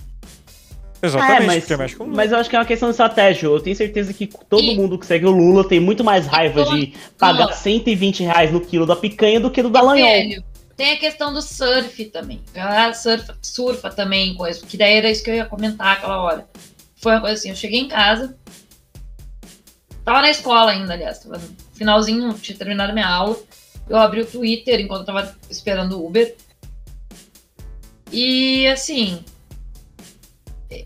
Exatamente, 1.03 1.43
É, 1.43 1.47
mas, 1.47 1.59
porque 1.65 1.77
mexe 1.77 1.97
com 1.97 2.07
mas 2.07 2.31
eu 2.31 2.39
acho 2.39 2.49
que 2.49 2.55
é 2.55 2.59
uma 2.61 2.65
questão 2.65 2.89
de 2.89 2.93
estratégia. 2.93 3.47
Eu 3.47 3.59
tenho 3.61 3.75
certeza 3.75 4.13
que 4.15 4.27
todo 4.49 4.63
E- 4.63 4.77
mundo 4.77 4.97
que 4.99 5.05
segue 5.05 5.27
o 5.27 5.31
Lula 5.33 5.67
tem 5.69 5.81
muito 5.81 6.05
mais 6.05 6.27
raiva 6.27 6.65
de 6.65 6.95
pagar 7.19 7.45
Lula. 7.47 7.53
120 7.57 8.23
reais 8.23 8.53
no 8.53 8.61
quilo 8.61 8.87
da 8.87 8.95
picanha 8.95 9.41
do 9.41 9.51
que 9.51 9.63
do 9.63 9.69
Dallagnol. 9.71 10.07
Velho, 10.09 10.45
tem 10.77 10.93
a 10.93 10.97
questão 10.97 11.33
do 11.33 11.43
surf 11.43 12.05
também. 12.07 12.41
A 12.55 12.59
galera 12.59 12.95
surfa, 12.95 13.37
surfa 13.43 13.91
também, 13.91 14.35
coisa. 14.35 14.65
Que 14.65 14.77
daí 14.77 14.95
era 14.95 15.11
isso 15.11 15.25
que 15.25 15.31
eu 15.31 15.35
ia 15.35 15.45
comentar 15.45 15.95
aquela 15.97 16.23
hora. 16.23 16.47
Foi 16.97 17.13
uma 17.13 17.21
coisa 17.21 17.35
assim, 17.35 17.51
eu 17.51 17.57
cheguei 17.57 17.81
em 17.81 17.89
casa. 17.89 18.37
Tava 20.05 20.21
na 20.23 20.31
escola 20.31 20.71
ainda, 20.71 20.93
aliás. 20.93 21.19
Tava 21.19 21.39
no 21.39 21.49
finalzinho, 21.75 22.33
tinha 22.35 22.57
terminado 22.57 22.93
minha 22.93 23.09
aula. 23.09 23.37
Eu 23.89 23.97
abri 23.99 24.21
o 24.21 24.27
Twitter 24.27 24.79
enquanto 24.81 25.01
eu 25.01 25.07
tava 25.07 25.37
esperando 25.51 25.99
o 25.99 26.07
Uber. 26.07 26.33
E 28.13 28.67
assim. 28.69 29.25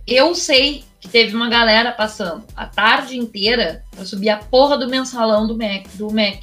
Eu 0.07 0.35
sei 0.35 0.85
que 1.01 1.09
teve 1.09 1.35
uma 1.37 1.49
galera 1.49 1.93
passando 1.93 2.45
a 2.57 2.67
tarde 2.67 3.17
inteira 3.19 3.85
pra 3.95 4.05
subir 4.05 4.29
a 4.31 4.39
porra 4.39 4.77
do 4.77 4.89
mensalão 4.89 5.47
do 5.47 5.57
Mac, 5.57 5.87
do 5.95 6.11
Mac, 6.11 6.41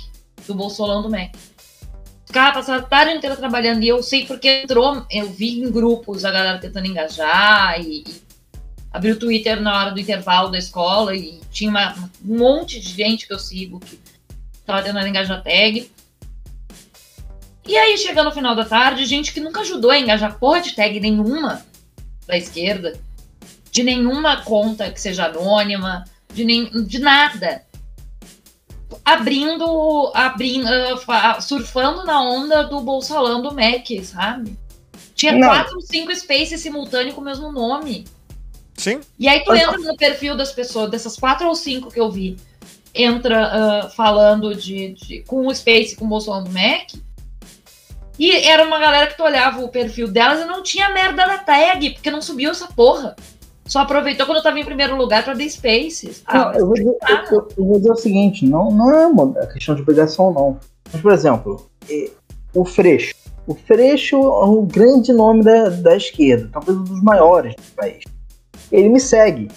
do 0.47 0.53
bolsolão 0.53 1.01
do 1.01 1.09
Mac. 1.09 1.33
Os 2.25 2.31
caras 2.31 2.53
passaram 2.53 2.83
a 2.83 2.87
tarde 2.87 3.13
inteira 3.13 3.35
trabalhando 3.35 3.83
e 3.83 3.87
eu 3.87 4.01
sei 4.01 4.25
porque 4.25 4.63
entrou, 4.63 5.05
eu 5.11 5.29
vi 5.29 5.59
em 5.59 5.71
grupos 5.71 6.23
a 6.25 6.31
galera 6.31 6.57
tentando 6.59 6.87
engajar 6.87 7.79
e, 7.81 8.03
e 8.07 8.21
abri 8.91 9.11
o 9.11 9.19
Twitter 9.19 9.61
na 9.61 9.77
hora 9.77 9.91
do 9.91 9.99
intervalo 9.99 10.49
da 10.49 10.57
escola 10.57 11.15
e 11.15 11.39
tinha 11.51 11.69
uma- 11.69 11.93
um 12.25 12.37
monte 12.37 12.79
de 12.79 12.89
gente 12.89 13.27
que 13.27 13.33
eu 13.33 13.39
sigo 13.39 13.79
que 13.79 13.99
tava 14.65 14.81
tentando 14.81 15.07
engajar 15.07 15.43
tag. 15.43 15.91
E 17.65 17.77
aí, 17.77 17.97
chegando 17.97 18.25
no 18.25 18.31
final 18.33 18.55
da 18.55 18.65
tarde, 18.65 19.05
gente 19.05 19.33
que 19.33 19.39
nunca 19.39 19.61
ajudou 19.61 19.91
a 19.91 19.99
engajar 19.99 20.37
porra 20.37 20.61
de 20.61 20.75
tag 20.75 20.99
nenhuma 20.99 21.65
da 22.27 22.37
esquerda, 22.37 22.99
de 23.73 23.81
nenhuma 23.81 24.43
conta 24.43 24.91
que 24.91 25.01
seja 25.01 25.25
anônima, 25.25 26.03
de, 26.31 26.45
nem, 26.45 26.65
de 26.85 26.99
nada. 26.99 27.65
Abrindo, 29.03 30.11
abrindo 30.13 30.67
fa- 30.99 31.41
surfando 31.41 32.05
na 32.05 32.21
onda 32.21 32.63
do 32.63 32.79
bolsalão 32.81 33.41
do 33.41 33.51
Mac, 33.51 33.87
sabe? 34.03 34.55
Tinha 35.15 35.31
Não. 35.31 35.47
quatro, 35.47 35.81
cinco 35.81 36.15
spaces 36.15 36.61
simultâneos 36.61 37.15
com 37.15 37.21
o 37.21 37.23
mesmo 37.23 37.51
nome. 37.51 38.05
Sim? 38.77 39.01
E 39.17 39.27
aí 39.27 39.43
tu 39.43 39.55
entra 39.55 39.79
no 39.79 39.97
perfil 39.97 40.37
das 40.37 40.51
pessoas, 40.51 40.91
dessas 40.91 41.17
quatro 41.17 41.47
ou 41.47 41.55
cinco 41.55 41.89
que 41.91 41.99
eu 41.99 42.11
vi, 42.11 42.37
entra 42.93 43.47
ah, 43.85 43.89
falando 43.89 44.53
de, 44.53 44.93
de- 44.93 45.23
com 45.23 45.47
o 45.47 45.55
Space, 45.55 45.95
com 45.95 46.05
o 46.05 46.09
Bolsonaro 46.09 46.43
do 46.45 46.51
Mac. 46.51 46.91
E 48.19 48.31
era 48.47 48.63
uma 48.63 48.77
galera 48.77 49.07
que 49.07 49.17
tu 49.17 49.23
olhava 49.23 49.61
o 49.65 49.69
perfil 49.69 50.07
delas 50.07 50.41
e 50.41 50.45
não 50.45 50.61
tinha 50.61 50.89
merda 50.89 51.25
na 51.25 51.39
tag, 51.39 51.89
porque 51.89 52.11
não 52.11 52.21
subiu 52.21 52.51
essa 52.51 52.67
porra. 52.67 53.15
Só 53.73 53.79
aproveitou 53.79 54.27
quando 54.27 54.37
eu 54.37 54.43
tava 54.43 54.59
em 54.59 54.63
primeiro 54.63 54.95
lugar 54.95 55.23
pra 55.23 55.33
dar 55.33 55.49
Spaces. 55.49 56.21
Ah, 56.27 56.51
Não, 56.51 56.53
eu, 56.59 56.65
vou 56.67 56.75
dizer, 56.75 56.95
eu- 57.31 57.47
eu 57.57 57.65
vou 57.65 57.77
dizer 57.79 57.91
o 57.91 57.95
seguinte, 57.95 58.45
não, 58.45 58.69
não 58.69 58.93
é 58.93 59.07
uma 59.07 59.33
questão 59.47 59.73
de 59.73 59.81
obrigação, 59.81 60.31
não. 60.31 60.59
Mas, 60.91 61.01
por 61.01 61.11
exemplo, 61.11 61.65
o 62.53 62.65
Freixo. 62.65 63.15
O 63.47 63.55
Freixo 63.55 64.15
é 64.15 64.45
um 64.45 64.63
grande 64.63 65.11
nome 65.11 65.43
da, 65.43 65.69
da 65.69 65.97
esquerda, 65.97 66.47
talvez 66.53 66.77
um 66.77 66.83
dos 66.83 67.01
maiores 67.01 67.55
do 67.55 67.61
país. 67.75 68.03
Ele 68.71 68.89
me 68.89 68.99
segue. 68.99 69.47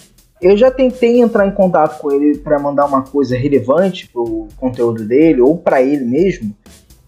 Eu 0.41 0.57
já 0.57 0.71
tentei 0.71 1.21
entrar 1.21 1.45
em 1.45 1.51
contato 1.51 1.99
com 2.01 2.11
ele 2.11 2.39
para 2.39 2.57
mandar 2.57 2.87
uma 2.87 3.03
coisa 3.03 3.37
relevante 3.37 4.09
pro 4.09 4.47
conteúdo 4.57 5.05
dele, 5.05 5.41
ou 5.41 5.59
para 5.59 5.79
ele 5.83 6.03
mesmo. 6.03 6.55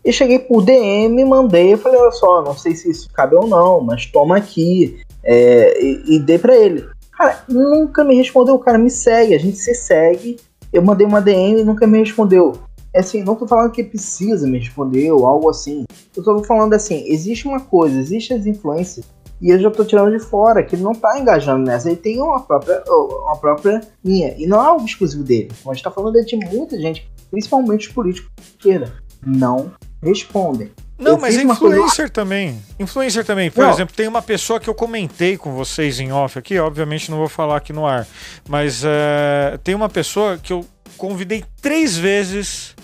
E 0.06 0.14
cheguei 0.14 0.38
por 0.38 0.64
DM, 0.64 1.26
mandei, 1.26 1.76
falei, 1.76 2.00
olha 2.00 2.12
só, 2.12 2.44
não 2.44 2.56
sei 2.56 2.76
se 2.76 2.92
isso 2.92 3.10
cabe 3.12 3.34
ou 3.36 3.48
não, 3.48 3.82
mas 3.82 4.06
toma 4.06 4.38
aqui. 4.38 5.00
É, 5.24 5.84
e, 5.84 6.16
e 6.16 6.20
dei 6.20 6.38
pra 6.38 6.56
ele. 6.56 6.86
Cara, 7.20 7.44
nunca 7.50 8.02
me 8.06 8.16
respondeu. 8.16 8.56
O 8.56 8.60
cara 8.60 8.78
me 8.78 8.90
segue, 8.90 9.36
a 9.36 9.38
gente 9.38 9.58
se 9.58 9.76
segue. 9.76 10.40
Eu 10.72 10.82
mandei 10.82 11.06
uma 11.06 11.22
DM 11.22 11.60
e 11.60 11.66
nunca 11.66 11.86
me 11.86 12.00
respondeu. 12.00 12.54
É 12.94 13.02
assim, 13.02 13.24
não 13.24 13.36
tô 13.36 13.46
falando 13.46 13.74
que 13.74 13.84
precisa 13.84 14.48
me 14.48 14.58
responder 14.58 15.12
ou 15.12 15.26
algo 15.26 15.50
assim. 15.50 15.84
Eu 16.16 16.24
tô 16.24 16.42
falando 16.46 16.74
assim, 16.74 17.04
existe 17.08 17.46
uma 17.46 17.60
coisa, 17.60 18.00
existe 18.00 18.34
as 18.34 18.46
influências 18.46 19.06
e 19.42 19.50
eu 19.50 19.60
já 19.60 19.70
tô 19.70 19.84
tirando 19.84 20.18
de 20.18 20.24
fora, 20.24 20.64
que 20.64 20.76
ele 20.76 20.84
não 20.84 20.94
tá 20.94 21.20
engajando 21.20 21.66
nessa. 21.66 21.90
Ele 21.90 21.98
tem 21.98 22.22
uma 22.22 22.40
própria, 22.40 22.82
uma 22.88 23.36
própria 23.36 23.82
linha. 24.04 24.34
E 24.38 24.48
não 24.48 24.58
é 24.58 24.66
algo 24.68 24.86
exclusivo 24.86 25.24
dele. 25.24 25.52
A 25.68 25.74
gente 25.74 25.84
tá 25.84 25.92
falando 25.92 26.24
de 26.24 26.38
muita 26.38 26.80
gente, 26.80 27.12
principalmente 27.30 27.90
os 27.90 27.94
políticos 27.94 28.32
de 28.38 28.44
esquerda. 28.44 28.94
Não 29.26 29.74
respondem. 30.02 30.72
Não, 31.00 31.14
Eu 31.14 31.18
mas 31.18 31.38
é 31.38 31.44
uma 31.44 31.54
influencer 31.54 32.10
também. 32.10 32.62
Influencer 32.78 33.24
também. 33.26 33.50
Por 33.50 33.64
Não. 33.64 33.72
exemplo, 33.72 33.96
tem 33.96 34.08
uma 34.08 34.22
pessoa 34.22 34.60
que 34.60 34.70
eu 34.70 34.76
comentei 34.76 35.38
com 35.38 35.54
vocês 35.54 36.00
em 36.00 36.12
off 36.12 36.38
aqui, 36.38 36.60
obviamente 36.60 37.10
não 37.10 37.18
vou 37.18 37.30
falar 37.30 37.56
aqui 37.56 37.72
no 37.72 37.88
ar, 37.88 38.06
mas 38.48 38.84
é, 38.84 39.58
tem 39.64 39.74
uma 39.74 39.88
pessoa 39.88 40.38
que 40.38 40.52
eu 40.52 40.66
convidei 40.98 41.46
três 41.62 41.98
vezes 41.98 42.76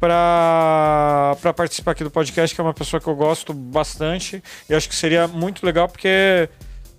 para 0.00 1.36
participar 1.54 1.92
aqui 1.92 2.02
do 2.02 2.10
podcast, 2.10 2.52
que 2.52 2.60
é 2.60 2.64
uma 2.64 2.74
pessoa 2.74 3.00
que 3.00 3.06
eu 3.06 3.14
gosto 3.14 3.54
bastante 3.54 4.42
e 4.68 4.74
acho 4.74 4.88
que 4.88 4.96
seria 4.96 5.28
muito 5.28 5.64
legal 5.64 5.88
porque 5.88 6.48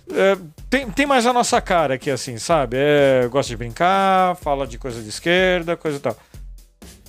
é, 0.10 0.38
tem, 0.69 0.90
tem 0.90 1.06
mais 1.06 1.26
a 1.26 1.34
nossa 1.34 1.60
cara 1.60 1.95
aqui, 1.95 2.10
assim, 2.10 2.38
sabe? 2.38 2.77
É, 2.80 3.27
gosta 3.30 3.49
de 3.49 3.57
brincar, 3.57 4.38
fala 4.38 4.65
de 4.65 4.77
coisa 4.77 5.02
de 5.02 5.10
esquerda, 5.10 5.76
coisa 5.76 5.98
e 5.98 5.99
tal. 5.99 6.15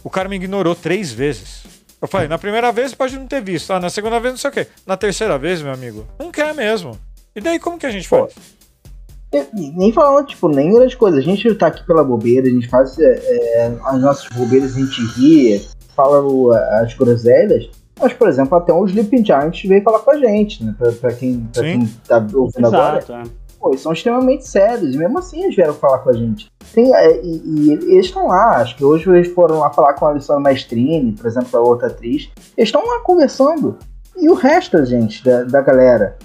O 0.02 0.10
cara 0.10 0.28
me 0.28 0.34
ignorou 0.34 0.74
três 0.74 1.12
vezes. 1.12 1.62
Eu 2.00 2.08
falei, 2.08 2.28
na 2.28 2.38
primeira 2.38 2.70
vez 2.70 2.94
pode 2.94 3.16
não 3.18 3.26
ter 3.26 3.40
visto, 3.42 3.70
ah, 3.72 3.80
na 3.80 3.88
segunda 3.88 4.20
vez 4.20 4.34
não 4.34 4.38
sei 4.38 4.50
o 4.50 4.52
quê. 4.52 4.66
Na 4.86 4.96
terceira 4.96 5.38
vez, 5.38 5.62
meu 5.62 5.72
amigo, 5.72 6.04
não 6.18 6.30
quer 6.30 6.54
mesmo. 6.54 6.98
E 7.34 7.40
daí 7.40 7.58
como 7.58 7.78
que 7.78 7.86
a 7.86 7.90
gente 7.90 8.06
faz? 8.08 8.32
É, 9.32 9.46
Nem 9.52 9.92
falando, 9.92 10.26
tipo, 10.26 10.48
nem 10.48 10.72
grandes 10.72 10.94
coisas. 10.94 11.18
A 11.20 11.22
gente 11.22 11.52
tá 11.56 11.66
aqui 11.68 11.84
pela 11.86 12.04
bobeira, 12.04 12.46
a 12.46 12.50
gente 12.50 12.68
faz 12.68 12.96
é, 12.98 13.04
é, 13.04 13.76
as 13.86 14.00
nossas 14.00 14.28
bobeiras, 14.36 14.76
a 14.76 14.80
gente 14.80 15.00
ri, 15.16 15.66
fala 15.96 16.22
o- 16.22 16.52
as 16.52 16.94
groselhas. 16.94 17.68
Mas, 17.98 18.12
por 18.12 18.28
exemplo, 18.28 18.56
até 18.58 18.72
o 18.72 18.84
Sleeping 18.86 19.24
Giant 19.24 19.64
veio 19.66 19.82
falar 19.82 20.00
com 20.00 20.10
a 20.10 20.18
gente, 20.18 20.62
né? 20.62 20.74
Pra, 20.78 20.92
pra 20.92 21.12
quem, 21.12 21.40
pra 21.52 21.62
Sim. 21.62 21.78
quem 21.80 21.86
tá 22.06 22.18
ouvindo 22.34 22.66
agora. 22.66 22.98
Exato, 22.98 23.12
é. 23.12 23.43
Pô, 23.64 23.74
são 23.78 23.94
extremamente 23.94 24.46
sérios, 24.46 24.94
e 24.94 24.98
mesmo 24.98 25.18
assim 25.18 25.42
eles 25.42 25.56
vieram 25.56 25.72
falar 25.72 26.00
com 26.00 26.10
a 26.10 26.12
gente. 26.12 26.52
Tem, 26.74 26.94
é, 26.94 27.18
e, 27.24 27.40
e 27.46 27.70
eles 27.94 28.04
estão 28.04 28.26
lá, 28.26 28.58
acho 28.58 28.76
que 28.76 28.84
hoje 28.84 29.08
eles 29.08 29.28
foram 29.28 29.60
lá 29.60 29.70
falar 29.72 29.94
com 29.94 30.04
a 30.04 30.10
Alessandra 30.10 30.42
Maestrini, 30.42 31.12
por 31.12 31.24
exemplo, 31.24 31.58
a 31.58 31.62
outra 31.62 31.86
atriz. 31.86 32.30
Eles 32.58 32.68
estão 32.68 32.86
lá 32.86 33.00
conversando. 33.00 33.78
E 34.18 34.28
o 34.28 34.34
resto, 34.34 34.84
gente, 34.84 35.24
da, 35.24 35.44
da 35.44 35.62
galera, 35.62 36.18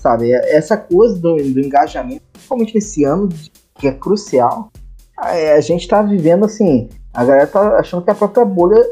sabe? 0.00 0.32
é- 0.32 0.56
Essa 0.56 0.76
coisa 0.76 1.14
do, 1.14 1.36
do 1.36 1.60
engajamento, 1.60 2.22
principalmente 2.32 2.74
nesse 2.74 3.04
ano, 3.04 3.28
que 3.76 3.86
é 3.86 3.92
crucial, 3.92 4.72
a, 5.16 5.28
a 5.28 5.60
gente 5.60 5.86
tá 5.86 6.02
vivendo 6.02 6.44
assim, 6.44 6.88
a 7.14 7.24
galera 7.24 7.46
tá 7.46 7.76
achando 7.78 8.02
que 8.02 8.10
a 8.10 8.16
própria 8.16 8.44
bolha 8.44 8.84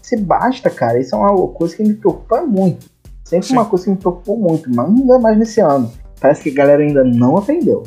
se 0.00 0.16
basta, 0.16 0.70
cara. 0.70 0.98
Isso 0.98 1.14
é 1.14 1.18
uma 1.18 1.48
coisa 1.48 1.76
que 1.76 1.82
me 1.82 1.92
preocupa 1.92 2.40
muito. 2.40 2.86
Sempre 3.22 3.48
Sim. 3.48 3.52
uma 3.54 3.66
coisa 3.66 3.84
que 3.84 3.90
me 3.90 3.96
preocupou 3.98 4.38
muito, 4.38 4.74
mas 4.74 4.88
ainda 4.88 5.18
mais 5.18 5.38
nesse 5.38 5.60
ano. 5.60 5.92
Parece 6.22 6.44
que 6.44 6.50
a 6.50 6.54
galera 6.54 6.82
ainda 6.84 7.02
não 7.02 7.36
aprendeu. 7.36 7.82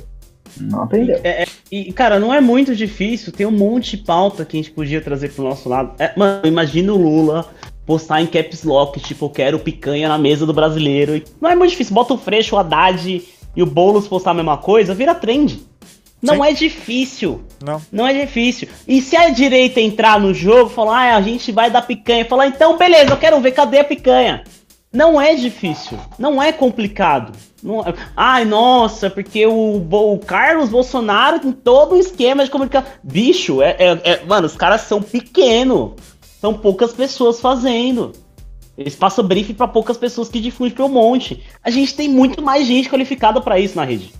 Não 0.59 0.83
aprendeu. 0.83 1.19
E, 1.71 1.91
cara, 1.93 2.19
não 2.19 2.33
é 2.33 2.41
muito 2.41 2.75
difícil. 2.75 3.31
Tem 3.31 3.45
um 3.45 3.51
monte 3.51 3.97
de 3.97 4.03
pauta 4.03 4.43
que 4.43 4.57
a 4.57 4.61
gente 4.61 4.71
podia 4.71 4.99
trazer 4.99 5.31
pro 5.31 5.45
nosso 5.45 5.69
lado. 5.69 5.93
É, 5.97 6.13
mano, 6.17 6.45
imagina 6.45 6.93
o 6.93 6.97
Lula 6.97 7.49
postar 7.85 8.21
em 8.21 8.27
caps 8.27 8.63
lock, 8.63 8.99
tipo, 8.99 9.25
eu 9.25 9.29
quero 9.29 9.59
picanha 9.59 10.09
na 10.09 10.17
mesa 10.17 10.45
do 10.45 10.53
brasileiro. 10.53 11.15
E 11.15 11.23
Não 11.39 11.49
é 11.49 11.55
muito 11.55 11.71
difícil. 11.71 11.93
Bota 11.93 12.13
o 12.13 12.17
Freixo, 12.17 12.55
o 12.55 12.59
Haddad 12.59 13.23
e 13.55 13.63
o 13.63 13.65
Boulos 13.65 14.07
postar 14.07 14.31
a 14.31 14.33
mesma 14.33 14.57
coisa, 14.57 14.93
vira 14.93 15.15
trend. 15.15 15.61
Não 16.21 16.35
Sim. 16.35 16.49
é 16.49 16.53
difícil. 16.53 17.41
Não. 17.63 17.81
Não 17.91 18.07
é 18.07 18.25
difícil. 18.25 18.67
E 18.87 19.01
se 19.01 19.15
a 19.15 19.29
direita 19.29 19.79
entrar 19.79 20.19
no 20.19 20.33
jogo, 20.33 20.69
falar, 20.69 21.13
ah, 21.13 21.15
a 21.15 21.21
gente 21.21 21.51
vai 21.51 21.69
dar 21.69 21.83
picanha, 21.83 22.25
falar, 22.25 22.47
então 22.47 22.77
beleza, 22.77 23.11
eu 23.11 23.17
quero 23.17 23.39
ver, 23.39 23.51
cadê 23.51 23.79
a 23.79 23.83
picanha? 23.83 24.43
Não 24.91 25.21
é 25.21 25.35
difícil, 25.35 25.97
não 26.17 26.41
é 26.41 26.51
complicado. 26.51 27.33
Não 27.65 27.83
Ai, 28.15 28.45
nossa, 28.45 29.09
porque 29.09 29.45
o, 29.47 29.77
o 29.91 30.19
Carlos 30.19 30.69
Bolsonaro 30.69 31.39
tem 31.39 31.51
todo 31.51 31.95
um 31.95 31.99
esquema 31.99 32.45
de 32.45 32.51
comunicação. 32.51 32.87
Bicho, 33.03 33.59
é, 33.61 33.75
é- 33.79 34.01
é- 34.03 34.23
mano, 34.25 34.45
os 34.45 34.55
caras 34.55 34.81
são 34.81 35.01
pequenos. 35.01 35.93
São 36.39 36.53
poucas 36.53 36.93
pessoas 36.93 37.41
fazendo. 37.41 38.11
Eles 38.77 38.95
passam 38.95 39.25
briefing 39.25 39.55
pra 39.55 39.67
poucas 39.67 39.97
pessoas 39.97 40.29
que 40.29 40.39
difundem 40.39 40.75
pra 40.75 40.85
um 40.85 40.89
monte. 40.89 41.43
A 41.63 41.71
gente 41.71 41.95
tem 41.95 42.07
muito 42.07 42.39
mais 42.41 42.67
gente 42.67 42.87
qualificada 42.89 43.41
pra 43.41 43.59
isso 43.59 43.75
na 43.75 43.83
rede. 43.83 44.13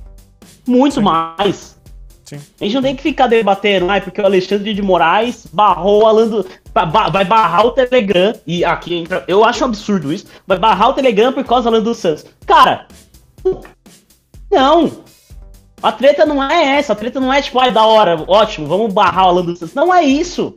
Muito 0.68 1.00
mais. 1.02 1.76
Sim. 2.24 2.40
A 2.60 2.64
gente 2.64 2.74
não 2.74 2.82
tem 2.82 2.96
que 2.96 3.04
ficar 3.04 3.28
debatendo, 3.28 3.88
ai, 3.88 4.02
porque 4.02 4.20
o 4.20 4.26
Alexandre 4.26 4.74
de 4.74 4.82
Moraes 4.82 5.46
barrou 5.54 6.02
o 6.02 6.08
Alan 6.08 6.28
do, 6.28 6.46
ba- 6.74 6.86
ba- 6.88 7.10
vai 7.10 7.24
barrar 7.24 7.68
o 7.68 7.72
Telegram, 7.72 8.34
e 8.48 8.66
aqui 8.66 8.96
entra, 8.96 9.24
eu 9.28 9.46
acho 9.46 9.62
um 9.64 9.68
absurdo 9.68 10.12
isso, 10.12 10.26
vai 10.48 10.58
barrar 10.58 10.90
o 10.90 10.94
Telegram 10.94 11.32
por 11.32 11.44
causa 11.44 11.70
do 11.70 11.76
Alan 11.76 11.84
dos 11.84 11.98
Santos. 11.98 12.26
Cara, 12.48 12.88
não. 14.52 14.92
A 15.82 15.92
treta 15.92 16.26
não 16.26 16.44
é 16.44 16.78
essa, 16.78 16.94
a 16.94 16.96
treta 16.96 17.20
não 17.20 17.32
é 17.32 17.42
tipo, 17.42 17.60
ai, 17.60 17.72
da 17.72 17.86
hora, 17.86 18.24
ótimo, 18.28 18.68
vamos 18.68 18.94
barrar 18.94 19.26
o 19.26 19.30
Alan 19.30 19.46
dos 19.46 19.60
Santos. 19.60 19.76
Não 19.76 19.94
é 19.94 20.04
isso. 20.04 20.56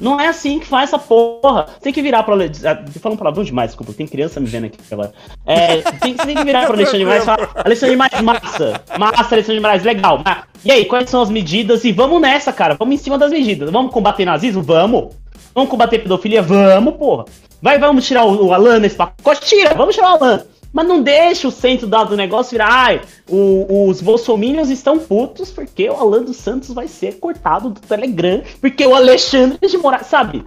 Não 0.00 0.20
é 0.20 0.26
assim 0.26 0.58
que 0.58 0.66
faz 0.66 0.90
essa 0.90 0.98
porra. 0.98 1.66
Tem 1.80 1.92
que 1.92 2.02
virar 2.02 2.24
pra. 2.24 2.34
Ah, 2.34 2.74
Tô 2.74 3.00
falando 3.00 3.18
palavrão 3.18 3.44
demais, 3.44 3.70
desculpa. 3.70 3.92
Tem 3.92 4.06
criança 4.06 4.40
me 4.40 4.46
vendo 4.46 4.66
aqui 4.66 4.78
agora. 4.90 5.12
É, 5.46 5.82
tem, 5.82 6.14
tem 6.14 6.36
que 6.36 6.44
virar 6.44 6.66
pro 6.66 6.74
Alexandre 6.76 6.98
de 6.98 7.04
Moraes 7.04 7.22
e 7.22 7.26
falar: 7.26 7.50
Alexandre 7.54 7.96
de 7.96 7.96
Moraes, 7.96 8.22
massa. 8.22 8.82
Massa, 8.98 9.34
Alexandre 9.34 9.54
de 9.54 9.60
Moraes, 9.60 9.84
legal. 9.84 10.22
E 10.64 10.72
aí, 10.72 10.84
quais 10.84 11.08
são 11.08 11.22
as 11.22 11.30
medidas? 11.30 11.84
E 11.84 11.92
vamos 11.92 12.20
nessa, 12.20 12.52
cara. 12.52 12.74
Vamos 12.74 12.96
em 12.96 12.98
cima 12.98 13.16
das 13.16 13.30
medidas. 13.30 13.70
Vamos 13.70 13.92
combater 13.92 14.24
nazismo? 14.24 14.62
Vamos. 14.62 15.14
Vamos 15.54 15.70
combater 15.70 16.00
pedofilia? 16.00 16.42
Vamos, 16.42 16.96
porra. 16.96 17.24
Vai, 17.62 17.78
vamos 17.78 18.04
tirar 18.04 18.24
o, 18.24 18.46
o 18.46 18.52
Alan 18.52 18.80
nesse 18.80 18.96
pacote? 18.96 19.46
Tira, 19.46 19.74
vamos 19.74 19.94
tirar 19.94 20.10
o 20.10 20.16
Alan. 20.16 20.44
Mas 20.74 20.88
não 20.88 21.00
deixa 21.00 21.46
o 21.46 21.52
centro 21.52 21.86
do 21.86 22.16
negócio 22.16 22.50
virar, 22.50 22.68
ai, 22.68 23.00
o- 23.28 23.86
os 23.88 24.00
bolsominions 24.02 24.68
estão 24.70 24.98
putos 24.98 25.50
porque 25.52 25.88
o 25.88 25.94
Alan 25.94 26.24
dos 26.24 26.36
Santos 26.36 26.70
vai 26.74 26.88
ser 26.88 27.20
cortado 27.20 27.70
do 27.70 27.80
Telegram, 27.80 28.42
porque 28.60 28.84
o 28.84 28.92
Alexandre 28.94 29.56
de 29.68 29.78
Moraes, 29.78 30.08
sabe? 30.08 30.44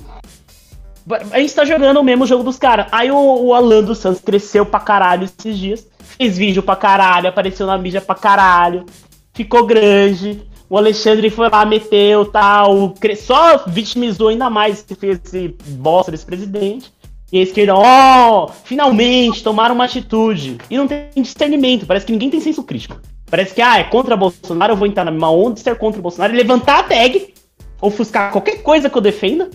A 1.32 1.40
gente 1.40 1.56
tá 1.56 1.64
jogando 1.64 1.98
o 2.02 2.04
mesmo 2.04 2.26
jogo 2.28 2.44
dos 2.44 2.58
caras. 2.58 2.88
Aí 2.92 3.10
o, 3.10 3.16
o 3.18 3.54
Alan 3.54 3.82
dos 3.82 4.00
Santos 4.00 4.20
cresceu 4.22 4.66
pra 4.66 4.82
caralho 4.82 5.24
esses 5.24 5.58
dias, 5.58 5.88
fez 5.98 6.38
vídeo 6.38 6.62
pra 6.62 6.76
caralho, 6.76 7.30
apareceu 7.30 7.66
na 7.66 7.78
mídia 7.78 8.02
pra 8.02 8.14
caralho, 8.14 8.86
ficou 9.34 9.66
grande. 9.66 10.46
O 10.70 10.78
Alexandre 10.78 11.30
foi 11.30 11.50
lá, 11.50 11.66
meteu 11.66 12.26
tal, 12.26 12.94
só 13.16 13.64
vitimizou 13.68 14.28
ainda 14.28 14.50
mais 14.50 14.82
que 14.82 14.94
fez 14.96 15.18
esse 15.24 15.56
bosta 15.66 16.12
desse 16.12 16.26
presidente. 16.26 16.92
E 17.32 17.40
a 17.40 17.44
esquerda, 17.44 17.76
ó, 17.76 18.48
finalmente 18.64 19.44
tomaram 19.44 19.76
uma 19.76 19.84
atitude. 19.86 20.58
E 20.70 20.78
não 20.78 20.88
tem 20.88 21.08
discernimento, 21.18 21.86
parece 21.86 22.06
que 22.06 22.12
ninguém 22.12 22.30
tem 22.30 22.40
senso 22.40 22.64
crítico. 22.64 23.00
Parece 23.30 23.54
que, 23.54 23.62
ah, 23.62 23.78
é 23.80 23.84
contra 23.84 24.16
Bolsonaro, 24.16 24.72
eu 24.74 24.78
vou 24.78 24.88
entrar 24.88 25.04
na 25.04 25.12
mesma 25.12 25.30
onda 25.30 25.56
de 25.56 25.60
ser 25.60 25.78
contra 25.78 26.00
o 26.00 26.02
Bolsonaro 26.02 26.34
e 26.34 26.38
levantar 26.38 26.80
a 26.80 26.84
tag, 26.84 27.34
ofuscar 27.82 28.32
qualquer 28.32 28.64
coisa 28.64 28.90
que 28.90 28.98
eu 28.98 29.02
defenda, 29.02 29.50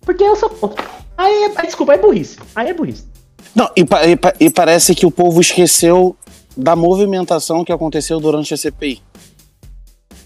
porque 0.00 0.24
eu 0.24 0.34
sou 0.34 0.50
contra. 0.50 0.84
Aí, 1.16 1.32
é, 1.44 1.52
aí, 1.54 1.66
desculpa, 1.66 1.94
é 1.94 1.98
burrice. 1.98 2.38
Aí 2.56 2.68
é 2.70 2.74
burrice. 2.74 3.06
Não, 3.54 3.70
e, 3.76 3.84
pa- 3.84 4.04
e 4.06 4.16
pa- 4.16 4.34
e 4.40 4.50
parece 4.50 4.94
que 4.96 5.06
o 5.06 5.10
povo 5.12 5.40
esqueceu 5.40 6.16
da 6.56 6.74
movimentação 6.74 7.64
que 7.64 7.70
aconteceu 7.70 8.18
durante 8.18 8.52
a 8.52 8.56
CPI. 8.56 9.00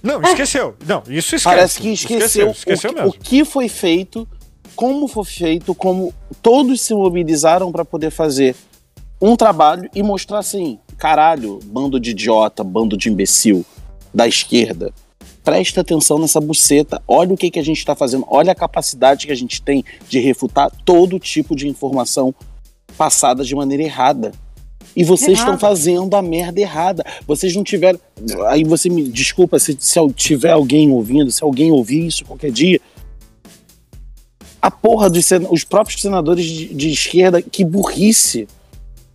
Não, 0.02 0.22
esqueceu. 0.22 0.74
Não, 0.86 1.02
isso 1.08 1.34
esquece. 1.36 1.44
Parece 1.44 1.80
que 1.80 1.88
esqueceu, 1.90 2.50
esqueceu 2.52 2.90
o, 2.90 2.94
que- 2.94 3.00
mesmo. 3.02 3.10
o 3.10 3.18
que 3.22 3.44
foi 3.44 3.68
feito, 3.68 4.26
como 4.76 5.08
foi 5.08 5.24
feito, 5.24 5.74
como 5.74 6.12
todos 6.42 6.82
se 6.82 6.94
mobilizaram 6.94 7.72
para 7.72 7.84
poder 7.84 8.10
fazer 8.10 8.54
um 9.20 9.34
trabalho 9.34 9.88
e 9.94 10.02
mostrar 10.02 10.38
assim, 10.38 10.78
caralho, 10.98 11.58
bando 11.64 11.98
de 11.98 12.10
idiota, 12.10 12.62
bando 12.62 12.96
de 12.96 13.08
imbecil 13.08 13.64
da 14.12 14.28
esquerda. 14.28 14.92
Presta 15.42 15.80
atenção 15.80 16.18
nessa 16.18 16.40
buceta, 16.40 17.00
olha 17.08 17.32
o 17.32 17.36
que, 17.36 17.50
que 17.50 17.58
a 17.58 17.64
gente 17.64 17.78
está 17.78 17.94
fazendo, 17.94 18.26
olha 18.28 18.52
a 18.52 18.54
capacidade 18.54 19.26
que 19.26 19.32
a 19.32 19.36
gente 19.36 19.62
tem 19.62 19.82
de 20.08 20.18
refutar 20.18 20.70
todo 20.84 21.18
tipo 21.18 21.56
de 21.56 21.66
informação 21.66 22.34
passada 22.98 23.44
de 23.44 23.54
maneira 23.54 23.82
errada. 23.82 24.32
E 24.94 25.04
vocês 25.04 25.38
estão 25.38 25.58
fazendo 25.58 26.16
a 26.16 26.22
merda 26.22 26.58
errada. 26.58 27.04
Vocês 27.26 27.54
não 27.54 27.62
tiveram. 27.62 28.00
Aí 28.46 28.64
você 28.64 28.88
me 28.88 29.06
desculpa 29.06 29.58
se, 29.58 29.76
se 29.78 30.00
tiver 30.14 30.52
alguém 30.52 30.90
ouvindo, 30.90 31.30
se 31.30 31.44
alguém 31.44 31.70
ouvir 31.70 32.06
isso 32.06 32.24
qualquer 32.24 32.50
dia. 32.50 32.80
A 34.66 34.70
porra 34.70 35.08
dos 35.08 35.28
os 35.48 35.62
próprios 35.62 36.00
senadores 36.02 36.44
de, 36.44 36.74
de 36.74 36.90
esquerda, 36.90 37.40
que 37.40 37.64
burrice. 37.64 38.48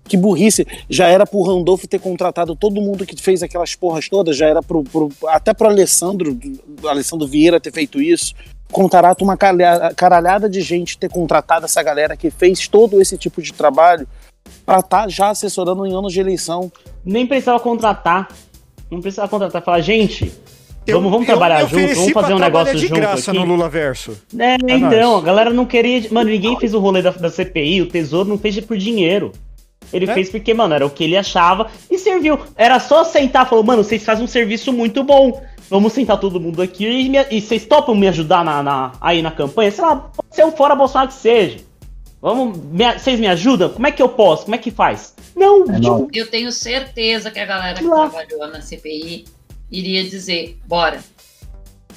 Que 0.06 0.16
burrice. 0.16 0.66
Já 0.90 1.08
era 1.08 1.28
pro 1.28 1.42
Randolfo 1.42 1.86
ter 1.90 2.00
contratado 2.00 2.56
todo 2.56 2.80
mundo 2.80 3.06
que 3.06 3.22
fez 3.22 3.44
aquelas 3.44 3.76
porras 3.76 4.08
todas, 4.08 4.38
já 4.38 4.48
era 4.48 4.64
pro, 4.64 4.82
pro- 4.82 5.12
até 5.28 5.54
pro 5.54 5.68
Alessandro, 5.68 6.40
Alessandro 6.86 7.28
Vieira 7.28 7.60
ter 7.60 7.74
feito 7.74 8.02
isso. 8.02 8.34
Contrata 8.72 9.22
uma 9.26 9.36
caralhada 9.36 10.50
de 10.50 10.62
gente 10.62 10.98
ter 10.98 11.10
contratado 11.10 11.66
essa 11.66 11.84
galera 11.84 12.16
que 12.16 12.32
fez 12.32 12.70
todo 12.70 13.02
esse 13.02 13.18
tipo 13.18 13.42
de 13.42 13.52
trabalho 13.52 14.08
pra 14.66 14.80
estar 14.80 15.10
já 15.10 15.32
assessorando 15.32 15.86
em 15.86 15.94
anos 15.94 16.14
de 16.14 16.22
eleição. 16.22 16.72
Nem 17.04 17.28
precisava 17.28 17.60
contratar. 17.60 18.30
Não 18.90 19.02
precisava 19.02 19.28
contratar. 19.28 19.62
Falar, 19.62 19.82
gente, 19.82 20.32
Eu- 20.88 20.98
vamos, 20.98 21.12
vamos 21.12 21.28
eu 21.28 21.34
trabalhar 21.34 21.62
junto, 21.66 21.96
vamos 21.96 22.12
fazer 22.12 22.34
um 22.34 22.40
negócio 22.40 22.76
de 22.76 22.88
junto 22.88 22.96
graça 23.00 23.32
aqui. 23.32 23.40
no 23.40 23.46
Lula 23.46 23.70
Verso. 23.70 24.18
É, 24.38 24.54
É 24.54 24.56
então, 24.76 25.12
nóis. 25.12 25.24
a 25.24 25.26
galera 25.26 25.50
não 25.52 25.66
queria. 25.66 26.08
Mano, 26.12 26.30
ninguém 26.30 26.58
fez 26.60 26.74
o 26.74 26.80
rolê 26.80 27.02
da, 27.02 27.12
da 27.12 27.30
CPI, 27.30 27.82
o 27.82 27.86
Tesouro 27.88 28.28
não 28.28 28.38
fez 28.38 28.60
por 28.62 28.78
dinheiro. 28.78 29.32
Ele 29.94 30.10
É. 30.10 30.14
fez 30.14 30.30
porque, 30.30 30.54
mano, 30.54 30.74
era 30.74 30.86
o 30.86 30.90
que 30.90 31.04
ele 31.04 31.18
achava 31.18 31.68
e 31.90 31.98
serviu. 31.98 32.40
Era 32.56 32.80
só 32.80 33.04
sentar 33.04 33.46
e 33.46 33.50
falou, 33.50 33.64
mano, 33.64 33.84
vocês 33.84 34.04
fazem 34.04 34.24
um 34.24 34.28
serviço 34.28 34.72
muito 34.74 35.04
bom. 35.04 35.42
Vamos 35.70 35.94
sentar 35.94 36.20
todo 36.20 36.40
mundo 36.40 36.62
aqui 36.62 36.86
e, 36.86 37.10
me- 37.10 37.26
e 37.30 37.40
vocês 37.42 37.66
topam 37.66 37.94
me 37.96 38.08
ajudar 38.08 38.44
na, 38.44 38.64
na- 38.64 38.92
aí 39.02 39.22
na 39.22 39.32
campanha? 39.32 39.70
Sei 39.72 39.84
lá, 39.84 39.96
pode 39.96 40.36
ser 40.36 40.46
um 40.46 40.52
fora 40.52 40.76
Bolsonaro 40.76 41.10
que 41.10 41.14
seja. 41.16 41.60
Vamos, 42.22 42.58
me- 42.58 42.94
vocês 43.00 43.20
me 43.20 43.28
ajudam? 43.28 43.70
Como 43.70 43.86
é 43.88 43.92
que 43.92 44.02
eu 44.02 44.10
posso? 44.10 44.44
Como 44.44 44.56
é 44.56 44.58
que 44.58 44.70
faz? 44.72 45.14
Não, 45.36 45.64
É 45.64 45.80
tipo. 45.80 46.08
Eu 46.14 46.28
tenho 46.30 46.52
certeza 46.52 47.32
que 47.32 47.40
a 47.40 47.46
galera 47.46 47.80
que 47.80 47.86
Lá. 47.86 48.10
trabalhou 48.10 48.48
na 48.48 48.62
CPI 48.62 49.26
iria 49.72 50.04
dizer, 50.04 50.58
bora. 50.68 51.00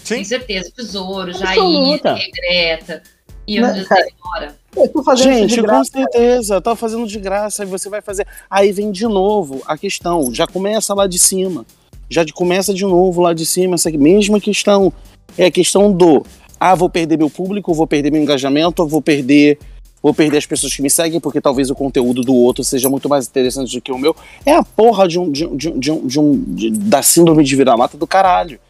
Sim. 0.03 0.15
Tenho 0.15 0.25
certeza. 0.25 0.71
Tesouro, 0.75 1.31
Absoluta. 1.31 2.17
Jair, 2.17 2.31
Greta. 2.33 3.03
Iam 3.47 3.67
Né, 3.67 3.73
dizer, 3.75 3.89
cara, 3.89 4.07
bora. 4.23 4.57
Eu 4.77 5.17
Gente, 5.17 5.63
com 5.63 5.85
certeza, 5.85 6.61
tá 6.61 6.75
fazendo 6.75 7.07
de 7.07 7.19
graça 7.21 7.63
e 7.63 7.67
você 7.67 7.89
vai 7.89 8.01
fazer. 8.03 8.27
Aí 8.51 8.73
vem 8.73 8.91
de 8.91 9.07
novo 9.07 9.63
a 9.67 9.77
questão, 9.79 10.33
já 10.35 10.47
começa 10.47 10.93
lá 10.95 11.07
de 11.07 11.19
cima. 11.19 11.65
Já 12.09 12.25
de- 12.25 12.33
começa 12.33 12.73
de 12.75 12.83
novo 12.85 13.21
lá 13.23 13.33
de 13.33 13.47
cima, 13.47 13.75
essa 13.77 13.91
mesma 13.91 14.41
questão. 14.41 14.93
É 15.39 15.47
a 15.47 15.51
questão 15.51 15.93
do 15.93 16.25
ah, 16.59 16.75
vou 16.75 16.89
perder 16.89 17.19
meu 17.19 17.29
público, 17.31 17.73
vou 17.75 17.87
perder 17.87 18.11
meu 18.11 18.23
engajamento, 18.23 18.87
vou 18.87 19.03
perder. 19.03 19.59
Vou 20.05 20.13
perder 20.13 20.37
as 20.37 20.45
pessoas 20.45 20.77
que 20.77 20.83
me 20.83 20.91
seguem, 20.91 21.19
porque 21.19 21.41
talvez 21.41 21.71
o 21.71 21.75
conteúdo 21.75 22.21
do 22.21 22.35
outro 22.35 22.63
seja 22.63 22.91
muito 22.91 23.09
mais 23.09 23.27
interessante 23.27 23.75
do 23.75 23.81
que 23.81 23.91
o 23.91 23.97
meu. 23.97 24.15
É 24.45 24.53
a 24.55 24.63
porra 24.63 25.09
de 25.09 25.19
um, 25.19 25.33
de, 25.33 25.47
um- 25.47 25.57
de, 25.57 25.71
um- 25.71 25.79
de 25.79 25.91
um, 25.91 26.07
de 26.07 26.21
um- 26.21 26.55
de- 26.55 26.71
da 26.73 27.01
síndrome 27.03 27.43
de 27.43 27.57
vira-lata 27.57 27.97
do 27.97 28.07
caralho. 28.07 28.61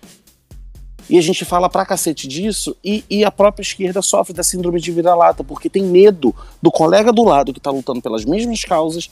E 1.11 1.19
a 1.19 1.21
gente 1.21 1.45
fala 1.45 1.69
pra 1.69 1.85
cacete 1.85 2.29
disso, 2.29 2.77
e, 2.85 3.03
e 3.11 3.25
a 3.25 3.33
própria 3.33 3.63
esquerda 3.63 4.01
sofre 4.01 4.33
da 4.33 4.45
síndrome 4.45 4.81
de 4.81 4.93
vira-lata, 4.93 5.43
porque 5.43 5.69
tem 5.69 5.83
medo 5.83 6.33
do 6.63 6.71
colega 6.71 7.13
do 7.13 7.25
lado 7.25 7.53
que 7.53 7.59
tá 7.59 7.71
lutando 7.73 8.01
pelas 8.01 8.25
mesmas 8.25 8.63
causas 8.65 9.11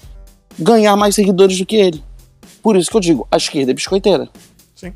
ganhar 0.57 0.94
mais 0.94 1.16
seguidores 1.16 1.59
do 1.59 1.66
que 1.66 1.74
ele. 1.74 2.05
Por 2.62 2.77
isso 2.77 2.89
que 2.89 2.97
eu 2.97 3.01
digo, 3.01 3.27
a 3.32 3.36
esquerda 3.36 3.73
é 3.73 3.74
biscoiteira. 3.74 4.28
Sim. 4.77 4.93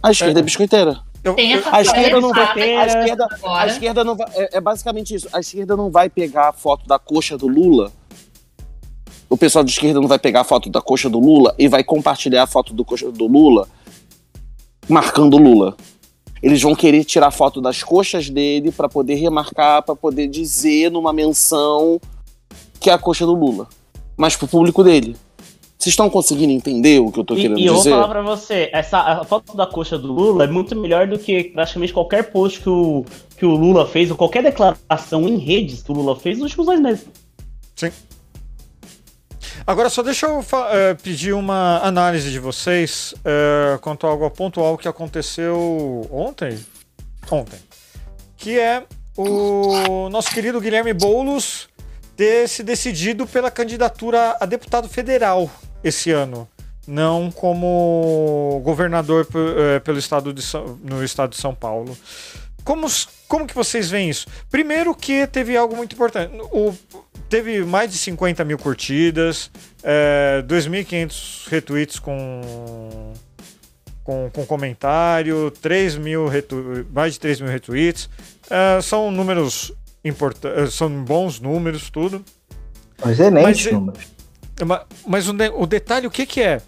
A 0.00 0.12
esquerda 0.12 0.38
É. 0.38 0.42
é, 0.42 0.44
biscoiteira. 0.44 1.00
Eu- 1.24 1.34
a 1.72 1.82
esquerda 1.82 2.20
não 2.20 2.30
vai 2.30 2.46
A 2.78 2.86
esquerda, 2.86 3.28
a 3.44 3.66
esquerda 3.66 4.04
não 4.04 4.16
vai. 4.16 4.28
É, 4.34 4.56
é 4.58 4.60
basicamente 4.60 5.14
isso. 5.14 5.28
A 5.32 5.40
esquerda 5.40 5.76
não 5.76 5.90
vai 5.90 6.08
pegar 6.08 6.48
a 6.48 6.52
foto 6.52 6.86
da 6.86 6.98
coxa 6.98 7.36
do 7.36 7.46
Lula. 7.48 7.92
O 9.28 9.36
pessoal 9.36 9.62
de 9.64 9.70
esquerda 9.70 10.00
não 10.00 10.08
vai 10.08 10.18
pegar 10.18 10.40
a 10.40 10.44
foto 10.44 10.70
da 10.70 10.80
coxa 10.80 11.10
do 11.10 11.18
Lula 11.18 11.54
e 11.58 11.68
vai 11.68 11.84
compartilhar 11.84 12.44
a 12.44 12.46
foto 12.46 12.72
do 12.72 12.84
coxa 12.84 13.10
do 13.10 13.26
Lula 13.26 13.68
marcando 14.88 15.34
o 15.34 15.38
Lula. 15.38 15.76
Eles 16.42 16.62
vão 16.62 16.74
querer 16.74 17.04
tirar 17.04 17.30
foto 17.30 17.60
das 17.60 17.82
coxas 17.82 18.30
dele 18.30 18.70
para 18.70 18.88
poder 18.88 19.16
remarcar, 19.16 19.82
para 19.82 19.96
poder 19.96 20.28
dizer 20.28 20.90
numa 20.90 21.12
menção 21.12 22.00
que 22.80 22.88
é 22.88 22.92
a 22.92 22.98
coxa 22.98 23.26
do 23.26 23.34
Lula. 23.34 23.68
Mas 24.16 24.36
pro 24.36 24.46
público 24.48 24.82
dele. 24.84 25.16
Vocês 25.78 25.92
estão 25.92 26.10
conseguindo 26.10 26.52
entender 26.52 26.98
o 26.98 27.12
que 27.12 27.20
eu 27.20 27.24
tô 27.24 27.34
E, 27.34 27.42
querendo 27.42 27.60
e 27.60 27.66
eu 27.66 27.74
vou 27.74 27.82
dizer? 27.82 27.90
falar 27.90 28.08
pra 28.08 28.22
você, 28.22 28.68
essa, 28.72 28.98
a 28.98 29.24
foto 29.24 29.56
da 29.56 29.64
coxa 29.64 29.96
do 29.96 30.12
Lula 30.12 30.42
é 30.42 30.48
muito 30.48 30.74
melhor 30.74 31.06
do 31.06 31.16
que 31.16 31.44
praticamente 31.44 31.92
qualquer 31.92 32.32
post 32.32 32.60
que 32.60 32.68
o, 32.68 33.04
que 33.36 33.46
o 33.46 33.50
Lula 33.50 33.86
fez, 33.86 34.10
ou 34.10 34.16
qualquer 34.16 34.42
declaração 34.42 35.28
em 35.28 35.36
redes 35.36 35.80
que 35.80 35.92
o 35.92 35.94
Lula 35.94 36.16
fez 36.16 36.36
nos 36.38 36.46
últimos 36.46 36.66
dois 36.66 36.80
meses. 36.80 37.06
Agora 39.64 39.88
só 39.88 40.02
deixa 40.02 40.26
eu 40.26 40.44
eh, 40.70 40.94
pedir 40.94 41.32
uma 41.32 41.78
análise 41.84 42.30
de 42.30 42.40
vocês 42.40 43.14
eh, 43.24 43.78
quanto 43.80 44.06
a 44.06 44.10
algo 44.10 44.28
pontual 44.30 44.76
que 44.76 44.88
aconteceu 44.88 46.08
ontem. 46.10 46.58
Ontem. 47.30 47.60
Que 48.36 48.58
é 48.58 48.82
o 49.16 50.08
nosso 50.10 50.30
querido 50.30 50.60
Guilherme 50.60 50.92
Boulos 50.92 51.68
ter 52.18 52.48
se 52.48 52.64
decidido 52.64 53.26
pela 53.28 53.48
candidatura 53.48 54.36
a 54.40 54.44
deputado 54.44 54.88
federal 54.88 55.48
esse 55.84 56.10
ano. 56.10 56.48
Não 56.84 57.30
como 57.30 58.60
governador 58.64 59.26
eh, 59.34 59.78
pelo 59.80 59.98
estado 59.98 60.32
de 60.32 60.42
no 60.82 61.04
estado 61.04 61.30
de 61.30 61.36
São 61.36 61.54
Paulo. 61.54 61.96
Como, 62.64 62.86
como 63.28 63.46
que 63.46 63.54
vocês 63.54 63.88
veem 63.88 64.10
isso? 64.10 64.26
Primeiro 64.50 64.94
que 64.94 65.26
teve 65.28 65.56
algo 65.56 65.76
muito 65.76 65.94
importante. 65.94 66.34
O, 66.50 66.74
teve 67.28 67.64
mais 67.64 67.90
de 67.92 67.98
50 67.98 68.44
mil 68.44 68.58
curtidas, 68.58 69.50
é, 69.82 70.42
2.500 70.46 71.48
retweets 71.48 71.98
com, 71.98 73.12
com, 74.02 74.30
com 74.32 74.46
comentário, 74.46 75.50
3 75.62 75.96
mil 75.96 76.26
retu- 76.26 76.86
mais 76.92 77.14
de 77.14 77.20
3 77.20 77.40
mil 77.42 77.50
retweets. 77.50 78.08
É, 78.50 78.80
são 78.82 79.10
números 79.10 79.72
são 80.70 81.04
bons 81.04 81.40
números, 81.40 81.90
tudo. 81.90 82.24
Excelente 83.06 83.44
Mas, 83.64 83.72
número. 83.72 83.98
Ma- 84.66 84.84
Mas 85.06 85.28
o, 85.28 85.32
de- 85.32 85.50
o 85.50 85.66
detalhe, 85.66 86.06
o 86.06 86.10
que, 86.10 86.26
que 86.26 86.40
é? 86.42 86.60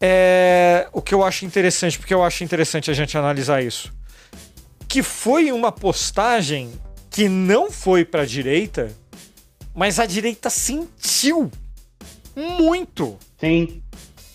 É 0.00 0.88
o 0.92 1.02
que 1.02 1.12
eu 1.14 1.24
acho 1.24 1.44
interessante, 1.44 1.98
porque 1.98 2.14
eu 2.14 2.22
acho 2.22 2.44
interessante 2.44 2.90
a 2.90 2.94
gente 2.94 3.16
analisar 3.18 3.62
isso. 3.62 3.92
Que 4.88 5.02
foi 5.02 5.50
uma 5.52 5.70
postagem 5.72 6.70
que 7.10 7.28
não 7.28 7.70
foi 7.70 8.04
pra 8.04 8.24
direita, 8.24 8.90
mas 9.74 9.98
a 9.98 10.06
direita 10.06 10.48
sentiu 10.48 11.50
muito. 12.36 13.18
Sim. 13.38 13.82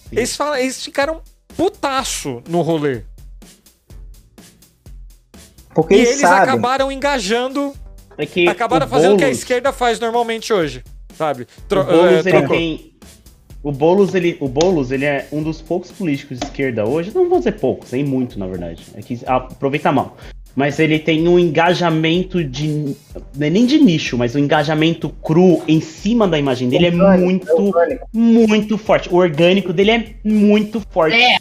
Sim. 0.09 0.17
Eles, 0.17 0.35
falam, 0.35 0.55
eles 0.57 0.83
ficaram 0.83 1.21
putaço 1.55 2.43
no 2.47 2.61
rolê. 2.61 3.01
Porque 5.73 5.95
e 5.95 5.97
eles, 5.99 6.09
eles 6.19 6.23
acabaram 6.23 6.91
engajando, 6.91 7.73
É 8.17 8.25
que 8.25 8.47
acabaram 8.47 8.85
o 8.85 8.89
fazendo 8.89 9.13
o 9.13 9.17
que 9.17 9.23
a 9.23 9.27
Boulos- 9.27 9.39
esquerda 9.39 9.71
faz 9.71 9.99
normalmente 9.99 10.51
hoje. 10.53 10.83
Sabe? 11.17 11.43
O 11.43 11.47
Tro- 11.67 11.83
Boulos, 11.83 12.25
é, 12.25 12.29
ele 12.29 12.47
tem. 12.47 12.93
O 13.63 13.71
Boulos, 13.71 14.13
ele, 14.13 14.37
o 14.41 14.47
Boulos, 14.49 14.91
ele 14.91 15.05
é 15.05 15.27
um 15.31 15.41
dos 15.41 15.61
poucos 15.61 15.89
políticos 15.91 16.37
de 16.37 16.45
esquerda 16.45 16.85
hoje. 16.85 17.11
Não 17.15 17.29
vou 17.29 17.37
dizer 17.37 17.53
poucos, 17.53 17.89
tem 17.89 18.03
muito, 18.03 18.37
na 18.37 18.45
verdade. 18.47 18.83
É 18.95 19.01
que 19.01 19.19
aproveita 19.25 19.91
mal. 19.91 20.17
Mas 20.55 20.77
ele 20.79 20.99
tem 20.99 21.27
um 21.27 21.39
engajamento 21.39 22.43
de. 22.43 22.67
não 23.35 23.47
é 23.47 23.49
nem 23.49 23.65
de 23.65 23.79
nicho, 23.79 24.17
mas 24.17 24.35
um 24.35 24.39
engajamento 24.39 25.09
cru 25.23 25.63
em 25.67 25.79
cima 25.81 26.27
da 26.27 26.37
imagem 26.37 26.69
dele 26.69 26.87
é 26.87 26.91
muito, 26.91 27.73
muito 28.13 28.77
forte. 28.77 29.09
O 29.09 29.15
orgânico 29.15 29.73
dele 29.73 29.91
é 29.91 30.15
muito 30.23 30.79
forte. 30.91 31.15
É. 31.15 31.37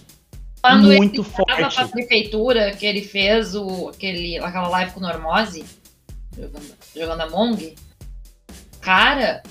Quando 0.63 0.87
muito 0.93 1.23
ele 1.23 1.29
forte. 1.29 1.75
pra 1.75 1.89
prefeitura, 1.89 2.71
que 2.71 2.87
ele 2.87 3.03
fez 3.03 3.55
o, 3.55 3.89
aquele, 3.89 4.39
aquela 4.39 4.69
live 4.69 4.93
com 4.93 5.01
o 5.01 5.03
Normose, 5.03 5.65
jogando, 6.37 6.75
jogando 6.95 7.21
Among, 7.23 7.75
cara, 8.81 9.43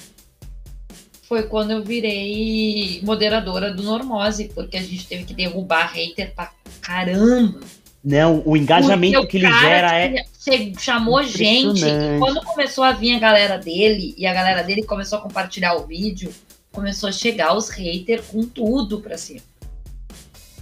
foi 1.27 1.43
quando 1.43 1.71
eu 1.71 1.83
virei 1.83 2.99
moderadora 3.03 3.73
do 3.73 3.83
Normose, 3.83 4.51
porque 4.53 4.77
a 4.77 4.81
gente 4.81 5.07
teve 5.07 5.23
que 5.23 5.33
derrubar 5.33 5.91
hater 5.93 6.33
pra 6.35 6.51
caramba. 6.81 7.59
Não, 8.03 8.41
o 8.45 8.57
engajamento 8.57 9.27
que 9.27 9.37
ele 9.37 9.51
gera 9.59 9.95
é. 9.95 10.23
che- 10.43 10.73
chamou 10.79 11.23
gente. 11.23 11.85
E 11.85 12.19
quando 12.19 12.41
começou 12.43 12.83
a 12.83 12.91
vir 12.93 13.15
a 13.15 13.19
galera 13.19 13.57
dele, 13.59 14.15
e 14.17 14.25
a 14.25 14.33
galera 14.33 14.63
dele 14.63 14.83
começou 14.83 15.19
a 15.19 15.21
compartilhar 15.21 15.75
o 15.75 15.85
vídeo, 15.85 16.33
começou 16.71 17.09
a 17.09 17.11
chegar 17.11 17.55
os 17.55 17.69
haters 17.69 18.25
com 18.25 18.43
tudo 18.43 18.99
pra 19.01 19.17
cima. 19.19 19.41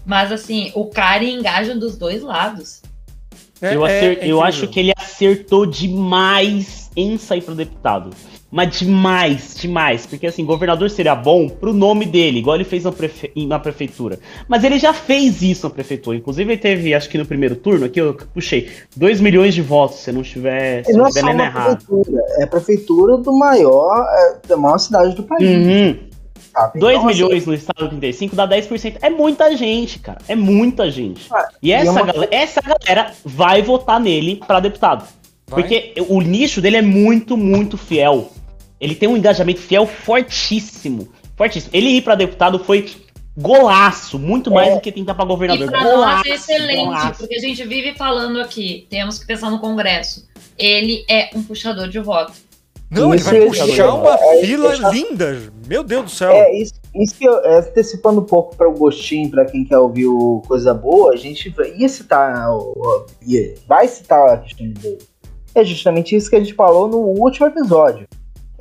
Mas 0.06 0.32
assim, 0.32 0.72
o 0.76 0.88
cara 0.88 1.24
engaja 1.24 1.74
dos 1.76 1.98
dois 1.98 2.22
lados. 2.22 2.82
É- 3.62 3.76
eu, 3.76 3.86
é 3.86 3.98
acer- 3.98 4.06
eu 4.10 4.14
incrível. 4.16 4.42
acho 4.44 4.68
que 4.68 4.80
ele 4.80 4.94
acertou 4.98 5.66
demais 5.66 6.90
em 6.96 7.18
sair 7.18 7.42
pro 7.42 7.56
deputado. 7.56 8.10
Mas 8.52 8.80
demais, 8.80 9.56
demais. 9.62 10.08
Porque 10.08 10.26
assim, 10.26 10.44
governador 10.44 10.90
seria 10.90 11.14
bom 11.14 11.48
pro 11.48 11.72
nome 11.72 12.04
dele, 12.06 12.40
igual 12.40 12.56
ele 12.56 12.64
fez 12.64 12.84
na, 12.84 12.92
prefe- 12.92 13.32
na 13.48 13.60
prefeitura. 13.60 14.18
Mas 14.48 14.64
ele 14.64 14.80
já 14.80 14.92
fez 14.92 15.44
isso 15.44 15.68
na 15.68 15.74
prefeitura. 15.74 16.18
Inclusive, 16.18 16.54
ele 16.54 16.60
teve, 16.60 16.94
acho 16.96 17.08
que 17.10 17.18
no 17.20 17.28
primeiro 17.28 17.56
turno, 17.56 17.86
aqui 17.86 18.02
eu 18.02 18.16
puxei 18.34 18.68
2 18.96 19.22
milhões 19.22 19.54
de 19.54 19.62
votos, 19.62 20.00
se 20.00 20.10
eu 20.10 20.16
não 20.16 20.22
estiver, 20.22 20.84
se 20.84 20.90
E 20.92 20.94
eu 20.96 20.98
não 20.98 21.10
não 21.10 21.44
é 21.44 21.46
errado. 21.46 21.78
prefeitura, 21.86 22.22
é 22.40 22.44
a 22.44 22.48
prefeitura 22.48 23.18
do 23.18 23.32
maior, 23.38 24.08
é, 24.18 24.48
da 24.48 24.58
maior 24.58 24.80
cidade 24.80 25.16
do 25.16 25.22
país. 25.24 25.48
Uhum. 25.48 26.09
Sabe? 26.62 26.80
2 26.80 26.96
Então, 26.98 27.10
assim, 27.10 27.24
milhões 27.24 27.46
no 27.46 27.54
estado 27.54 27.90
35 27.90 28.36
dá 28.36 28.48
10%. 28.48 28.98
É 29.02 29.10
muita 29.10 29.56
gente, 29.56 30.00
cara. 30.00 30.20
É 30.28 30.36
muita 30.36 30.90
gente. 30.92 31.26
Ah, 31.32 31.48
E 31.62 31.70
e 31.70 31.72
é 31.72 31.78
essa, 31.78 31.92
uma- 31.92 32.04
galera, 32.04 32.30
essa 32.36 32.62
galera 32.62 33.12
vai 33.26 33.62
votar 33.62 34.00
nele 34.00 34.42
pra 34.48 34.60
deputado. 34.60 35.06
Vai? 35.48 35.62
Porque 35.64 35.94
o 36.08 36.22
nicho 36.22 36.62
dele 36.62 36.78
é 36.78 36.82
muito, 36.82 37.36
muito 37.36 37.78
fiel. 37.78 38.32
Ele 38.80 38.96
tem 38.96 39.10
um 39.10 39.18
engajamento 39.18 39.60
fiel 39.60 39.86
fortíssimo. 39.86 41.10
Fortíssimo. 41.36 41.72
Ele 41.74 41.90
ir 41.90 42.02
pra 42.02 42.16
deputado 42.16 42.60
foi 42.60 42.90
golaço. 43.38 44.20
Muito 44.20 44.52
mais 44.52 44.70
É. 44.70 44.76
do 44.76 44.82
que 44.82 44.92
tentar 44.92 45.16
pra 45.16 45.26
E 45.26 45.28
governador. 45.28 45.70
pra 45.70 45.82
nós 45.84 45.92
Golaço, 45.94 46.28
é 46.28 46.36
excelente, 46.36 46.86
golaço. 46.86 47.20
porque 47.20 47.36
a 47.36 47.40
gente 47.40 47.64
vive 47.66 47.94
falando 47.96 48.40
aqui, 48.42 48.86
temos 48.90 49.18
que 49.18 49.26
pensar 49.26 49.50
no 49.50 49.60
Congresso. 49.60 50.28
Ele 50.58 51.06
é 51.10 51.30
um 51.34 51.42
puxador 51.42 51.88
de 51.88 52.00
voto. 52.00 52.34
Não, 52.92 53.10
ele 53.14 53.18
Isso 53.22 53.30
vai 53.30 53.44
é- 53.44 53.46
puxar 53.46 53.94
uma 53.94 54.16
é- 54.16 54.42
fila 54.42 54.74
é- 54.74 54.92
linda. 54.92 55.42
Meu 55.68 55.84
Deus 55.84 56.06
do 56.06 56.10
céu. 56.10 56.32
É, 56.32 56.52
isso, 56.56 56.74
isso 56.96 57.16
que 57.16 57.26
eu, 57.26 57.38
é, 57.46 57.60
antecipando 57.60 58.20
um 58.22 58.26
pouco 58.26 58.56
para 58.56 58.68
o 58.68 58.74
gostinho, 58.74 59.30
para 59.30 59.46
quem 59.46 59.64
quer 59.64 59.78
ouvir 59.78 60.08
o 60.08 60.42
Coisa 60.48 60.74
Boa, 60.74 61.14
a 61.14 61.16
gente 61.16 61.50
vai- 61.50 61.72
ia 61.78 61.88
citar, 61.88 62.50
o- 62.52 62.74
o- 62.76 63.06
ia- 63.28 63.54
vai 63.68 63.88
citar 63.88 64.28
a 64.34 64.38
questão 64.38 64.68
do. 64.72 64.98
É 65.54 65.64
justamente 65.64 66.16
isso 66.16 66.30
que 66.30 66.36
a 66.36 66.40
gente 66.40 66.54
falou 66.56 66.88
no 66.88 66.98
último 66.98 67.46
episódio. 67.46 68.08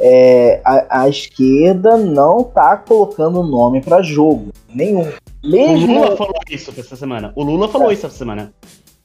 É, 0.00 0.60
a, 0.64 1.02
a 1.02 1.08
esquerda 1.08 1.96
não 1.96 2.44
tá 2.44 2.76
colocando 2.76 3.42
nome 3.42 3.80
para 3.80 4.00
jogo. 4.02 4.48
Nenhum. 4.72 5.08
O 5.42 5.48
Mesmo, 5.50 5.94
Lula 6.02 6.16
falou 6.16 6.34
isso 6.50 6.72
essa 6.76 6.94
semana. 6.96 7.32
O 7.34 7.42
Lula 7.42 7.68
falou 7.68 7.90
isso 7.90 8.06
essa 8.06 8.16
semana. 8.16 8.52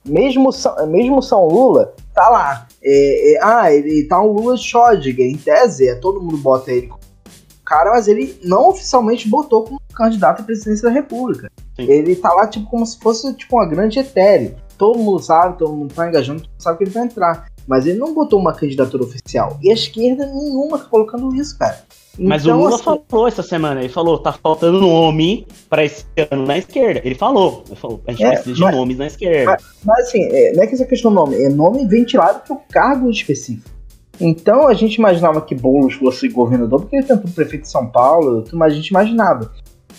Mesmo, 0.06 0.52
São, 0.52 0.88
mesmo 0.88 1.22
São 1.22 1.48
Lula, 1.48 1.94
tá 2.14 2.30
lá. 2.30 2.68
É, 2.84 3.34
é, 3.34 3.40
ah, 3.42 3.74
ele 3.74 4.04
tá 4.06 4.22
um 4.22 4.32
Lula 4.32 4.56
Schrödinger, 4.56 5.26
em 5.26 5.38
tese, 5.38 5.88
é, 5.88 5.96
todo 5.96 6.22
mundo 6.22 6.38
bota 6.38 6.72
ele 6.72 6.88
como 6.88 7.04
cara, 7.66 7.92
mas 7.92 8.08
ele 8.08 8.38
não 8.44 8.70
oficialmente 8.70 9.28
botou 9.28 9.64
como 9.64 9.82
candidato 9.96 10.42
à 10.42 10.46
presidência 10.46 10.88
da 10.88 10.94
República. 10.94 11.50
Sim. 11.76 11.90
Ele 11.90 12.16
tá 12.16 12.32
lá 12.34 12.46
tipo 12.46 12.70
como 12.70 12.86
se 12.86 13.00
fosse 13.00 13.34
tipo 13.34 13.56
uma 13.56 13.66
grande 13.66 14.00
etéreo. 14.00 14.56
Todo 14.78 15.00
mundo 15.00 15.20
sabe, 15.20 15.58
todo 15.58 15.74
mundo 15.74 15.94
tá 15.94 16.08
engajando, 16.08 16.42
todo 16.42 16.52
mundo 16.52 16.62
sabe 16.62 16.78
que 16.78 16.84
ele 16.84 16.92
vai 16.92 17.04
entrar. 17.04 17.48
Mas 17.66 17.86
ele 17.86 17.98
não 17.98 18.14
botou 18.14 18.40
uma 18.40 18.54
candidatura 18.54 19.04
oficial. 19.04 19.58
E 19.62 19.72
a 19.72 19.74
esquerda 19.74 20.26
nenhuma 20.26 20.78
tá 20.78 20.86
colocando 20.86 21.34
isso, 21.34 21.58
cara. 21.58 21.82
Mas 22.20 22.44
Então, 22.44 22.60
o 22.60 22.64
Lula 22.64 22.76
assim, 22.76 23.02
falou 23.10 23.28
essa 23.28 23.42
semana, 23.42 23.80
ele 23.80 23.90
falou, 23.90 24.20
tá 24.20 24.32
faltando 24.32 24.80
nome 24.80 25.48
pra 25.70 25.84
esse 25.84 26.06
ano 26.30 26.46
na 26.46 26.58
esquerda. 26.60 27.02
Ele 27.04 27.16
falou, 27.16 27.64
ele 27.68 27.76
falou, 27.76 28.02
a 28.08 28.12
gente 28.12 28.24
É, 28.24 28.30
precisa 28.34 28.54
de 28.56 28.62
mas- 28.62 28.76
nomes 28.76 28.98
na 28.98 29.08
esquerda. 29.08 29.58
Mas 29.84 30.08
assim, 30.08 30.24
é, 30.24 30.54
não 30.54 30.64
é 30.64 30.68
que 30.68 30.76
essa 30.76 30.86
questão 30.86 31.12
do 31.12 31.16
nome, 31.16 31.42
é 31.42 31.50
nome 31.50 31.86
ventilado 31.88 32.42
para 32.48 32.56
o 32.56 32.60
cargo 32.72 33.10
específico. 33.10 33.68
Então 34.22 34.68
a 34.68 34.76
gente 34.76 34.96
imaginava 34.96 35.42
que 35.42 35.56
Boulos 35.56 35.96
fosse 35.96 36.28
governador, 36.30 36.82
porque 36.82 36.98
ele 36.98 37.06
tentou 37.06 37.30
prefeito 37.32 37.64
de 37.64 37.72
São 37.72 37.88
Paulo, 37.88 38.44
mas 38.54 38.74
a 38.74 38.76
gente 38.76 38.90
imaginava. 38.90 39.52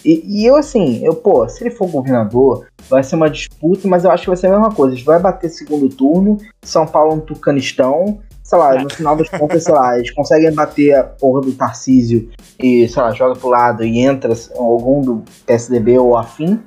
E, 0.05 0.23
e 0.43 0.47
eu 0.47 0.55
assim, 0.57 1.05
eu, 1.05 1.15
pô, 1.16 1.49
se 1.49 1.65
ele 1.65 1.70
for 1.74 1.89
governador, 1.89 2.66
vai 2.89 3.03
ser 3.03 3.16
uma 3.16 3.28
disputa, 3.28 3.89
mas 3.89 4.05
eu 4.05 4.11
acho 4.12 4.23
que 4.23 4.28
vai 4.28 4.36
ser 4.36 4.47
a 4.47 4.51
mesma 4.51 4.70
coisa. 4.73 4.93
A 4.93 4.97
gente 4.97 5.05
vai 5.07 5.19
bater 5.19 5.49
segundo 5.51 5.89
turno, 5.89 6.39
São 6.62 6.86
Paulo 6.86 7.16
no 7.16 7.23
Tucanistão, 7.23 8.20
sei 8.44 8.58
lá, 8.58 8.80
no 8.80 8.90
final 8.90 9.16
das 9.16 9.28
contas, 9.30 9.64
sei 9.64 9.74
lá, 9.74 9.96
eles 9.96 10.10
conseguem 10.10 10.52
bater 10.52 10.94
a 10.94 11.02
porra 11.02 11.40
do 11.40 11.52
Tarcísio 11.52 12.28
e, 12.60 12.86
sei 12.86 13.02
lá, 13.02 13.10
joga 13.12 13.34
pro 13.34 13.48
lado 13.48 13.82
e 13.82 13.98
entra 13.98 14.32
algum 14.54 15.00
do 15.00 15.24
PSDB 15.46 15.98
ou 15.98 16.16
afim. 16.16 16.60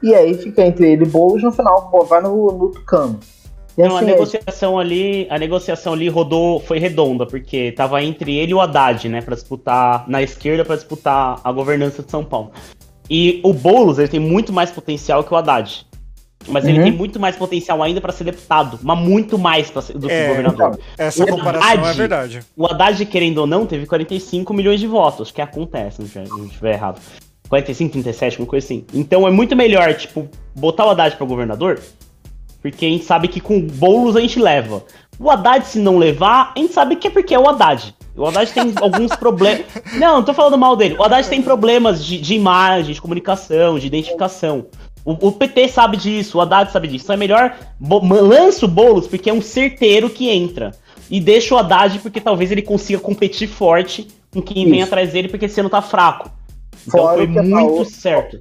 E 0.00 0.14
aí 0.14 0.34
fica 0.34 0.64
entre 0.64 0.92
ele 0.92 1.04
e 1.04 1.08
Boulos, 1.08 1.42
no 1.42 1.50
final 1.50 1.90
pô, 1.90 2.04
vai 2.04 2.22
no, 2.22 2.52
no 2.52 2.68
Tucano. 2.70 3.18
E 3.76 3.82
Não, 3.82 3.96
a 3.96 3.98
assim, 3.98 4.06
negociação 4.06 4.78
ali, 4.78 5.26
a 5.28 5.36
negociação 5.36 5.94
ali 5.94 6.08
rodou, 6.08 6.60
foi 6.60 6.78
redonda, 6.78 7.26
porque 7.26 7.72
tava 7.72 8.00
entre 8.00 8.36
ele 8.36 8.52
e 8.52 8.54
o 8.54 8.60
Haddad, 8.60 9.08
né, 9.08 9.20
Pra 9.20 9.34
disputar 9.34 10.08
na 10.08 10.22
esquerda 10.22 10.64
pra 10.64 10.76
disputar 10.76 11.40
a 11.42 11.50
governança 11.50 12.00
de 12.00 12.10
São 12.12 12.24
Paulo. 12.24 12.52
E 13.10 13.40
o 13.42 13.52
Boulos, 13.52 13.98
ele 13.98 14.08
tem 14.08 14.20
muito 14.20 14.52
mais 14.52 14.70
potencial 14.70 15.24
que 15.24 15.34
o 15.34 15.36
Haddad. 15.36 15.84
Mas 16.48 16.64
ele 16.66 16.78
Uhum. 16.78 16.84
tem 16.84 16.92
muito 16.92 17.18
mais 17.20 17.36
potencial 17.36 17.82
ainda 17.82 18.00
pra 18.00 18.12
ser 18.12 18.24
deputado, 18.24 18.78
mas 18.82 18.98
muito 18.98 19.38
mais 19.38 19.70
pra 19.70 19.80
ser, 19.82 19.94
do 19.98 20.06
que 20.06 20.12
É, 20.12 20.28
governador. 20.28 20.78
Essa 20.98 21.24
o 21.24 21.26
comparação 21.26 21.68
é 21.68 21.72
Haddad- 21.72 21.96
verdade. 21.96 22.40
O 22.56 22.66
Haddad, 22.66 23.06
querendo 23.06 23.38
ou 23.38 23.46
não, 23.46 23.66
teve 23.66 23.86
45 23.86 24.52
milhões 24.52 24.78
de 24.80 24.86
votos, 24.86 25.30
que 25.30 25.40
acontece, 25.40 25.98
não 26.00 26.06
estiver- 26.06 26.28
não 26.28 26.44
estiver 26.46 26.72
errado. 26.74 27.00
45, 27.48 27.92
37, 27.92 28.38
uma 28.40 28.46
coisa 28.46 28.64
assim. 28.66 28.84
Então 28.92 29.26
é 29.26 29.30
muito 29.30 29.54
melhor, 29.54 29.94
tipo, 29.94 30.28
botar 30.54 30.86
o 30.86 30.90
Haddad 30.90 31.16
pra 31.16 31.26
governador, 31.26 31.80
porque 32.60 32.86
a 32.86 32.88
gente 32.88 33.04
sabe 33.04 33.28
que 33.28 33.40
com 33.40 33.60
bolos 33.60 34.16
a 34.16 34.20
gente 34.20 34.38
leva. 34.40 34.82
O 35.18 35.30
Haddad, 35.30 35.66
se 35.66 35.78
não 35.78 35.98
levar, 35.98 36.52
a 36.56 36.58
gente 36.58 36.72
sabe 36.72 36.96
que 36.96 37.06
é 37.06 37.10
porque 37.10 37.34
é 37.34 37.38
o 37.38 37.48
Haddad. 37.48 37.94
O 38.16 38.26
Haddad 38.26 38.50
tem 38.52 38.72
alguns 38.80 39.14
problemas. 39.16 39.64
Não, 39.94 40.16
não 40.16 40.22
tô 40.24 40.32
falando 40.32 40.56
mal 40.56 40.74
dele. 40.76 40.96
O 40.98 41.02
Haddad 41.04 41.28
tem 41.28 41.42
problemas 41.42 42.04
de, 42.04 42.18
de 42.18 42.34
imagem, 42.34 42.94
de 42.94 43.00
comunicação, 43.00 43.78
de 43.78 43.86
identificação. 43.86 44.66
O, 45.04 45.28
o 45.28 45.32
PT 45.32 45.68
sabe 45.68 45.96
disso, 45.96 46.38
o 46.38 46.40
Haddad 46.40 46.72
sabe 46.72 46.88
disso. 46.88 47.04
Então 47.04 47.14
é 47.14 47.18
melhor 47.18 47.56
lança 47.80 48.64
o 48.64 48.68
Boulos 48.68 49.06
porque 49.06 49.28
é 49.28 49.32
um 49.34 49.42
certeiro 49.42 50.08
que 50.08 50.30
entra. 50.30 50.72
E 51.10 51.20
deixa 51.20 51.54
o 51.54 51.58
Haddad 51.58 51.98
porque 51.98 52.20
talvez 52.20 52.50
ele 52.50 52.62
consiga 52.62 52.98
competir 52.98 53.46
forte 53.48 54.08
com 54.32 54.40
quem 54.40 54.64
vem 54.68 54.80
Isso. 54.80 54.86
atrás 54.88 55.12
dele 55.12 55.28
porque 55.28 55.44
esse 55.44 55.60
ano 55.60 55.68
tá 55.68 55.82
fraco. 55.82 56.30
Então 56.86 57.00
Fora 57.00 57.16
foi 57.18 57.26
o 57.26 57.32
que 57.32 57.38
a 57.38 57.42
muito 57.42 57.66
Paola- 57.66 57.84
certo. 57.84 58.38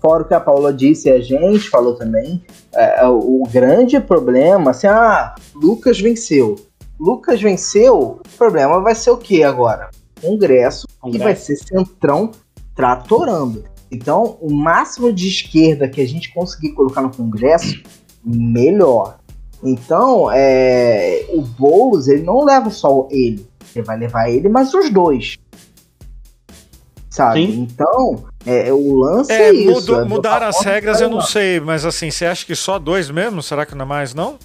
Fora 0.00 0.22
o 0.22 0.26
que 0.26 0.32
a 0.34 0.40
Paula 0.40 0.72
disse 0.72 1.10
e 1.10 1.12
a 1.12 1.20
gente 1.20 1.68
falou 1.68 1.94
também, 1.94 2.42
é, 2.74 3.06
o 3.06 3.42
grande 3.52 4.00
problema, 4.00 4.70
assim, 4.70 4.86
ah, 4.86 5.34
Lucas 5.54 6.00
venceu. 6.00 6.56
Lucas 6.98 7.40
venceu, 7.40 7.98
o 7.98 8.20
problema 8.38 8.80
vai 8.80 8.94
ser 8.94 9.10
o 9.10 9.18
que 9.18 9.42
agora? 9.44 9.90
Congresso, 10.22 10.86
que 10.86 10.94
Congresso. 11.00 11.24
vai 11.24 11.36
ser 11.36 11.56
centrão 11.56 12.30
tratorando. 12.74 13.64
Então, 13.90 14.38
o 14.40 14.52
máximo 14.52 15.12
de 15.12 15.28
esquerda 15.28 15.88
que 15.88 16.00
a 16.00 16.06
gente 16.06 16.32
conseguir 16.32 16.72
colocar 16.72 17.02
no 17.02 17.10
Congresso, 17.14 17.82
melhor. 18.24 19.18
Então, 19.62 20.30
é, 20.32 21.26
o 21.30 21.42
Boulos, 21.42 22.08
ele 22.08 22.22
não 22.22 22.44
leva 22.44 22.70
só 22.70 23.08
ele, 23.10 23.46
ele 23.74 23.84
vai 23.84 23.98
levar 23.98 24.30
ele, 24.30 24.48
mas 24.48 24.72
os 24.72 24.88
dois. 24.90 25.36
Sabe? 27.08 27.44
Sim. 27.46 27.62
Então, 27.68 28.24
é, 28.46 28.72
o 28.72 28.94
lance 28.94 29.32
é, 29.32 29.48
É, 29.48 29.52
isso. 29.52 29.72
mudou- 29.72 30.00
é 30.00 30.04
mudaram 30.04 30.46
as 30.46 30.60
regras, 30.64 31.00
eu 31.00 31.10
não 31.10 31.20
sei, 31.20 31.58
mas 31.58 31.84
assim, 31.84 32.10
você 32.10 32.24
acha 32.24 32.46
que 32.46 32.54
só 32.54 32.78
dois 32.78 33.10
mesmo? 33.10 33.42
Será 33.42 33.66
que 33.66 33.74
não 33.74 33.84
é 33.84 33.88
mais, 33.88 34.14
não? 34.14 34.38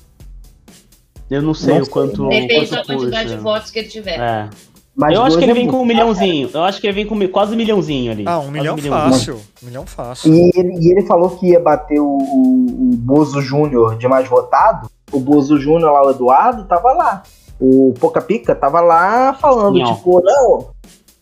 Eu 1.29 1.41
não 1.41 1.53
sei 1.53 1.75
Não 1.75 1.81
o 1.81 1.85
sei. 1.85 1.93
quanto. 1.93 2.27
Depende 2.29 2.67
quanto 2.67 2.71
da 2.71 2.83
quantidade 2.95 3.29
de 3.29 3.37
votos 3.37 3.71
que 3.71 3.79
ele 3.79 3.87
tiver. 3.87 4.19
É. 4.19 4.49
Mas 4.95 5.13
eu 5.13 5.23
acho 5.23 5.37
que 5.37 5.43
ele 5.43 5.51
é 5.51 5.55
vem 5.55 5.67
com 5.67 5.81
um 5.81 5.85
milhãozinho. 5.85 6.49
Eu 6.53 6.63
acho 6.63 6.79
que 6.79 6.87
ele 6.87 6.93
vem 6.93 7.05
com 7.05 7.27
quase 7.27 7.53
um 7.53 7.57
milhãozinho 7.57 8.11
ali. 8.11 8.23
Ah, 8.25 8.39
um 8.39 8.49
milhão 8.49 8.75
milhãozinho. 8.75 8.93
fácil. 8.93 9.41
Um 9.61 9.65
milhão 9.65 9.85
fácil. 9.85 10.33
E 10.33 10.51
ele, 10.55 10.79
e 10.79 10.91
ele 10.91 11.05
falou 11.05 11.31
que 11.31 11.47
ia 11.47 11.59
bater 11.59 11.99
o, 11.99 12.17
o, 12.17 12.91
Bozo 12.95 13.41
Júnior 13.41 13.97
de 13.97 14.07
mais 14.07 14.27
votado. 14.27 14.89
O 15.11 15.19
Bozo 15.19 15.59
Júnior 15.59 15.91
lá, 15.91 16.05
o 16.05 16.11
Eduardo, 16.11 16.65
tava 16.65 16.93
lá. 16.93 17.23
O 17.59 17.93
Poca 17.99 18.21
Pica 18.21 18.55
tava 18.55 18.79
lá 18.79 19.33
falando, 19.33 19.77
Não. 19.77 19.95
tipo, 19.95 20.21
não, 20.21 20.67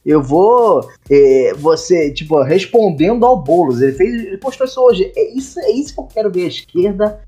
eu 0.05 0.21
vou. 0.21 0.87
é, 1.09 1.53
você, 1.55 2.11
tipo, 2.11 2.41
respondendo 2.41 3.25
ao 3.25 3.37
Boulos. 3.37 3.81
Ele 3.81 3.93
fez. 3.93 4.13
Ele 4.13 4.37
postou 4.37 4.67
isso 4.67 4.81
hoje. 4.81 5.11
É 5.15 5.33
isso, 5.35 5.59
é 5.59 5.71
isso 5.71 5.93
que 5.93 5.99
eu 5.99 6.05
quero 6.05 6.31
ver 6.31 6.45
a 6.45 6.47
esquerda 6.47 7.19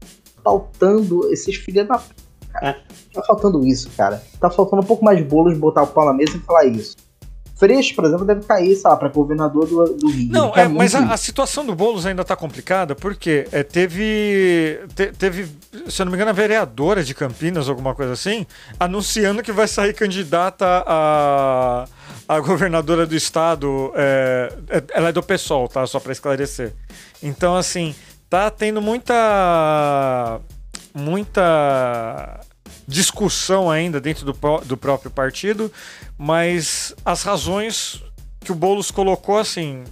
faltando 0.44 1.32
esses 1.32 1.56
filhos 1.56 1.88
da. 1.88 1.98
p***, 1.98 2.06
Cara. 2.60 2.78
Tá 3.14 3.22
faltando 3.24 3.66
isso, 3.66 3.90
cara. 3.96 4.22
Tá 4.40 4.50
faltando 4.50 4.82
um 4.82 4.86
pouco 4.86 5.04
mais 5.04 5.18
de 5.18 5.24
bolos, 5.24 5.58
botar 5.58 5.84
o 5.84 5.88
pau 5.88 6.06
na 6.06 6.14
mesa 6.14 6.36
e 6.38 6.40
falar 6.42 6.66
isso. 6.66 6.96
Freixo, 7.58 7.96
por 7.96 8.04
exemplo, 8.04 8.26
deve 8.26 8.42
cair, 8.44 8.76
sei 8.76 8.90
lá, 8.90 8.98
pra 8.98 9.08
governador 9.08 9.66
do, 9.66 9.86
do 9.94 10.10
Rio. 10.10 10.30
Não, 10.30 10.52
quer 10.52 10.66
é, 10.66 10.68
mas 10.68 10.94
a, 10.94 11.14
a 11.14 11.16
situação 11.16 11.66
do 11.66 11.74
Boulos 11.74 12.06
ainda 12.06 12.22
tá 12.26 12.36
complicada, 12.36 12.94
porque 12.96 13.48
é, 13.50 13.64
teve, 13.64 14.82
te- 14.94 15.14
teve, 15.14 15.48
se 15.88 16.02
eu 16.02 16.06
não 16.06 16.12
me 16.12 16.18
engano, 16.18 16.32
a 16.32 16.34
vereadora 16.34 17.02
de 17.02 17.14
Campinas, 17.14 17.70
alguma 17.70 17.96
coisa 17.96 18.12
assim, 18.12 18.46
anunciando 18.78 19.42
que 19.42 19.54
vai 19.54 19.70
sair 19.70 19.94
candidata 19.94 20.66
a, 20.86 21.86
a 22.28 22.40
governadora 22.42 23.06
do 23.08 23.16
estado. 23.16 23.90
é, 23.96 24.54
é- 24.70 24.84
ela 24.94 25.08
é 25.08 25.12
do 25.14 25.24
PSOL, 25.24 25.70
tá? 25.70 25.88
Só 25.88 26.02
pra 26.02 26.12
esclarecer. 26.12 26.74
Então, 27.24 27.56
assim, 27.56 27.96
tá 28.30 28.52
tendo 28.52 28.82
muita. 28.82 30.42
Muita 30.96 32.40
discussão 32.88 33.70
ainda 33.70 34.00
dentro 34.00 34.26
do, 34.26 34.34
do 34.66 34.78
próprio 34.78 35.12
partido, 35.12 35.72
mas 36.18 36.96
as 37.04 37.24
razões 37.24 38.02
que 38.40 38.52
o 38.52 38.56
Boulos 38.56 38.92
colocou 38.92 39.38
assim. 39.38 39.84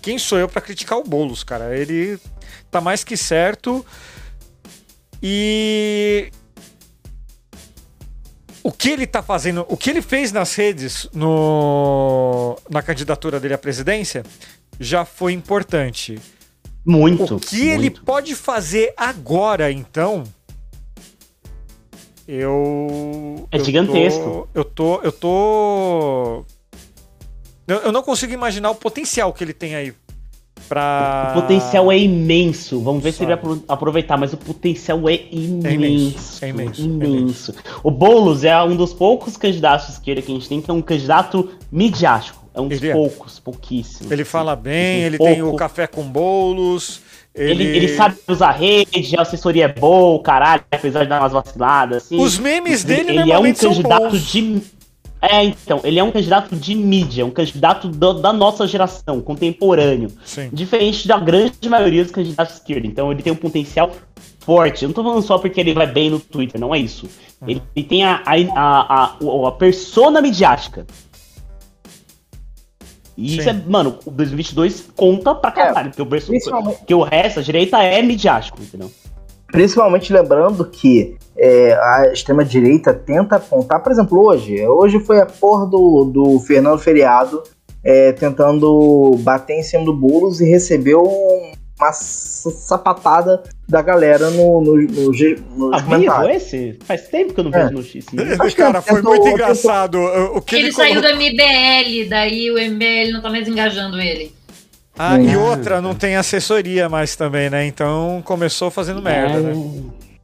Quem 0.00 0.18
sou 0.18 0.38
eu 0.38 0.48
pra 0.48 0.60
criticar 0.60 0.98
o 0.98 1.04
Boulos, 1.04 1.42
cara? 1.42 1.76
Ele 1.76 2.18
tá 2.70 2.80
mais 2.80 3.02
que 3.02 3.16
certo. 3.16 3.84
E 5.22 6.30
o 8.62 8.70
que 8.70 8.90
ele 8.90 9.06
tá 9.06 9.22
fazendo, 9.22 9.64
o 9.68 9.76
que 9.76 9.90
ele 9.90 10.02
fez 10.02 10.30
nas 10.30 10.54
redes 10.54 11.08
no 11.12 12.56
na 12.70 12.82
candidatura 12.82 13.40
dele 13.40 13.54
à 13.54 13.58
presidência 13.58 14.22
já 14.78 15.04
foi 15.04 15.32
importante. 15.32 16.20
Muito. 16.84 17.36
O 17.36 17.40
que 17.40 17.66
ele 17.66 17.90
muito. 17.90 18.04
pode 18.04 18.34
fazer 18.34 18.92
agora, 18.96 19.72
então? 19.72 20.24
Eu. 22.28 23.46
É 23.52 23.58
eu 23.58 23.64
gigantesco. 23.64 24.48
tô- 24.52 24.60
eu 24.60 24.64
tô. 24.64 25.00
Eu 25.02 25.12
tô. 25.12 26.44
Eu, 27.68 27.76
eu 27.78 27.92
não 27.92 28.02
consigo 28.02 28.32
imaginar 28.32 28.70
o 28.70 28.74
potencial 28.74 29.32
que 29.32 29.42
ele 29.44 29.52
tem 29.52 29.74
aí. 29.74 29.92
Pra. 30.68 31.32
O 31.36 31.40
potencial 31.42 31.92
é 31.92 31.98
imenso. 31.98 32.80
Vamos 32.80 33.02
ver 33.02 33.12
se 33.12 33.22
ele 33.22 33.34
vai 33.34 33.36
Sabe. 33.42 33.52
apro- 33.54 33.64
aproveitar, 33.68 34.16
mas 34.16 34.32
o 34.32 34.36
potencial 34.36 35.08
é 35.08 35.20
imenso. 35.30 35.68
imenso, 35.74 36.44
é 36.44 36.48
imenso, 36.48 36.80
é 36.80 36.84
imenso. 36.84 37.54
O 37.84 37.90
Boulos 37.90 38.42
é 38.42 38.60
um 38.62 38.74
dos 38.74 38.92
poucos 38.92 39.36
candidatos 39.36 39.86
de 39.86 39.92
esquerda 39.92 40.22
que 40.22 40.32
a 40.32 40.34
gente 40.34 40.48
tem 40.48 40.60
que 40.60 40.70
é 40.70 40.74
um 40.74 40.82
candidato 40.82 41.50
midiático. 41.70 42.44
É 42.52 42.60
um 42.60 42.68
dos 42.68 42.78
Ele 42.80 42.88
é. 42.90 42.92
poucos, 42.94 43.38
pouquíssimos. 43.38 44.10
Ele 44.10 44.24
fala 44.24 44.56
bem, 44.56 45.02
Um 45.02 45.06
ele 45.06 45.18
tem 45.18 45.42
o 45.42 45.54
café 45.54 45.86
com 45.86 46.02
bolos. 46.02 47.02
Ele, 47.36 47.64
Ele, 47.64 47.76
ele 47.76 47.88
sabe 47.96 48.16
usar 48.26 48.50
rede, 48.52 49.14
a 49.16 49.22
assessoria 49.22 49.66
é 49.66 49.68
boa, 49.68 50.20
caralho, 50.22 50.62
apesar 50.70 51.02
de 51.04 51.10
dar 51.10 51.20
umas 51.20 51.32
vaciladas. 51.32 52.04
Assim. 52.04 52.18
Os 52.18 52.38
memes 52.38 52.82
dele 52.82 53.10
ele 53.18 53.30
é 53.32 53.38
um 53.38 53.42
candidato 53.52 54.18
de. 54.18 54.62
É, 55.20 55.44
então, 55.44 55.80
ele 55.82 55.98
é 55.98 56.04
um 56.04 56.10
candidato 56.12 56.54
de 56.54 56.74
mídia, 56.74 57.24
um 57.26 57.30
candidato 57.30 57.88
do- 57.88 58.14
da 58.20 58.32
nossa 58.32 58.66
geração, 58.66 59.20
contemporâneo. 59.20 60.10
Sim. 60.24 60.50
Diferente 60.52 61.08
da 61.08 61.18
grande 61.18 61.68
maioria 61.68 62.02
dos 62.02 62.12
candidatos 62.12 62.54
de 62.54 62.60
esquerda. 62.60 62.86
Então 62.86 63.10
ele 63.10 63.22
tem 63.22 63.32
um 63.32 63.36
potencial 63.36 63.90
forte. 64.40 64.84
Eu 64.84 64.88
não 64.88 64.94
tô 64.94 65.02
falando 65.02 65.22
só 65.22 65.38
porque 65.38 65.58
ele 65.60 65.74
vai 65.74 65.86
bem 65.86 66.10
no 66.10 66.20
Twitter, 66.20 66.60
não 66.60 66.74
é 66.74 66.78
isso. 66.78 67.08
Ele, 67.46 67.62
ele 67.74 67.86
tem 67.86 68.04
a, 68.04 68.22
a, 68.24 68.34
a, 68.34 69.04
a, 69.04 69.48
a 69.48 69.52
persona 69.52 70.20
midiática. 70.22 70.86
E 73.16 73.34
isso 73.36 73.42
Sim. 73.44 73.48
é, 73.50 73.62
mano, 73.70 73.98
o 74.04 74.10
2022 74.10 74.88
conta 74.94 75.34
pra 75.34 75.50
caralho. 75.50 75.88
porque, 75.90 76.02
o 76.02 76.06
Principalmente, 76.06 76.76
porque 76.78 76.94
o 76.94 77.02
resto, 77.02 77.40
a 77.40 77.42
direita 77.42 77.82
é 77.82 78.02
midiático, 78.02 78.58
entendeu? 78.62 78.90
principalmente 79.48 80.12
lembrando 80.12 80.64
que 80.66 81.16
é, 81.38 81.72
a 81.72 82.10
extrema-direita 82.12 82.92
tenta 82.92 83.36
apontar, 83.36 83.82
por 83.82 83.90
exemplo, 83.92 84.20
hoje. 84.26 84.66
Hoje 84.66 84.98
foi 85.00 85.20
a 85.20 85.24
porra 85.26 85.64
do, 85.66 86.04
do 86.04 86.40
Fernando 86.40 86.78
Feriado 86.78 87.42
é, 87.82 88.12
tentando 88.12 89.16
bater 89.20 89.54
em 89.54 89.62
cima 89.62 89.84
do 89.84 89.94
Boulos 89.94 90.40
e 90.40 90.44
recebeu 90.50 91.00
um- 91.02 91.52
uma 91.78 91.92
sapatada 91.92 93.42
da 93.68 93.82
galera 93.82 94.30
no, 94.30 94.60
no, 94.62 94.76
no, 94.76 95.12
G- 95.12 95.38
nos 95.56 95.72
Ah, 95.74 95.78
vivo 95.78 95.90
comentários. 95.90 96.36
esse? 96.42 96.78
Faz 96.84 97.08
tempo 97.08 97.34
que 97.34 97.40
eu 97.40 97.44
não 97.44 97.50
É. 97.52 97.64
vejo 97.64 97.74
notícia. 97.74 98.10
Acho 98.40 98.56
que 98.56 98.62
Cara, 98.62 98.80
foi 98.82 98.96
tentou- 98.96 99.12
muito 99.14 99.28
engraçado. 99.28 99.98
O 99.98 100.38
o 100.38 100.40
que 100.42 100.54
Ele 100.56 100.64
ele, 100.66 100.72
saiu 100.72 100.94
do 101.02 101.08
colocou- 101.08 101.20
MBL, 101.26 102.08
daí 102.08 102.50
o 102.50 102.58
MBL 102.58 103.12
não 103.12 103.20
tá 103.22 103.30
mais 103.30 103.46
engajando 103.46 104.00
ele. 104.00 104.34
Ah, 104.98 105.20
e 105.20 105.36
outra, 105.36 105.82
não 105.82 105.94
tem 105.94 106.16
assessoria 106.16 106.88
mais 106.88 107.14
também, 107.16 107.50
né? 107.50 107.66
Então 107.66 108.22
começou 108.24 108.70
fazendo 108.70 109.02
merda, 109.02 109.40
né? 109.40 109.52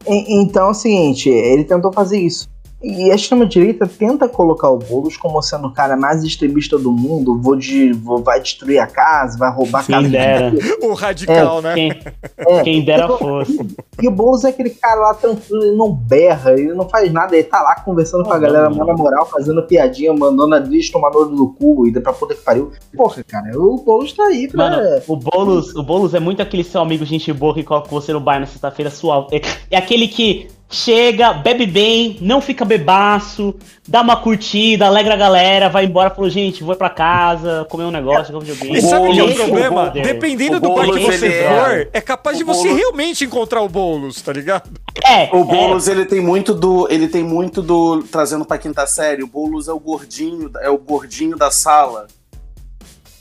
E- 0.09 0.43
Então 0.43 0.69
é 0.69 0.70
o 0.70 0.74
seguinte, 0.74 1.29
ele 1.29 1.65
tentou 1.65 1.93
fazer 1.93 2.19
isso. 2.19 2.49
E 2.83 3.11
a 3.13 3.15
extrema-direita 3.15 3.87
tenta 3.87 4.29
colocar 4.29 4.69
o 4.71 4.79
Boulos 4.79 5.17
como 5.17 5.41
sendo 5.41 5.69
o 5.69 5.73
cara 5.73 5.97
mais 5.97 6.25
extremista 6.25 6.77
do 6.77 6.91
mundo, 6.91 7.41
vou 7.41 7.55
de, 7.55 7.93
vou, 7.93 8.19
vai 8.23 8.41
destruir 8.41 8.79
a 8.81 8.87
casa, 8.87 9.39
vai 9.39 9.53
roubar 9.53 9.81
a 9.81 9.85
Quem 9.85 9.95
casa. 9.95 10.09
dera. 10.09 10.53
O 10.83 10.95
radical, 10.95 11.63
né? 11.63 11.75
Quem, 11.75 11.93
É. 12.39 12.63
quem 12.63 12.85
dera 12.85 13.09
fosse. 13.09 13.59
E 14.03 14.09
o 14.09 14.11
Boulos 14.11 14.43
é 14.45 14.49
aquele 14.49 14.71
cara 14.71 15.01
lá 15.01 15.15
tranquilo, 15.15 15.63
ele 15.63 15.77
não 15.77 15.93
berra, 15.93 16.53
ele 16.53 16.75
não 16.75 16.89
faz 16.89 17.13
nada, 17.13 17.37
ele 17.37 17.45
tá 17.45 17.63
lá 17.63 17.77
conversando 17.77 18.25
com 18.25 18.33
a 18.33 18.35
Não, 18.35 18.41
galera, 18.41 18.69
mó 18.71 18.85
na 18.85 18.95
moral, 18.95 19.27
fazendo 19.27 19.63
piadinha, 19.63 20.13
mandando 20.13 20.55
a 20.55 20.59
Driz 20.59 20.91
tomar 20.91 21.11
no 21.13 21.19
olho 21.21 21.37
do 21.37 21.49
cu 21.53 21.87
e 21.87 21.93
pra 22.01 22.13
puta 22.13 22.35
que 22.35 22.41
pariu. 22.43 22.73
Porra, 22.97 23.23
cara, 23.23 23.51
o 23.57 23.77
Boulos 23.79 24.13
tá 24.13 24.25
aí 24.25 24.49
pra. 24.49 24.71
Mano, 24.71 25.03
o 25.07 25.17
Boulos, 25.17 25.75
o 25.77 25.83
Boulos 25.85 26.15
é 26.15 26.21
muito 26.21 26.43
aquele 26.43 26.65
seu 26.65 26.81
amigo 26.81 27.05
gente 27.05 27.33
boa 27.33 27.55
que 27.55 27.63
coloca 27.63 27.89
você 27.89 28.13
no 28.13 28.21
bar 28.21 28.41
na 28.41 28.47
sexta-feira 28.47 28.91
suave. 28.91 29.29
É, 29.37 29.41
é 29.71 29.77
aquele 29.77 30.09
que 30.09 30.49
chega, 30.73 31.35
bebe 31.35 31.66
bem, 31.66 32.16
não 32.20 32.40
fica 32.40 32.65
bebaço, 32.65 33.55
dá 33.86 34.01
uma 34.01 34.16
curtida, 34.16 34.86
alegra 34.86 35.12
a 35.12 35.16
galera, 35.19 35.69
vai 35.69 35.85
embora, 35.85 36.09
falou, 36.11 36.31
gente, 36.31 36.65
vou 36.65 36.74
pra 36.74 36.89
casa, 36.89 37.66
comer 37.69 37.85
um 37.85 37.90
negócio, 37.90 38.32
jogar 38.32 38.47
videogame. 38.47 38.78
E 38.78 38.81
sabe 38.82 39.09
o 39.09 39.12
que 39.12 39.20
é 39.20 39.24
o 39.24 39.35
problema? 39.35 39.85
poder. 39.86 40.03
Dependendo 40.03 40.57
o 40.57 40.61
do 40.61 40.74
bar 40.74 40.90
que 40.90 40.99
você 41.01 41.27
é- 41.27 41.49
for, 41.65 41.89
é 41.93 42.01
capaz 42.01 42.39
de 42.39 42.43
o 42.43 42.47
você 42.47 42.62
Boulos- 42.62 42.77
realmente 42.78 43.24
encontrar 43.24 43.61
o 43.61 43.69
Boulos, 43.69 44.23
tá 44.23 44.32
ligado? 44.32 44.70
É, 45.05 45.28
O 45.36 45.43
é, 45.43 45.44
Boulos, 45.44 45.89
ele 45.89 46.07
tem 46.07 46.20
muito 46.20 46.55
do. 46.55 46.86
Ele 46.90 47.07
tem 47.07 47.23
muito 47.23 47.61
do. 47.61 48.03
Trazendo 48.05 48.44
pra 48.44 48.57
quinta 48.59 48.86
série, 48.86 49.23
o 49.23 49.27
Boulos 49.27 49.69
é 49.69 49.73
o 49.73 49.78
gordinho, 49.78 50.51
é 50.61 50.70
o 50.70 50.78
gordinho 50.78 51.36
da 51.36 51.51
sala. 51.51 52.07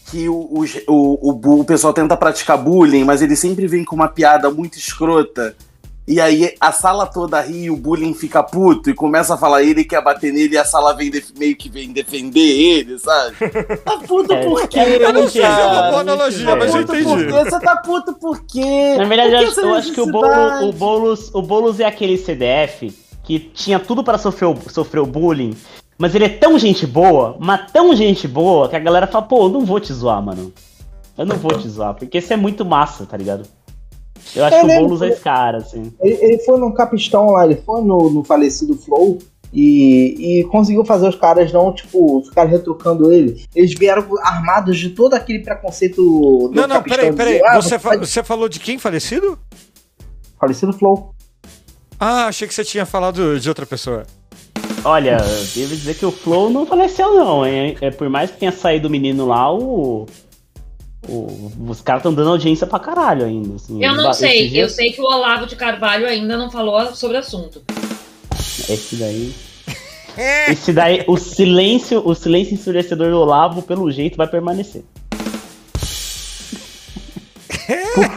Que 0.10 0.28
o, 0.28 0.34
o, 0.36 0.66
o, 0.88 1.30
o, 1.32 1.60
o 1.62 1.66
pessoal 1.66 1.94
tenta 1.94 2.18
praticar 2.18 2.58
bullying, 2.58 3.04
mas 3.06 3.22
ele 3.22 3.36
sempre 3.36 3.66
vem 3.68 3.84
com 3.86 3.96
uma 3.96 4.08
piada 4.10 4.50
muito 4.52 4.78
escrota. 4.78 5.56
E 6.08 6.20
aí 6.20 6.56
a 6.60 6.72
sala 6.72 7.06
toda 7.06 7.40
ri, 7.42 7.70
o 7.70 7.78
bullying 7.78 8.14
fica 8.16 8.42
puto 8.42 8.90
e 8.90 8.94
começa 8.94 9.36
a 9.36 9.38
falar 9.38 9.62
ele 9.64 9.84
quer 9.84 10.04
bater 10.04 10.34
nele 10.34 10.56
e 10.56 10.58
a 10.58 10.66
sala 10.66 10.94
vem 10.94 11.12
meio 11.38 11.56
que 11.56 11.70
vem 11.70 11.92
defender 11.94 12.40
ele, 12.40 12.98
sabe? 12.98 13.36
Tá 13.86 13.98
puto 14.08 14.34
É, 14.34 14.44
por 14.44 14.68
quê? 14.68 14.80
é, 14.80 15.06
eu 15.06 15.14
não 15.14 15.30
sei, 15.30 15.44
é 15.44 15.66
uma 15.66 15.84
boa 15.84 16.02
analogia, 16.02 16.46
Tá 16.48 16.56
mas 16.56 16.74
eu 16.74 16.82
puto 16.82 16.96
entendi. 16.96 17.10
por 17.10 17.26
quê? 17.28 17.50
Você 17.50 17.60
tá 17.60 17.76
puto 17.78 18.14
por 18.16 18.44
quê? 18.46 18.96
Na 18.98 19.06
verdade, 19.06 19.32
eu 19.36 19.64
eu 19.64 19.74
acho 19.76 19.92
que 19.94 20.02
o? 20.02 20.08
Boulos, 20.08 20.62
o, 20.64 20.72
Boulos, 20.74 21.32
o 21.36 21.42
Boulos 21.42 21.80
é 21.80 21.86
aquele 21.86 22.18
CDF 22.18 22.92
que 23.24 23.40
tinha 23.40 23.80
tudo 23.80 24.04
pra 24.04 24.18
sofrer, 24.18 24.48
o- 24.48 24.58
sofrer 24.70 25.00
o 25.02 25.06
bullying, 25.06 25.56
mas 26.00 26.16
ele 26.16 26.26
é 26.26 26.30
tão 26.30 26.58
gente 26.58 26.88
boa, 26.88 27.38
mas 27.40 27.72
tão 27.72 27.96
gente 27.96 28.28
boa, 28.28 28.68
que 28.68 28.76
a 28.76 28.80
galera 28.80 29.06
fala, 29.06 29.24
pô, 29.26 29.44
eu 29.46 29.50
não 29.50 29.64
vou 29.66 29.80
te 29.80 29.94
zoar, 29.94 30.22
mano. 30.22 30.52
Eu 31.18 31.26
não 31.28 31.36
vou 31.38 31.52
te 31.58 31.70
zoar, 31.70 31.94
porque 31.94 32.18
isso 32.18 32.34
é 32.34 32.36
muito 32.38 32.66
massa, 32.66 33.06
tá 33.06 33.16
ligado? 33.16 33.44
Eu 34.36 34.46
acho 34.46 34.56
É 34.56 34.60
que 34.62 34.66
o 34.66 34.80
Boulos 34.80 35.02
é 35.02 35.10
esse 35.10 35.22
cara, 35.22 35.58
assim. 35.58 35.92
Ele, 36.02 36.18
ele 36.22 36.40
foi 36.40 36.60
no 36.60 36.74
Capistão 36.74 37.28
lá, 37.32 37.46
ele 37.46 37.56
foi 37.66 37.82
no, 37.82 38.10
no 38.10 38.24
falecido 38.24 38.76
Flow 38.78 39.18
e, 39.54 40.40
e 40.40 40.44
conseguiu 40.46 40.86
fazer 40.86 41.08
os 41.10 41.16
caras 41.16 41.52
não, 41.52 41.74
tipo, 41.74 42.24
ficar 42.24 42.46
retrucando 42.46 43.12
ele. 43.12 43.44
Eles 43.56 43.74
vieram 43.78 44.06
armados 44.22 44.78
de 44.78 44.90
todo 44.92 45.14
aquele 45.14 45.40
preconceito 45.40 46.02
do 46.02 46.52
Não, 46.54 46.68
não, 46.68 46.82
peraí, 46.82 47.12
peraí. 47.14 47.42
ah, 47.44 47.62
Você, 47.62 47.78
fa- 47.78 47.90
pode- 47.90 48.08
você 48.08 48.24
falou 48.24 48.48
de 48.48 48.60
quem 48.60 48.78
falecido? 48.80 49.38
Falecido 50.40 50.74
Flow. 50.74 51.14
Ah, 52.00 52.28
achei 52.28 52.48
que 52.48 52.54
você 52.54 52.64
tinha 52.64 52.86
falado 52.86 53.40
de 53.40 53.48
outra 53.50 53.66
pessoa. 53.66 54.04
Olha, 54.84 55.18
devo 55.54 55.76
dizer 55.76 55.94
que 55.96 56.06
o 56.06 56.12
Flow 56.12 56.50
não 56.50 56.66
faleceu, 56.66 57.14
não, 57.14 57.46
hein? 57.46 57.78
É, 57.82 57.92
por 57.92 58.10
mais 58.10 58.32
que 58.32 58.38
tenha 58.40 58.52
saído 58.52 58.88
o 58.88 58.92
menino 58.92 59.28
lá, 59.28 59.54
o. 59.54 60.08
o- 61.08 61.52
os 61.68 61.82
caras 61.82 62.00
estão 62.02 62.14
dando 62.14 62.30
audiência 62.32 62.66
pra 62.68 62.80
caralho 62.80 63.26
ainda. 63.26 63.56
Assim. 63.56 63.84
Eu 63.84 63.96
não 63.96 64.14
sei, 64.14 64.46
eu 64.46 64.50
dias- 64.50 64.72
sei 64.74 64.92
que 64.92 65.02
o 65.02 65.06
Olavo 65.06 65.46
de 65.46 65.56
Carvalho 65.56 66.08
ainda 66.08 66.38
não 66.38 66.50
falou 66.52 66.94
sobre 66.96 67.18
o 67.18 67.20
assunto. 67.20 67.62
Esse 68.70 68.96
daí. 68.98 69.34
Esse 70.50 70.74
daí, 70.74 71.04
o 71.08 71.18
silêncio, 71.18 72.02
o 72.06 72.14
silêncio 72.14 72.54
ensurdecedor 72.54 73.10
do 73.10 73.18
Olavo, 73.18 73.62
pelo 73.62 73.90
jeito, 73.92 74.18
vai 74.18 74.28
permanecer. 74.28 74.84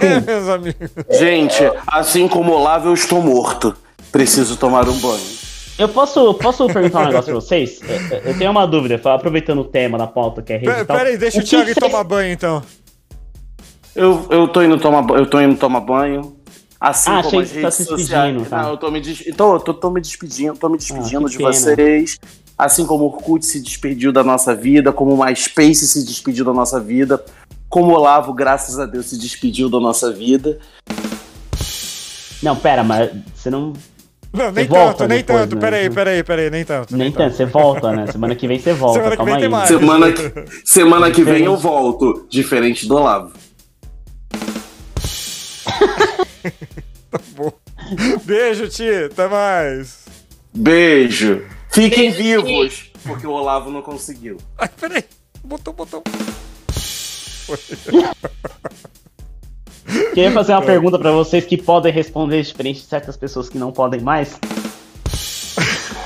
É, 0.00 0.20
meus 0.20 0.48
amigos. 0.48 0.90
Gente, 1.18 1.58
assim 1.86 2.26
como 2.28 2.52
o 2.52 2.56
Olavo, 2.56 2.88
eu 2.88 2.94
estou 2.94 3.22
morto. 3.22 3.74
Preciso 4.10 4.56
tomar 4.56 4.88
um 4.88 4.98
banho. 4.98 5.20
Eu 5.78 5.88
posso, 5.88 6.34
posso 6.34 6.66
perguntar 6.68 7.00
um 7.02 7.06
negócio 7.06 7.24
pra 7.32 7.34
vocês? 7.34 7.80
Eu- 8.10 8.18
Eu 8.18 8.38
tenho 8.38 8.50
uma 8.50 8.66
dúvida, 8.66 9.00
aproveitando 9.12 9.60
o 9.60 9.64
tema 9.64 9.98
da 9.98 10.06
pauta 10.06 10.40
que 10.40 10.52
é 10.52 10.56
rede 10.56 10.66
Pera, 10.70 10.84
pera 10.84 11.08
aí, 11.08 11.16
deixa 11.18 11.38
o, 11.38 11.42
que 11.42 11.48
Thiago 11.48 11.74
tomar 11.74 12.04
banho 12.04 12.32
então. 12.32 12.62
Eu, 13.94 14.26
eu, 14.30 14.48
tô 14.48 14.62
indo 14.62 14.78
tomar, 14.78 15.04
eu 15.18 15.26
tô 15.28 15.40
indo 15.40 15.56
tomar 15.56 15.80
banho. 15.80 16.36
Assim 16.80 17.10
Ah, 17.10 17.22
como 17.22 17.40
achei 17.40 17.40
as 17.40 17.48
que 17.48 17.54
você 17.54 17.60
tá 17.60 17.66
redes 17.68 17.76
se 17.76 17.84
sociais. 17.84 18.08
despedindo, 18.34 18.50
tá. 18.50 18.62
Não, 18.62 18.70
eu 18.70 18.76
tô 18.76 18.90
me, 18.90 19.00
des... 19.00 19.24
tô, 19.36 19.58
tô, 19.60 19.74
tô 19.74 19.90
me 19.90 20.00
despedindo, 20.00 20.56
tô 20.56 20.68
me 20.68 20.76
despedindo 20.78 21.26
Ah, 21.26 21.28
de 21.30 21.36
pena. 21.38 21.52
vocês. 21.52 22.18
Assim 22.56 22.86
como 22.86 23.04
o 23.04 23.06
Orkut 23.08 23.44
se 23.44 23.60
despediu 23.60 24.12
da 24.12 24.22
nossa 24.22 24.54
vida, 24.54 24.92
como 24.92 25.12
o 25.14 25.24
MySpace 25.24 25.88
se 25.88 26.04
despediu 26.04 26.44
da 26.44 26.52
nossa 26.52 26.78
vida, 26.78 27.24
como 27.68 27.90
o 27.90 27.94
Olavo, 27.94 28.32
graças 28.32 28.78
a 28.78 28.86
Deus, 28.86 29.06
se 29.06 29.18
despediu 29.18 29.68
da 29.68 29.80
nossa 29.80 30.12
vida. 30.12 30.58
Não, 32.42 32.54
pera, 32.54 32.84
mas 32.84 33.10
você 33.34 33.50
não. 33.50 33.72
Não, 34.34 34.50
nem 34.50 34.66
volta 34.66 34.98
tanto, 34.98 35.08
nem 35.08 35.18
depois, 35.18 35.40
tanto. 35.42 35.54
né? 35.54 35.60
Peraí, 35.60 35.88
peraí, 35.90 36.24
peraí, 36.24 36.50
nem 36.50 36.64
tanto. 36.64 36.96
Nem 36.96 37.12
tanto, 37.12 37.36
você 37.36 37.44
volta, 37.46 37.92
né? 37.92 38.08
Semana 38.10 38.34
que 38.34 38.48
vem 38.48 38.58
você 38.58 38.72
volta, 38.72 38.94
Semana 38.98 39.10
que 39.12 39.16
calma 39.16 39.30
vem 39.30 39.38
tem 39.40 39.46
aí. 39.46 39.50
mais. 39.50 39.68
Semana 39.68 40.12
que, 40.12 40.32
semana 40.68 41.10
que 41.12 41.22
vem 41.22 41.44
eu 41.44 41.56
volto, 41.56 42.26
diferente 42.28 42.88
do 42.88 42.96
Olavo. 42.96 43.30
Beijo, 48.24 48.68
Ti. 48.68 49.04
Até 49.10 49.28
mais. 49.28 50.04
Beijo. 50.52 51.42
Fiquem 51.70 52.10
Beijo, 52.12 52.42
vivos, 52.44 52.90
porque 53.04 53.26
o 53.26 53.30
Olavo 53.30 53.70
não 53.70 53.82
conseguiu. 53.82 54.38
Ai, 54.58 54.68
peraí. 54.80 55.04
Botou, 55.44 55.72
botou. 55.74 56.02
Queria 60.14 60.30
fazer 60.32 60.52
uma 60.52 60.62
pergunta 60.62 60.98
pra 60.98 61.10
vocês 61.10 61.44
que 61.44 61.56
podem 61.56 61.92
responder 61.92 62.42
diferente 62.42 62.80
de 62.80 62.86
certas 62.86 63.16
pessoas 63.16 63.48
que 63.48 63.58
não 63.58 63.72
podem 63.72 64.00
mais. 64.00 64.38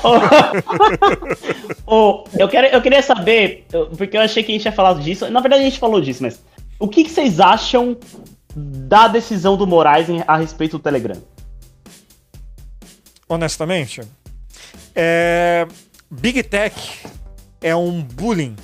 Ô, 1.85 2.23
eu, 2.37 2.47
quero, 2.47 2.67
eu 2.67 2.81
queria 2.81 3.01
saber, 3.01 3.65
porque 3.97 4.15
eu 4.15 4.21
achei 4.21 4.43
que 4.43 4.51
a 4.51 4.55
gente 4.55 4.65
ia 4.65 4.71
falar 4.71 4.93
disso. 4.95 5.29
Na 5.29 5.41
verdade, 5.41 5.61
a 5.63 5.65
gente 5.65 5.79
falou 5.79 5.99
disso, 5.99 6.23
mas 6.23 6.41
o 6.79 6.87
que, 6.87 7.03
que 7.03 7.09
vocês 7.09 7.39
acham 7.39 7.97
da 8.55 9.07
decisão 9.07 9.57
do 9.57 9.67
Moraes 9.67 10.07
a 10.27 10.37
respeito 10.37 10.77
do 10.77 10.83
Telegram? 10.83 11.17
honestamente, 13.29 14.01
é... 14.95 15.67
Big 16.09 16.41
Tech 16.41 16.75
é 17.61 17.75
um 17.75 18.01
bullying 18.01 18.55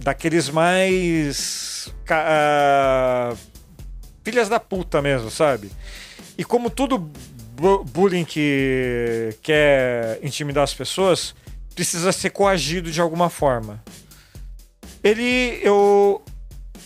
daqueles 0.00 0.50
mais. 0.50 1.94
ah, 2.10 3.34
filhas 4.28 4.48
da 4.48 4.60
puta 4.60 5.00
mesmo, 5.00 5.30
sabe? 5.30 5.70
E 6.36 6.44
como 6.44 6.68
todo 6.70 6.98
bu- 6.98 7.82
bullying 7.84 8.24
que 8.24 9.34
quer 9.42 10.18
intimidar 10.22 10.64
as 10.64 10.74
pessoas, 10.74 11.34
precisa 11.74 12.12
ser 12.12 12.30
coagido 12.30 12.90
de 12.90 13.00
alguma 13.00 13.30
forma. 13.30 13.82
Ele. 15.02 15.60
Eu. 15.62 16.22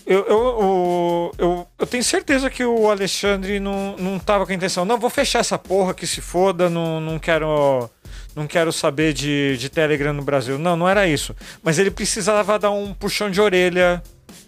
Eu, 0.04 0.18
eu, 0.26 0.60
eu, 0.60 1.32
eu, 1.38 1.68
eu 1.78 1.86
tenho 1.86 2.02
certeza 2.02 2.50
que 2.50 2.64
o 2.64 2.90
Alexandre 2.90 3.60
não, 3.60 3.96
não 3.96 4.18
tava 4.18 4.44
com 4.44 4.50
a 4.50 4.54
intenção. 4.54 4.84
Não, 4.84 4.98
vou 4.98 5.08
fechar 5.08 5.38
essa 5.38 5.56
porra 5.56 5.94
que 5.94 6.08
se 6.08 6.20
foda, 6.20 6.68
não, 6.68 7.00
não 7.00 7.18
quero. 7.20 7.88
não 8.34 8.46
quero 8.48 8.72
saber 8.72 9.12
de, 9.12 9.56
de 9.58 9.68
Telegram 9.68 10.12
no 10.12 10.22
Brasil. 10.22 10.58
Não, 10.58 10.76
não 10.76 10.88
era 10.88 11.06
isso. 11.06 11.36
Mas 11.62 11.78
ele 11.78 11.90
precisava 11.90 12.58
dar 12.58 12.72
um 12.72 12.92
puxão 12.92 13.30
de 13.30 13.40
orelha 13.40 14.02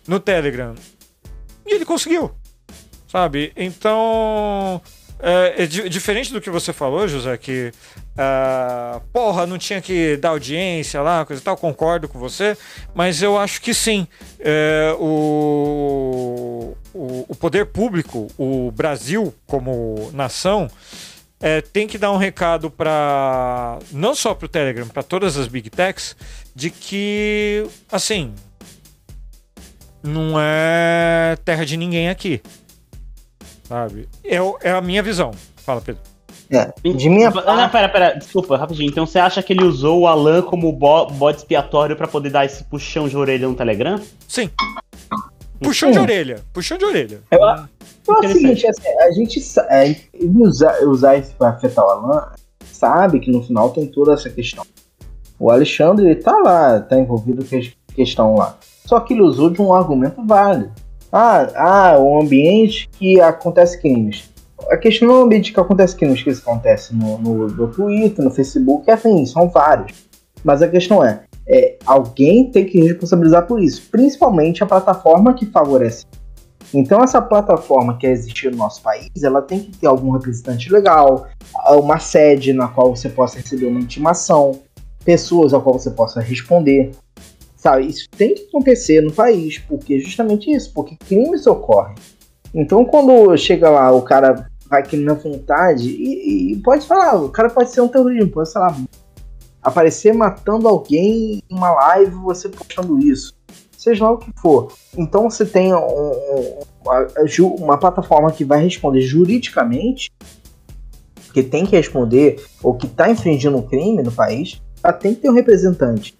no 0.08 0.18
Telegram. 0.18 0.74
E 1.64 1.74
ele 1.74 1.84
conseguiu. 1.84 2.32
Sabe? 3.14 3.52
Então. 3.56 4.82
É, 5.20 5.62
é 5.62 5.66
di- 5.66 5.88
diferente 5.88 6.32
do 6.32 6.40
que 6.40 6.50
você 6.50 6.72
falou, 6.72 7.06
José, 7.06 7.36
que. 7.38 7.70
ah, 8.18 9.00
porra, 9.12 9.46
não 9.46 9.56
tinha 9.56 9.80
que 9.80 10.16
dar 10.16 10.30
audiência 10.30 11.00
lá, 11.00 11.24
coisa 11.24 11.40
e 11.40 11.44
tal, 11.44 11.56
concordo 11.56 12.08
com 12.08 12.18
você, 12.18 12.56
mas 12.92 13.22
eu 13.22 13.38
acho 13.38 13.60
que 13.62 13.72
sim. 13.72 14.08
É, 14.40 14.92
o, 14.98 16.76
o, 16.92 17.26
o 17.28 17.36
poder 17.36 17.66
público, 17.66 18.26
o 18.36 18.72
Brasil 18.72 19.32
como 19.46 20.10
nação, 20.12 20.68
é, 21.40 21.60
tem 21.60 21.86
que 21.86 21.96
dar 21.96 22.10
um 22.10 22.16
recado 22.16 22.68
para 22.68 23.78
não 23.92 24.12
só 24.16 24.34
para 24.34 24.46
o 24.46 24.48
Telegram, 24.48 24.88
para 24.88 25.04
todas 25.04 25.36
as 25.36 25.46
big 25.46 25.70
techs, 25.70 26.16
de 26.52 26.68
que 26.68 27.64
assim 27.92 28.34
não 30.02 30.34
é 30.38 31.36
terra 31.44 31.64
de 31.64 31.76
ninguém 31.78 32.10
aqui, 32.10 32.42
sabe? 33.64 34.08
É, 34.24 34.36
é 34.62 34.70
a 34.72 34.80
minha 34.80 35.02
visão. 35.02 35.30
Fala, 35.56 35.80
Pedro. 35.80 36.00
É, 36.50 36.72
de 36.92 37.08
minha 37.08 37.30
Ah, 37.46 37.56
não, 37.56 37.68
pera, 37.70 37.88
pera, 37.88 38.12
desculpa, 38.12 38.56
rapidinho. 38.56 38.90
Então 38.90 39.06
você 39.06 39.18
acha 39.18 39.42
que 39.42 39.52
ele 39.52 39.64
usou 39.64 40.00
o 40.02 40.06
Alan 40.06 40.42
como 40.42 40.70
bo- 40.72 41.06
bode 41.06 41.38
expiatório 41.38 41.96
pra 41.96 42.06
poder 42.06 42.30
dar 42.30 42.44
esse 42.44 42.62
puxão 42.64 43.08
de 43.08 43.16
orelha 43.16 43.48
no 43.48 43.54
Telegram? 43.54 43.98
Sim. 44.28 44.50
Puxão 45.60 45.90
de 45.90 45.96
Sim. 45.96 46.02
orelha. 46.02 46.44
Puxão 46.52 46.76
de 46.76 46.84
orelha. 46.84 47.20
Eu, 47.30 47.38
Então 48.02 48.22
é 48.22 48.26
o 48.26 48.32
seguinte, 48.32 48.66
assim, 48.66 48.88
a 49.00 49.10
gente 49.12 49.40
é, 49.70 49.96
usar, 50.40 50.78
usar 50.82 51.16
isso 51.16 51.34
pra 51.38 51.48
afetar 51.50 51.84
o 51.84 51.88
Alan, 51.88 52.32
sabe 52.70 53.20
que 53.20 53.30
no 53.30 53.42
final 53.42 53.70
tem 53.70 53.86
toda 53.86 54.12
essa 54.12 54.28
questão. 54.28 54.64
O 55.38 55.50
Alexandre, 55.50 56.04
ele 56.06 56.16
tá 56.16 56.36
lá, 56.36 56.80
tá 56.80 56.98
envolvido 56.98 57.42
com 57.44 57.56
a 57.56 57.94
questão 57.94 58.34
lá. 58.34 58.58
Só 58.84 59.00
que 59.00 59.14
ele 59.14 59.22
usou 59.22 59.48
de 59.48 59.62
um 59.62 59.72
argumento 59.72 60.22
válido. 60.24 60.70
Ah, 61.16 61.46
ah, 61.54 61.98
o 61.98 62.20
ambiente 62.20 62.88
que 62.90 63.20
acontece 63.20 63.80
crimes. 63.80 64.32
A 64.68 64.76
questão 64.76 65.06
não 65.06 65.14
é 65.14 65.18
o 65.20 65.22
ambiente 65.24 65.52
que 65.52 65.60
acontece 65.60 65.94
crimes, 65.94 66.22
que 66.22 66.30
isso 66.30 66.42
acontece 66.42 66.94
no, 66.94 67.18
no, 67.18 67.48
no 67.48 67.68
Twitter, 67.68 68.24
no 68.24 68.30
Facebook, 68.30 68.90
assim, 68.90 69.24
são 69.26 69.48
vários. 69.48 69.92
Mas 70.42 70.60
a 70.60 70.68
questão 70.68 71.04
é, 71.04 71.22
é, 71.48 71.76
alguém 71.86 72.50
tem 72.50 72.64
que 72.64 72.80
responsabilizar 72.80 73.46
por 73.46 73.62
isso, 73.62 73.88
principalmente 73.90 74.64
a 74.64 74.66
plataforma 74.66 75.34
que 75.34 75.46
favorece 75.46 76.04
então 76.74 77.02
essa 77.04 77.22
plataforma 77.22 77.96
que 77.96 78.06
existe 78.06 78.50
no 78.50 78.56
nosso 78.56 78.82
país, 78.82 79.22
ela 79.22 79.40
tem 79.40 79.60
que 79.60 79.76
ter 79.76 79.86
algum 79.86 80.10
representante 80.10 80.72
legal, 80.72 81.28
uma 81.68 82.00
sede 82.00 82.52
na 82.52 82.66
qual 82.66 82.94
você 82.94 83.08
possa 83.08 83.38
receber 83.38 83.66
uma 83.66 83.80
intimação, 83.80 84.60
pessoas 85.04 85.54
a 85.54 85.60
qual 85.60 85.78
você 85.78 85.90
possa 85.90 86.20
responder. 86.20 86.90
Sabe, 87.64 87.86
isso 87.86 88.06
tem 88.10 88.34
que 88.34 88.42
acontecer 88.42 89.00
no 89.00 89.10
país, 89.10 89.56
porque 89.56 89.98
justamente 89.98 90.50
isso, 90.50 90.70
porque 90.74 90.96
crimes 90.96 91.46
ocorrem. 91.46 91.94
Então 92.54 92.84
quando 92.84 93.34
chega 93.38 93.70
lá, 93.70 93.90
o 93.90 94.02
cara 94.02 94.50
vai 94.68 94.82
na 94.98 95.14
vontade, 95.14 95.88
e, 95.88 96.52
e 96.52 96.56
pode 96.56 96.86
falar, 96.86 97.22
o 97.22 97.30
cara 97.30 97.48
pode 97.48 97.70
ser 97.70 97.80
um 97.80 97.88
terrorismo, 97.88 98.30
pode, 98.30 98.50
sei 98.50 98.60
lá, 98.60 98.76
aparecer 99.62 100.12
matando 100.12 100.68
alguém 100.68 101.42
em 101.50 101.56
uma 101.56 101.72
live, 101.72 102.10
você 102.16 102.50
postando 102.50 102.98
isso 102.98 103.32
seja 103.78 104.04
lá 104.04 104.12
o 104.12 104.18
que 104.18 104.30
for. 104.40 104.70
Então 104.96 105.30
você 105.30 105.46
tem 105.46 105.72
um- 105.74 105.78
um- 105.78 107.54
uma 107.56 107.78
plataforma 107.78 108.30
que 108.30 108.44
vai 108.44 108.62
responder 108.62 109.00
juridicamente, 109.00 110.10
que 111.32 111.42
tem 111.42 111.64
que 111.64 111.76
responder, 111.76 112.44
ou 112.62 112.74
que 112.74 112.86
está 112.86 113.10
infringindo 113.10 113.56
um 113.56 113.62
crime 113.62 114.02
no 114.02 114.12
país, 114.12 114.60
ela 114.82 114.92
tem 114.92 115.14
que 115.14 115.22
ter 115.22 115.30
um 115.30 115.34
representante. 115.34 116.14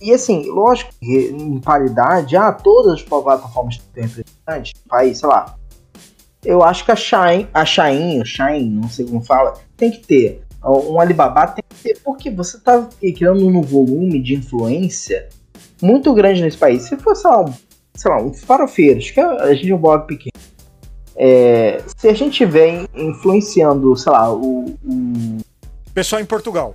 E 0.00 0.12
assim, 0.12 0.48
lógico 0.48 0.90
que 1.00 1.28
em 1.30 1.58
paridade, 1.60 2.36
ah, 2.36 2.50
todas 2.52 2.94
as 2.94 3.02
plataformas 3.02 3.76
têm 3.76 3.84
que 3.86 3.92
ter 3.92 4.00
representante 4.02 4.74
no 4.84 4.88
país, 4.88 5.18
sei 5.18 5.28
lá. 5.28 5.56
Eu 6.44 6.62
acho 6.62 6.84
que 6.86 6.90
a 6.92 6.96
Shine, 6.96 7.48
a 7.52 7.64
Shine, 7.66 8.20
o 8.20 8.24
Shine, 8.24 8.70
não 8.70 8.88
sei 8.88 9.04
como 9.04 9.22
fala, 9.22 9.54
tem 9.76 9.90
que 9.90 9.98
ter. 10.06 10.42
Um 10.64 10.98
Alibaba 11.00 11.46
tem 11.48 11.62
que 11.68 11.82
ter, 11.82 12.00
porque 12.02 12.30
você 12.30 12.56
está 12.56 12.88
criando 13.14 13.46
um 13.46 13.60
volume 13.62 14.22
de 14.22 14.34
influência 14.34 15.28
muito 15.82 16.12
grande 16.14 16.40
nesse 16.42 16.56
país. 16.56 16.82
Se 16.82 16.96
fosse, 16.96 17.22
sei 17.22 17.30
lá, 17.30 17.42
um, 17.44 17.52
sei 17.94 18.10
lá, 18.10 18.22
um 18.22 18.32
farofeiros, 18.32 19.10
que 19.10 19.20
a 19.20 19.52
gente 19.54 19.70
é 19.70 19.74
um 19.74 19.78
blog 19.78 20.06
pequeno, 20.06 20.32
é, 21.16 21.82
se 21.96 22.08
a 22.08 22.14
gente 22.14 22.32
tiver 22.38 22.86
influenciando, 22.94 23.94
sei 23.96 24.12
lá, 24.12 24.32
o, 24.32 24.64
o- 24.84 25.36
Pessoal 25.92 26.22
em 26.22 26.26
Portugal. 26.26 26.74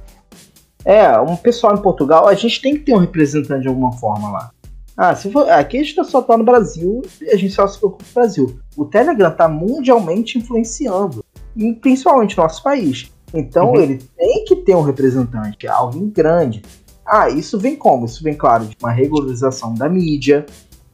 É, 0.86 1.20
um 1.20 1.36
pessoal 1.36 1.74
em 1.76 1.82
Portugal, 1.82 2.28
a 2.28 2.34
gente 2.36 2.62
tem 2.62 2.76
que 2.76 2.82
ter 2.84 2.94
um 2.94 3.00
representante 3.00 3.64
de 3.64 3.68
alguma 3.68 3.92
forma 3.94 4.30
lá. 4.32 4.52
Ah, 4.96 5.14
se 5.14 5.30
for, 5.30 5.50
aqui 5.50 5.78
a 5.80 5.84
gente 5.84 6.02
só 6.06 6.22
tá 6.22 6.38
no 6.38 6.46
Brasil, 6.46 7.02
a 7.30 7.36
gente 7.36 7.54
só 7.54 7.68
se 7.68 7.78
preocupa 7.78 8.04
com 8.06 8.10
o 8.12 8.14
Brasil. 8.14 8.60
O 8.78 8.86
Telegram 8.86 9.30
tá 9.32 9.48
mundialmente 9.50 10.38
influenciando, 10.38 11.24
e 11.56 11.74
principalmente 11.74 12.38
no 12.38 12.44
nosso 12.44 12.64
país. 12.64 13.12
Então 13.34 13.72
Uhum. 13.72 13.82
ele 13.82 13.98
tem 14.18 14.46
que 14.46 14.56
ter 14.58 14.74
um 14.76 14.82
representante, 14.82 15.68
alguém 15.68 16.10
grande. 16.10 16.62
Ah, 17.06 17.30
isso 17.30 17.60
vem 17.60 17.76
como? 17.76 18.06
Isso 18.06 18.24
vem, 18.24 18.34
claro, 18.36 18.66
de 18.66 18.78
uma 18.82 18.92
regularização 18.92 19.74
da 19.74 19.90
mídia. 19.90 20.46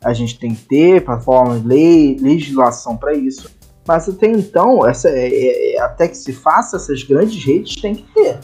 A 0.04 0.14
gente 0.14 0.40
tem 0.40 0.56
que 0.56 0.64
ter 0.66 1.06
plataforma, 1.06 1.62
lei, 1.64 2.18
legislação 2.20 2.98
para 2.98 3.14
isso. 3.14 3.52
Mas 3.88 4.10
até 4.10 4.28
então, 4.28 4.88
essa, 4.88 5.10
é- 5.10 5.76
é- 5.76 5.80
até 5.80 6.08
que 6.08 6.18
se 6.18 6.34
faça 6.34 6.78
essas 6.78 7.04
grandes 7.04 7.44
redes, 7.44 7.80
tem 7.80 7.94
que 7.96 8.04
ter. 8.14 8.40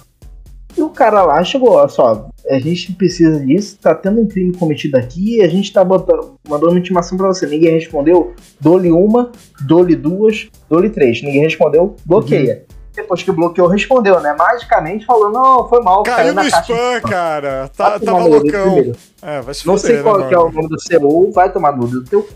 Cara 0.97 1.23
lá 1.23 1.43
chegou, 1.43 1.73
olha 1.73 1.87
só, 1.87 2.27
a 2.49 2.59
gente 2.59 2.91
precisa 2.93 3.39
disso, 3.39 3.77
tá 3.79 3.93
tendo 3.93 4.19
um 4.19 4.27
crime 4.27 4.51
cometido 4.57 4.97
aqui, 4.97 5.43
a 5.43 5.47
gente 5.47 5.71
tá 5.71 5.83
botando, 5.83 6.33
mandando 6.49 6.71
uma 6.71 6.79
intimação 6.79 7.15
pra 7.15 7.27
você. 7.27 7.45
Ninguém 7.45 7.73
respondeu, 7.73 8.33
dou-lhe 8.59 8.91
uma, 8.91 9.31
dou-lhe 9.61 9.95
duas, 9.95 10.49
dou-lhe 10.67 10.89
três. 10.89 11.21
Ninguém 11.21 11.43
respondeu, 11.43 11.95
bloqueia. 12.03 12.65
Depois 12.95 13.21
que 13.21 13.31
bloqueou, 13.31 13.67
respondeu, 13.67 14.19
né? 14.21 14.35
Magicamente 14.35 15.05
falou, 15.05 15.29
não, 15.29 15.69
foi 15.69 15.81
mal, 15.83 16.01
Caiu 16.01 16.33
no 16.33 16.41
na 16.41 16.49
caixa 16.49 16.73
spam, 16.73 17.01
cara. 17.07 17.69
Vai 17.77 17.91
Tá, 17.91 17.99
tomar 17.99 18.11
tava 18.13 18.19
no 18.29 18.35
olho 18.35 18.41
loucão. 18.41 18.93
É, 19.21 19.41
vai 19.41 19.53
se 19.53 19.67
Não 19.67 19.77
sei 19.77 20.01
qual 20.01 20.17
né, 20.17 20.27
que 20.27 20.33
é 20.33 20.39
o 20.39 20.51
nome 20.51 20.67
do 20.67 20.81
seu, 20.81 21.31
vai 21.31 21.53
tomar 21.53 21.77
no 21.77 21.87
do 21.87 22.03
teu. 22.05 22.27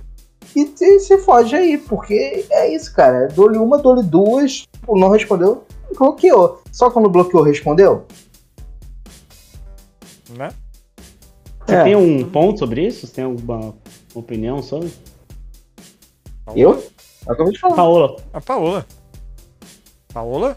E 0.55 0.71
e 0.79 0.99
se 0.99 1.17
foge 1.17 1.55
aí, 1.55 1.79
porque 1.79 2.45
é 2.51 2.71
isso, 2.75 2.93
cara. 2.93 3.27
Dou-lhe 3.33 3.57
uma, 3.57 3.79
dou-lhe 3.79 4.03
duas, 4.03 4.67
não 4.87 5.09
respondeu, 5.09 5.63
bloqueou. 5.97 6.61
Só 6.71 6.91
quando 6.91 7.09
bloqueou, 7.09 7.41
respondeu? 7.41 8.05
Você 11.71 11.77
É. 11.77 11.83
tem 11.85 11.95
um 11.95 12.29
ponto 12.29 12.59
sobre 12.59 12.85
isso? 12.85 13.07
Você 13.07 13.13
tem 13.13 13.23
alguma 13.23 13.73
opinião 14.13 14.61
sobre? 14.61 14.91
Eu? 16.53 16.85
Acabei 17.25 17.53
de 17.53 17.59
falar. 17.59 17.75
Paola, 17.77 18.15
A 18.33 18.41
Paola. 18.41 18.85
Paola? 20.13 20.55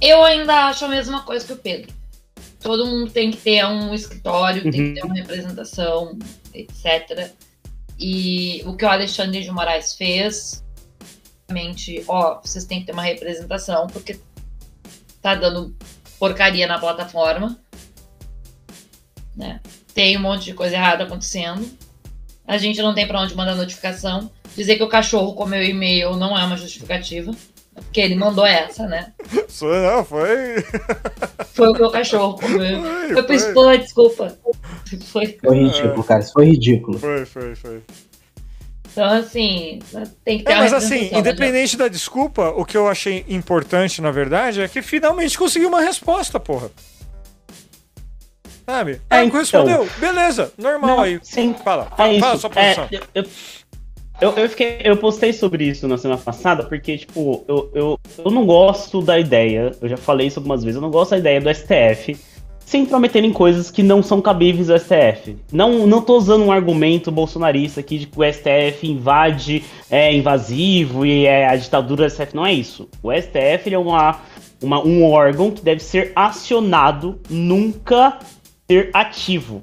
Eu 0.00 0.22
ainda 0.22 0.66
acho 0.66 0.84
a 0.84 0.88
mesma 0.88 1.22
coisa 1.22 1.44
que 1.44 1.52
o 1.52 1.56
Pedro. 1.56 1.92
Todo 2.60 2.86
mundo 2.86 3.10
tem 3.10 3.32
que 3.32 3.38
ter 3.38 3.64
um 3.66 3.92
escritório, 3.92 4.70
tem 4.70 4.80
Uhum. 4.80 4.94
que 4.94 5.00
ter 5.00 5.06
uma 5.06 5.14
representação, 5.16 6.16
etc. 6.52 7.32
E 7.98 8.62
o 8.66 8.76
que 8.76 8.84
o 8.84 8.88
Alexandre 8.88 9.42
de 9.42 9.50
Moraes 9.50 9.94
fez, 9.96 10.62
realmente, 11.48 12.04
ó, 12.06 12.40
vocês 12.40 12.64
têm 12.66 12.80
que 12.80 12.86
ter 12.86 12.92
uma 12.92 13.02
representação, 13.02 13.88
porque 13.88 14.20
tá 15.20 15.34
dando 15.34 15.74
porcaria 16.18 16.66
na 16.66 16.78
plataforma. 16.78 17.58
Né? 19.36 19.60
Tem 19.94 20.16
um 20.16 20.20
monte 20.20 20.44
de 20.44 20.54
coisa 20.54 20.76
errada 20.76 21.04
acontecendo. 21.04 21.66
A 22.46 22.58
gente 22.58 22.80
não 22.82 22.94
tem 22.94 23.06
pra 23.06 23.20
onde 23.20 23.34
mandar 23.34 23.54
notificação. 23.54 24.30
Dizer 24.56 24.76
que 24.76 24.82
o 24.82 24.88
cachorro 24.88 25.34
comeu 25.34 25.60
o 25.60 25.64
e-mail 25.64 26.16
não 26.16 26.38
é 26.38 26.44
uma 26.44 26.56
justificativa. 26.56 27.32
Porque 27.74 28.00
ele 28.00 28.14
mandou 28.14 28.46
essa, 28.46 28.86
né? 28.86 29.12
Sou, 29.48 29.74
não, 29.74 30.04
foi. 30.04 30.62
Foi 31.54 31.68
o 31.68 31.74
que 31.74 31.82
o 31.82 31.90
cachorro 31.90 32.38
comeu. 32.38 32.82
Foi, 32.82 33.12
Foi 33.14 33.22
pro 33.22 33.26
foi, 33.26 33.36
spam, 33.36 33.78
desculpa. 33.78 34.38
Foi. 35.06 35.38
Foi 35.42 35.56
ridículo, 35.56 36.04
cara. 36.04 36.20
Isso 36.20 36.32
foi 36.32 36.46
ridículo. 36.46 36.98
foi, 36.98 37.26
foi, 37.26 37.54
foi. 37.56 37.82
Então, 38.92 39.04
assim, 39.06 39.80
tem 40.24 40.38
que 40.38 40.44
ter 40.44 40.52
É, 40.52 40.54
uma 40.54 40.62
mas 40.62 40.72
assim, 40.72 41.10
né, 41.10 41.18
independente 41.18 41.76
da 41.76 41.88
desculpa, 41.88 42.50
o 42.50 42.64
que 42.64 42.76
eu 42.76 42.86
achei 42.86 43.24
importante, 43.28 44.00
na 44.00 44.12
verdade, 44.12 44.60
é 44.60 44.68
que 44.68 44.80
finalmente 44.80 45.36
conseguiu 45.36 45.68
uma 45.68 45.80
resposta, 45.80 46.38
porra. 46.38 46.70
Sabe? 48.66 48.92
É, 49.10 49.16
Ah, 49.18 49.24
então. 49.24 49.38
respondeu. 49.40 49.88
Beleza, 49.98 50.52
normal 50.56 50.96
Não, 50.96 51.02
aí. 51.02 51.20
sim. 51.22 51.54
Fala, 51.62 51.88
É 51.92 51.96
fala, 51.96 51.96
fala 51.96 52.10
a 52.10 52.34
isso. 52.34 52.38
sua 52.38 52.50
posição. 52.50 52.84
É, 52.90 53.00
eu, 53.14 53.24
eu, 54.20 54.30
eu, 54.32 54.48
fiquei, 54.48 54.78
eu 54.82 54.96
postei 54.96 55.32
sobre 55.32 55.64
isso 55.64 55.86
na 55.86 55.98
semana 55.98 56.20
passada, 56.20 56.62
porque, 56.64 56.96
tipo, 56.98 57.44
eu, 57.46 57.70
eu, 57.74 58.00
eu 58.24 58.30
não 58.30 58.46
gosto 58.46 59.02
da 59.02 59.18
ideia, 59.18 59.72
eu 59.80 59.88
já 59.88 59.96
falei 59.96 60.28
isso 60.28 60.38
algumas 60.38 60.62
vezes, 60.62 60.76
eu 60.76 60.82
não 60.82 60.90
gosto 60.90 61.10
da 61.10 61.18
ideia 61.18 61.40
do 61.40 61.52
STF 61.52 62.16
se 62.64 62.78
intrometer 62.78 63.22
em 63.22 63.32
coisas 63.32 63.70
que 63.70 63.82
não 63.82 64.02
são 64.02 64.22
cabíveis 64.22 64.70
ao 64.70 64.78
STF. 64.78 65.36
Não, 65.52 65.86
não 65.86 66.00
tô 66.00 66.16
usando 66.16 66.42
um 66.44 66.50
argumento 66.50 67.12
bolsonarista 67.12 67.80
aqui 67.80 67.98
de 67.98 68.06
que 68.06 68.18
o 68.18 68.24
STF 68.24 68.86
invade, 68.90 69.62
é 69.90 70.14
invasivo 70.14 71.04
e 71.04 71.26
é 71.26 71.46
a 71.46 71.56
ditadura 71.56 72.06
do 72.06 72.10
STF. 72.10 72.34
Não 72.34 72.46
é 72.46 72.54
isso. 72.54 72.88
O 73.02 73.12
STF 73.12 73.72
é 73.74 73.78
uma 73.78 74.18
uma, 74.62 74.82
um 74.82 75.04
órgão 75.04 75.50
que 75.50 75.62
deve 75.62 75.82
ser 75.82 76.12
acionado, 76.16 77.20
nunca 77.28 78.18
ser 78.70 78.90
ativo. 78.92 79.62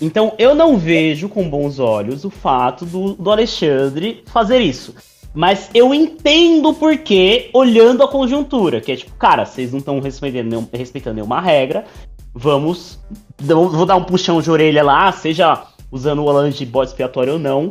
Então 0.00 0.34
eu 0.38 0.54
não 0.54 0.76
vejo 0.76 1.28
com 1.28 1.48
bons 1.48 1.78
olhos 1.78 2.24
o 2.24 2.30
fato 2.30 2.84
do, 2.84 3.14
do 3.14 3.30
Alexandre 3.30 4.22
fazer 4.26 4.58
isso. 4.58 4.94
Mas 5.34 5.68
eu 5.74 5.92
entendo 5.92 6.72
por 6.72 6.96
que, 6.96 7.50
olhando 7.52 8.02
a 8.02 8.08
conjuntura, 8.08 8.80
que 8.80 8.92
é 8.92 8.96
tipo, 8.96 9.14
cara, 9.16 9.44
vocês 9.44 9.70
não 9.70 9.80
estão 9.80 10.00
respeitando, 10.00 10.66
respeitando 10.72 11.16
nenhuma 11.16 11.42
regra, 11.42 11.84
vamos. 12.34 12.98
Vou 13.38 13.84
dar 13.84 13.96
um 13.96 14.04
puxão 14.04 14.40
de 14.40 14.50
orelha 14.50 14.82
lá, 14.82 15.12
seja 15.12 15.66
usando 15.92 16.24
o 16.24 16.30
Alan 16.30 16.50
de 16.50 16.64
bode 16.64 16.90
expiatório 16.90 17.34
ou 17.34 17.38
não, 17.38 17.68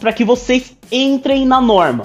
pra 0.00 0.12
que 0.14 0.24
vocês 0.24 0.76
entrem 0.90 1.44
na 1.44 1.60
norma. 1.60 2.04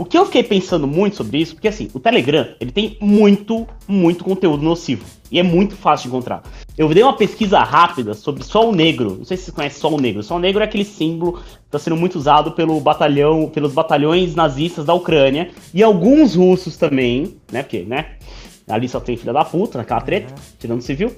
O 0.00 0.04
que 0.06 0.16
eu 0.16 0.24
fiquei 0.24 0.42
pensando 0.42 0.86
muito 0.86 1.16
sobre 1.16 1.36
isso, 1.36 1.52
porque 1.52 1.68
assim, 1.68 1.90
o 1.92 2.00
Telegram, 2.00 2.48
ele 2.58 2.72
tem 2.72 2.96
muito, 3.02 3.68
muito 3.86 4.24
conteúdo 4.24 4.62
nocivo. 4.62 5.04
E 5.30 5.38
é 5.38 5.42
muito 5.42 5.76
fácil 5.76 6.04
de 6.04 6.16
encontrar. 6.16 6.42
Eu 6.78 6.88
dei 6.88 7.02
uma 7.02 7.12
pesquisa 7.12 7.58
rápida 7.58 8.14
sobre 8.14 8.42
Sol 8.42 8.72
Negro. 8.72 9.16
Não 9.18 9.26
sei 9.26 9.36
se 9.36 9.44
você 9.44 9.52
conhece 9.52 9.78
Sol 9.78 10.00
Negro. 10.00 10.22
Sol 10.22 10.38
Negro 10.38 10.62
é 10.62 10.64
aquele 10.64 10.86
símbolo 10.86 11.34
que 11.34 11.42
está 11.66 11.78
sendo 11.78 11.96
muito 11.96 12.16
usado 12.16 12.52
pelo 12.52 12.80
batalhão, 12.80 13.50
pelos 13.50 13.74
batalhões 13.74 14.34
nazistas 14.34 14.86
da 14.86 14.94
Ucrânia. 14.94 15.50
E 15.74 15.82
alguns 15.82 16.34
russos 16.34 16.78
também, 16.78 17.36
né? 17.52 17.62
Porque, 17.62 17.80
né? 17.80 18.12
Ali 18.66 18.88
só 18.88 19.00
tem 19.00 19.18
filha 19.18 19.34
da 19.34 19.44
puta, 19.44 19.76
naquela 19.76 20.00
treta, 20.00 20.34
tirando 20.58 20.80
civil. 20.80 21.14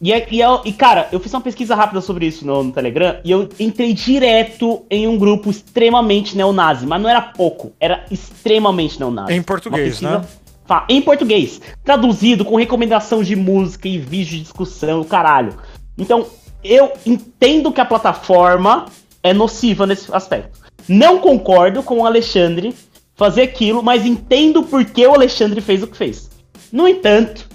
E, 0.00 0.12
é- 0.12 0.26
e, 0.30 0.42
é- 0.42 0.60
e, 0.64 0.72
cara, 0.72 1.08
eu 1.12 1.20
fiz 1.20 1.32
uma 1.32 1.40
pesquisa 1.40 1.74
rápida 1.74 2.00
sobre 2.00 2.26
isso 2.26 2.46
no, 2.46 2.62
no 2.64 2.72
Telegram 2.72 3.16
e 3.24 3.30
eu 3.30 3.48
entrei 3.58 3.92
direto 3.92 4.84
em 4.90 5.06
um 5.06 5.16
grupo 5.16 5.50
extremamente 5.50 6.36
neonazi. 6.36 6.86
Mas 6.86 7.00
não 7.00 7.08
era 7.08 7.22
pouco, 7.22 7.72
era 7.80 8.04
extremamente 8.10 8.98
neonazi. 8.98 9.32
Em 9.32 9.42
português, 9.42 9.88
pesquisa 10.00 10.18
né? 10.18 10.24
fa- 10.66 10.84
Em 10.88 11.00
português. 11.00 11.60
Traduzido 11.84 12.44
com 12.44 12.56
recomendação 12.56 13.22
de 13.22 13.36
música 13.36 13.88
e 13.88 13.98
vídeo 13.98 14.32
de 14.36 14.40
discussão, 14.42 15.02
caralho. 15.04 15.54
Então, 15.96 16.26
eu 16.62 16.92
entendo 17.06 17.70
que 17.72 17.80
a 17.80 17.84
plataforma 17.84 18.86
é 19.22 19.32
nociva 19.32 19.86
nesse 19.86 20.12
aspecto. 20.14 20.58
Não 20.88 21.18
concordo 21.18 21.82
com 21.82 22.00
o 22.00 22.06
Alexandre 22.06 22.74
fazer 23.14 23.42
aquilo, 23.42 23.82
mas 23.82 24.04
entendo 24.04 24.64
por 24.64 24.84
que 24.84 25.06
o 25.06 25.14
Alexandre 25.14 25.60
fez 25.60 25.82
o 25.82 25.86
que 25.86 25.96
fez. 25.96 26.28
No 26.72 26.88
entanto, 26.88 27.46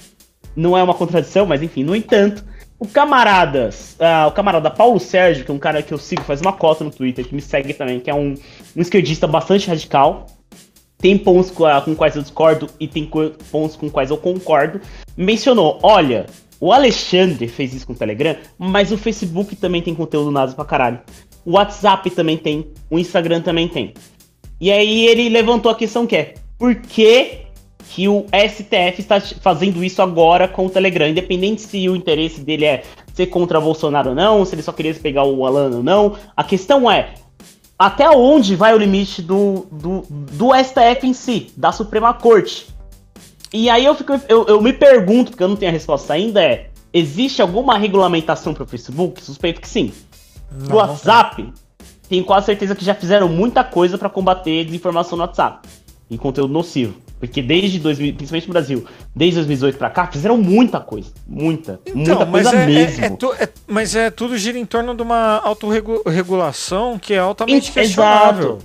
não 0.59 0.77
é 0.77 0.83
uma 0.83 0.93
contradição, 0.93 1.45
mas 1.45 1.61
enfim, 1.63 1.83
no 1.83 1.95
entanto, 1.95 2.43
o 2.79 2.87
camaradas, 2.87 3.95
ah, 3.99 4.27
o 4.27 4.31
camarada 4.31 4.69
Paulo 4.69 4.99
Sérgio, 4.99 5.43
que 5.45 5.51
é 5.51 5.53
um 5.53 5.59
cara 5.59 5.81
que 5.81 5.93
eu 5.93 5.97
sigo, 5.97 6.21
faz 6.23 6.41
uma 6.41 6.53
cota 6.53 6.83
no 6.83 6.91
Twitter, 6.91 7.25
que 7.27 7.35
me 7.35 7.41
segue 7.41 7.73
também, 7.73 7.99
que 7.99 8.09
é 8.09 8.15
um, 8.15 8.33
um 8.75 8.81
esquerdista 8.81 9.27
bastante 9.27 9.67
radical, 9.67 10.25
tem 10.97 11.17
pontos 11.17 11.49
com, 11.51 11.65
a- 11.65 11.81
com 11.81 11.95
quais 11.95 12.15
eu 12.15 12.21
discordo 12.21 12.69
e 12.79 12.87
tem 12.87 13.09
pontos 13.51 13.75
com 13.75 13.89
quais 13.89 14.09
eu 14.09 14.17
concordo, 14.17 14.81
mencionou, 15.15 15.79
olha, 15.81 16.25
o 16.59 16.73
Alexandre 16.73 17.47
fez 17.47 17.73
isso 17.73 17.87
com 17.87 17.93
o 17.93 17.95
Telegram, 17.95 18.35
mas 18.57 18.91
o 18.91 18.97
Facebook 18.97 19.55
também 19.55 19.81
tem 19.81 19.95
conteúdo 19.95 20.29
nazi 20.29 20.55
pra 20.55 20.65
caralho. 20.65 20.99
O 21.45 21.53
WhatsApp 21.53 22.09
também 22.09 22.37
tem, 22.37 22.67
o 22.89 22.99
Instagram 22.99 23.41
também 23.41 23.67
tem. 23.67 23.93
E 24.59 24.69
aí 24.69 25.05
ele 25.07 25.29
levantou 25.29 25.71
a 25.71 25.75
questão 25.75 26.05
que 26.05 26.17
é, 26.17 26.33
por 26.57 26.75
que, 26.75 27.45
que 27.89 28.07
o 28.07 28.25
STF 28.33 28.99
está 28.99 29.19
fazendo 29.19 29.83
isso 29.83 30.01
agora 30.01 30.47
com 30.47 30.67
o 30.67 30.69
Telegram? 30.69 31.07
Independente 31.07 31.61
se 31.61 31.89
o 31.89 31.95
interesse 31.95 32.41
dele 32.41 32.65
é 32.65 32.83
ser 33.13 33.27
contra 33.27 33.59
Bolsonaro 33.59 34.09
ou 34.09 34.15
não, 34.15 34.45
se 34.45 34.53
ele 34.55 34.61
só 34.61 34.71
queria 34.71 34.93
pegar 34.93 35.23
o 35.23 35.45
Alan 35.45 35.77
ou 35.77 35.83
não. 35.83 36.15
A 36.37 36.43
questão 36.43 36.89
é, 36.89 37.15
até 37.77 38.07
onde 38.09 38.55
vai 38.55 38.75
o 38.75 38.77
limite 38.77 39.21
do, 39.21 39.65
do, 39.71 40.05
do 40.09 40.49
STF 40.53 41.07
em 41.07 41.13
si, 41.13 41.51
da 41.57 41.71
Suprema 41.71 42.13
Corte? 42.13 42.67
E 43.51 43.69
aí 43.69 43.85
eu, 43.85 43.95
fico, 43.95 44.13
eu, 44.29 44.45
eu 44.45 44.61
me 44.61 44.71
pergunto, 44.71 45.31
porque 45.31 45.43
eu 45.43 45.47
não 45.47 45.55
tenho 45.55 45.71
a 45.71 45.73
resposta 45.73 46.13
ainda, 46.13 46.43
é, 46.43 46.69
existe 46.93 47.41
alguma 47.41 47.75
regulamentação 47.75 48.53
para 48.53 48.63
o 48.63 48.67
Facebook? 48.67 49.19
Suspeito 49.23 49.59
que 49.59 49.67
sim. 49.67 49.91
Não, 50.51 50.67
No 50.67 50.75
WhatsApp, 50.75 51.51
tenho 52.07 52.23
quase 52.23 52.45
certeza 52.45 52.75
que 52.75 52.85
já 52.85 52.93
fizeram 52.93 53.27
muita 53.27 53.63
coisa 53.63 53.97
para 53.97 54.09
combater 54.09 54.63
desinformação 54.65 55.17
no 55.17 55.23
WhatsApp 55.23 55.67
e 56.07 56.17
conteúdo 56.17 56.53
nocivo. 56.53 57.08
Porque 57.19 57.41
desde 57.41 57.79
2000, 57.79 58.13
principalmente 58.13 58.47
no 58.47 58.53
Brasil, 58.53 58.85
desde 59.13 59.35
2018 59.35 59.77
pra 59.77 59.89
cá, 59.89 60.07
fizeram 60.07 60.37
muita 60.37 60.79
coisa. 60.79 61.11
Muita. 61.27 61.79
muita 61.93 62.11
Então, 62.13 62.25
mas 62.25 62.43
coisa 62.49 62.55
é, 62.63 62.65
mesmo. 62.65 63.03
é- 63.03 63.07
é 63.07 63.09
tu- 63.09 63.33
é- 63.33 63.49
mas 63.67 63.95
é 63.95 64.09
tudo 64.09 64.37
gira 64.37 64.57
em 64.57 64.65
torno 64.65 64.95
de 64.95 65.01
uma 65.01 65.41
autorregulação 65.43 66.97
que 66.97 67.13
é 67.13 67.19
altamente 67.19 67.71
questionável. 67.71 68.59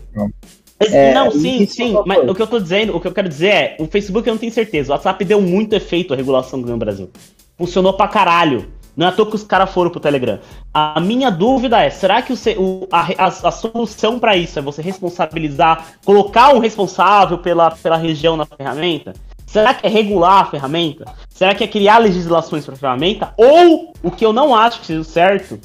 É, 0.81 1.15
não, 1.15 1.31
sim, 1.31 1.67
sim. 1.67 1.95
Mas 2.05 2.19
coisa. 2.19 2.33
o 2.33 2.35
que 2.35 2.43
eu 2.43 2.47
tô 2.47 2.59
dizendo, 2.61 2.97
o 2.97 3.01
que 3.01 3.07
eu 3.09 3.13
quero 3.13 3.29
dizer 3.29 3.49
é, 3.49 3.77
o 3.79 3.87
Facebook 3.87 4.29
eu 4.29 4.35
não 4.35 4.39
tenho 4.39 4.53
certeza. 4.53 4.91
O 4.91 4.95
WhatsApp 4.95 5.25
deu 5.25 5.41
muito 5.41 5.73
efeito 5.75 6.13
à 6.13 6.17
regulação 6.17 6.59
no 6.59 6.77
Brasil. 6.77 7.11
Funcionou 7.57 7.93
pra 7.95 8.09
caralho. 8.09 8.69
Não 8.97 9.07
é 9.07 9.09
à 9.09 9.13
toa 9.13 9.27
que 9.27 9.35
os 9.35 9.43
caras 9.45 9.71
foram 9.71 9.91
pro 9.91 9.99
Telegram. 10.01 10.39
A 10.73 11.01
minha 11.01 11.31
dúvida 11.31 11.83
é, 11.83 11.91
será 11.91 12.23
que 12.23 12.33
o, 12.33 12.87
a, 12.93 13.01
a- 13.19 13.49
a 13.49 13.51
solução 13.51 14.19
pra 14.19 14.37
isso 14.37 14.59
é 14.59 14.63
você 14.63 14.81
responsabilizar, 14.83 15.85
colocar 16.05 16.55
um 16.55 16.59
responsável 16.59 17.39
pela, 17.39 17.71
pela 17.73 17.97
região 17.97 18.37
na 18.37 18.47
ferramenta? 18.47 19.13
Será 19.47 19.75
que 19.75 19.87
é 19.87 19.91
regular 19.91 20.43
a 20.43 20.45
ferramenta? 20.47 21.05
Será 21.29 21.55
que 21.55 21.63
é 21.65 21.67
criar 21.69 21.99
legislações 21.99 22.65
pra 22.65 22.77
ferramenta? 22.77 23.33
Ou, 23.37 23.93
o 24.03 24.11
que 24.11 24.25
eu 24.25 24.33
não 24.33 24.55
acho 24.55 24.81
que 24.81 24.87
seja 24.87 25.01
o 25.01 25.05
certo, 25.05 25.61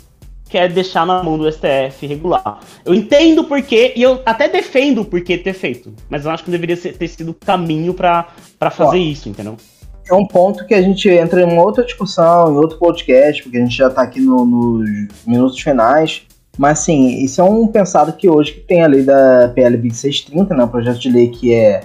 que 0.47 0.57
é 0.57 0.68
deixar 0.68 1.06
na 1.06 1.22
mão 1.23 1.38
do 1.38 1.51
STF 1.51 2.07
regular. 2.07 2.60
Eu 2.84 2.93
entendo 2.95 3.41
o 3.41 3.43
porquê 3.43 3.93
e 3.95 4.01
eu 4.01 4.22
até 4.26 4.47
defendo 4.49 5.01
o 5.01 5.06
porquê 5.06 5.38
ter 5.38 5.53
feito, 5.53 5.93
mas 6.10 6.26
eu 6.26 6.31
acho 6.31 6.43
que 6.43 6.49
deveria 6.51 6.76
ser- 6.76 6.97
ter 6.97 7.07
sido 7.07 7.30
o 7.30 7.34
caminho 7.35 7.93
pra 7.93 8.26
fazer 8.72 8.97
Ó. 8.97 8.99
isso, 8.99 9.30
entendeu? 9.30 9.57
É 10.10 10.14
um 10.15 10.26
ponto 10.26 10.65
que 10.65 10.73
a 10.73 10.81
gente 10.81 11.07
entra 11.10 11.41
em 11.41 11.45
uma 11.45 11.64
outra 11.64 11.84
discussão, 11.84 12.53
em 12.53 12.57
outro 12.57 12.77
podcast, 12.77 13.44
porque 13.44 13.57
a 13.57 13.61
gente 13.61 13.76
já 13.76 13.90
tá 13.90 14.02
aqui 14.02 14.19
no- 14.19 14.45
nos 14.45 15.07
minutos 15.26 15.60
finais. 15.60 16.23
Mas 16.57 16.80
assim, 16.80 17.23
isso 17.23 17.40
é 17.40 17.44
um 17.44 17.68
pensado 17.68 18.14
que 18.14 18.30
hoje 18.30 18.53
que 18.53 18.60
tem 18.61 18.84
a 18.84 18.88
lei 18.88 19.03
da 19.03 19.49
PL 19.56 19.77
2630, 19.77 20.53
né? 20.56 20.64
Um 20.64 20.68
projeto 20.68 20.99
de 20.99 21.10
lei 21.10 21.30
que 21.30 21.53
é 21.53 21.81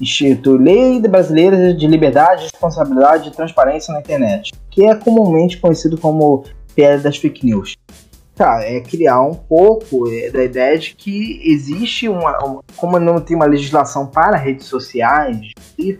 Instituto 0.00 0.56
Lei 0.56 1.00
Brasileira 1.00 1.72
de 1.72 1.86
Liberdade, 1.86 2.42
Responsabilidade 2.50 3.28
e 3.28 3.32
Transparência 3.32 3.92
na 3.94 4.00
Internet, 4.00 4.52
que 4.70 4.84
é 4.84 4.94
comumente 4.96 5.58
conhecido 5.58 5.96
como 5.96 6.44
PL 6.74 7.00
das 7.02 7.16
fake 7.16 7.46
news. 7.46 7.76
Tá, 8.34 8.60
é 8.64 8.80
criar 8.80 9.20
um 9.22 9.34
pouco 9.34 10.08
é, 10.10 10.30
da 10.30 10.42
ideia 10.42 10.76
de 10.78 10.94
que 10.96 11.40
existe 11.44 12.08
uma, 12.08 12.36
uma- 12.44 12.60
Como 12.76 12.98
não 12.98 13.20
tem 13.20 13.36
uma 13.36 13.44
legislação 13.44 14.06
para 14.06 14.36
redes 14.38 14.66
sociais, 14.66 15.50
e 15.78 15.98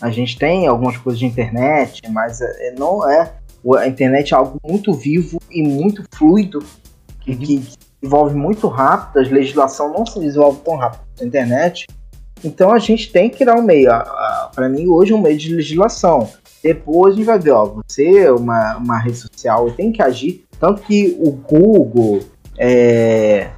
a 0.00 0.10
gente 0.10 0.38
tem 0.38 0.66
algumas 0.66 0.96
coisas 0.96 1.18
de 1.18 1.26
internet, 1.26 2.02
mas 2.10 2.40
é, 2.40 2.74
não 2.78 3.08
é. 3.08 3.32
A 3.76 3.88
internet 3.88 4.32
é 4.32 4.36
algo 4.36 4.58
muito 4.64 4.92
vivo 4.92 5.38
e 5.50 5.62
muito 5.62 6.04
fluido, 6.14 6.62
que, 7.20 7.34
que 7.34 7.62
se 7.62 7.78
desenvolve 8.00 8.34
muito 8.34 8.68
rápido, 8.68 9.18
a 9.18 9.28
legislação 9.28 9.92
não 9.92 10.06
se 10.06 10.18
desenvolve 10.20 10.60
tão 10.64 10.76
rápido 10.76 11.02
na 11.20 11.26
internet. 11.26 11.86
Então 12.44 12.72
a 12.72 12.78
gente 12.78 13.10
tem 13.10 13.28
que 13.28 13.38
criar 13.38 13.56
um 13.56 13.62
meio. 13.62 13.90
Para 14.54 14.68
mim, 14.68 14.86
hoje 14.86 15.12
é 15.12 15.16
um 15.16 15.20
meio 15.20 15.36
de 15.36 15.54
legislação. 15.54 16.28
Depois 16.62 17.14
a 17.14 17.16
gente 17.16 17.26
vai 17.26 17.38
ver, 17.38 17.50
ó, 17.50 17.64
você 17.66 18.18
é 18.18 18.32
uma, 18.32 18.76
uma 18.76 18.98
rede 18.98 19.16
social 19.16 19.70
tem 19.72 19.92
que 19.92 20.02
agir. 20.02 20.44
Tanto 20.58 20.82
que 20.82 21.16
o 21.20 21.30
Google, 21.30 22.20
é, 22.56 23.50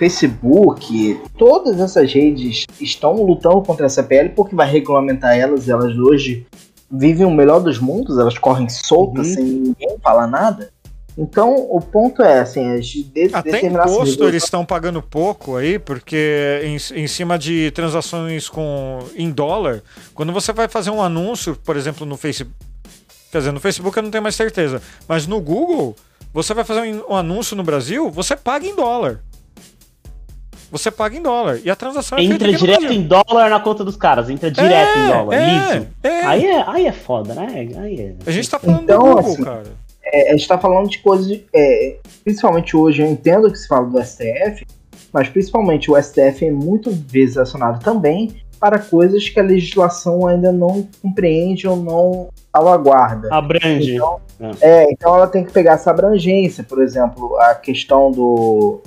Facebook, 0.00 1.20
todas 1.36 1.78
essas 1.78 2.10
redes 2.10 2.64
estão 2.80 3.22
lutando 3.22 3.60
contra 3.60 3.84
essa 3.84 4.02
PL 4.02 4.30
porque 4.30 4.56
vai 4.56 4.66
regulamentar 4.66 5.36
elas. 5.36 5.68
Elas 5.68 5.94
hoje 5.94 6.46
vivem 6.90 7.26
o 7.26 7.30
melhor 7.30 7.60
dos 7.60 7.78
mundos, 7.78 8.18
elas 8.18 8.38
correm 8.38 8.66
soltas 8.70 9.28
Uhum. 9.28 9.34
sem 9.34 9.44
ninguém 9.44 9.98
falar 10.02 10.26
nada. 10.26 10.70
Então 11.18 11.54
o 11.70 11.82
ponto 11.82 12.22
é 12.22 12.40
assim, 12.40 12.66
a 12.70 12.76
gente 12.80 13.02
de, 13.02 13.28
Até 13.30 13.66
imposto 13.66 14.24
eles 14.24 14.42
estão 14.42 14.64
pagando 14.64 15.02
pouco 15.02 15.56
aí, 15.56 15.78
porque 15.78 16.62
em, 16.64 16.76
em 17.02 17.06
cima 17.06 17.38
de 17.38 17.70
transações 17.72 18.48
com 18.48 19.00
em 19.14 19.30
dólar, 19.30 19.82
quando 20.14 20.32
você 20.32 20.50
vai 20.50 20.66
fazer 20.66 20.88
um 20.88 21.02
anúncio, 21.02 21.54
por 21.62 21.76
exemplo, 21.76 22.06
no 22.06 22.16
Facebook, 22.16 22.56
quer 23.30 23.38
dizer, 23.38 23.52
no 23.52 23.60
Facebook 23.60 23.98
eu 23.98 24.02
não 24.02 24.10
tenho 24.10 24.22
mais 24.22 24.34
certeza, 24.34 24.80
mas 25.06 25.26
no 25.26 25.42
Google, 25.42 25.94
você 26.32 26.54
vai 26.54 26.64
fazer 26.64 26.80
um, 26.80 27.12
um 27.12 27.16
anúncio 27.16 27.54
no 27.54 27.62
Brasil, 27.62 28.10
você 28.10 28.34
paga 28.34 28.64
em 28.66 28.74
dólar. 28.74 29.20
Você 30.70 30.90
paga 30.90 31.16
em 31.16 31.22
dólar. 31.22 31.60
E 31.64 31.70
a 31.70 31.76
transação 31.76 32.18
é 32.18 32.22
Entra 32.22 32.52
direto 32.52 32.92
em 32.92 33.02
dólar 33.02 33.50
na 33.50 33.60
conta 33.60 33.84
dos 33.84 33.96
caras, 33.96 34.30
entra 34.30 34.50
direto 34.50 34.98
em 34.98 35.08
dólar, 35.08 35.34
é, 35.34 35.74
liso. 35.74 35.88
é. 36.02 36.22
Aí 36.22 36.46
é, 36.46 36.64
aí 36.66 36.86
é 36.86 36.92
foda, 36.92 37.34
né? 37.34 37.68
Aí 37.76 38.00
é. 38.00 38.14
A 38.26 38.30
gente 38.30 38.48
tá 38.48 38.58
falando 38.58 38.82
Então, 38.82 38.98
do 38.98 39.04
Google, 39.04 39.18
assim, 39.20 39.44
cara. 39.44 39.62
É, 40.04 40.28
a 40.28 40.30
gente 40.32 40.42
está 40.42 40.58
falando 40.58 40.88
de 40.88 40.98
coisas, 40.98 41.40
é, 41.54 41.96
principalmente 42.24 42.76
hoje, 42.76 43.02
eu 43.02 43.06
entendo 43.06 43.50
que 43.50 43.58
se 43.58 43.68
fala 43.68 43.86
do 43.86 44.02
STF, 44.02 44.66
mas 45.12 45.28
principalmente 45.28 45.90
o 45.90 46.00
STF 46.00 46.46
é 46.46 46.50
muito 46.50 46.90
vezes 46.90 47.36
acionado 47.36 47.80
também 47.80 48.42
para 48.58 48.78
coisas 48.78 49.28
que 49.28 49.40
a 49.40 49.42
legislação 49.42 50.26
ainda 50.26 50.52
não 50.52 50.86
compreende 51.02 51.66
ou 51.66 51.76
não 51.76 52.28
salvaguarda. 52.54 53.28
Abrange. 53.32 53.94
Então, 53.94 54.20
é, 54.60 54.90
então 54.92 55.14
ela 55.14 55.26
tem 55.26 55.44
que 55.44 55.52
pegar 55.52 55.74
essa 55.74 55.90
abrangência, 55.90 56.62
por 56.62 56.82
exemplo, 56.82 57.36
a 57.38 57.54
questão 57.54 58.10
do 58.10 58.82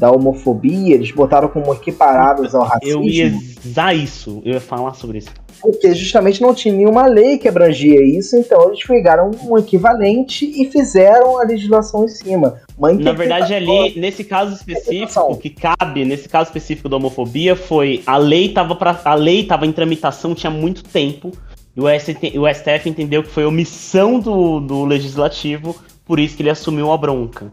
da 0.00 0.10
homofobia, 0.10 0.94
eles 0.94 1.12
botaram 1.12 1.48
como 1.48 1.72
equiparadas 1.74 2.54
ao 2.54 2.64
racismo. 2.64 3.02
Eu 3.02 3.04
ia 3.04 3.38
usar 3.64 3.94
isso, 3.94 4.40
eu 4.46 4.54
ia 4.54 4.60
falar 4.60 4.94
sobre 4.94 5.18
isso. 5.18 5.28
Porque 5.60 5.94
justamente 5.94 6.40
não 6.40 6.54
tinha 6.54 6.74
nenhuma 6.74 7.06
lei 7.06 7.36
que 7.36 7.46
abrangia 7.46 8.02
isso, 8.02 8.34
então 8.34 8.68
eles 8.68 8.82
pegaram 8.82 9.30
um 9.44 9.58
equivalente 9.58 10.46
e 10.46 10.70
fizeram 10.70 11.38
a 11.38 11.44
legislação 11.44 12.06
em 12.06 12.08
cima. 12.08 12.62
Na 12.78 13.12
verdade, 13.12 13.52
ali, 13.52 14.00
nesse 14.00 14.24
caso 14.24 14.54
específico, 14.54 15.20
o 15.20 15.36
que 15.36 15.50
cabe, 15.50 16.06
nesse 16.06 16.30
caso 16.30 16.48
específico 16.48 16.88
da 16.88 16.96
homofobia, 16.96 17.54
foi 17.54 18.02
a 18.06 18.16
lei 18.16 18.48
tava 18.48 18.74
pra, 18.74 18.98
a 19.04 19.14
lei 19.14 19.44
tava 19.44 19.66
em 19.66 19.72
tramitação 19.72 20.34
tinha 20.34 20.50
muito 20.50 20.82
tempo. 20.82 21.30
E 21.76 21.80
o, 21.80 22.00
ST, 22.00 22.38
o 22.38 22.52
STF 22.52 22.88
entendeu 22.88 23.22
que 23.22 23.28
foi 23.28 23.44
omissão 23.44 24.18
do, 24.18 24.60
do 24.60 24.84
legislativo, 24.86 25.76
por 26.06 26.18
isso 26.18 26.36
que 26.36 26.42
ele 26.42 26.50
assumiu 26.50 26.90
a 26.90 26.96
bronca. 26.96 27.52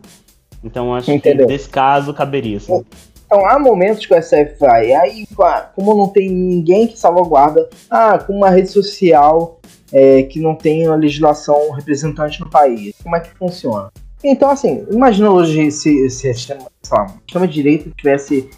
Então 0.64 0.94
acho 0.94 1.12
Entendeu. 1.12 1.46
que 1.46 1.54
nesse 1.54 1.70
caso 1.70 2.14
caberia, 2.14 2.58
assim. 2.58 2.84
Então 3.26 3.46
há 3.46 3.60
momentos 3.60 4.06
que 4.06 4.14
o 4.14 4.22
SF 4.22 4.58
vai, 4.60 4.94
aí 4.94 5.28
como 5.76 5.96
não 5.96 6.08
tem 6.08 6.30
ninguém 6.30 6.88
que 6.88 6.98
salvaguarda, 6.98 7.70
ah, 7.90 8.18
com 8.18 8.34
uma 8.34 8.50
rede 8.50 8.70
social 8.70 9.60
é, 9.92 10.24
que 10.24 10.40
não 10.40 10.56
tem 10.56 10.88
uma 10.88 10.96
legislação 10.96 11.72
representante 11.72 12.40
no 12.40 12.50
país, 12.50 12.94
como 13.04 13.16
é 13.16 13.20
que 13.20 13.30
funciona? 13.38 13.92
Então, 14.24 14.50
assim, 14.50 14.86
imagina 14.90 15.30
hoje 15.30 15.70
se, 15.72 16.10
se 16.10 16.34
sistema, 16.34 16.66
sei 16.82 16.98
lá, 16.98 17.08
sistema 17.26 17.48
de 17.48 17.54
direito 17.54 17.92
tivesse 17.92 18.50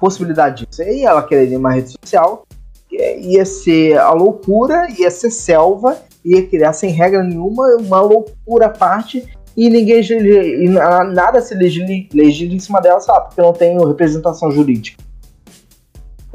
possibilidade 0.00 0.66
disso. 0.66 0.82
Aí 0.82 1.02
ela 1.02 1.22
quereria 1.22 1.58
uma 1.58 1.72
rede 1.72 1.94
social, 2.00 2.46
é, 2.92 3.18
ia 3.20 3.44
ser 3.44 3.98
a 3.98 4.12
loucura, 4.12 4.88
ia 4.98 5.10
ser 5.10 5.30
selva, 5.30 5.98
ia 6.24 6.46
criar 6.46 6.72
sem 6.72 6.90
regra 6.90 7.22
nenhuma, 7.22 7.66
uma 7.76 8.00
loucura 8.00 8.66
à 8.66 8.70
parte, 8.70 9.26
e 9.56 9.70
ninguém 9.70 10.00
e 10.00 10.68
na- 10.68 11.04
nada 11.04 11.40
se 11.40 11.54
legisla, 11.54 12.54
em 12.54 12.58
cima 12.58 12.80
dela, 12.80 13.00
sabe? 13.00 13.26
Porque 13.26 13.42
não 13.42 13.52
tem 13.52 13.78
representação 13.86 14.50
jurídica. 14.50 15.02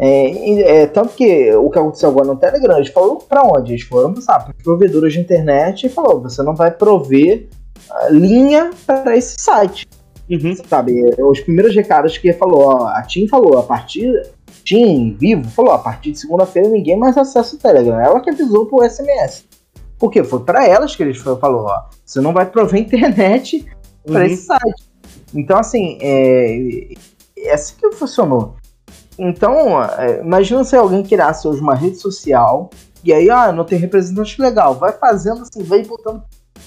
É, 0.02 0.62
é, 0.62 0.88
tanto 0.88 1.14
que 1.14 1.54
o 1.56 1.70
que 1.70 1.78
aconteceu 1.78 2.08
agora 2.08 2.28
no 2.28 2.38
Telegram, 2.38 2.78
eles 2.78 2.88
foram 2.88 3.18
pra 3.18 3.44
onde? 3.44 3.74
Eles 3.74 3.84
foram 3.84 4.16
sabe, 4.22 4.46
para 4.46 4.54
provedores 4.64 5.12
de 5.12 5.20
internet 5.20 5.86
e 5.86 5.90
falou: 5.90 6.22
você 6.22 6.42
não 6.42 6.56
vai 6.56 6.72
prover 6.72 7.48
ah, 7.92 8.08
linha 8.10 8.72
para 8.88 9.18
esse 9.18 9.36
site. 9.38 9.86
Uhum. 10.30 10.56
Sabe? 10.70 11.04
Os 11.20 11.42
primeiros 11.42 11.76
recados 11.76 12.18
que 12.18 12.32
falou, 12.32 12.62
ó, 12.62 12.88
a 12.88 13.02
TIM 13.02 13.28
falou, 13.28 13.58
a 13.58 13.64
partir. 13.64 14.10
TIM, 14.64 15.18
Vivo, 15.20 15.50
falou, 15.50 15.72
a 15.72 15.80
partir 15.80 16.12
de 16.12 16.20
segunda-feira 16.20 16.70
ninguém 16.70 16.96
mais 16.96 17.18
acessa 17.18 17.56
o 17.56 17.60
Telegram. 17.60 18.00
Ela 18.00 18.20
que 18.20 18.30
avisou 18.30 18.68
pro 18.68 18.88
SMS. 18.88 19.49
Por 20.00 20.10
quê? 20.10 20.24
Foi 20.24 20.40
para 20.40 20.66
elas 20.66 20.96
que 20.96 21.04
eles 21.04 21.18
foi- 21.18 21.38
falou, 21.38 21.66
ó, 21.66 21.82
você 22.06 22.22
não 22.22 22.32
vai 22.34 22.46
prover 22.46 22.80
internet 22.82 23.68
para 24.06 24.22
Uhum. 24.22 24.26
esse 24.26 24.44
site. 24.46 24.90
Então, 25.36 25.58
assim, 25.60 25.98
é, 26.02 26.94
é 27.38 27.54
assim 27.54 27.76
que 27.80 27.92
funcionou. 27.92 28.56
Então, 29.18 29.84
é, 29.84 30.22
imagina 30.22 30.64
se 30.64 30.76
alguém 30.76 31.04
criasse 31.04 31.48
hoje 31.48 31.60
uma 31.62 31.76
rede 31.76 31.98
social 31.98 32.70
e 33.04 33.12
aí, 33.14 33.30
ah, 33.30 33.52
não 33.52 33.66
tem 33.66 33.78
representante 33.78 34.42
legal. 34.42 34.76
Vai 34.76 34.94
fazendo 34.94 35.42
assim, 35.42 35.62
vai 35.64 35.84
botando, 35.84 36.24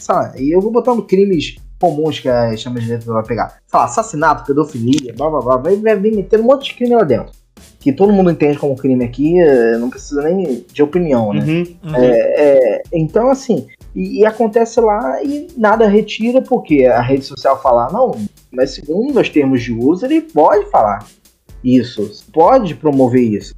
lá, 0.09 0.33
e 0.37 0.55
eu 0.55 0.61
vou 0.61 0.71
botando 0.71 1.03
crimes 1.03 1.57
comuns 1.81 2.21
que 2.21 2.29
a 2.29 2.55
chama 2.57 2.79
de 2.79 2.85
direito 2.87 3.07
vai 3.07 3.25
pegar. 3.25 3.57
Sei 3.67 3.79
lá, 3.79 3.85
assassinato, 3.87 4.45
pedofilia, 4.47 5.13
blá 5.17 5.29
blá 5.31 5.41
blá, 5.41 5.57
vai, 5.57 5.77
vai 5.77 5.97
vir 5.99 6.15
metendo 6.15 6.43
um 6.43 6.47
monte 6.47 6.67
de 6.69 6.75
crime 6.75 6.95
lá 6.95 7.03
dentro. 7.03 7.33
Que 7.83 7.93
todo 7.93 8.13
mundo 8.13 8.31
entende 8.31 8.59
como 8.59 8.77
crime 8.77 9.05
aqui, 9.05 9.41
é, 9.41 9.77
não 9.77 9.91
precisa 9.91 10.23
nem 10.23 10.65
de 10.73 10.83
opinião, 10.83 11.33
né? 11.33 11.45
Uhum. 11.45 11.91
Uhum. 11.91 11.95
É, 11.97 12.83
então, 12.93 13.29
assim, 13.29 13.67
e, 13.95 14.21
e 14.21 14.25
acontece 14.27 14.81
lá 14.81 15.21
e 15.23 15.49
nada 15.57 15.89
retira, 15.89 16.41
porque 16.41 16.85
a 16.87 17.01
rede 17.01 17.25
social 17.25 17.61
fala, 17.61 17.91
não, 17.93 18.13
mas 18.53 18.71
segundo 18.71 19.19
os 19.21 19.29
termos 19.29 19.63
de 19.63 19.73
uso, 19.73 20.07
ele 20.07 20.21
pode 20.21 20.71
falar 20.71 21.05
isso, 21.65 22.25
pode 22.33 22.75
promover 22.77 23.23
isso. 23.23 23.53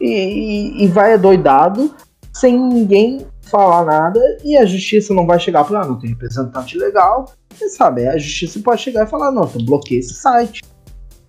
E, 0.00 0.06
e- 0.08 0.84
e 0.84 0.88
vai 0.88 1.12
adoidado, 1.14 1.94
sem 2.32 2.58
ninguém 2.58 3.26
falar 3.42 3.84
nada, 3.84 4.20
e 4.42 4.56
a 4.56 4.64
justiça 4.64 5.12
não 5.14 5.26
vai 5.26 5.38
chegar 5.38 5.64
para, 5.64 5.82
ah, 5.82 5.86
não 5.86 5.98
tem 5.98 6.10
representante 6.10 6.76
legal, 6.78 7.30
e 7.60 7.68
sabe, 7.68 8.06
a 8.06 8.16
justiça 8.18 8.58
pode 8.60 8.80
chegar 8.82 9.06
e 9.06 9.10
falar, 9.10 9.30
não, 9.30 9.44
então 9.44 9.64
bloqueia 9.64 10.00
esse 10.00 10.14
site. 10.14 10.62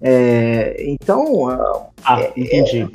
É, 0.01 0.75
então, 0.87 1.47
ah, 1.49 1.87
Ah, 2.03 2.21
entendi. 2.35 2.89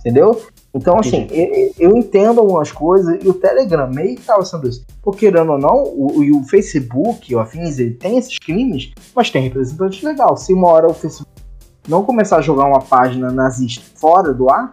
Entendeu? 0.00 0.40
Então, 0.72 0.98
assim, 0.98 1.26
eu, 1.30 1.72
eu 1.90 1.96
entendo 1.96 2.40
algumas 2.40 2.70
coisas 2.72 3.18
e 3.22 3.28
o 3.28 3.34
Telegram 3.34 3.90
meio 3.90 4.16
que 4.16 4.22
tava 4.22 4.44
sendo 4.44 4.68
isso. 4.68 4.84
Porque, 5.02 5.30
querendo 5.30 5.52
ou 5.52 5.58
não, 5.58 5.82
o, 5.82 6.20
o- 6.20 6.40
o 6.40 6.44
Facebook, 6.44 7.34
o 7.34 7.38
Afins, 7.40 7.78
ele 7.78 7.94
tem 7.94 8.16
esses 8.16 8.38
crimes, 8.38 8.92
mas 9.14 9.30
tem 9.30 9.42
representante 9.42 10.04
legal. 10.06 10.36
Se 10.36 10.54
uma 10.54 10.68
hora 10.68 10.86
o 10.86 10.94
Facebook 10.94 11.28
não 11.88 12.02
começar 12.04 12.36
a 12.38 12.40
jogar 12.40 12.64
uma 12.66 12.80
página 12.80 13.30
nazista 13.30 13.84
fora 13.96 14.32
do 14.32 14.48
ar, 14.50 14.70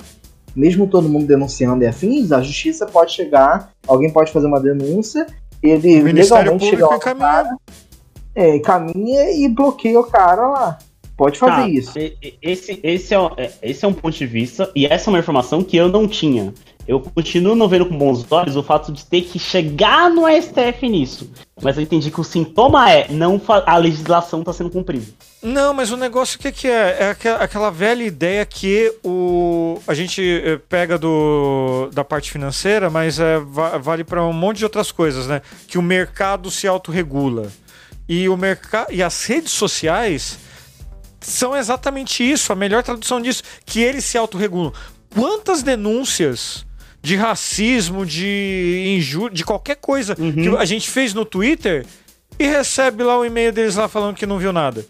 mesmo 0.55 0.87
todo 0.87 1.09
mundo 1.09 1.25
denunciando 1.25 1.83
e 1.83 1.87
afins, 1.87 2.31
a 2.31 2.41
justiça 2.41 2.85
pode 2.85 3.11
chegar, 3.11 3.71
alguém 3.87 4.09
pode 4.11 4.31
fazer 4.31 4.47
uma 4.47 4.59
denúncia, 4.61 5.25
ele 5.61 5.99
legalmente 6.43 6.65
chega 6.69 6.85
lá 6.85 6.99
cara, 7.43 7.57
é, 8.35 8.59
caminha 8.59 9.31
e 9.31 9.49
bloqueia 9.49 9.99
o 9.99 10.03
cara 10.05 10.47
lá. 10.47 10.77
Pode 11.17 11.39
fazer 11.39 11.61
Tá, 11.63 11.67
isso. 11.69 11.93
Esse, 12.41 12.79
esse, 12.83 13.13
é, 13.15 13.17
é- 13.37 13.51
esse 13.63 13.83
é 13.83 13.87
um 13.87 13.93
ponto 13.93 14.15
de 14.15 14.25
vista, 14.27 14.71
e 14.75 14.85
essa 14.85 15.09
é 15.09 15.11
uma 15.11 15.19
informação 15.19 15.63
que 15.63 15.75
eu 15.75 15.89
não 15.89 16.07
tinha. 16.07 16.53
Eu 16.87 17.01
continuo 17.01 17.53
não 17.53 17.67
vendo 17.67 17.85
com 17.87 17.97
bons 17.97 18.25
olhos 18.31 18.55
o 18.55 18.63
fato 18.63 18.93
de 18.93 19.03
ter 19.05 19.21
que 19.23 19.37
chegar 19.37 20.09
no 20.09 20.21
STF 20.25 20.87
nisso. 20.87 21.29
Mas 21.61 21.75
eu 21.75 21.83
entendi 21.83 22.09
que 22.09 22.21
o 22.21 22.23
sintoma 22.23 22.89
é 22.89 23.07
não 23.09 23.41
a 23.65 23.75
legislação 23.75 24.39
está 24.39 24.53
sendo 24.53 24.69
cumprida. 24.69 25.05
Não, 25.43 25.73
mas 25.73 25.91
o 25.91 25.97
negócio 25.97 26.37
o 26.37 26.39
que, 26.39 26.49
que 26.49 26.67
é? 26.67 26.97
É 26.99 27.09
aqua- 27.09 27.43
aquela 27.43 27.69
velha 27.71 28.03
ideia 28.03 28.45
que 28.45 28.93
o, 29.03 29.79
a 29.85 29.93
gente 29.93 30.21
eh, 30.21 30.59
pega 30.69 30.97
do, 30.97 31.89
da 31.91 32.05
parte 32.05 32.31
financeira, 32.31 32.89
mas 32.89 33.19
é, 33.19 33.37
va- 33.39 33.77
vale 33.77 34.05
para 34.05 34.23
um 34.23 34.31
monte 34.31 34.59
de 34.59 34.63
outras 34.63 34.89
coisas, 34.89 35.27
né? 35.27 35.41
Que 35.67 35.77
o 35.77 35.81
mercado 35.81 36.49
se 36.49 36.67
autorregula. 36.67 37.51
E, 38.07 38.29
o 38.29 38.37
merca 38.37 38.87
e 38.89 39.03
as 39.03 39.25
redes 39.25 39.51
sociais 39.51 40.39
são 41.21 41.55
exatamente 41.55 42.23
isso, 42.29 42.51
a 42.53 42.55
melhor 42.55 42.83
tradução 42.83 43.21
disso, 43.21 43.43
que 43.65 43.81
eles 43.81 44.05
se 44.05 44.17
autorregulam. 44.17 44.71
Quantas 45.13 45.63
denúncias 45.63 46.65
de 47.01 47.15
racismo, 47.15 48.05
de 48.05 48.95
injúria, 48.97 49.35
de 49.35 49.45
qualquer 49.45 49.75
coisa 49.77 50.15
Uhum. 50.19 50.33
que 50.33 50.47
a 50.57 50.65
gente 50.65 50.89
fez 50.89 51.13
no 51.13 51.23
Twitter 51.25 51.85
e 52.37 52.45
recebe 52.45 53.03
lá 53.03 53.17
o 53.17 53.25
e-mail 53.25 53.51
deles 53.51 53.75
lá 53.75 53.87
falando 53.87 54.15
que 54.15 54.25
não 54.25 54.37
viu 54.37 54.51
nada. 54.51 54.85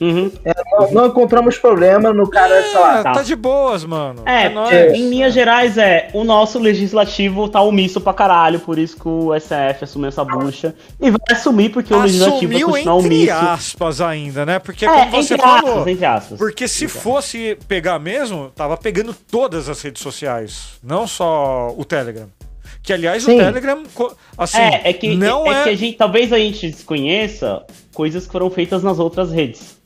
Uhum. 0.00 0.30
Não, 0.72 0.90
não 0.92 1.06
encontramos 1.06 1.56
problema 1.56 2.12
no 2.12 2.28
cara, 2.28 2.62
sei 2.62 2.80
lá, 2.80 2.98
É, 2.98 3.02
tá. 3.04 3.12
tá 3.12 3.22
de 3.22 3.36
boas, 3.36 3.84
mano. 3.84 4.22
É, 4.26 4.48
nóis. 4.48 4.92
em 4.92 5.08
linhas 5.08 5.32
gerais 5.32 5.78
é, 5.78 6.08
o 6.12 6.24
nosso 6.24 6.58
legislativo 6.58 7.48
tá 7.48 7.60
omisso 7.62 8.00
pra 8.00 8.12
caralho, 8.12 8.58
por 8.60 8.78
isso 8.78 8.96
que 8.96 9.06
o 9.08 9.32
STF 9.38 9.84
assumiu 9.84 10.08
essa 10.08 10.24
bucha. 10.24 10.74
E 11.00 11.10
vai 11.10 11.18
assumir 11.30 11.68
porque 11.70 11.94
o 11.94 12.00
legislativo 12.02 12.52
vai 12.52 12.56
Assumiu 12.62 12.68
continuar 12.70 12.98
entre 12.98 13.06
omisso. 13.06 13.32
aspas 13.32 14.00
ainda, 14.00 14.44
né? 14.44 14.58
Porque 14.58 14.84
É, 14.84 14.88
como 14.88 15.10
você 15.22 15.34
entre 15.34 15.46
falou, 15.46 15.70
aspas, 15.78 15.86
entre 15.86 16.04
aspas. 16.04 16.38
porque 16.38 16.66
se 16.68 16.88
fosse 16.88 17.56
pegar 17.68 17.98
mesmo, 17.98 18.50
tava 18.54 18.76
pegando 18.76 19.14
todas 19.30 19.68
as 19.68 19.80
redes 19.80 20.02
sociais, 20.02 20.74
não 20.82 21.06
só 21.06 21.72
o 21.76 21.84
Telegram. 21.84 22.26
Que 22.82 22.92
aliás 22.92 23.22
Sim. 23.22 23.36
o 23.36 23.44
Telegram, 23.44 23.82
assim, 24.36 24.58
é, 24.58 24.90
é 24.90 24.92
que, 24.92 25.16
não 25.16 25.46
é, 25.50 25.60
é, 25.60 25.62
que 25.64 25.68
a 25.70 25.76
gente, 25.76 25.96
talvez 25.96 26.32
a 26.34 26.38
gente 26.38 26.70
desconheça 26.70 27.62
coisas 27.94 28.26
que 28.26 28.32
foram 28.32 28.50
feitas 28.50 28.82
nas 28.82 28.98
outras 28.98 29.30
redes. 29.32 29.82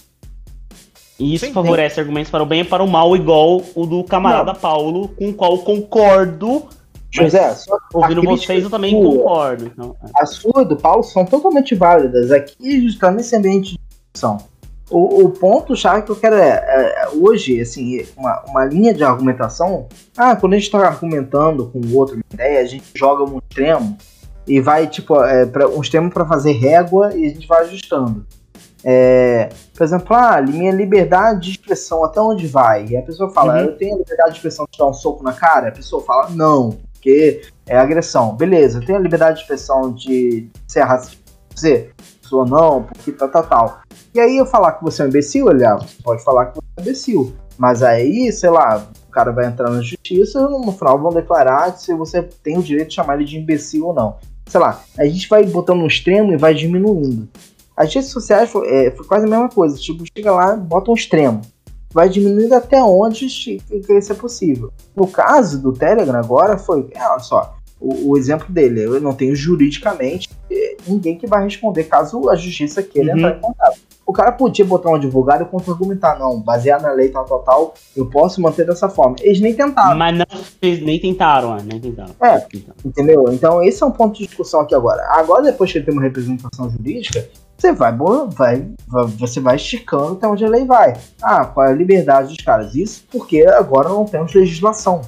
E 1.19 1.35
isso 1.35 1.47
Sim, 1.47 1.53
favorece 1.53 1.99
argumentos 1.99 2.31
para 2.31 2.43
o 2.43 2.47
bem 2.47 2.61
e 2.61 2.65
para 2.65 2.83
o 2.83 2.89
mal, 2.89 3.17
igual 3.17 3.61
o 3.75 3.87
do 3.87 4.05
camarada 4.05 4.55
Paulo, 4.55 5.09
com 5.09 5.31
o 5.31 5.35
qual 5.35 5.53
eu 5.53 5.59
concordo. 5.59 6.67
José, 7.11 7.57
ouvindo 7.93 8.23
vocês, 8.23 8.63
eu 8.63 8.71
também 8.71 8.91
sua- 8.91 9.17
concordo. 9.17 9.67
Então, 9.67 9.97
é. 10.03 10.23
A 10.23 10.27
sua 10.27 10.65
do 10.65 10.77
Paulo 10.77 11.03
são 11.03 11.25
totalmente 11.25 11.75
válidas. 11.75 12.31
Aqui 12.31 12.55
a 12.61 12.81
gente 12.81 12.99
tá 12.99 13.11
nesse 13.11 13.35
ambiente 13.35 13.73
de 13.73 13.79
discussão. 14.13 14.39
O, 14.91 15.25
o 15.25 15.31
ponto 15.31 15.77
chave 15.77 16.03
que 16.03 16.11
eu 16.11 16.17
quero 16.17 16.37
é, 16.37 16.49
é, 16.49 17.09
hoje, 17.15 17.61
assim, 17.61 18.07
uma, 18.17 18.43
uma 18.47 18.65
linha 18.65 18.95
de 18.95 19.03
argumentação. 19.05 19.87
Ah, 20.17 20.37
quando 20.37 20.55
a 20.55 20.59
gente 20.59 20.71
tá 20.71 20.79
argumentando 20.79 21.67
com 21.67 21.79
o 21.79 21.97
outro 21.97 22.15
uma 22.15 22.23
ideia, 22.33 22.61
a 22.61 22.65
gente 22.65 22.85
joga 22.95 23.25
um 23.25 23.39
extremo 23.39 23.99
e 24.47 24.61
vai, 24.61 24.87
tipo, 24.87 25.23
é, 25.23 25.45
pra, 25.45 25.69
um 25.69 25.81
extremo 25.81 26.11
para 26.11 26.25
fazer 26.27 26.53
régua 26.53 27.15
e 27.15 27.27
a 27.27 27.29
gente 27.29 27.47
vai 27.47 27.63
ajustando. 27.65 28.25
É, 28.85 29.49
por 29.75 29.83
exemplo, 29.85 30.15
ah, 30.17 30.41
minha 30.41 30.73
liberdade 30.73 31.41
de 31.41 31.51
expressão, 31.51 32.05
até 32.05 32.21
onde 32.21 32.47
vai? 32.47 32.87
E 32.87 32.97
a 32.97 33.03
pessoa 33.03 33.31
fala, 33.31 33.55
Uhum. 33.55 33.61
eu 33.61 33.77
tenho 33.77 33.95
a 33.97 33.99
liberdade 33.99 34.31
de 34.31 34.37
expressão 34.37 34.67
de 34.71 34.79
dar 34.79 34.87
um 34.87 34.95
soco 34.95 35.23
na 35.25 35.33
cara? 35.33 35.69
A 35.69 35.73
pessoa 35.73 36.03
fala, 36.03 36.31
não, 36.31 36.79
porque 36.93 37.43
é 37.67 37.77
agressão. 37.77 38.35
Beleza, 38.37 38.79
eu 38.79 38.87
tenho 38.87 38.99
a 38.99 39.03
liberdade 39.03 39.37
de 39.37 39.43
expressão 39.43 39.93
de 39.93 40.49
ser 40.67 40.83
racista, 40.83 41.19
dizer, 41.53 41.93
pessoa 42.23 42.47
não, 42.47 42.83
porque 42.85 43.11
tal, 43.13 43.29
tal, 43.29 43.43
tal. 43.45 43.81
E 44.15 44.21
aí 44.21 44.37
eu 44.37 44.47
falar 44.47 44.73
que 44.73 44.85
você 44.85 45.03
é 45.03 45.05
um 45.05 45.09
imbecil, 45.09 45.47
olha, 45.47 45.75
você 45.77 46.03
pode 46.03 46.23
falar 46.23 46.47
que 46.47 46.55
você 46.57 46.61
é 46.77 46.81
um 46.81 46.83
imbecil. 46.83 47.35
Mas 47.57 47.83
aí, 47.83 48.31
sei 48.31 48.51
lá, 48.51 48.87
o 49.09 49.11
cara 49.11 49.33
vai 49.33 49.47
entrar 49.47 49.69
na 49.69 49.81
justiça 49.81 50.39
e 50.39 50.43
no 50.43 50.71
final 50.73 50.97
vão 51.01 51.13
declarar 51.13 51.77
se 51.77 51.93
você 51.93 52.23
tem 52.23 52.57
o 52.57 52.63
direito 52.63 52.89
de 52.91 52.95
chamar 52.95 53.17
ele 53.17 53.25
de 53.25 53.37
imbecil 53.37 53.87
ou 53.89 53.93
não. 53.93 54.17
Sei 54.47 54.61
lá, 54.61 54.81
a 54.97 55.05
gente 55.05 55.29
vai 55.29 55.45
botando 55.45 55.81
no 55.81 55.87
extremo 55.89 56.33
e 56.33 56.37
vai 56.37 56.55
diminuindo. 56.55 57.29
As 57.79 57.95
redes 57.95 58.11
sociais 58.11 58.51
foi, 58.51 58.67
é, 58.69 58.91
foi 58.91 59.07
quase 59.07 59.25
a 59.27 59.29
mesma 59.29 59.49
coisa. 59.49 59.77
Tipo, 59.79 60.03
chega 60.17 60.33
lá, 60.33 60.57
bota 60.57 60.91
um 60.91 60.95
extremo. 60.95 61.41
vai 61.95 62.09
diminuindo 62.09 62.55
até 62.55 62.83
onde 62.83 63.27
isso 63.27 63.57
é 64.13 64.15
possível. 64.15 64.73
No 64.97 65.07
caso 65.07 65.63
do 65.63 65.73
Telegram 65.73 66.19
agora 66.19 66.59
foi, 66.59 66.89
é, 66.93 67.07
olha 67.09 67.21
só, 67.21 67.55
o, 67.81 68.11
o 68.11 68.19
exemplo 68.19 68.53
dele, 68.53 68.83
eu 68.83 69.01
não 69.01 69.15
tenho 69.15 69.37
juridicamente 69.37 70.29
eh, 70.51 70.77
ninguém 70.87 71.17
que 71.17 71.29
vai 71.29 71.45
responder 71.45 71.85
caso 71.85 72.29
a 72.29 72.35
justiça 72.35 72.83
queira 72.83 73.13
Uhum. 73.13 73.19
entrar 73.19 73.37
em 73.37 73.41
contato. 73.41 73.79
O 74.05 74.13
cara 74.13 74.33
podia 74.33 74.65
botar 74.65 74.91
um 74.91 74.95
advogado 74.97 75.43
e 75.43 75.45
contra-argumentar, 75.47 76.19
não, 76.19 76.41
baseado 76.41 76.83
na 76.83 76.91
lei 76.93 77.11
tal, 77.11 77.25
tal, 77.27 77.41
tal, 77.41 77.75
eu 77.95 78.07
posso 78.07 78.41
manter 78.41 78.67
dessa 78.67 78.89
forma. 78.89 79.15
Eles 79.21 79.39
nem 79.41 79.55
tentaram. 79.55 79.97
Mas 79.97 80.19
não, 80.19 80.27
eles 80.63 80.83
nem 80.83 80.99
tentaram, 80.99 81.57
é, 81.57 81.63
nem 81.63 81.79
tentaram. 81.79 82.15
É. 82.23 82.45
Entendeu? 82.85 83.27
Então 83.33 83.63
esse 83.63 83.83
é 83.83 83.87
um 83.87 83.91
ponto 83.93 84.19
de 84.19 84.27
discussão 84.27 84.61
aqui 84.63 84.75
agora. 84.75 85.03
Agora, 85.11 85.43
depois 85.43 85.71
que 85.71 85.79
ele 85.79 85.85
tem 85.85 85.95
uma 85.95 86.03
representação 86.03 86.69
jurídica, 86.71 87.29
você 87.59 87.73
vai, 87.73 87.93
vai, 87.95 88.69
vai- 88.87 89.07
você 89.07 89.41
vai 89.41 89.57
esticando 89.57 90.13
até 90.13 90.29
onde 90.29 90.45
a 90.45 90.49
lei 90.49 90.65
vai. 90.65 90.97
Ah, 91.21 91.45
qual 91.45 91.67
é 91.67 91.71
a 91.71 91.75
liberdade 91.75 92.29
dos 92.29 92.45
caras? 92.45 92.75
Isso 92.75 93.05
porque 93.11 93.45
agora 93.47 93.89
não 93.89 94.05
temos 94.05 94.33
legislação. 94.33 95.03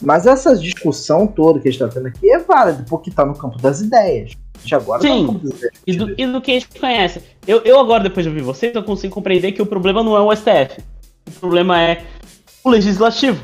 Mas 0.00 0.26
essa 0.26 0.56
discussão 0.56 1.26
toda 1.26 1.58
que 1.58 1.68
a 1.68 1.72
gente 1.72 1.82
está 1.82 1.92
tendo 1.92 2.06
aqui 2.06 2.30
é 2.30 2.38
válida, 2.38 2.86
porque 2.88 3.10
está 3.10 3.26
no 3.26 3.34
campo 3.34 3.58
das 3.58 3.80
ideias. 3.80 4.30
A 4.56 4.60
gente 4.60 4.74
agora 4.76 5.02
tá 5.02 5.08
Sim. 5.08 5.22
no 5.24 5.32
campo 5.32 5.48
das 5.48 5.56
ideias. 5.58 5.74
E 5.84 5.92
do, 5.96 6.14
e 6.20 6.26
do 6.26 6.40
que 6.40 6.50
a 6.52 6.54
gente 6.54 6.68
conhece. 6.80 7.20
Eu, 7.46 7.58
eu 7.62 7.80
agora, 7.80 8.04
depois 8.04 8.24
de 8.24 8.30
ouvir 8.30 8.42
vocês, 8.42 8.72
eu 8.72 8.82
consigo 8.84 9.12
compreender 9.12 9.50
que 9.50 9.60
o 9.60 9.66
problema 9.66 10.04
não 10.04 10.16
é 10.16 10.20
o 10.20 10.32
STF. 10.34 10.80
O 11.26 11.32
problema 11.40 11.82
é 11.82 12.04
o 12.62 12.70
legislativo. 12.70 13.42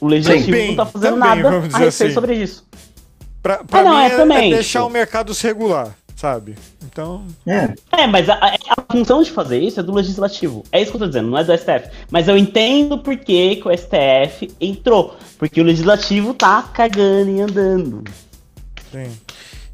O 0.00 0.06
legislativo 0.08 0.46
Também, 0.46 0.68
não 0.68 0.76
tá 0.76 0.86
fazendo 0.86 1.20
também, 1.20 1.42
nada 1.42 1.48
a 1.48 1.60
respeito 1.60 1.88
assim. 1.88 2.10
sobre 2.12 2.34
isso. 2.34 2.66
Pra, 3.42 3.62
pra 3.64 3.80
Ah, 3.80 3.84
não, 3.84 3.96
mim 3.96 4.02
é 4.02 4.06
é, 4.06 4.16
também, 4.16 4.52
é 4.52 4.54
deixar 4.54 4.78
tipo- 4.80 4.90
o 4.90 4.92
mercado 4.92 5.34
se 5.34 5.46
regular, 5.46 5.94
sabe? 6.22 6.54
Então, 6.84 7.24
É, 7.44 7.74
É, 7.90 8.06
mas 8.06 8.28
a, 8.28 8.34
a- 8.34 8.56
função 8.92 9.24
de 9.24 9.30
fazer 9.32 9.58
isso 9.58 9.80
é 9.80 9.82
do 9.82 9.92
legislativo. 9.92 10.62
É 10.70 10.80
isso 10.80 10.92
que 10.92 10.96
eu 10.96 11.00
tô 11.00 11.06
dizendo, 11.08 11.28
não 11.28 11.36
é 11.38 11.42
do 11.42 11.52
STF. 11.52 11.88
Mas 12.12 12.28
eu 12.28 12.38
entendo 12.38 12.96
por 12.96 13.16
que, 13.16 13.56
que 13.56 13.66
o 13.66 13.76
STF 13.76 14.48
entrou. 14.60 15.16
Porque 15.36 15.60
o 15.60 15.64
legislativo 15.64 16.32
tá 16.32 16.62
cagando 16.72 17.28
e 17.30 17.40
andando. 17.40 18.04
sim. 18.92 19.10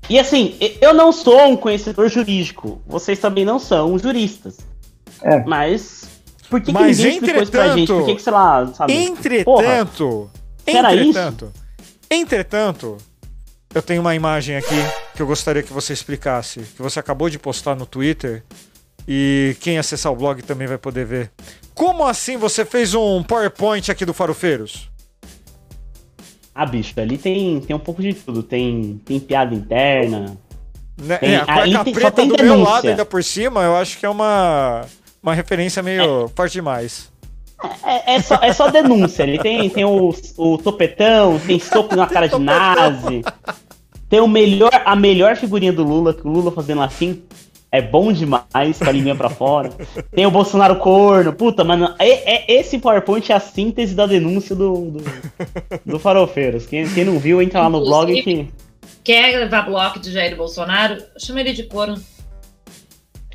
E 0.09 0.19
assim, 0.19 0.57
eu 0.81 0.95
não 0.95 1.13
sou 1.13 1.39
um 1.49 1.55
conhecedor 1.57 2.09
jurídico. 2.09 2.81
Vocês 2.87 3.19
também 3.19 3.45
não 3.45 3.59
são 3.59 3.99
juristas. 3.99 4.57
É. 5.21 5.45
Mas. 5.45 6.09
Por 6.49 6.61
que, 6.63 6.67
que 6.69 6.73
Mas, 6.73 6.97
ninguém 6.97 7.13
explicou 7.17 7.43
isso 7.43 7.53
pra 7.53 7.77
gente? 7.77 7.93
Por 7.93 8.07
que, 8.07 8.15
que 8.15 8.23
sei 8.23 8.33
lá, 8.33 8.67
sabe? 8.69 8.95
Entretanto, 8.95 10.31
Será 10.65 10.95
entretanto, 10.97 11.53
entretanto, 12.11 12.97
eu 13.79 13.83
tenho 13.83 14.01
uma 14.01 14.15
imagem 14.15 14.57
aqui 14.57 14.75
que 15.15 15.23
eu 15.23 15.27
gostaria 15.27 15.63
que 15.63 15.73
você 15.73 15.93
explicasse, 15.93 16.61
que 16.77 16.83
você 16.83 16.99
acabou 17.01 17.31
de 17.31 17.39
postar 17.39 17.75
no 17.75 17.87
Twitter 17.87 18.43
e 19.07 19.57
quem 19.61 19.79
acessar 19.79 20.13
o 20.13 20.17
blog 20.17 20.43
também 20.43 20.67
vai 20.67 20.79
poder 20.79 21.05
ver. 21.07 21.31
Como 21.75 22.05
assim 22.07 22.37
você 22.37 22.65
fez 22.65 22.95
um 22.95 23.23
PowerPoint 23.23 23.91
aqui 23.91 24.05
do 24.05 24.13
Farofeiros? 24.13 24.91
Ah, 26.55 26.67
bicho, 26.67 26.93
ali 27.01 27.17
tem, 27.17 27.61
tem 27.61 27.75
um 27.77 27.79
pouco 27.79 28.03
de 28.03 28.13
tudo. 28.15 28.43
Tem, 28.43 29.01
tem 29.05 29.21
piada 29.21 29.55
interna. 29.55 30.37
Né? 31.01 31.17
Tem- 31.19 31.35
é, 31.35 31.37
a 31.37 31.45
cueca 31.47 31.85
tem- 31.85 31.95
preta 31.95 32.23
do 32.23 32.29
meu 32.29 32.37
denúncia. 32.37 32.65
lado 32.73 32.89
ainda 32.89 33.05
por 33.05 33.23
cima, 33.23 33.63
eu 33.63 33.77
acho 33.77 33.97
que 33.97 34.05
é 34.05 34.09
uma, 34.09 34.85
uma 35.23 35.35
referência 35.35 35.81
meio 35.85 36.29
forte 36.35 36.55
demais. 36.55 37.13
É, 37.85 38.17
é 38.17 38.21
só, 38.21 38.35
é 38.43 38.53
só 38.53 38.69
denúncia. 38.71 39.23
Ele 39.23 39.39
tem, 39.39 39.71
tem 39.71 39.85
o, 39.85 40.13
o 40.37 40.59
topetão, 40.59 41.39
tem 41.39 41.59
soco 41.61 41.95
na 41.95 42.07
cara 42.11 42.29
de 42.29 42.39
nazi. 42.39 43.23
Tem 44.09 44.21
o 44.21 44.29
melhor, 44.29 44.71
a 44.85 44.97
melhor 44.97 45.37
figurinha 45.37 45.73
do 45.73 45.83
Lula, 45.85 46.15
que 46.15 46.27
o 46.27 46.31
Lula 46.31 46.51
fazendo 46.51 46.81
assim 46.83 47.23
é 47.71 47.83
bom 47.83 48.11
demais, 48.13 48.79
com 48.79 48.89
a 48.89 48.93
linha 48.93 49.15
pra 49.15 49.29
fora. 49.29 49.71
Tem 50.11 50.25
o 50.25 50.31
Bolsonaro 50.31 50.77
corno. 50.77 51.35
Puta, 51.35 51.63
mano, 51.65 51.95
é, 51.99 52.09
é- 52.37 52.61
esse 52.61 52.79
PowerPoint 52.79 53.31
é 53.31 53.35
a 53.35 53.41
síntese 53.41 53.95
da 53.95 54.07
denúncia 54.07 54.57
do, 54.57 54.73
do, 54.93 55.05
do 55.85 55.99
Farofeiros. 55.99 56.65
Quem, 56.65 56.89
quem 56.89 57.05
não 57.05 57.19
viu, 57.19 57.43
entra 57.43 57.61
lá 57.61 57.69
no 57.69 57.85
blog 57.85 58.23
que 58.23 58.49
Quer 59.05 59.39
levar 59.39 59.63
bloco 59.63 59.99
de 59.99 60.11
Jair 60.13 60.35
Bolsonaro? 60.37 60.97
Chama 61.19 61.41
ele 61.41 61.53
de 61.53 61.65
corno. 61.65 61.99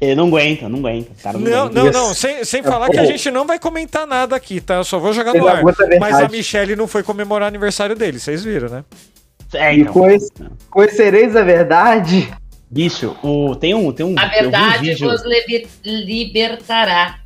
ele 0.02 0.16
não 0.16 0.28
aguenta, 0.28 0.68
não 0.68 0.80
aguenta. 0.80 1.12
Cara, 1.22 1.38
não, 1.38 1.50
Não, 1.52 1.62
aguenta. 1.66 1.84
não, 1.92 2.08
não, 2.08 2.14
sem, 2.16 2.44
sem 2.44 2.60
É, 2.60 2.64
falar 2.64 2.90
que 2.90 2.98
a 2.98 3.02
pô. 3.02 3.08
gente 3.08 3.30
não 3.32 3.46
vai 3.46 3.58
comentar 3.60 4.06
nada 4.08 4.36
aqui, 4.36 4.60
tá? 4.60 4.76
Eu 4.76 4.84
só 4.84 4.98
vou 5.00 5.14
jogar 5.14 5.34
no 5.34 5.48
ar. 5.48 5.64
Mas 6.00 6.16
a. 6.16 6.28
Michelle 6.28 6.76
não 6.76 6.88
foi 6.88 7.02
comemorar 7.04 7.46
o 7.46 7.50
aniversário 7.50 7.96
dele, 7.96 8.20
vocês 8.20 8.44
viram, 8.44 8.68
né? 8.70 8.84
É, 9.56 9.76
E 9.76 9.82
então. 9.82 9.94
cois- 9.94 10.30
conhecereis 10.70 11.36
a 11.36 11.44
verdade? 11.44 12.32
Bicho, 12.70 13.16
o, 13.24 13.56
tem 13.56 13.74
um. 13.74 13.92
Tem 13.92 14.06
um 14.06 14.16
A 14.18 14.26
um 14.26 14.30
verdade 14.30 14.90
vídeo- 14.90 15.10
vos 15.10 15.24
liber- 15.24 15.68
libertará. 15.84 17.20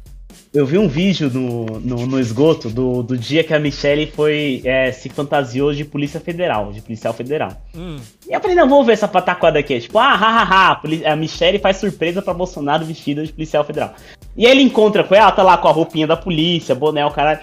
Eu 0.53 0.65
vi 0.65 0.77
um 0.77 0.87
vídeo 0.87 1.29
no, 1.29 1.65
no, 1.79 2.07
no 2.07 2.19
esgoto 2.19 2.69
do, 2.69 3.03
do 3.03 3.17
dia 3.17 3.43
que 3.43 3.53
a 3.53 3.59
Michelle 3.59 4.07
foi 4.07 4.61
é, 4.63 4.91
se 4.91 5.07
fantasiou 5.09 5.73
de 5.73 5.85
polícia 5.85 6.19
federal, 6.19 6.71
de 6.71 6.81
policial 6.81 7.13
federal. 7.13 7.51
Hum. 7.75 7.97
E 8.27 8.33
eu 8.33 8.39
falei, 8.41 8.55
não, 8.55 8.67
vamos 8.67 8.85
ver 8.87 8.93
essa 8.93 9.07
pataquada 9.07 9.59
aqui. 9.59 9.79
Tipo, 9.79 9.99
ah, 9.99 10.15
hahaha, 10.15 10.71
a 10.71 10.75
poli- 10.75 11.05
a 11.05 11.15
Michelle 11.15 11.59
faz 11.59 11.77
surpresa 11.77 12.21
pra 12.21 12.33
Bolsonaro 12.33 12.85
vestida 12.85 13.23
de 13.25 13.31
policial 13.31 13.63
federal. 13.65 13.93
E 14.35 14.45
aí 14.45 14.51
ele 14.51 14.63
encontra 14.63 15.03
com 15.03 15.13
ela, 15.13 15.31
tá 15.31 15.43
lá 15.43 15.57
com 15.57 15.67
a 15.67 15.71
roupinha 15.71 16.07
da 16.07 16.17
polícia, 16.17 16.73
boné, 16.73 17.05
o 17.05 17.11
caralho. 17.11 17.39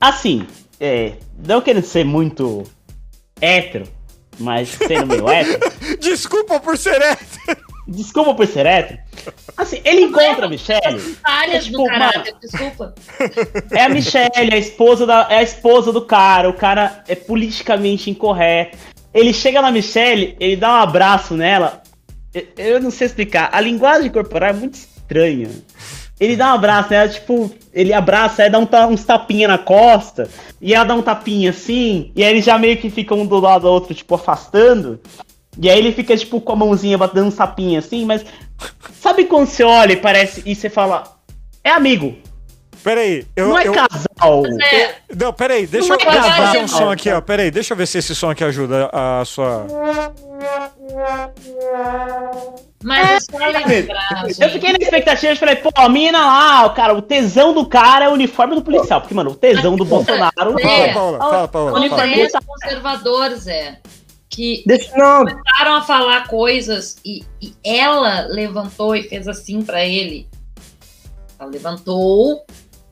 Assim, 0.00 0.44
é, 0.80 1.12
não 1.46 1.60
querendo 1.60 1.84
ser 1.84 2.04
muito 2.04 2.64
hétero, 3.40 3.84
mas 4.38 4.68
sendo 4.70 5.06
meio 5.06 5.28
hétero, 5.28 5.72
Desculpa 6.00 6.58
por 6.60 6.76
ser 6.76 7.00
hétero. 7.00 7.58
desculpa 7.86 8.34
por 8.34 8.46
ser 8.46 8.66
hétero. 8.66 8.98
Assim, 9.56 9.80
ele 9.84 10.02
encontra 10.02 10.46
a 10.46 10.48
Michelle. 10.48 10.98
Falhas 11.22 11.64
Tipo, 11.64 11.78
no 11.78 11.86
caráter, 11.86 12.34
desculpa. 12.40 12.94
É 13.72 13.84
a 13.84 13.88
Michelle, 13.88 14.52
a 14.52 14.56
esposa, 14.56 15.06
da, 15.06 15.26
é 15.30 15.36
a 15.38 15.42
esposa 15.42 15.92
do 15.92 16.02
cara. 16.02 16.48
O 16.48 16.54
cara 16.54 17.02
é 17.06 17.14
politicamente 17.14 18.10
incorreto. 18.10 18.76
Ele 19.14 19.32
chega 19.32 19.60
na 19.60 19.70
Michelle, 19.70 20.36
ele 20.40 20.56
dá 20.56 20.70
um 20.70 20.82
abraço 20.82 21.34
nela. 21.34 21.82
Eu, 22.32 22.46
eu 22.56 22.80
não 22.80 22.90
sei 22.90 23.06
explicar. 23.06 23.50
A 23.52 23.60
linguagem 23.60 24.10
corporal 24.10 24.50
é 24.50 24.54
muito 24.54 24.74
estranha. 24.74 25.50
Ele 26.22 26.36
dá 26.36 26.52
um 26.52 26.54
abraço 26.54 26.90
nela, 26.90 27.08
tipo, 27.08 27.50
ele 27.74 27.92
abraça, 27.92 28.44
aí 28.44 28.48
dá 28.48 28.56
um, 28.56 28.68
uns 28.88 29.04
tapinha 29.04 29.48
na 29.48 29.58
costa, 29.58 30.30
e 30.60 30.72
ela 30.72 30.84
dá 30.84 30.94
um 30.94 31.02
tapinha 31.02 31.50
assim, 31.50 32.12
e 32.14 32.22
aí 32.22 32.30
eles 32.30 32.44
já 32.44 32.56
meio 32.56 32.76
que 32.76 32.88
ficam 32.88 33.22
um 33.22 33.26
do 33.26 33.40
lado 33.40 33.62
do 33.62 33.68
outro, 33.68 33.92
tipo, 33.92 34.14
afastando. 34.14 35.00
E 35.58 35.68
aí 35.68 35.76
ele 35.76 35.90
fica, 35.90 36.16
tipo, 36.16 36.40
com 36.40 36.52
a 36.52 36.56
mãozinha 36.56 36.96
batendo 36.96 37.26
um 37.26 37.30
sapinho 37.32 37.76
assim, 37.76 38.04
mas. 38.04 38.24
Sabe 39.00 39.24
quando 39.24 39.48
você 39.48 39.64
olha 39.64 39.94
e 39.94 39.96
parece. 39.96 40.44
E 40.46 40.54
você 40.54 40.70
fala. 40.70 41.02
É 41.64 41.70
amigo, 41.70 42.14
Peraí, 42.82 43.26
eu. 43.36 43.48
não 43.48 43.58
é 43.58 43.66
eu- 43.68 43.72
casal. 43.72 44.42
É, 44.72 44.94
Não, 45.16 45.32
peraí, 45.32 45.66
deixa 45.66 45.88
Não 45.88 45.96
eu 45.96 46.10
é 46.10 46.16
eu 46.16 46.22
fazer 46.32 46.58
um 46.58 46.68
som 46.68 46.90
aqui, 46.90 47.10
ó. 47.10 47.20
Peraí, 47.20 47.50
deixa 47.50 47.72
eu 47.72 47.76
ver 47.76 47.86
se 47.86 47.98
esse 47.98 48.14
som 48.14 48.30
aqui 48.30 48.42
ajuda 48.42 48.90
a 48.92 49.24
sua. 49.24 49.66
mas 52.84 53.10
é 53.10 53.20
só 53.20 53.38
lembrar, 53.38 54.24
Eu 54.40 54.50
fiquei 54.50 54.72
na 54.72 54.78
expectativa, 54.80 55.32
eu 55.32 55.36
falei, 55.36 55.56
pô, 55.56 55.70
a 55.74 55.88
mina 55.88 56.18
lá, 56.18 56.66
o 56.66 56.70
cara, 56.74 56.92
o 56.94 57.00
tesão 57.02 57.54
do 57.54 57.64
cara 57.66 58.06
é 58.06 58.08
o 58.08 58.12
uniforme 58.12 58.54
do 58.56 58.62
policial. 58.62 59.00
Porque, 59.00 59.14
mano, 59.14 59.30
o 59.30 59.34
tesão 59.36 59.76
do 59.76 59.84
Bolsonaro. 59.84 60.32
Fala, 60.36 60.60
É. 60.60 60.92
Paula, 60.92 61.18
fala, 61.18 61.48
Paula. 61.48 61.88
Fala. 61.88 62.06
Você 62.06 62.36
é 62.36 62.40
conservador, 62.44 63.30
Zé. 63.36 63.78
Que 64.28 64.64
Deixa, 64.66 64.96
não, 64.96 65.18
começaram 65.26 65.74
a 65.74 65.82
falar 65.82 66.26
coisas 66.26 66.96
e, 67.04 67.22
e 67.40 67.54
ela 67.62 68.22
levantou 68.28 68.96
e 68.96 69.02
fez 69.02 69.28
assim 69.28 69.60
pra 69.62 69.84
ele. 69.84 70.26
Ela 71.38 71.50
levantou, 71.50 72.44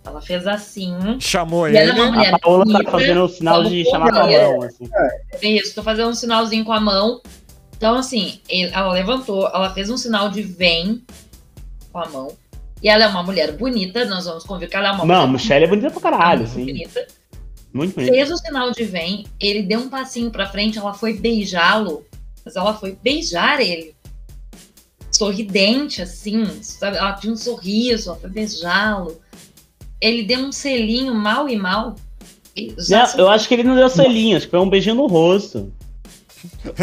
ela 0.05 0.21
fez 0.21 0.47
assim. 0.47 0.97
Chamou 1.21 1.69
E 1.69 1.77
ela 1.77 1.91
é 1.91 1.93
uma 1.95 2.03
ele. 2.05 2.11
mulher 2.17 2.35
A 2.35 2.39
Paola 2.39 2.65
tá 2.65 2.91
fazendo 2.91 3.25
o 3.25 3.29
sinal 3.29 3.65
de 3.65 3.85
chamar 3.85 4.11
com 4.13 4.19
a 4.19 4.27
mão, 4.27 4.63
assim. 4.63 4.91
Isso, 5.43 5.75
tô 5.75 5.83
fazendo 5.83 6.09
um 6.09 6.15
sinalzinho 6.15 6.65
com 6.65 6.73
a 6.73 6.81
mão. 6.81 7.21
Então, 7.77 7.97
assim, 7.97 8.41
ela 8.51 8.93
levantou, 8.93 9.47
ela 9.49 9.73
fez 9.73 9.89
um 9.89 9.97
sinal 9.97 10.31
de 10.31 10.43
vem 10.43 11.03
com 11.93 11.99
a 11.99 12.09
mão. 12.09 12.37
E 12.83 12.89
ela 12.89 13.05
é 13.05 13.09
uma 13.09 13.23
mulher 13.23 13.53
bonita, 13.53 14.05
nós 14.07 14.25
vamos 14.25 14.45
convir 14.45 14.69
que 14.69 14.77
ela 14.77 14.89
é 14.89 14.93
uma 14.93 15.05
Não, 15.05 15.27
mulher 15.27 15.33
Michelle 15.33 15.65
é 15.65 15.69
bonita 15.69 15.91
pra 15.91 16.01
caralho, 16.01 16.45
assim. 16.45 16.65
bonita. 16.65 17.07
Muito 17.73 17.95
bonita. 17.95 18.13
Fez 18.13 18.31
o 18.31 18.37
sinal 18.39 18.71
de 18.73 18.85
vem, 18.85 19.27
ele 19.39 19.63
deu 19.63 19.81
um 19.81 19.89
passinho 19.89 20.31
pra 20.31 20.47
frente, 20.49 20.79
ela 20.79 20.95
foi 20.95 21.13
beijá-lo, 21.15 22.05
mas 22.45 22.57
ela 22.57 22.75
foi 22.75 22.97
beijar 23.03 23.61
ele. 23.61 23.95
Sorridente, 25.11 26.01
assim, 26.01 26.63
sabe? 26.63 26.97
Ela 26.97 27.13
tinha 27.13 27.33
um 27.33 27.37
sorriso, 27.37 28.11
ela 28.11 28.19
foi 28.19 28.31
beijá-lo. 28.31 29.20
Ele 30.01 30.23
deu 30.23 30.41
um 30.41 30.53
selinho 30.53 31.15
mal 31.15 31.49
e 31.49 31.57
mal. 31.57 31.95
Não, 32.89 33.07
eu 33.19 33.29
acho 33.29 33.47
que 33.49 33.55
ele 33.55 33.63
não 33.63 33.75
deu 33.75 33.89
selinho, 33.89 34.37
acho 34.37 34.47
que 34.47 34.51
foi 34.51 34.61
um 34.61 34.69
beijinho 34.69 34.97
no 34.97 35.07
rosto. 35.07 35.73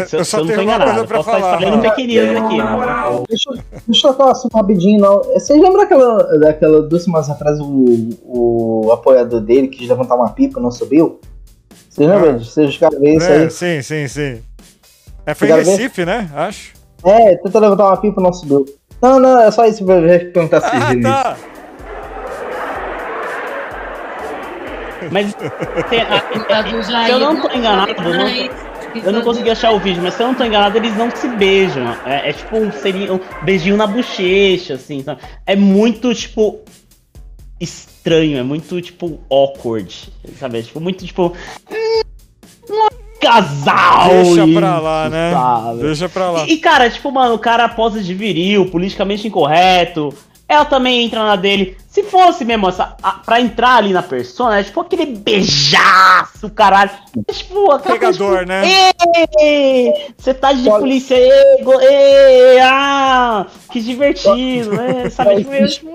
Se, 0.06 0.16
Eu 0.16 0.24
se 0.24 0.30
só 0.30 0.38
eu 0.38 0.44
não 0.44 0.50
tô 0.50 0.56
tenho 0.56 0.68
uma 0.68 0.76
enganado, 0.76 0.90
coisa 0.92 1.06
pra 1.06 1.16
posso 1.18 1.30
estar 1.30 1.40
falar. 1.58 1.82
fake 1.82 2.06
news 2.06 2.36
aqui. 2.36 2.56
né? 2.58 3.24
Deixa, 3.28 3.50
eu- 3.50 3.58
deixa 3.88 4.08
eu 4.08 4.16
um 4.18 4.28
assunto 4.28 4.54
rapidinho, 4.56 5.00
não. 5.00 5.18
Vocês 5.22 5.60
lembram 5.60 5.78
daquela, 5.78 6.38
daquela 6.38 6.82
duas 6.82 7.02
semanas 7.02 7.28
atrás 7.28 7.58
o, 7.60 8.10
o 8.24 8.92
apoiador 8.92 9.40
dele 9.40 9.66
que 9.68 9.78
quis 9.78 9.88
levantar 9.88 10.14
uma 10.14 10.30
pipa 10.30 10.60
e 10.60 10.62
não 10.62 10.70
subiu? 10.70 11.20
Vocês 11.90 12.08
lembram? 12.08 12.36
disso? 12.38 12.52
Vocês 12.52 12.72
chegaram 12.72 12.96
a 12.96 13.00
ver 13.00 13.16
isso 13.16 13.26
É, 13.26 13.36
aí? 13.42 13.50
sim, 13.50 13.82
sim, 13.82 14.08
sim. 14.08 14.42
É, 15.26 15.34
foi 15.34 15.48
em? 15.50 15.54
Recife, 15.56 16.04
né? 16.04 16.30
Acho. 16.34 16.72
É, 17.04 17.36
tentou 17.36 17.60
levantar 17.60 17.86
uma 17.88 17.96
pipa 17.96 18.20
e 18.20 18.24
não 18.24 18.32
subiu. 18.32 18.64
Não, 19.02 19.18
não, 19.20 19.40
é 19.42 19.50
só 19.50 19.64
isso 19.66 19.84
pra 19.84 20.00
ver- 20.00 20.32
perguntar 20.32 20.60
se 20.60 20.66
Ah, 20.68 20.78
viram 20.94 21.00
isso. 21.34 21.57
Mas 25.10 25.28
se 27.06 27.10
eu 27.10 27.18
não 27.18 27.40
tô 27.40 27.48
não 27.48 27.56
enganado, 27.56 27.94
não- 28.02 28.68
eu 29.04 29.12
não 29.12 29.20
consegui 29.22 29.50
achar 29.50 29.70
o 29.72 29.78
vídeo, 29.78 30.02
mas 30.02 30.14
se 30.14 30.22
eu 30.22 30.28
não 30.28 30.34
tô 30.34 30.44
enganado, 30.44 30.76
eles 30.78 30.96
não 30.96 31.10
se 31.10 31.28
beijam. 31.28 31.94
É, 32.06 32.30
é 32.30 32.32
tipo 32.32 32.56
um, 32.56 32.72
seria 32.72 33.12
um 33.12 33.20
beijinho 33.42 33.76
na 33.76 33.86
bochecha, 33.86 34.74
assim. 34.74 35.02
sabe? 35.02 35.20
É 35.46 35.54
muito, 35.54 36.14
tipo, 36.14 36.60
estranho, 37.60 38.38
é 38.38 38.42
muito, 38.42 38.80
tipo, 38.80 39.20
awkward, 39.30 40.10
sabe? 40.38 40.58
É, 40.58 40.62
tipo, 40.62 40.80
muito, 40.80 41.04
tipo. 41.04 41.34
hum, 41.70 42.00
um 42.70 42.88
casal! 43.20 44.08
Deixa 44.10 44.44
isso, 44.44 44.58
pra 44.60 44.78
lá, 44.78 45.08
né? 45.10 45.32
sabe? 45.32 45.80
Deixa 45.82 46.08
pra 46.08 46.30
lá. 46.30 46.44
E, 46.46 46.52
e, 46.52 46.58
cara, 46.58 46.88
tipo, 46.88 47.10
mano, 47.10 47.34
o 47.34 47.38
cara 47.38 47.68
posa 47.68 48.02
de 48.02 48.14
viril, 48.14 48.66
politicamente 48.70 49.26
incorreto. 49.26 50.14
Ela 50.48 50.64
também 50.64 51.04
entra 51.04 51.22
na 51.24 51.36
dele. 51.36 51.76
Se 51.88 52.02
fosse 52.04 52.42
mesmo 52.44 52.68
essa, 52.68 52.96
a, 53.02 53.12
pra 53.12 53.38
entrar 53.40 53.76
ali 53.76 53.92
na 53.92 54.02
persona, 54.02 54.58
é 54.58 54.62
tipo 54.64 54.80
aquele 54.80 55.04
beijaço, 55.06 56.48
caralho. 56.50 56.90
É, 57.28 57.32
tipo, 57.32 57.70
aquela 57.70 57.98
coisa, 57.98 58.18
Pegador, 58.18 58.38
tipo, 58.38 58.48
né? 58.48 58.62
"Ê, 59.40 60.06
Você 60.16 60.32
tá 60.32 60.52
de 60.52 60.64
Pode- 60.64 60.80
polícia, 60.80 61.14
ê, 61.16 61.62
go- 61.62 61.80
ê, 61.80 62.60
ah, 62.62 63.46
que 63.70 63.80
divertido, 63.80 64.72
né? 64.72 65.10
Sabe, 65.10 65.36
tipo, 65.44 65.52
eu, 65.52 65.68
tipo, 65.68 65.92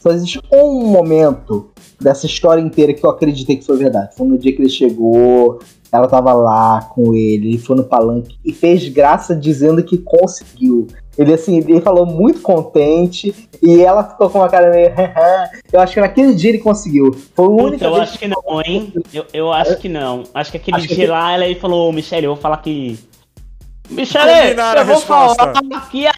Só 0.00 0.10
existe 0.10 0.40
um 0.52 0.84
momento 0.86 1.70
dessa 2.00 2.26
história 2.26 2.60
inteira 2.60 2.92
que 2.92 3.04
eu 3.04 3.10
acreditei 3.10 3.56
que 3.56 3.64
foi 3.64 3.76
verdade. 3.76 4.14
Foi 4.14 4.26
no 4.26 4.36
dia 4.38 4.54
que 4.54 4.60
ele 4.60 4.68
chegou, 4.68 5.60
ela 5.94 6.08
tava 6.08 6.32
lá 6.32 6.90
com 6.94 7.14
ele, 7.14 7.48
ele 7.50 7.58
foi 7.58 7.76
no 7.76 7.84
palanque 7.84 8.36
e 8.44 8.52
fez 8.52 8.88
graça 8.88 9.34
dizendo 9.34 9.82
que 9.82 9.96
conseguiu. 9.96 10.88
Ele 11.16 11.32
assim, 11.32 11.58
ele 11.58 11.80
falou 11.80 12.04
muito 12.04 12.40
contente 12.40 13.32
e 13.62 13.80
ela 13.80 14.02
ficou 14.02 14.28
com 14.28 14.38
uma 14.40 14.48
cara 14.48 14.70
meio. 14.70 14.90
eu 15.72 15.78
acho 15.78 15.94
que 15.94 16.00
naquele 16.00 16.34
dia 16.34 16.50
ele 16.50 16.58
conseguiu. 16.58 17.12
Foi 17.36 17.46
o 17.46 17.52
único. 17.62 17.84
eu 17.84 17.94
acho 17.94 18.18
que 18.18 18.26
não, 18.26 18.42
hein? 18.64 18.92
Eu, 19.12 19.24
eu 19.32 19.52
acho 19.52 19.76
que 19.76 19.88
não. 19.88 20.24
Acho 20.34 20.50
que 20.50 20.56
aquele 20.56 20.76
Acho 20.78 20.88
que 20.88 20.94
dia 20.96 21.04
aquele- 21.04 21.18
lá, 21.18 21.32
ela 21.32 21.44
aí 21.44 21.54
falou, 21.54 21.92
Michele, 21.92 22.26
eu 22.26 22.34
vou 22.34 22.42
falar 22.42 22.56
que. 22.56 22.98
Michele, 23.88 24.58
eu 24.58 24.84
vou 24.84 24.94
resposta. 24.96 25.36
falar 25.52 25.62
que 25.90 26.06
a 26.08 26.10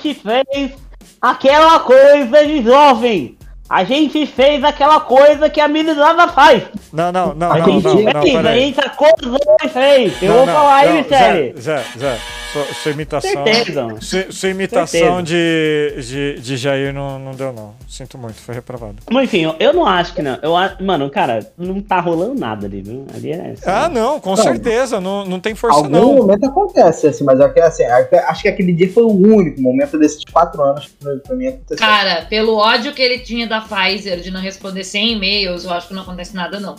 gente 0.00 0.14
fez 0.14 0.72
aquela 1.20 1.80
coisa 1.80 2.46
de 2.46 2.62
jovem. 2.62 3.36
A 3.68 3.82
gente 3.84 4.26
fez 4.26 4.62
aquela 4.62 5.00
coisa 5.00 5.50
que 5.50 5.60
a 5.60 5.66
meninada 5.68 6.28
faz. 6.28 6.62
Não, 6.92 7.10
não, 7.10 7.34
não, 7.34 7.52
Ai, 7.52 7.60
não, 7.60 7.66
não, 7.66 7.78
entendi. 7.78 8.04
não, 8.04 8.22
Fez, 8.22 8.34
a 8.36 8.42
peraí. 8.42 8.60
gente 8.60 8.80
acordou 8.80 9.38
e 9.64 9.68
fez. 9.68 10.22
Eu 10.22 10.28
Não, 10.28 10.36
vou 10.38 10.46
não, 10.46 10.54
falar 10.54 10.76
aí, 10.76 10.88
não, 10.88 10.96
Michele. 10.96 11.54
Zé, 11.60 11.78
Zé, 11.78 11.84
Zé, 11.98 12.18
sua, 12.52 12.64
sua 12.74 12.92
imitação. 12.92 13.44
Certeza. 13.44 13.88
Sua, 14.00 14.26
sua 14.32 14.48
imitação 14.48 14.86
Certeza. 15.16 15.22
de, 15.24 16.02
de, 16.02 16.40
de 16.40 16.56
Jair 16.56 16.92
não, 16.94 17.18
não 17.18 17.32
deu, 17.32 17.52
não. 17.52 17.74
Sinto 17.88 18.16
muito, 18.16 18.34
foi 18.36 18.54
reprovado. 18.54 18.96
Mas 19.10 19.24
enfim, 19.24 19.42
eu, 19.42 19.56
eu 19.58 19.72
não 19.72 19.84
acho 19.84 20.14
que 20.14 20.22
não. 20.22 20.38
Eu, 20.42 20.56
a- 20.56 20.76
mano, 20.80 21.10
cara, 21.10 21.40
não 21.58 21.80
tá 21.82 21.98
rolando 22.00 22.38
nada 22.38 22.66
ali, 22.66 22.80
viu? 22.82 23.04
Ali 23.14 23.32
é. 23.32 23.54
Ah, 23.66 23.88
não, 23.88 24.20
com 24.20 24.30
Não. 24.30 24.36
certeza. 24.36 25.00
Não, 25.00 25.24
não 25.24 25.40
tem 25.40 25.54
força, 25.54 25.76
Algum 25.78 25.88
não. 25.90 26.14
momento 26.14 26.46
acontece, 26.46 27.08
assim, 27.08 27.24
mas 27.24 27.38
eu, 27.40 27.52
que- 27.52 27.60
assim, 27.60 27.84
acho 27.84 28.42
que 28.42 28.48
aquele 28.48 28.72
dia 28.72 28.90
foi 28.92 29.02
o 29.02 29.10
único 29.10 29.60
momento 29.60 29.98
desses 29.98 30.22
quatro 30.32 30.62
anos 30.62 30.86
que 30.86 31.16
pra 31.26 31.34
mim 31.36 31.48
aconteceu. 31.48 31.76
Cara, 31.76 32.26
pelo 32.30 32.56
ódio 32.56 32.92
que 32.94 33.02
ele 33.02 33.18
tinha 33.18 33.46
da 33.46 33.55
Pfizer 33.60 34.20
de 34.20 34.30
não 34.30 34.40
responder 34.40 34.84
100 34.84 35.12
e-mails, 35.12 35.64
eu 35.64 35.72
acho 35.72 35.88
que 35.88 35.94
não 35.94 36.02
acontece 36.02 36.34
nada, 36.34 36.60
não. 36.60 36.76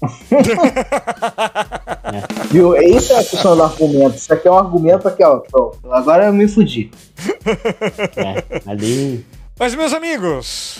Viu? 2.50 2.76
Essa 2.76 3.14
é 3.14 3.18
a 3.18 3.24
questão 3.24 3.56
do 3.56 3.62
argumento. 3.62 4.16
Isso 4.16 4.32
aqui 4.32 4.48
é 4.48 4.50
um 4.50 4.58
argumento 4.58 5.08
aqui, 5.08 5.24
ó. 5.24 5.38
Pronto. 5.38 5.78
Agora 5.90 6.26
eu 6.26 6.32
me 6.32 6.48
fudi. 6.48 6.90
É, 8.16 8.70
ali. 8.70 9.24
Mas, 9.58 9.74
meus 9.74 9.92
amigos, 9.92 10.78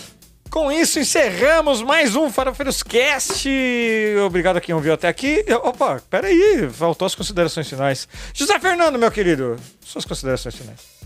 com 0.49 0.71
isso 0.71 0.99
encerramos 0.99 1.81
mais 1.81 2.15
um 2.15 2.29
Farofeiros 2.29 2.81
Cast. 2.81 3.49
Obrigado 4.25 4.57
a 4.57 4.61
quem 4.61 4.73
ouviu 4.73 4.93
até 4.93 5.07
aqui. 5.07 5.45
Opa, 5.63 6.01
peraí, 6.09 6.69
faltou 6.71 7.05
as 7.05 7.13
considerações 7.13 7.67
finais. 7.67 8.07
José 8.33 8.57
Fernando, 8.59 8.97
meu 8.97 9.11
querido, 9.11 9.57
suas 9.81 10.05
considerações 10.05 10.55
finais. 10.55 10.99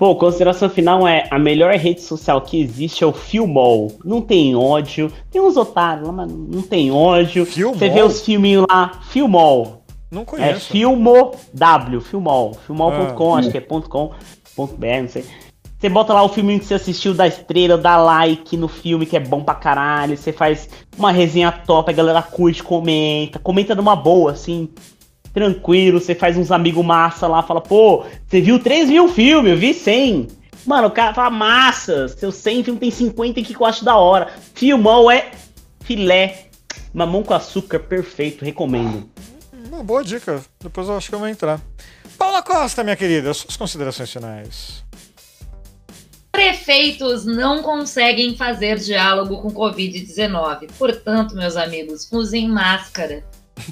Pô, 0.00 0.16
consideração 0.16 0.70
final 0.70 1.06
é 1.06 1.28
a 1.30 1.38
melhor 1.38 1.74
rede 1.74 2.00
social 2.00 2.40
que 2.40 2.58
existe 2.58 3.04
é 3.04 3.06
o 3.06 3.12
Filmol. 3.12 3.98
Não 4.02 4.22
tem 4.22 4.56
ódio. 4.56 5.12
Tem 5.30 5.42
uns 5.42 5.58
otários 5.58 6.06
lá, 6.06 6.10
mas 6.14 6.32
não 6.32 6.62
tem 6.62 6.90
ódio. 6.90 7.44
Filmol? 7.44 7.74
Você 7.74 7.90
vê 7.90 8.02
os 8.02 8.22
filminhos 8.22 8.64
lá, 8.66 8.92
Filmol. 9.10 9.82
Não 10.10 10.22
É 10.22 10.24
conheço. 10.24 10.70
Filmo 10.72 11.32
W, 11.52 12.00
Filmol. 12.00 12.54
Filmol.com, 12.66 13.34
Ah. 13.34 13.40
acho 13.40 13.50
que 13.50 13.58
é 13.58 13.60
.com, 13.60 14.10
.br, 14.56 15.02
não 15.02 15.08
sei. 15.10 15.22
Você 15.78 15.88
bota 15.90 16.14
lá 16.14 16.22
o 16.22 16.30
filminho 16.30 16.60
que 16.60 16.64
você 16.66 16.74
assistiu 16.74 17.12
da 17.12 17.26
estrela, 17.26 17.76
dá 17.76 17.98
like 17.98 18.56
no 18.56 18.68
filme 18.68 19.04
que 19.04 19.18
é 19.18 19.20
bom 19.20 19.42
pra 19.42 19.54
caralho. 19.54 20.16
Você 20.16 20.32
faz 20.32 20.66
uma 20.96 21.12
resenha 21.12 21.52
top, 21.52 21.90
a 21.90 21.94
galera 21.94 22.22
curte, 22.22 22.62
comenta. 22.62 23.38
Comenta 23.38 23.74
numa 23.74 23.96
boa, 23.96 24.32
assim. 24.32 24.70
Tranquilo, 25.32 26.00
você 26.00 26.14
faz 26.14 26.36
uns 26.36 26.50
amigos 26.50 26.84
massa 26.84 27.26
lá, 27.26 27.42
fala, 27.42 27.60
pô, 27.60 28.04
você 28.26 28.40
viu 28.40 28.58
3 28.58 28.88
mil 28.88 29.08
filmes, 29.08 29.52
eu 29.52 29.58
vi 29.58 29.72
100. 29.72 30.28
Mano, 30.66 30.88
o 30.88 30.90
cara 30.90 31.14
fala, 31.14 31.30
massa, 31.30 32.08
seu 32.08 32.32
100 32.32 32.64
filme 32.64 32.80
tem 32.80 32.90
50 32.90 33.40
aqui 33.40 33.54
que 33.54 33.60
eu 33.60 33.66
acho 33.66 33.84
da 33.84 33.96
hora. 33.96 34.28
Filmol 34.54 35.10
é 35.10 35.30
filé, 35.82 36.46
mamão 36.92 37.22
com 37.22 37.34
açúcar, 37.34 37.78
perfeito, 37.78 38.44
recomendo. 38.44 39.08
Uma 39.68 39.84
boa 39.84 40.04
dica. 40.04 40.42
Depois 40.60 40.88
eu 40.88 40.96
acho 40.96 41.08
que 41.08 41.14
eu 41.14 41.18
vou 41.18 41.28
entrar. 41.28 41.60
Paula 42.18 42.42
Costa, 42.42 42.84
minha 42.84 42.96
querida, 42.96 43.32
suas 43.32 43.56
considerações 43.56 44.12
finais. 44.12 44.84
Prefeitos 46.30 47.24
não 47.24 47.62
conseguem 47.62 48.36
fazer 48.36 48.78
diálogo 48.78 49.40
com 49.40 49.50
Covid-19. 49.50 50.70
Portanto, 50.78 51.34
meus 51.34 51.56
amigos, 51.56 52.08
usem 52.12 52.48
máscara. 52.48 53.24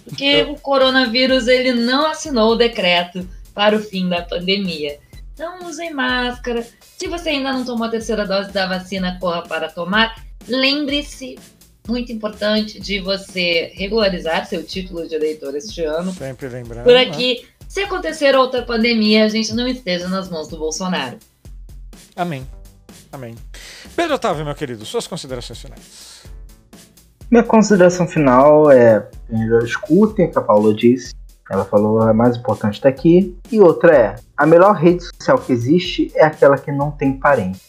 Porque 0.04 0.42
o 0.42 0.54
coronavírus 0.56 1.46
ele 1.46 1.72
não 1.72 2.06
assinou 2.06 2.52
o 2.52 2.56
decreto 2.56 3.28
para 3.54 3.76
o 3.76 3.80
fim 3.80 4.08
da 4.08 4.22
pandemia. 4.22 4.98
Então, 5.34 5.66
usem 5.66 5.92
máscara. 5.92 6.66
Se 6.96 7.06
você 7.06 7.30
ainda 7.30 7.52
não 7.52 7.64
tomou 7.64 7.86
a 7.86 7.90
terceira 7.90 8.26
dose 8.26 8.50
da 8.50 8.66
vacina, 8.66 9.18
corra 9.20 9.42
para 9.42 9.68
tomar. 9.68 10.24
Lembre-se, 10.48 11.38
muito 11.86 12.12
importante, 12.12 12.80
de 12.80 13.00
você 13.00 13.72
regularizar 13.74 14.46
seu 14.46 14.64
título 14.64 15.08
de 15.08 15.14
eleitor 15.14 15.54
este 15.54 15.84
ano. 15.84 16.12
Sempre 16.12 16.48
lembrando. 16.48 16.84
Por 16.84 16.94
né? 16.94 17.02
aqui, 17.02 17.46
se 17.68 17.80
acontecer 17.80 18.34
outra 18.36 18.62
pandemia, 18.62 19.24
a 19.24 19.28
gente 19.28 19.54
não 19.54 19.68
esteja 19.68 20.08
nas 20.08 20.28
mãos 20.28 20.48
do 20.48 20.58
Bolsonaro. 20.58 21.18
Amém. 22.16 22.46
Amém. 23.12 23.36
Pedro 23.94 24.14
Otávio, 24.14 24.44
meu 24.44 24.54
querido, 24.54 24.84
suas 24.84 25.06
considerações 25.06 25.60
finais. 25.60 26.22
Minha 27.30 27.42
consideração 27.42 28.06
final 28.06 28.70
é: 28.70 29.06
escutem 29.64 30.26
o 30.26 30.30
que 30.32 30.38
a 30.38 30.42
Paula 30.42 30.74
disse. 30.74 31.12
Ela 31.50 31.64
falou 31.64 32.06
é 32.08 32.12
mais 32.12 32.36
importante 32.36 32.74
estar 32.74 32.88
aqui. 32.88 33.36
E 33.50 33.60
outra 33.60 33.94
é: 33.96 34.14
a 34.36 34.46
melhor 34.46 34.74
rede 34.74 35.04
social 35.04 35.38
que 35.38 35.52
existe 35.52 36.10
é 36.14 36.24
aquela 36.24 36.56
que 36.58 36.70
não 36.72 36.90
tem 36.90 37.12
parente. 37.12 37.60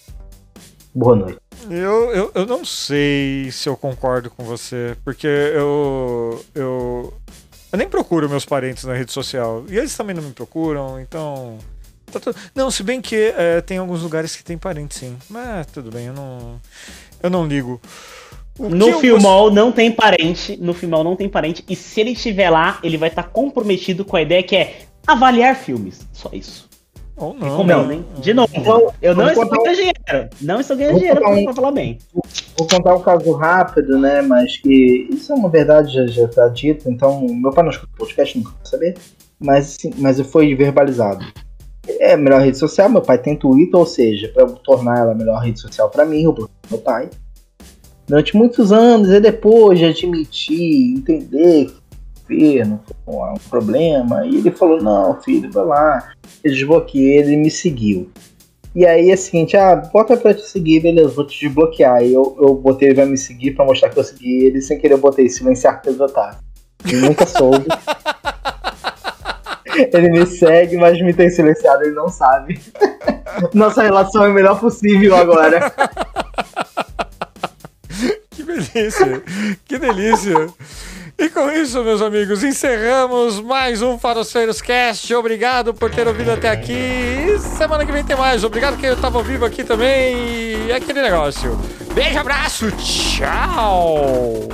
Boa 0.93 1.15
noite. 1.15 1.37
Eu, 1.69 2.11
eu, 2.11 2.31
eu 2.33 2.45
não 2.45 2.63
sei 2.63 3.49
se 3.51 3.67
eu 3.69 3.75
concordo 3.75 4.29
com 4.29 4.43
você, 4.43 4.95
porque 5.03 5.27
eu, 5.27 6.43
eu. 6.55 7.13
Eu 7.71 7.77
nem 7.77 7.87
procuro 7.87 8.27
meus 8.29 8.45
parentes 8.45 8.83
na 8.85 8.93
rede 8.95 9.11
social. 9.11 9.63
E 9.69 9.77
eles 9.77 9.95
também 9.95 10.15
não 10.15 10.23
me 10.23 10.31
procuram, 10.31 10.99
então. 10.99 11.57
tá 12.11 12.19
tudo- 12.19 12.35
Não, 12.55 12.71
se 12.71 12.81
bem 12.81 12.99
que 13.01 13.15
é, 13.37 13.61
tem 13.61 13.77
alguns 13.77 14.01
lugares 14.01 14.35
que 14.35 14.43
tem 14.43 14.57
parente, 14.57 14.95
sim. 14.95 15.15
Mas 15.29 15.67
tudo 15.67 15.91
bem, 15.91 16.07
eu 16.07 16.13
não. 16.13 16.59
Eu 17.21 17.29
não 17.29 17.45
ligo. 17.45 17.79
O 18.59 18.69
No 18.69 18.89
eu 18.89 18.99
Filmol 18.99 19.49
não 19.51 19.71
tem 19.71 19.89
parente, 19.91 20.57
no 20.61 20.73
Filmol 20.73 21.03
não 21.03 21.15
tem 21.15 21.29
parente, 21.29 21.63
e 21.69 21.75
se 21.75 22.01
ele 22.01 22.11
estiver 22.11 22.49
lá, 22.49 22.77
ele 22.83 22.97
vai 22.97 23.07
estar 23.09 23.23
comprometido 23.23 24.03
com 24.03 24.17
a 24.17 24.21
ideia 24.21 24.43
que 24.43 24.55
é 24.55 24.79
avaliar 25.07 25.55
filmes. 25.55 26.05
Só 26.11 26.29
isso. 26.33 26.67
Ou 27.15 27.33
não. 27.33 27.49
Recomendo, 27.51 27.85
né? 27.87 27.93
hein? 27.95 28.05
De 28.21 28.33
novo, 28.33 28.51
Então, 28.53 28.93
eu 29.01 29.15
não 29.15 29.27
estou 29.27 29.43
contar 29.45 29.59
um- 29.59 29.63
ganhando 29.63 29.75
dinheiro. 29.77 30.29
Não 30.41 30.59
estou 30.59 30.77
ganhando 30.77 30.97
dinheiro 30.99 31.21
um- 31.29 31.43
pra 31.45 31.53
falar 31.53 31.71
bem. 31.71 31.97
Vou 32.57 32.67
contar 32.67 32.95
um 32.95 33.01
caso 33.01 33.31
rápido, 33.33 33.97
né? 33.97 34.21
Mas 34.21 34.57
que 34.57 35.07
isso 35.11 35.31
é 35.31 35.35
uma 35.35 35.49
verdade, 35.49 35.93
já, 35.93 36.05
já 36.07 36.27
tá 36.27 36.47
dito. 36.49 36.89
Então, 36.89 37.19
meu 37.29 37.51
pai 37.51 37.63
não 37.63 37.71
escuta 37.71 37.91
podcast, 37.97 38.37
nunca 38.37 38.51
vai 38.51 38.65
saber. 38.65 38.97
Mas, 39.39 39.77
sim, 39.79 39.91
mas 39.97 40.19
foi 40.21 40.53
verbalizado. 40.55 41.25
É 41.99 42.13
a 42.13 42.17
melhor 42.17 42.41
rede 42.41 42.57
social, 42.57 42.89
meu 42.89 43.01
pai 43.01 43.17
tem 43.17 43.35
Twitter, 43.35 43.79
ou 43.79 43.85
seja, 43.85 44.29
para 44.33 44.45
tornar 44.47 44.99
ela 44.99 45.11
a 45.11 45.15
melhor 45.15 45.39
rede 45.41 45.59
social 45.59 45.89
para 45.89 46.05
mim, 46.05 46.25
ou 46.27 46.33
pro 46.33 46.49
meu 46.69 46.79
pai. 46.79 47.09
Durante 48.09 48.35
muitos 48.35 48.71
anos, 48.71 49.11
e 49.11 49.19
depois 49.19 49.77
de 49.77 49.85
admitir, 49.85 50.95
entender 50.97 51.69
que 52.27 52.33
o 52.33 52.39
governo 52.39 52.81
foi 53.05 53.15
um 53.15 53.49
problema, 53.49 54.25
e 54.25 54.37
ele 54.37 54.49
falou: 54.49 54.81
Não, 54.81 55.21
filho, 55.21 55.51
vai 55.51 55.63
lá. 55.63 56.11
Eu 56.43 56.51
desbloqueei 56.51 57.19
ele 57.19 57.33
e 57.33 57.37
me 57.37 57.51
seguiu. 57.51 58.09
E 58.75 58.83
aí 58.83 59.11
é 59.11 59.13
o 59.13 59.17
seguinte, 59.17 59.55
ah, 59.55 59.75
bota 59.75 60.17
pra 60.17 60.33
te 60.33 60.41
seguir, 60.41 60.79
beleza, 60.79 61.09
vou 61.09 61.25
te 61.25 61.39
desbloquear. 61.39 62.03
E 62.03 62.13
eu, 62.13 62.35
eu 62.41 62.55
botei 62.55 62.89
ele 62.89 62.95
vai 62.95 63.05
me 63.05 63.17
seguir 63.17 63.51
pra 63.51 63.65
mostrar 63.65 63.89
que 63.89 63.99
eu 63.99 64.03
segui 64.03 64.45
ele, 64.45 64.61
sem 64.61 64.79
querer 64.79 64.95
eu 64.95 64.99
botei 64.99 65.29
silenciar 65.29 65.81
Pedro 65.81 66.05
Otávio. 66.05 66.39
Ele 66.85 67.01
nunca 67.01 67.27
soube. 67.27 67.67
ele 69.93 70.09
me 70.09 70.25
segue, 70.25 70.77
mas 70.77 70.99
me 70.99 71.13
tem 71.13 71.29
silenciado, 71.29 71.83
ele 71.83 71.93
não 71.93 72.09
sabe. 72.09 72.59
Nossa 73.53 73.83
relação 73.83 74.25
é 74.25 74.29
a 74.29 74.33
melhor 74.33 74.59
possível 74.59 75.15
agora. 75.15 75.71
Delícia! 78.73 79.23
Que 79.65 79.77
delícia! 79.77 80.47
E 81.17 81.29
com 81.29 81.51
isso, 81.51 81.83
meus 81.83 82.01
amigos, 82.01 82.43
encerramos 82.43 83.41
mais 83.41 83.81
um 83.81 83.99
Faroceiros 83.99 84.61
Cast. 84.61 85.13
Obrigado 85.13 85.73
por 85.73 85.91
ter 85.91 86.07
ouvido 86.07 86.31
até 86.31 86.49
aqui. 86.49 86.71
E 86.73 87.39
semana 87.39 87.85
que 87.85 87.91
vem 87.91 88.05
tem 88.05 88.15
mais. 88.15 88.43
Obrigado 88.43 88.77
que 88.77 88.85
eu 88.85 88.95
tava 88.95 89.21
vivo 89.21 89.43
aqui 89.43 89.63
também. 89.63 90.15
E 90.15 90.71
é 90.71 90.75
aquele 90.75 91.01
negócio. 91.01 91.59
Beijo, 91.93 92.19
abraço, 92.19 92.71
tchau! 92.71 94.47